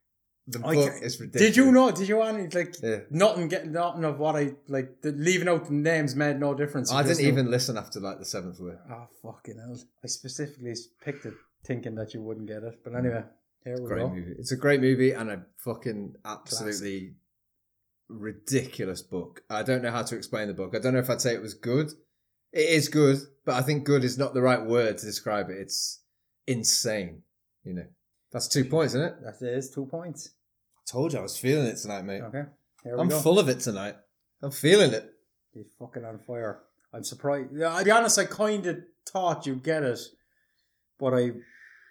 The 0.46 0.66
I 0.66 0.74
book 0.74 0.92
is 1.02 1.20
ridiculous. 1.20 1.54
Did 1.54 1.56
you 1.58 1.72
know? 1.72 1.90
Did 1.90 2.08
you 2.08 2.16
want 2.16 2.54
like 2.54 2.74
Yeah. 2.82 3.00
nothing? 3.10 3.48
Get 3.48 3.66
nothing 3.66 4.04
of 4.04 4.18
what 4.18 4.34
I 4.34 4.54
like. 4.66 5.02
The, 5.02 5.12
leaving 5.12 5.46
out 5.46 5.66
the 5.66 5.74
names 5.74 6.16
made 6.16 6.40
no 6.40 6.54
difference. 6.54 6.90
I 6.90 7.02
didn't 7.02 7.26
even 7.26 7.50
listen 7.50 7.76
after 7.76 8.00
like 8.00 8.18
the 8.18 8.24
seventh 8.24 8.58
word. 8.58 8.78
Oh 8.88 8.94
ah, 8.94 9.06
fucking 9.22 9.58
hell! 9.58 9.78
I 10.02 10.06
specifically 10.06 10.74
picked 11.04 11.26
it 11.26 11.34
thinking 11.64 11.96
that 11.96 12.14
you 12.14 12.22
wouldn't 12.22 12.48
get 12.48 12.62
it, 12.62 12.80
but 12.82 12.94
anyway, 12.94 13.16
mm. 13.24 13.28
here 13.62 13.76
we 13.78 13.86
Great 13.86 14.00
go. 14.00 14.08
movie. 14.08 14.34
It's 14.38 14.52
a 14.52 14.56
great 14.56 14.80
movie 14.80 15.12
and 15.12 15.30
a 15.30 15.44
fucking 15.58 16.14
absolutely 16.24 17.14
ridiculous 18.08 19.02
book. 19.02 19.42
I 19.50 19.62
don't 19.62 19.82
know 19.82 19.90
how 19.90 20.02
to 20.02 20.16
explain 20.16 20.48
the 20.48 20.54
book. 20.54 20.74
I 20.74 20.78
don't 20.78 20.94
know 20.94 21.00
if 21.00 21.10
I'd 21.10 21.20
say 21.20 21.34
it 21.34 21.42
was 21.42 21.54
good. 21.54 21.90
It 22.52 22.68
is 22.70 22.88
good, 22.88 23.18
but 23.44 23.54
I 23.56 23.62
think 23.62 23.84
good 23.84 24.04
is 24.04 24.16
not 24.18 24.34
the 24.34 24.40
right 24.42 24.64
word 24.64 24.98
to 24.98 25.06
describe 25.06 25.50
it. 25.50 25.58
It's 25.58 26.00
insane. 26.46 27.22
You 27.64 27.74
know, 27.74 27.86
that's 28.32 28.48
two 28.48 28.64
points, 28.64 28.94
isn't 28.94 29.06
it? 29.06 29.14
That 29.22 29.46
is 29.46 29.70
two 29.70 29.86
points. 29.86 30.30
I 30.78 30.82
told 30.90 31.12
you 31.12 31.18
I 31.18 31.22
was 31.22 31.38
feeling 31.38 31.66
it 31.66 31.76
tonight, 31.76 32.02
mate. 32.02 32.22
Okay, 32.22 32.44
here 32.84 32.94
we 32.96 33.00
I'm 33.02 33.08
go. 33.08 33.20
full 33.20 33.38
of 33.38 33.48
it 33.50 33.60
tonight. 33.60 33.96
I'm 34.42 34.50
feeling 34.50 34.92
it. 34.92 35.12
You're 35.52 35.64
fucking 35.78 36.04
on 36.04 36.18
fire. 36.20 36.60
I'm 36.94 37.04
surprised. 37.04 37.50
I'll 37.62 37.84
be 37.84 37.90
honest. 37.90 38.18
I 38.18 38.24
kind 38.24 38.64
of 38.66 38.78
thought 39.06 39.46
you'd 39.46 39.62
get 39.62 39.82
it, 39.82 40.00
but 40.98 41.12
I. 41.14 41.32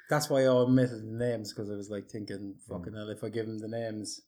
That's 0.10 0.30
why 0.30 0.44
I 0.44 0.48
omitted 0.48 1.02
the 1.04 1.18
names 1.26 1.52
because 1.54 1.70
I 1.70 1.76
was 1.76 1.90
like 1.90 2.10
thinking, 2.10 2.56
Hmm. 2.68 2.74
fucking 2.78 2.94
hell, 2.94 3.10
if 3.10 3.24
I 3.24 3.30
give 3.30 3.46
him 3.46 3.60
the 3.60 3.68
names, 3.68 4.22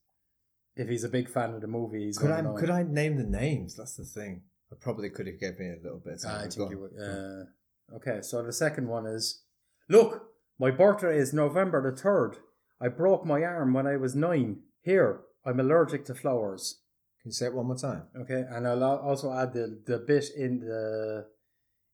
if 0.80 0.88
he's 0.88 1.04
a 1.04 1.10
big 1.10 1.30
fan 1.30 1.54
of 1.54 1.62
the 1.62 1.68
movie, 1.68 2.06
he's 2.06 2.18
Could 2.18 2.32
I? 2.32 2.42
know. 2.42 2.54
Could 2.54 2.70
I 2.70 2.84
name 2.84 3.18
the 3.18 3.24
names? 3.24 3.76
That's 3.76 3.96
the 3.96 4.06
thing. 4.06 4.44
I 4.72 4.76
probably 4.80 5.10
could 5.10 5.28
have 5.28 5.40
given 5.40 5.58
me 5.60 5.68
a 5.68 5.84
little 5.84 6.02
bit. 6.04 6.14
Of 6.14 6.22
time. 6.24 6.46
I 6.46 6.50
think 6.50 6.72
you 6.72 6.80
would. 6.80 6.92
Uh, 6.98 7.96
okay, 7.98 8.22
so 8.22 8.42
the 8.42 8.54
second 8.54 8.88
one 8.88 9.06
is 9.06 9.44
Look, 9.90 10.28
my 10.58 10.72
birthday 10.72 11.18
is 11.18 11.34
November 11.34 11.82
the 11.82 12.02
3rd. 12.02 12.36
I 12.80 12.88
broke 12.88 13.26
my 13.26 13.44
arm 13.44 13.74
when 13.74 13.88
I 13.88 13.98
was 13.98 14.16
nine. 14.16 14.62
Here, 14.82 15.22
I'm 15.46 15.60
allergic 15.60 16.06
to 16.06 16.16
flowers. 16.16 16.82
Can 17.22 17.30
you 17.30 17.34
say 17.34 17.48
it 17.48 17.54
one 17.54 17.66
more 17.66 17.76
time? 17.76 18.04
Okay, 18.16 18.46
and 18.50 18.66
I'll 18.66 18.84
also 18.84 19.34
add 19.34 19.54
the, 19.54 19.82
the 19.86 19.98
bit 19.98 20.26
in 20.38 20.62
the 20.62 21.26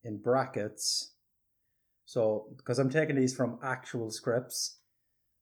in 0.04 0.22
brackets. 0.22 1.14
So, 2.06 2.50
because 2.56 2.78
I'm 2.78 2.92
taking 2.92 3.16
these 3.16 3.36
from 3.36 3.58
actual 3.64 4.12
scripts. 4.12 4.78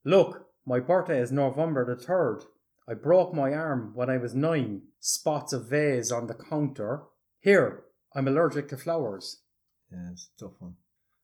Look, 0.05 0.45
my 0.65 0.79
birthday 0.79 1.19
is 1.19 1.31
November 1.31 1.85
the 1.85 2.01
3rd. 2.01 2.43
I 2.87 2.93
broke 2.93 3.33
my 3.33 3.53
arm 3.53 3.91
when 3.95 4.09
I 4.09 4.17
was 4.17 4.35
nine. 4.35 4.81
Spots 4.99 5.53
of 5.53 5.69
vase 5.69 6.11
on 6.11 6.27
the 6.27 6.33
counter. 6.33 7.03
Here, 7.39 7.83
I'm 8.15 8.27
allergic 8.27 8.67
to 8.69 8.77
flowers. 8.77 9.41
Yeah, 9.91 10.11
it's 10.11 10.29
a 10.37 10.45
tough 10.45 10.55
one. 10.59 10.75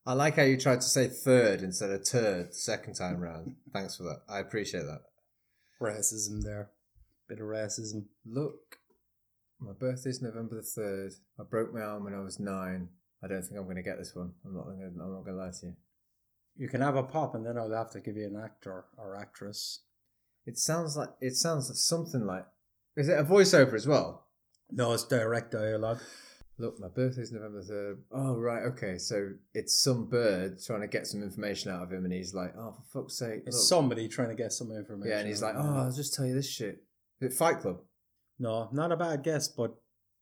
I 0.05 0.13
like 0.13 0.37
how 0.37 0.43
you 0.43 0.57
tried 0.57 0.81
to 0.81 0.87
say 0.87 1.07
third 1.07 1.61
instead 1.61 1.91
of 1.91 2.03
turd 2.03 2.49
the 2.49 2.55
second 2.55 2.95
time 2.95 3.19
round. 3.19 3.55
Thanks 3.73 3.97
for 3.97 4.03
that. 4.03 4.21
I 4.29 4.39
appreciate 4.39 4.83
that. 4.83 5.01
Racism 5.81 6.41
there. 6.43 6.71
Bit 7.27 7.39
of 7.39 7.45
racism. 7.45 8.05
Look, 8.25 8.77
My 9.59 9.73
birthday's 9.73 10.21
November 10.21 10.55
the 10.55 10.63
third. 10.63 11.13
I 11.39 11.43
broke 11.43 11.73
my 11.73 11.81
arm 11.81 12.05
when 12.05 12.15
I 12.15 12.21
was 12.21 12.39
nine. 12.39 12.89
I 13.23 13.27
don't 13.27 13.41
think 13.41 13.57
I'm 13.57 13.65
going 13.65 13.75
to 13.75 13.83
get 13.83 13.97
this 13.97 14.15
one. 14.15 14.31
I'm 14.45 14.55
not. 14.55 14.63
Gonna, 14.63 14.85
I'm 14.85 14.97
not 14.97 15.25
going 15.25 15.37
to 15.37 15.43
lie 15.43 15.51
to 15.51 15.65
you. 15.67 15.73
You 16.55 16.69
can 16.69 16.81
have 16.81 16.95
a 16.95 17.03
pop, 17.03 17.35
and 17.35 17.45
then 17.45 17.57
I'll 17.57 17.71
have 17.71 17.91
to 17.91 17.99
give 17.99 18.15
you 18.15 18.25
an 18.25 18.41
actor 18.41 18.85
or 18.97 19.15
actress. 19.15 19.83
It 20.45 20.57
sounds 20.57 20.97
like 20.97 21.09
it 21.21 21.35
sounds 21.35 21.69
like 21.69 21.77
something 21.77 22.25
like. 22.25 22.45
Is 22.95 23.07
it 23.07 23.19
a 23.19 23.23
voiceover 23.23 23.73
as 23.73 23.87
well? 23.87 24.25
No, 24.71 24.93
it's 24.93 25.05
direct 25.05 25.51
dialogue. 25.51 25.99
Look, 26.57 26.77
my 26.79 26.89
birthday's 26.89 27.31
November 27.31 27.61
third. 27.61 28.03
Oh 28.11 28.35
right, 28.35 28.63
okay. 28.73 28.97
So 28.97 29.29
it's 29.53 29.81
some 29.81 30.09
bird 30.09 30.59
trying 30.61 30.81
to 30.81 30.87
get 30.87 31.07
some 31.07 31.23
information 31.23 31.71
out 31.71 31.83
of 31.83 31.91
him, 31.91 32.03
and 32.03 32.13
he's 32.13 32.33
like, 32.33 32.53
"Oh, 32.57 32.75
for 32.91 33.01
fuck's 33.01 33.17
sake!" 33.17 33.43
It's 33.45 33.55
look." 33.55 33.65
somebody 33.65 34.07
trying 34.09 34.29
to 34.29 34.35
get 34.35 34.51
some 34.51 34.71
information. 34.71 35.09
yeah, 35.09 35.19
and 35.19 35.27
he's 35.27 35.41
like, 35.41 35.55
"Oh. 35.57 35.77
I'll 35.77 35.91
just 35.91 36.13
tell 36.13 36.25
you 36.25 36.33
this 36.35 36.49
shit." 36.49 36.83
Is 37.21 37.31
it 37.31 37.37
Fight 37.37 37.59
Club? 37.59 37.79
no, 38.39 38.69
not 38.71 38.91
a 38.91 38.97
bad 38.97 39.23
guess, 39.23 39.47
but 39.47 39.75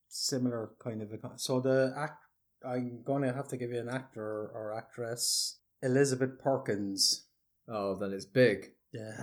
similar 0.09 0.71
kind 0.83 1.01
of 1.01 1.11
a. 1.11 1.17
So 1.37 1.59
the 1.59 1.93
act, 1.97 2.23
I'm 2.67 3.01
gonna 3.03 3.33
have 3.33 3.47
to 3.49 3.57
give 3.57 3.71
you 3.71 3.79
an 3.79 3.89
actor 3.89 4.51
or 4.53 4.75
actress. 4.77 5.59
Elizabeth 5.81 6.39
Perkins. 6.39 7.27
Oh, 7.67 7.95
then 7.95 8.13
it's 8.13 8.25
big. 8.25 8.71
Yeah, 8.93 9.15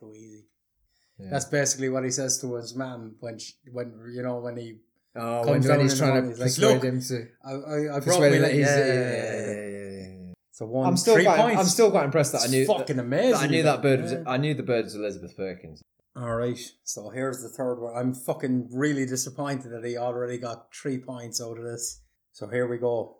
too 0.00 0.12
easy. 0.14 0.46
Yeah. 1.18 1.28
That's 1.30 1.44
basically 1.44 1.90
what 1.90 2.04
he 2.04 2.10
says 2.10 2.40
to 2.40 2.54
his 2.54 2.74
mum 2.74 3.16
when 3.20 3.38
she, 3.38 3.52
when 3.70 3.92
you 4.12 4.22
know 4.22 4.38
when 4.38 4.56
he 4.56 4.78
oh, 5.16 5.44
comes 5.44 5.66
when, 5.66 5.76
when 5.76 5.86
he's 5.86 5.98
trying 5.98 6.22
to 6.22 6.28
he's 6.28 6.38
like, 6.38 6.46
persuade 6.46 6.74
"Look, 6.74 6.84
him 6.84 7.00
to 7.02 7.28
I 7.44 7.50
I, 7.52 7.96
I 7.96 8.00
brought 8.00 8.20
me 8.20 8.26
him 8.28 8.32
that 8.32 8.42
like, 8.42 8.54
yeah, 8.54 8.76
Yeah, 8.78 9.68
yeah. 9.68 10.32
So 10.52 10.66
one, 10.66 10.86
I'm 10.86 10.96
still 10.96 11.14
three 11.14 11.24
quite. 11.24 11.40
points. 11.40 11.60
I'm 11.60 11.66
still 11.66 11.90
quite 11.90 12.04
impressed 12.04 12.32
that 12.32 12.42
I 12.42 12.46
knew. 12.48 12.66
fucking 12.66 12.96
that, 12.96 13.02
amazing. 13.02 13.34
I 13.42 13.46
knew 13.46 13.62
that 13.62 13.82
bird 13.82 14.02
was. 14.02 14.14
I 14.26 14.36
knew 14.36 14.54
the 14.54 14.62
bird 14.62 14.84
was 14.84 14.94
Elizabeth 14.94 15.36
Perkins. 15.36 15.82
All 16.16 16.34
right, 16.34 16.58
so 16.84 17.10
here's 17.10 17.40
the 17.40 17.48
third 17.48 17.80
one. 17.80 17.96
I'm 17.96 18.12
fucking 18.12 18.68
really 18.72 19.06
disappointed 19.06 19.70
that 19.70 19.84
he 19.84 19.96
already 19.96 20.38
got 20.38 20.74
three 20.74 20.98
points 20.98 21.40
out 21.40 21.56
of 21.56 21.64
this. 21.64 22.02
So 22.32 22.48
here 22.48 22.66
we 22.66 22.78
go. 22.78 23.18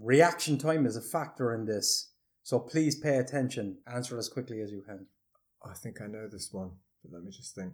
Reaction 0.00 0.58
time 0.58 0.86
is 0.86 0.96
a 0.96 1.02
factor 1.02 1.54
in 1.54 1.66
this, 1.66 2.12
so 2.42 2.58
please 2.58 2.98
pay 2.98 3.18
attention. 3.18 3.78
Answer 3.86 4.18
as 4.18 4.28
quickly 4.28 4.60
as 4.60 4.72
you 4.72 4.82
can. 4.82 5.06
I 5.64 5.74
think 5.74 6.00
I 6.00 6.06
know 6.06 6.28
this 6.28 6.52
one, 6.52 6.70
but 7.02 7.12
let 7.12 7.22
me 7.22 7.30
just 7.30 7.54
think. 7.54 7.72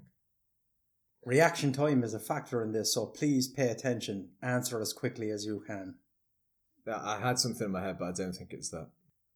Reaction 1.24 1.73
time 1.73 2.05
is 2.05 2.15
a 2.15 2.20
factor 2.20 2.62
in 2.62 2.73
this, 2.73 2.94
so 2.94 3.06
please 3.06 3.48
pay 3.48 3.69
attention. 3.69 4.31
Answer 4.43 4.81
as 4.81 4.93
quickly 4.93 5.31
as 5.31 5.44
you 5.44 5.62
can. 5.66 5.97
I 6.86 7.19
had 7.20 7.39
something 7.39 7.66
in 7.66 7.73
my 7.73 7.82
head, 7.82 7.98
but 7.98 8.09
I 8.09 8.12
don't 8.12 8.32
think 8.32 8.52
it's 8.52 8.70
that. 8.70 8.89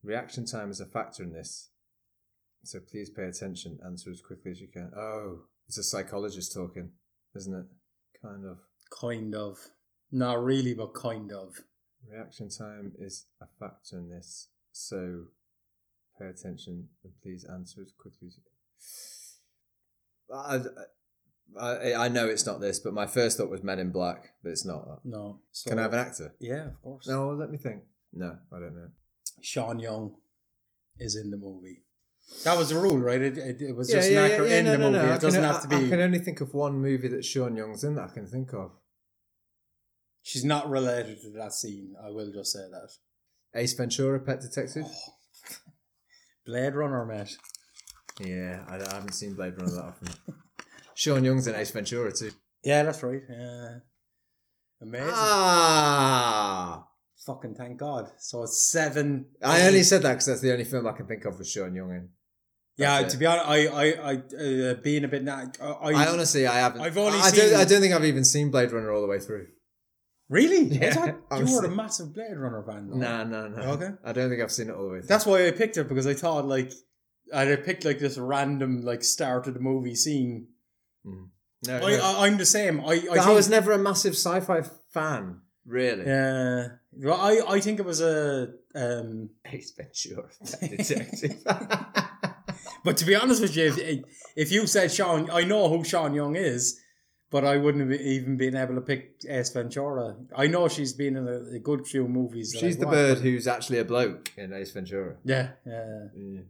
Reaction 0.02 0.46
time 0.46 0.70
is 0.70 0.80
a 0.80 0.86
factor 0.86 1.22
in 1.22 1.32
this, 1.32 1.70
so 2.64 2.78
please 2.80 3.10
pay 3.10 3.24
attention. 3.24 3.78
Answer 3.84 4.10
as 4.10 4.20
quickly 4.20 4.50
as 4.50 4.60
you 4.60 4.68
can. 4.68 4.90
Oh, 4.96 5.40
it's 5.68 5.78
a 5.78 5.82
psychologist 5.82 6.54
talking, 6.54 6.90
isn't 7.34 7.54
it? 7.54 7.66
Kind 8.22 8.46
of. 8.46 8.58
Kind 8.98 9.34
of. 9.34 9.58
Not 10.10 10.42
really, 10.42 10.74
but 10.74 10.94
kind 10.94 11.32
of. 11.32 11.60
Reaction 12.10 12.48
time 12.48 12.92
is 12.98 13.26
a 13.40 13.46
factor 13.60 13.98
in 13.98 14.08
this, 14.08 14.48
so 14.72 15.24
pay 16.18 16.26
attention 16.26 16.88
and 17.04 17.12
please 17.22 17.44
answer 17.44 17.80
as 17.82 17.92
quickly 17.98 18.28
as 18.28 18.36
you. 18.36 18.42
I, 20.34 20.60
I, 21.60 21.94
I 22.04 22.08
know 22.08 22.26
it's 22.26 22.46
not 22.46 22.60
this, 22.60 22.78
but 22.78 22.94
my 22.94 23.06
first 23.06 23.36
thought 23.36 23.50
was 23.50 23.62
Men 23.62 23.78
in 23.78 23.90
Black, 23.90 24.32
but 24.42 24.50
it's 24.50 24.64
not 24.64 24.86
that. 24.86 24.98
No. 25.04 25.40
So, 25.50 25.70
Can 25.70 25.78
I 25.78 25.82
have 25.82 25.92
an 25.92 25.98
actor? 25.98 26.34
Yeah, 26.40 26.66
of 26.68 26.82
course. 26.82 27.06
No, 27.06 27.30
let 27.30 27.50
me 27.50 27.58
think. 27.58 27.82
No, 28.12 28.38
I 28.54 28.58
don't 28.58 28.74
know. 28.74 28.88
Sean 29.40 29.78
Young 29.78 30.14
is 30.98 31.16
in 31.16 31.30
the 31.30 31.36
movie. 31.36 31.82
That 32.44 32.56
was 32.56 32.70
the 32.70 32.76
rule, 32.78 32.98
right? 32.98 33.20
It, 33.20 33.36
it, 33.36 33.60
it 33.60 33.76
was 33.76 33.90
just 33.90 34.10
an 34.10 34.18
actor 34.18 34.46
in 34.46 34.64
the 34.64 34.78
movie. 34.78 34.98
I 34.98 35.16
It 35.16 35.20
doesn't 35.20 35.42
can, 35.42 35.52
have 35.52 35.62
to 35.62 35.68
be. 35.68 35.76
I 35.76 35.88
can 35.88 36.00
only 36.00 36.18
think 36.18 36.40
of 36.40 36.54
one 36.54 36.80
movie 36.80 37.08
that 37.08 37.24
Sean 37.24 37.56
Young's 37.56 37.84
in 37.84 37.96
that 37.96 38.10
I 38.10 38.14
can 38.14 38.26
think 38.26 38.52
of. 38.54 38.70
She's 40.22 40.44
not 40.44 40.70
related 40.70 41.20
to 41.22 41.30
that 41.30 41.52
scene. 41.52 41.94
I 42.02 42.10
will 42.10 42.32
just 42.32 42.52
say 42.52 42.60
that. 42.70 42.90
Ace 43.54 43.74
Ventura, 43.74 44.20
Pet 44.20 44.40
Detective. 44.40 44.86
Oh. 44.86 45.14
Blade 46.46 46.74
Runner, 46.74 47.04
mate. 47.04 47.36
Yeah, 48.20 48.64
I, 48.68 48.76
I 48.76 48.94
haven't 48.94 49.12
seen 49.14 49.34
Blade 49.34 49.54
Runner 49.56 49.70
that 49.72 49.84
often. 49.84 50.08
Sean 50.94 51.24
Young's 51.24 51.46
in 51.46 51.54
Ace 51.54 51.70
Ventura 51.70 52.12
too. 52.12 52.30
Yeah, 52.64 52.82
that's 52.82 53.02
right. 53.02 53.22
Yeah. 53.28 53.76
Amazing. 54.82 55.08
Ah, 55.12 56.86
Fucking 57.26 57.54
thank 57.54 57.78
God. 57.78 58.10
So 58.18 58.42
it's 58.42 58.70
seven. 58.70 59.26
I 59.42 59.66
only 59.66 59.84
said 59.84 60.02
that 60.02 60.10
because 60.14 60.26
that's 60.26 60.40
the 60.40 60.52
only 60.52 60.64
film 60.64 60.86
I 60.86 60.92
can 60.92 61.06
think 61.06 61.24
of 61.24 61.38
with 61.38 61.48
Sean 61.48 61.74
Young 61.74 61.90
in. 61.90 62.08
Yeah, 62.76 63.02
That's 63.02 63.14
to 63.14 63.18
be 63.20 63.26
honest, 63.26 63.46
I, 63.46 63.66
I, 63.66 63.86
I, 64.12 64.14
uh, 64.14 64.74
being 64.82 65.04
a 65.04 65.08
bit. 65.08 65.22
Na- 65.22 65.44
I, 65.60 65.90
I 65.90 66.06
honestly, 66.08 66.46
I 66.46 66.58
haven't. 66.58 66.80
I've 66.80 66.96
only 66.98 67.18
I 67.18 67.28
seen- 67.30 67.50
don't. 67.50 67.60
I 67.60 67.64
don't 67.64 67.80
think 67.80 67.94
I've 67.94 68.04
even 68.04 68.24
seen 68.24 68.50
Blade 68.50 68.72
Runner 68.72 68.90
all 68.90 69.02
the 69.02 69.06
way 69.06 69.20
through. 69.20 69.46
Really. 70.32 70.62
I 70.72 70.84
Yeah, 70.86 70.94
thought 70.94 71.38
you 71.48 71.54
were 71.54 71.64
a 71.66 71.70
massive 71.70 72.12
Blade 72.14 72.36
Runner 72.36 72.64
fan. 72.66 72.88
though. 72.90 72.96
Nah, 72.96 73.24
nah, 73.24 73.48
nah. 73.48 73.72
Okay. 73.74 73.90
I 74.04 74.12
don't 74.12 74.30
think 74.30 74.42
I've 74.42 74.50
seen 74.52 74.68
it 74.70 74.74
all 74.74 74.84
the 74.86 74.92
way 74.94 74.98
through. 75.00 75.08
That's 75.08 75.26
why 75.26 75.46
I 75.46 75.50
picked 75.52 75.76
it 75.76 75.88
because 75.88 76.06
I 76.06 76.14
thought 76.14 76.46
like 76.46 76.72
I'd 77.32 77.64
picked 77.64 77.84
like 77.84 77.98
this 77.98 78.18
random 78.18 78.82
like 78.82 79.02
start 79.04 79.46
of 79.46 79.54
the 79.54 79.60
movie 79.60 79.94
scene. 79.94 80.48
no, 81.04 81.28
I, 81.68 81.78
no. 81.78 82.02
I, 82.02 82.26
I'm 82.26 82.36
the 82.38 82.46
same. 82.46 82.80
I, 82.80 82.94
I, 82.94 83.00
But 83.08 83.18
I 83.20 83.32
was 83.32 83.48
never 83.48 83.72
a 83.72 83.78
massive 83.78 84.14
sci-fi 84.14 84.62
fan, 84.92 85.40
really. 85.66 86.04
Yeah. 86.06 86.68
Well, 86.94 87.18
I, 87.20 87.40
I 87.56 87.60
think 87.60 87.78
it 87.78 87.86
was 87.86 88.00
a. 88.00 88.52
Um, 88.74 89.30
Ace 89.46 89.72
Ventura, 89.76 90.28
Detective. 90.60 91.42
but 92.84 92.96
to 92.98 93.04
be 93.04 93.14
honest 93.14 93.40
with 93.42 93.56
you, 93.56 93.66
if, 93.76 94.04
if 94.36 94.52
you 94.52 94.66
said 94.66 94.90
Sean, 94.92 95.30
I 95.30 95.44
know 95.44 95.68
who 95.68 95.84
Sean 95.84 96.14
Young 96.14 96.36
is, 96.36 96.78
but 97.32 97.44
I 97.44 97.56
wouldn't 97.56 97.90
have 97.90 98.00
even 98.00 98.36
been 98.36 98.54
able 98.54 98.74
to 98.76 98.80
pick 98.80 99.22
Ace 99.28 99.50
Ventura. 99.50 100.14
I 100.36 100.46
know 100.46 100.68
she's 100.68 100.92
been 100.92 101.16
in 101.16 101.26
a, 101.26 101.56
a 101.56 101.58
good 101.58 101.86
few 101.86 102.06
movies. 102.06 102.54
She's 102.58 102.76
the 102.76 102.86
watched, 102.86 102.94
bird 102.96 103.14
but- 103.16 103.22
who's 103.24 103.48
actually 103.48 103.78
a 103.78 103.84
bloke 103.84 104.30
in 104.36 104.52
Ace 104.52 104.70
Ventura. 104.70 105.16
Yeah, 105.24 105.48
yeah, 105.66 106.06
Yeah. 106.14 106.40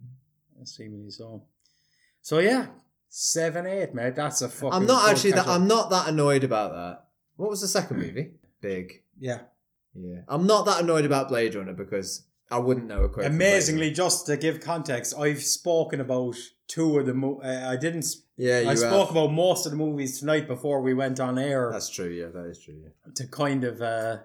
seemingly 0.65 1.11
so. 1.11 1.45
So 2.21 2.39
yeah, 2.41 2.67
seven 3.09 3.67
eight, 3.67 3.95
mate. 3.95 4.15
That's 4.17 4.43
a 4.43 4.49
fucking. 4.49 4.73
I'm 4.75 4.87
not 4.87 5.11
actually 5.11 5.33
that. 5.33 5.49
I'm 5.49 5.67
not 5.67 5.91
that 5.91 6.09
annoyed 6.09 6.45
about 6.45 6.73
that. 6.73 7.05
What 7.37 7.49
was 7.51 7.61
the 7.61 7.69
second 7.69 7.97
movie? 8.05 8.33
Big. 8.61 9.03
Yeah. 9.19 9.41
Yeah. 9.95 10.21
I'm 10.29 10.47
not 10.47 10.65
that 10.67 10.81
annoyed 10.83 11.05
about 11.05 11.29
Blade 11.29 11.55
Runner 11.55 11.73
because 11.75 12.25
I 12.51 12.59
wouldn't 12.59 12.87
know 12.87 13.03
a 13.05 13.09
quote. 13.09 13.27
Amazingly, 13.27 13.91
just 13.91 14.27
to 14.27 14.37
give 14.37 14.61
context, 14.61 15.15
I've 15.19 15.43
spoken 15.43 16.01
about 16.01 16.37
two 16.69 16.99
of 16.99 17.07
the. 17.07 17.15
Mo- 17.15 17.41
uh, 17.45 17.69
I 17.71 17.77
didn't. 17.77 18.07
Yeah, 18.37 18.61
you 18.61 18.69
I 18.71 18.75
spoke 18.75 19.09
have. 19.09 19.17
about 19.17 19.33
most 19.33 19.67
of 19.67 19.73
the 19.73 19.79
movies 19.79 20.19
tonight 20.21 20.47
before 20.49 20.81
we 20.81 20.95
went 20.95 21.21
on 21.21 21.39
air 21.39 21.71
That's 21.73 21.91
true. 21.91 22.09
Yeah, 22.09 22.29
that 22.29 22.47
is 22.47 22.59
true. 22.65 22.75
Yeah. 22.83 23.13
to 23.15 23.27
kind 23.29 23.65
of. 23.65 23.81
uh 23.83 24.19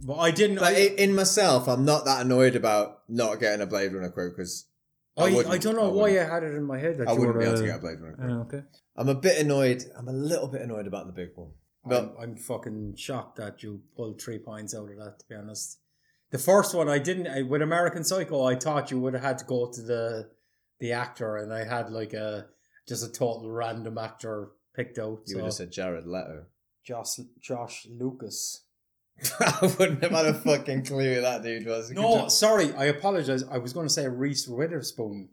But 0.00 0.16
I 0.16 0.30
didn't. 0.30 0.56
But 0.56 0.74
I, 0.74 0.76
i- 0.76 0.94
in 0.98 1.14
myself, 1.14 1.68
I'm 1.68 1.84
not 1.84 2.04
that 2.06 2.24
annoyed 2.26 2.56
about 2.56 3.02
not 3.08 3.38
getting 3.40 3.60
a 3.60 3.66
Blade 3.66 3.92
Runner 3.92 4.10
quote 4.10 4.32
because 4.36 4.66
I, 5.16 5.22
I, 5.26 5.32
wouldn't- 5.34 5.62
don't 5.62 5.76
know 5.76 5.90
I 5.90 5.92
why. 5.92 6.08
I 6.20 6.24
had 6.24 6.42
it 6.42 6.54
in 6.54 6.64
my 6.64 6.78
head 6.78 6.98
that 6.98 7.08
I 7.08 7.12
you 7.12 7.20
wouldn't 7.20 7.38
be 7.38 7.44
able 7.44 7.56
to 7.58 7.62
uh, 7.62 7.66
get 7.66 7.76
a 7.76 7.78
Blade 7.80 8.00
Runner 8.00 8.16
quote. 8.16 8.30
oh, 8.30 8.40
okay. 8.42 8.62
I'm 8.96 9.08
a 9.08 9.14
bit 9.14 9.38
annoyed. 9.40 9.84
I'm 9.96 10.08
a 10.08 10.12
little 10.12 10.48
bit 10.48 10.62
annoyed 10.62 10.86
about 10.86 11.06
the 11.06 11.12
big 11.12 11.30
one. 11.36 11.50
But 11.84 12.14
I'm, 12.18 12.30
I'm 12.30 12.36
fucking 12.36 12.96
shocked 12.96 13.36
that 13.36 13.62
you 13.62 13.80
pulled 13.96 14.20
three 14.20 14.38
points 14.38 14.74
out 14.74 14.90
of 14.90 14.96
that. 14.98 15.18
To 15.20 15.24
be 15.28 15.34
honest, 15.36 15.78
the 16.30 16.38
first 16.38 16.74
one 16.74 16.88
I 16.88 16.98
didn't. 16.98 17.26
I, 17.28 17.42
with 17.42 17.62
American 17.62 18.02
Psycho, 18.04 18.44
I 18.44 18.56
thought 18.56 18.90
you 18.90 18.98
would 19.00 19.14
have 19.14 19.22
had 19.22 19.38
to 19.38 19.44
go 19.44 19.70
to 19.70 19.80
the 19.82 20.30
the 20.80 20.92
actor, 20.92 21.36
and 21.36 21.52
I 21.54 21.64
had 21.64 21.90
like 21.90 22.12
a 22.12 22.46
just 22.90 23.08
a 23.08 23.12
total 23.12 23.48
random 23.48 23.96
actor 23.98 24.50
picked 24.74 24.98
out. 24.98 25.20
you 25.26 25.34
so 25.34 25.36
would 25.36 25.44
have 25.44 25.54
said 25.54 25.70
Jared 25.70 26.06
Leto. 26.06 26.46
Josh 26.84 27.20
Josh 27.40 27.86
Lucas. 27.88 28.64
I 29.40 29.72
wouldn't 29.78 30.02
have 30.02 30.10
had 30.10 30.26
a 30.26 30.34
fucking 30.34 30.86
clue 30.86 31.14
who 31.14 31.20
that 31.20 31.42
dude 31.44 31.66
was. 31.66 31.90
No, 31.92 32.26
sorry, 32.28 32.74
I 32.74 32.86
apologize. 32.86 33.44
I 33.44 33.58
was 33.58 33.72
going 33.72 33.86
to 33.86 33.92
say 33.92 34.08
Reese 34.08 34.48
Witherspoon 34.48 35.28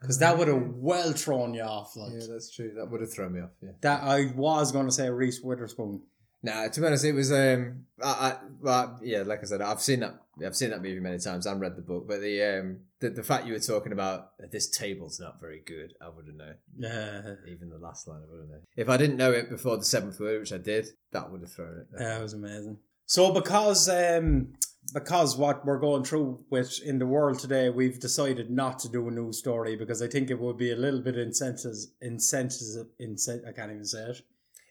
because 0.00 0.18
that 0.18 0.36
would 0.36 0.48
have 0.48 0.62
ah. 0.62 0.72
well 0.74 1.12
thrown 1.12 1.54
you 1.54 1.62
off. 1.62 1.96
Like 1.96 2.12
Yeah, 2.12 2.26
that's 2.28 2.54
true. 2.54 2.72
That 2.76 2.90
would 2.90 3.00
have 3.00 3.12
thrown 3.12 3.32
me 3.32 3.40
off. 3.40 3.50
Yeah. 3.62 3.70
that, 3.80 4.02
I 4.02 4.32
was 4.34 4.70
going 4.70 4.86
to 4.86 4.92
say 4.92 5.08
Reese 5.08 5.40
Witherspoon. 5.40 6.02
Nah, 6.42 6.68
to 6.68 6.80
be 6.80 6.86
honest, 6.86 7.04
it 7.04 7.12
was 7.12 7.32
um, 7.32 7.86
I, 8.02 8.08
I 8.08 8.36
well, 8.60 8.98
yeah, 9.02 9.22
like 9.22 9.40
I 9.40 9.46
said, 9.46 9.60
I've 9.60 9.80
seen 9.80 10.00
that, 10.00 10.20
I've 10.44 10.54
seen 10.54 10.70
that 10.70 10.82
movie 10.82 11.00
many 11.00 11.18
times 11.18 11.46
and 11.46 11.60
read 11.60 11.76
the 11.76 11.82
book, 11.82 12.06
but 12.06 12.20
the 12.20 12.42
um, 12.42 12.78
the, 13.00 13.10
the 13.10 13.22
fact 13.22 13.46
you 13.46 13.52
were 13.52 13.58
talking 13.58 13.92
about 13.92 14.30
this 14.50 14.68
table's 14.68 15.18
not 15.18 15.40
very 15.40 15.60
good, 15.64 15.94
I 16.00 16.08
wouldn't 16.08 16.36
know. 16.36 16.54
Yeah, 16.78 17.34
Even 17.48 17.70
the 17.70 17.78
last 17.78 18.06
line, 18.06 18.22
I 18.26 18.30
wouldn't 18.30 18.50
know. 18.50 18.60
If 18.76 18.88
I 18.88 18.96
didn't 18.96 19.16
know 19.16 19.32
it 19.32 19.50
before 19.50 19.76
the 19.76 19.84
seventh 19.84 20.20
word, 20.20 20.40
which 20.40 20.52
I 20.52 20.58
did, 20.58 20.88
that 21.12 21.30
would 21.30 21.40
have 21.40 21.52
thrown 21.52 21.78
it. 21.78 21.86
Yeah, 21.98 22.18
it 22.18 22.22
was 22.22 22.34
amazing. 22.34 22.78
So 23.06 23.32
because 23.32 23.88
um 23.88 24.54
because 24.94 25.36
what 25.36 25.66
we're 25.66 25.78
going 25.78 26.04
through 26.04 26.44
with 26.50 26.80
in 26.84 26.98
the 26.98 27.06
world 27.06 27.38
today, 27.38 27.68
we've 27.68 28.00
decided 28.00 28.50
not 28.50 28.78
to 28.80 28.88
do 28.88 29.06
a 29.08 29.10
news 29.10 29.38
story 29.38 29.76
because 29.76 30.00
I 30.02 30.08
think 30.08 30.30
it 30.30 30.38
would 30.38 30.56
be 30.56 30.72
a 30.72 30.76
little 30.76 31.00
bit 31.00 31.18
insensitive, 31.18 31.76
insensitive, 32.00 32.86
insen- 33.00 33.46
I 33.46 33.52
can't 33.52 33.70
even 33.70 33.84
say 33.84 34.02
it, 34.10 34.22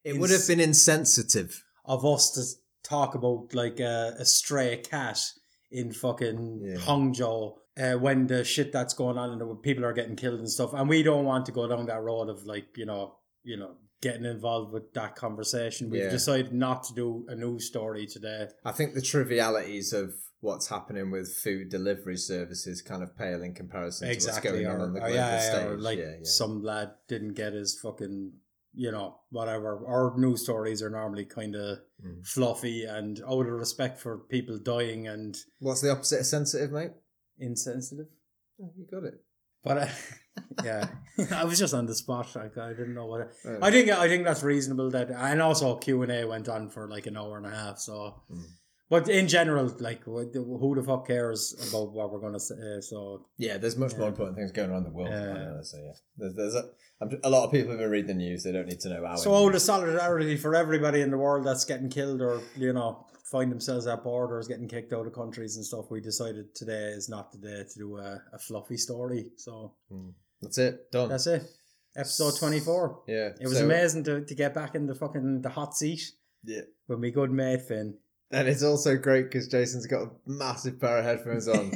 It 0.08 0.20
would 0.20 0.30
have 0.30 0.48
been 0.48 0.60
insensitive. 0.60 1.64
of 1.86 2.06
us 2.06 2.32
to 2.32 2.44
talk 2.84 3.16
about 3.16 3.54
like 3.54 3.80
a, 3.80 4.16
a 4.20 4.26
stray 4.26 4.78
cat 4.78 5.20
in 5.72 5.92
fucking 5.94 6.62
Yeah. 6.64 6.76
Hangzhou 6.78 7.56
uh, 7.80 7.94
when 8.00 8.28
the 8.28 8.44
shit 8.44 8.72
that's 8.72 8.94
going 8.94 9.18
on 9.18 9.30
and 9.32 9.40
the 9.42 9.56
people 9.56 9.86
are 9.86 9.94
getting 9.94 10.16
killed 10.16 10.40
and 10.40 10.50
stuff, 10.50 10.74
and 10.74 10.90
we 10.90 11.04
don't 11.04 11.26
want 11.26 11.46
to 11.46 11.52
go 11.52 11.68
down 11.68 11.86
that 11.86 12.02
road 12.02 12.30
of 12.30 12.46
like 12.46 12.68
you 12.76 12.86
know, 12.86 13.16
you 13.44 13.58
know, 13.58 13.76
getting 14.02 14.26
involved 14.26 14.74
with 14.74 14.94
that 14.94 15.16
conversation. 15.16 15.90
We've 15.90 16.04
Yeah. 16.04 16.10
decided 16.10 16.54
not 16.54 16.84
to 16.86 16.94
do 16.94 17.26
a 17.30 17.36
news 17.36 17.68
story 17.68 18.06
today. 18.08 18.48
I 18.66 18.72
think 18.72 18.94
the 18.96 19.02
trivialities 19.02 19.94
of 19.94 20.14
what's 20.40 20.68
happening 20.68 21.10
with 21.12 21.34
food 21.36 21.70
delivery 21.70 22.18
services 22.18 22.82
kind 22.82 23.02
of 23.04 23.18
pale 23.18 23.42
in 23.42 23.54
comparison 23.54 24.10
exactly. 24.10 24.50
to 24.52 24.56
what's 24.56 24.66
going 24.66 24.68
or, 24.68 24.76
on 24.76 24.88
on 24.88 24.94
the 24.94 25.00
global 25.00 25.16
yeah, 25.16 25.40
stage. 25.40 25.66
or 25.66 25.78
like 25.80 26.00
yeah. 26.00 26.16
some 26.24 26.64
lad 26.64 26.92
didn't 27.08 27.34
get 27.34 27.54
his 27.54 27.80
fucking, 27.80 28.34
you 28.78 28.92
know, 28.92 29.20
whatever. 29.32 29.84
Our 29.88 30.14
news 30.18 30.44
stories 30.44 30.82
are 30.84 30.90
normally 30.90 31.26
kind 31.26 31.56
of 31.56 31.80
Mm. 32.06 32.24
fluffy 32.28 32.86
and 32.86 33.20
out 33.28 33.48
of 33.48 33.54
respect 33.54 33.98
for 34.00 34.20
people 34.20 34.60
dying 34.60 35.08
and 35.08 35.36
What's 35.60 35.82
the 35.82 35.92
opposite 35.92 36.20
of 36.20 36.26
sensitive, 36.28 36.72
mate? 36.72 36.92
insensitive. 37.40 38.06
Oh, 38.62 38.72
you 38.78 38.86
got 38.90 39.04
it. 39.04 39.16
But 39.64 39.78
uh, 39.80 39.88
yeah, 40.64 40.88
I 41.32 41.44
was 41.46 41.58
just 41.58 41.74
on 41.74 41.88
the 41.88 41.96
spot. 41.96 42.36
Like 42.36 42.56
I 42.58 42.70
didn't 42.70 42.94
know 42.94 43.08
what. 43.08 43.32
Oh. 43.46 43.58
I 43.62 43.72
think 43.72 43.90
I 43.90 44.08
think 44.08 44.26
that's 44.26 44.44
reasonable. 44.44 44.92
That 44.92 45.10
and 45.10 45.42
also 45.42 45.76
Q 45.78 46.04
and 46.04 46.12
A 46.12 46.26
went 46.28 46.48
on 46.50 46.70
for 46.70 46.88
like 46.88 47.08
an 47.08 47.18
hour 47.18 47.38
and 47.38 47.46
a 47.48 47.50
half. 47.50 47.80
So, 47.80 48.22
Mm. 48.32 48.44
But 48.90 49.10
in 49.10 49.28
general, 49.28 49.74
like 49.80 50.04
who 50.04 50.76
the 50.76 50.84
fuck 50.84 51.08
cares 51.08 51.54
about 51.70 51.92
what 51.92 52.12
we're 52.12 52.20
gonna 52.20 52.40
say? 52.40 52.56
Uh, 52.56 52.82
so 52.82 53.26
Yeah, 53.38 53.58
there's 53.58 53.78
much 53.78 53.96
more 53.98 54.08
important 54.10 54.38
things 54.38 54.52
going 54.52 54.72
on 54.72 54.78
in 54.78 54.84
the 54.86 54.90
world. 54.92 55.10
Yeah. 55.12 55.62
So 55.62 55.78
yeah, 55.78 55.92
there's, 56.18 56.36
there's 56.36 56.56
a, 56.56 56.66
a 57.24 57.30
lot 57.30 57.46
of 57.46 57.52
people 57.52 57.78
who 57.78 57.88
read 57.88 58.08
the 58.08 58.14
news. 58.14 58.44
They 58.44 58.52
don't 58.52 58.68
need 58.68 58.80
to 58.82 58.90
know 58.90 59.06
how. 59.06 59.16
so 59.16 59.36
out 59.36 59.54
of 59.56 59.62
solidarity 59.62 60.38
for 60.38 60.56
everybody 60.56 61.02
in 61.02 61.12
the 61.12 61.18
world 61.18 61.46
that's 61.46 61.66
getting 61.66 61.90
killed 61.90 62.22
or 62.22 62.42
you 62.56 62.74
know 62.74 63.06
find 63.32 63.52
themselves 63.52 63.86
at 63.88 64.04
borders 64.06 64.48
getting 64.48 64.70
kicked 64.70 64.94
out 64.94 65.06
of 65.06 65.14
countries 65.14 65.58
and 65.58 65.66
stuff. 65.66 65.92
We 65.92 66.00
decided 66.00 66.56
today 66.56 66.94
is 66.96 67.10
not 67.10 67.32
the 67.34 67.40
day 67.40 67.64
to 67.72 67.80
do 67.80 67.98
a, 67.98 68.22
a 68.34 68.40
fluffy 68.40 68.78
story. 68.78 69.32
So 69.36 69.74
That's 70.42 70.58
it. 70.58 70.92
Done. 70.92 71.10
that's 71.10 71.28
it. 71.28 71.44
Episode 71.98 72.34
twenty 72.40 72.60
four. 72.62 73.02
yeah. 73.08 73.30
It 73.42 73.48
was 73.48 73.58
so- 73.58 73.66
amazing 73.66 74.04
to, 74.06 74.24
to 74.24 74.36
get 74.36 74.54
back 74.54 74.76
in 74.76 74.86
the 74.86 74.96
fucking 74.96 75.42
the 75.42 75.50
hot 75.50 75.76
seat 75.76 76.02
Yeah. 76.46 76.62
with 76.88 77.00
my 77.00 77.10
good 77.10 77.32
mate 77.32 77.64
Finn. 77.68 77.98
And 78.32 78.48
it's 78.48 78.64
also 78.64 78.98
great 78.98 79.24
because 79.24 79.48
Jason's 79.48 79.86
got 79.88 80.04
a 80.04 80.10
massive 80.26 80.80
pair 80.80 80.98
of 80.98 81.06
headphones 81.06 81.48
on. 81.48 81.72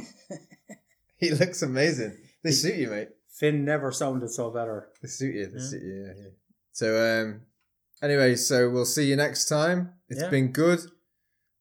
he 1.16 1.30
looks 1.30 1.62
amazing. 1.62 2.16
They 2.42 2.50
suit 2.50 2.76
you, 2.76 2.90
mate. 2.90 3.08
Finn 3.30 3.64
never 3.64 3.90
sounded 3.90 4.30
so 4.30 4.50
better. 4.50 4.88
They 5.00 5.08
suit 5.08 5.34
you. 5.34 5.46
They 5.46 5.58
Yeah. 5.58 5.66
suit 5.66 5.82
you. 5.82 6.04
Yeah, 6.06 6.12
yeah. 6.22 6.28
So, 6.72 7.20
um, 7.22 7.40
anyway, 8.02 8.36
so 8.36 8.68
we'll 8.70 8.84
see 8.84 9.04
you 9.08 9.16
next 9.16 9.46
time. 9.48 9.94
It's 10.08 10.20
Yeah. 10.20 10.28
been 10.30 10.52
good. 10.52 10.80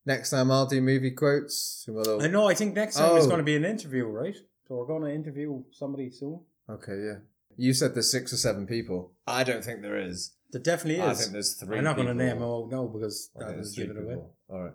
Next 0.06 0.32
time 0.32 0.52
I'll 0.52 0.66
do 0.66 0.82
movie 0.82 1.12
quotes. 1.12 1.86
we'll- 1.88 2.22
I 2.22 2.28
know. 2.28 2.48
I 2.50 2.54
think 2.56 2.76
next 2.76 2.96
time 2.96 3.16
it's 3.16 3.26
Oh. 3.26 3.30
going 3.30 3.40
to 3.40 3.44
be 3.46 3.56
an 3.56 3.66
interview, 3.66 4.06
right? 4.06 4.36
So 4.68 4.76
we're 4.78 4.86
going 4.88 5.04
to 5.04 5.14
interview 5.14 5.64
somebody 5.72 6.10
soon. 6.10 6.42
Okay, 6.70 7.00
yeah. 7.06 7.20
You 7.58 7.74
said 7.74 7.94
there's 7.94 8.10
six 8.12 8.34
or 8.34 8.38
seven 8.38 8.66
people. 8.66 9.14
I 9.28 9.44
don't 9.44 9.64
think 9.64 9.82
there 9.82 9.98
is. 9.98 10.32
There 10.52 10.62
definitely 10.62 11.02
is. 11.04 11.08
I 11.08 11.14
think 11.14 11.32
there's 11.34 11.54
three. 11.54 11.78
I'm 11.78 11.84
not 11.84 11.96
going 11.96 12.08
to 12.08 12.14
name 12.14 12.40
them 12.40 12.44
out 12.44 12.70
now 12.72 12.88
because 12.88 13.30
that 13.36 13.56
would 13.56 13.66
give 13.76 13.90
it 13.92 13.98
away. 13.98 14.16
people. 14.16 14.36
All 14.52 14.64
right. 14.64 14.74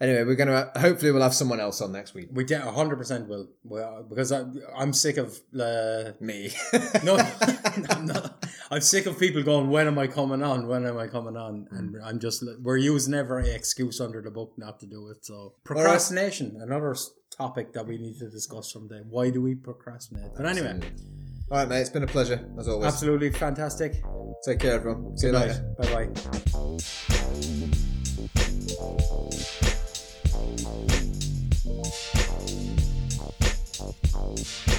Anyway, 0.00 0.22
we're 0.24 0.36
gonna 0.36 0.70
hopefully 0.76 1.10
we'll 1.10 1.22
have 1.22 1.34
someone 1.34 1.58
else 1.60 1.80
on 1.80 1.90
next 1.92 2.14
week. 2.14 2.28
We 2.32 2.44
de- 2.44 2.58
100% 2.58 3.26
will. 3.26 3.48
Well, 3.64 4.04
because 4.08 4.30
I, 4.30 4.44
I'm 4.76 4.92
sick 4.92 5.16
of. 5.16 5.38
Uh, 5.58 6.12
Me. 6.20 6.50
no, 7.04 7.16
I'm, 7.90 8.06
not, 8.06 8.44
I'm 8.70 8.80
sick 8.80 9.06
of 9.06 9.18
people 9.18 9.42
going, 9.42 9.68
when 9.70 9.86
am 9.88 9.98
I 9.98 10.06
coming 10.06 10.42
on? 10.42 10.68
When 10.68 10.86
am 10.86 10.96
I 10.96 11.08
coming 11.08 11.36
on? 11.36 11.66
Hmm. 11.70 11.76
And 11.76 11.96
I'm 12.04 12.18
just, 12.20 12.44
we're 12.62 12.76
using 12.76 13.14
every 13.14 13.50
excuse 13.50 14.00
under 14.00 14.22
the 14.22 14.30
book 14.30 14.52
not 14.56 14.78
to 14.80 14.86
do 14.86 15.08
it. 15.08 15.24
So, 15.26 15.54
procrastination, 15.64 16.56
another 16.60 16.94
topic 17.36 17.72
that 17.72 17.86
we 17.86 17.98
need 17.98 18.18
to 18.20 18.30
discuss 18.30 18.72
someday. 18.72 19.00
Why 19.08 19.30
do 19.30 19.42
we 19.42 19.56
procrastinate? 19.56 20.30
But 20.36 20.46
anyway, 20.46 20.78
All 21.50 21.58
right, 21.58 21.68
mate. 21.68 21.80
It's 21.80 21.90
been 21.90 22.04
a 22.04 22.06
pleasure 22.06 22.48
as 22.58 22.68
always. 22.68 22.86
absolutely 22.86 23.32
fantastic. 23.32 24.02
Take 24.44 24.60
care, 24.60 24.74
everyone. 24.74 25.18
See 25.18 25.26
you 25.26 25.32
Good 25.32 25.40
later. 25.40 25.74
night. 25.78 26.14
Bye 28.38 28.53
Thank 28.76 29.00
you. 34.68 34.73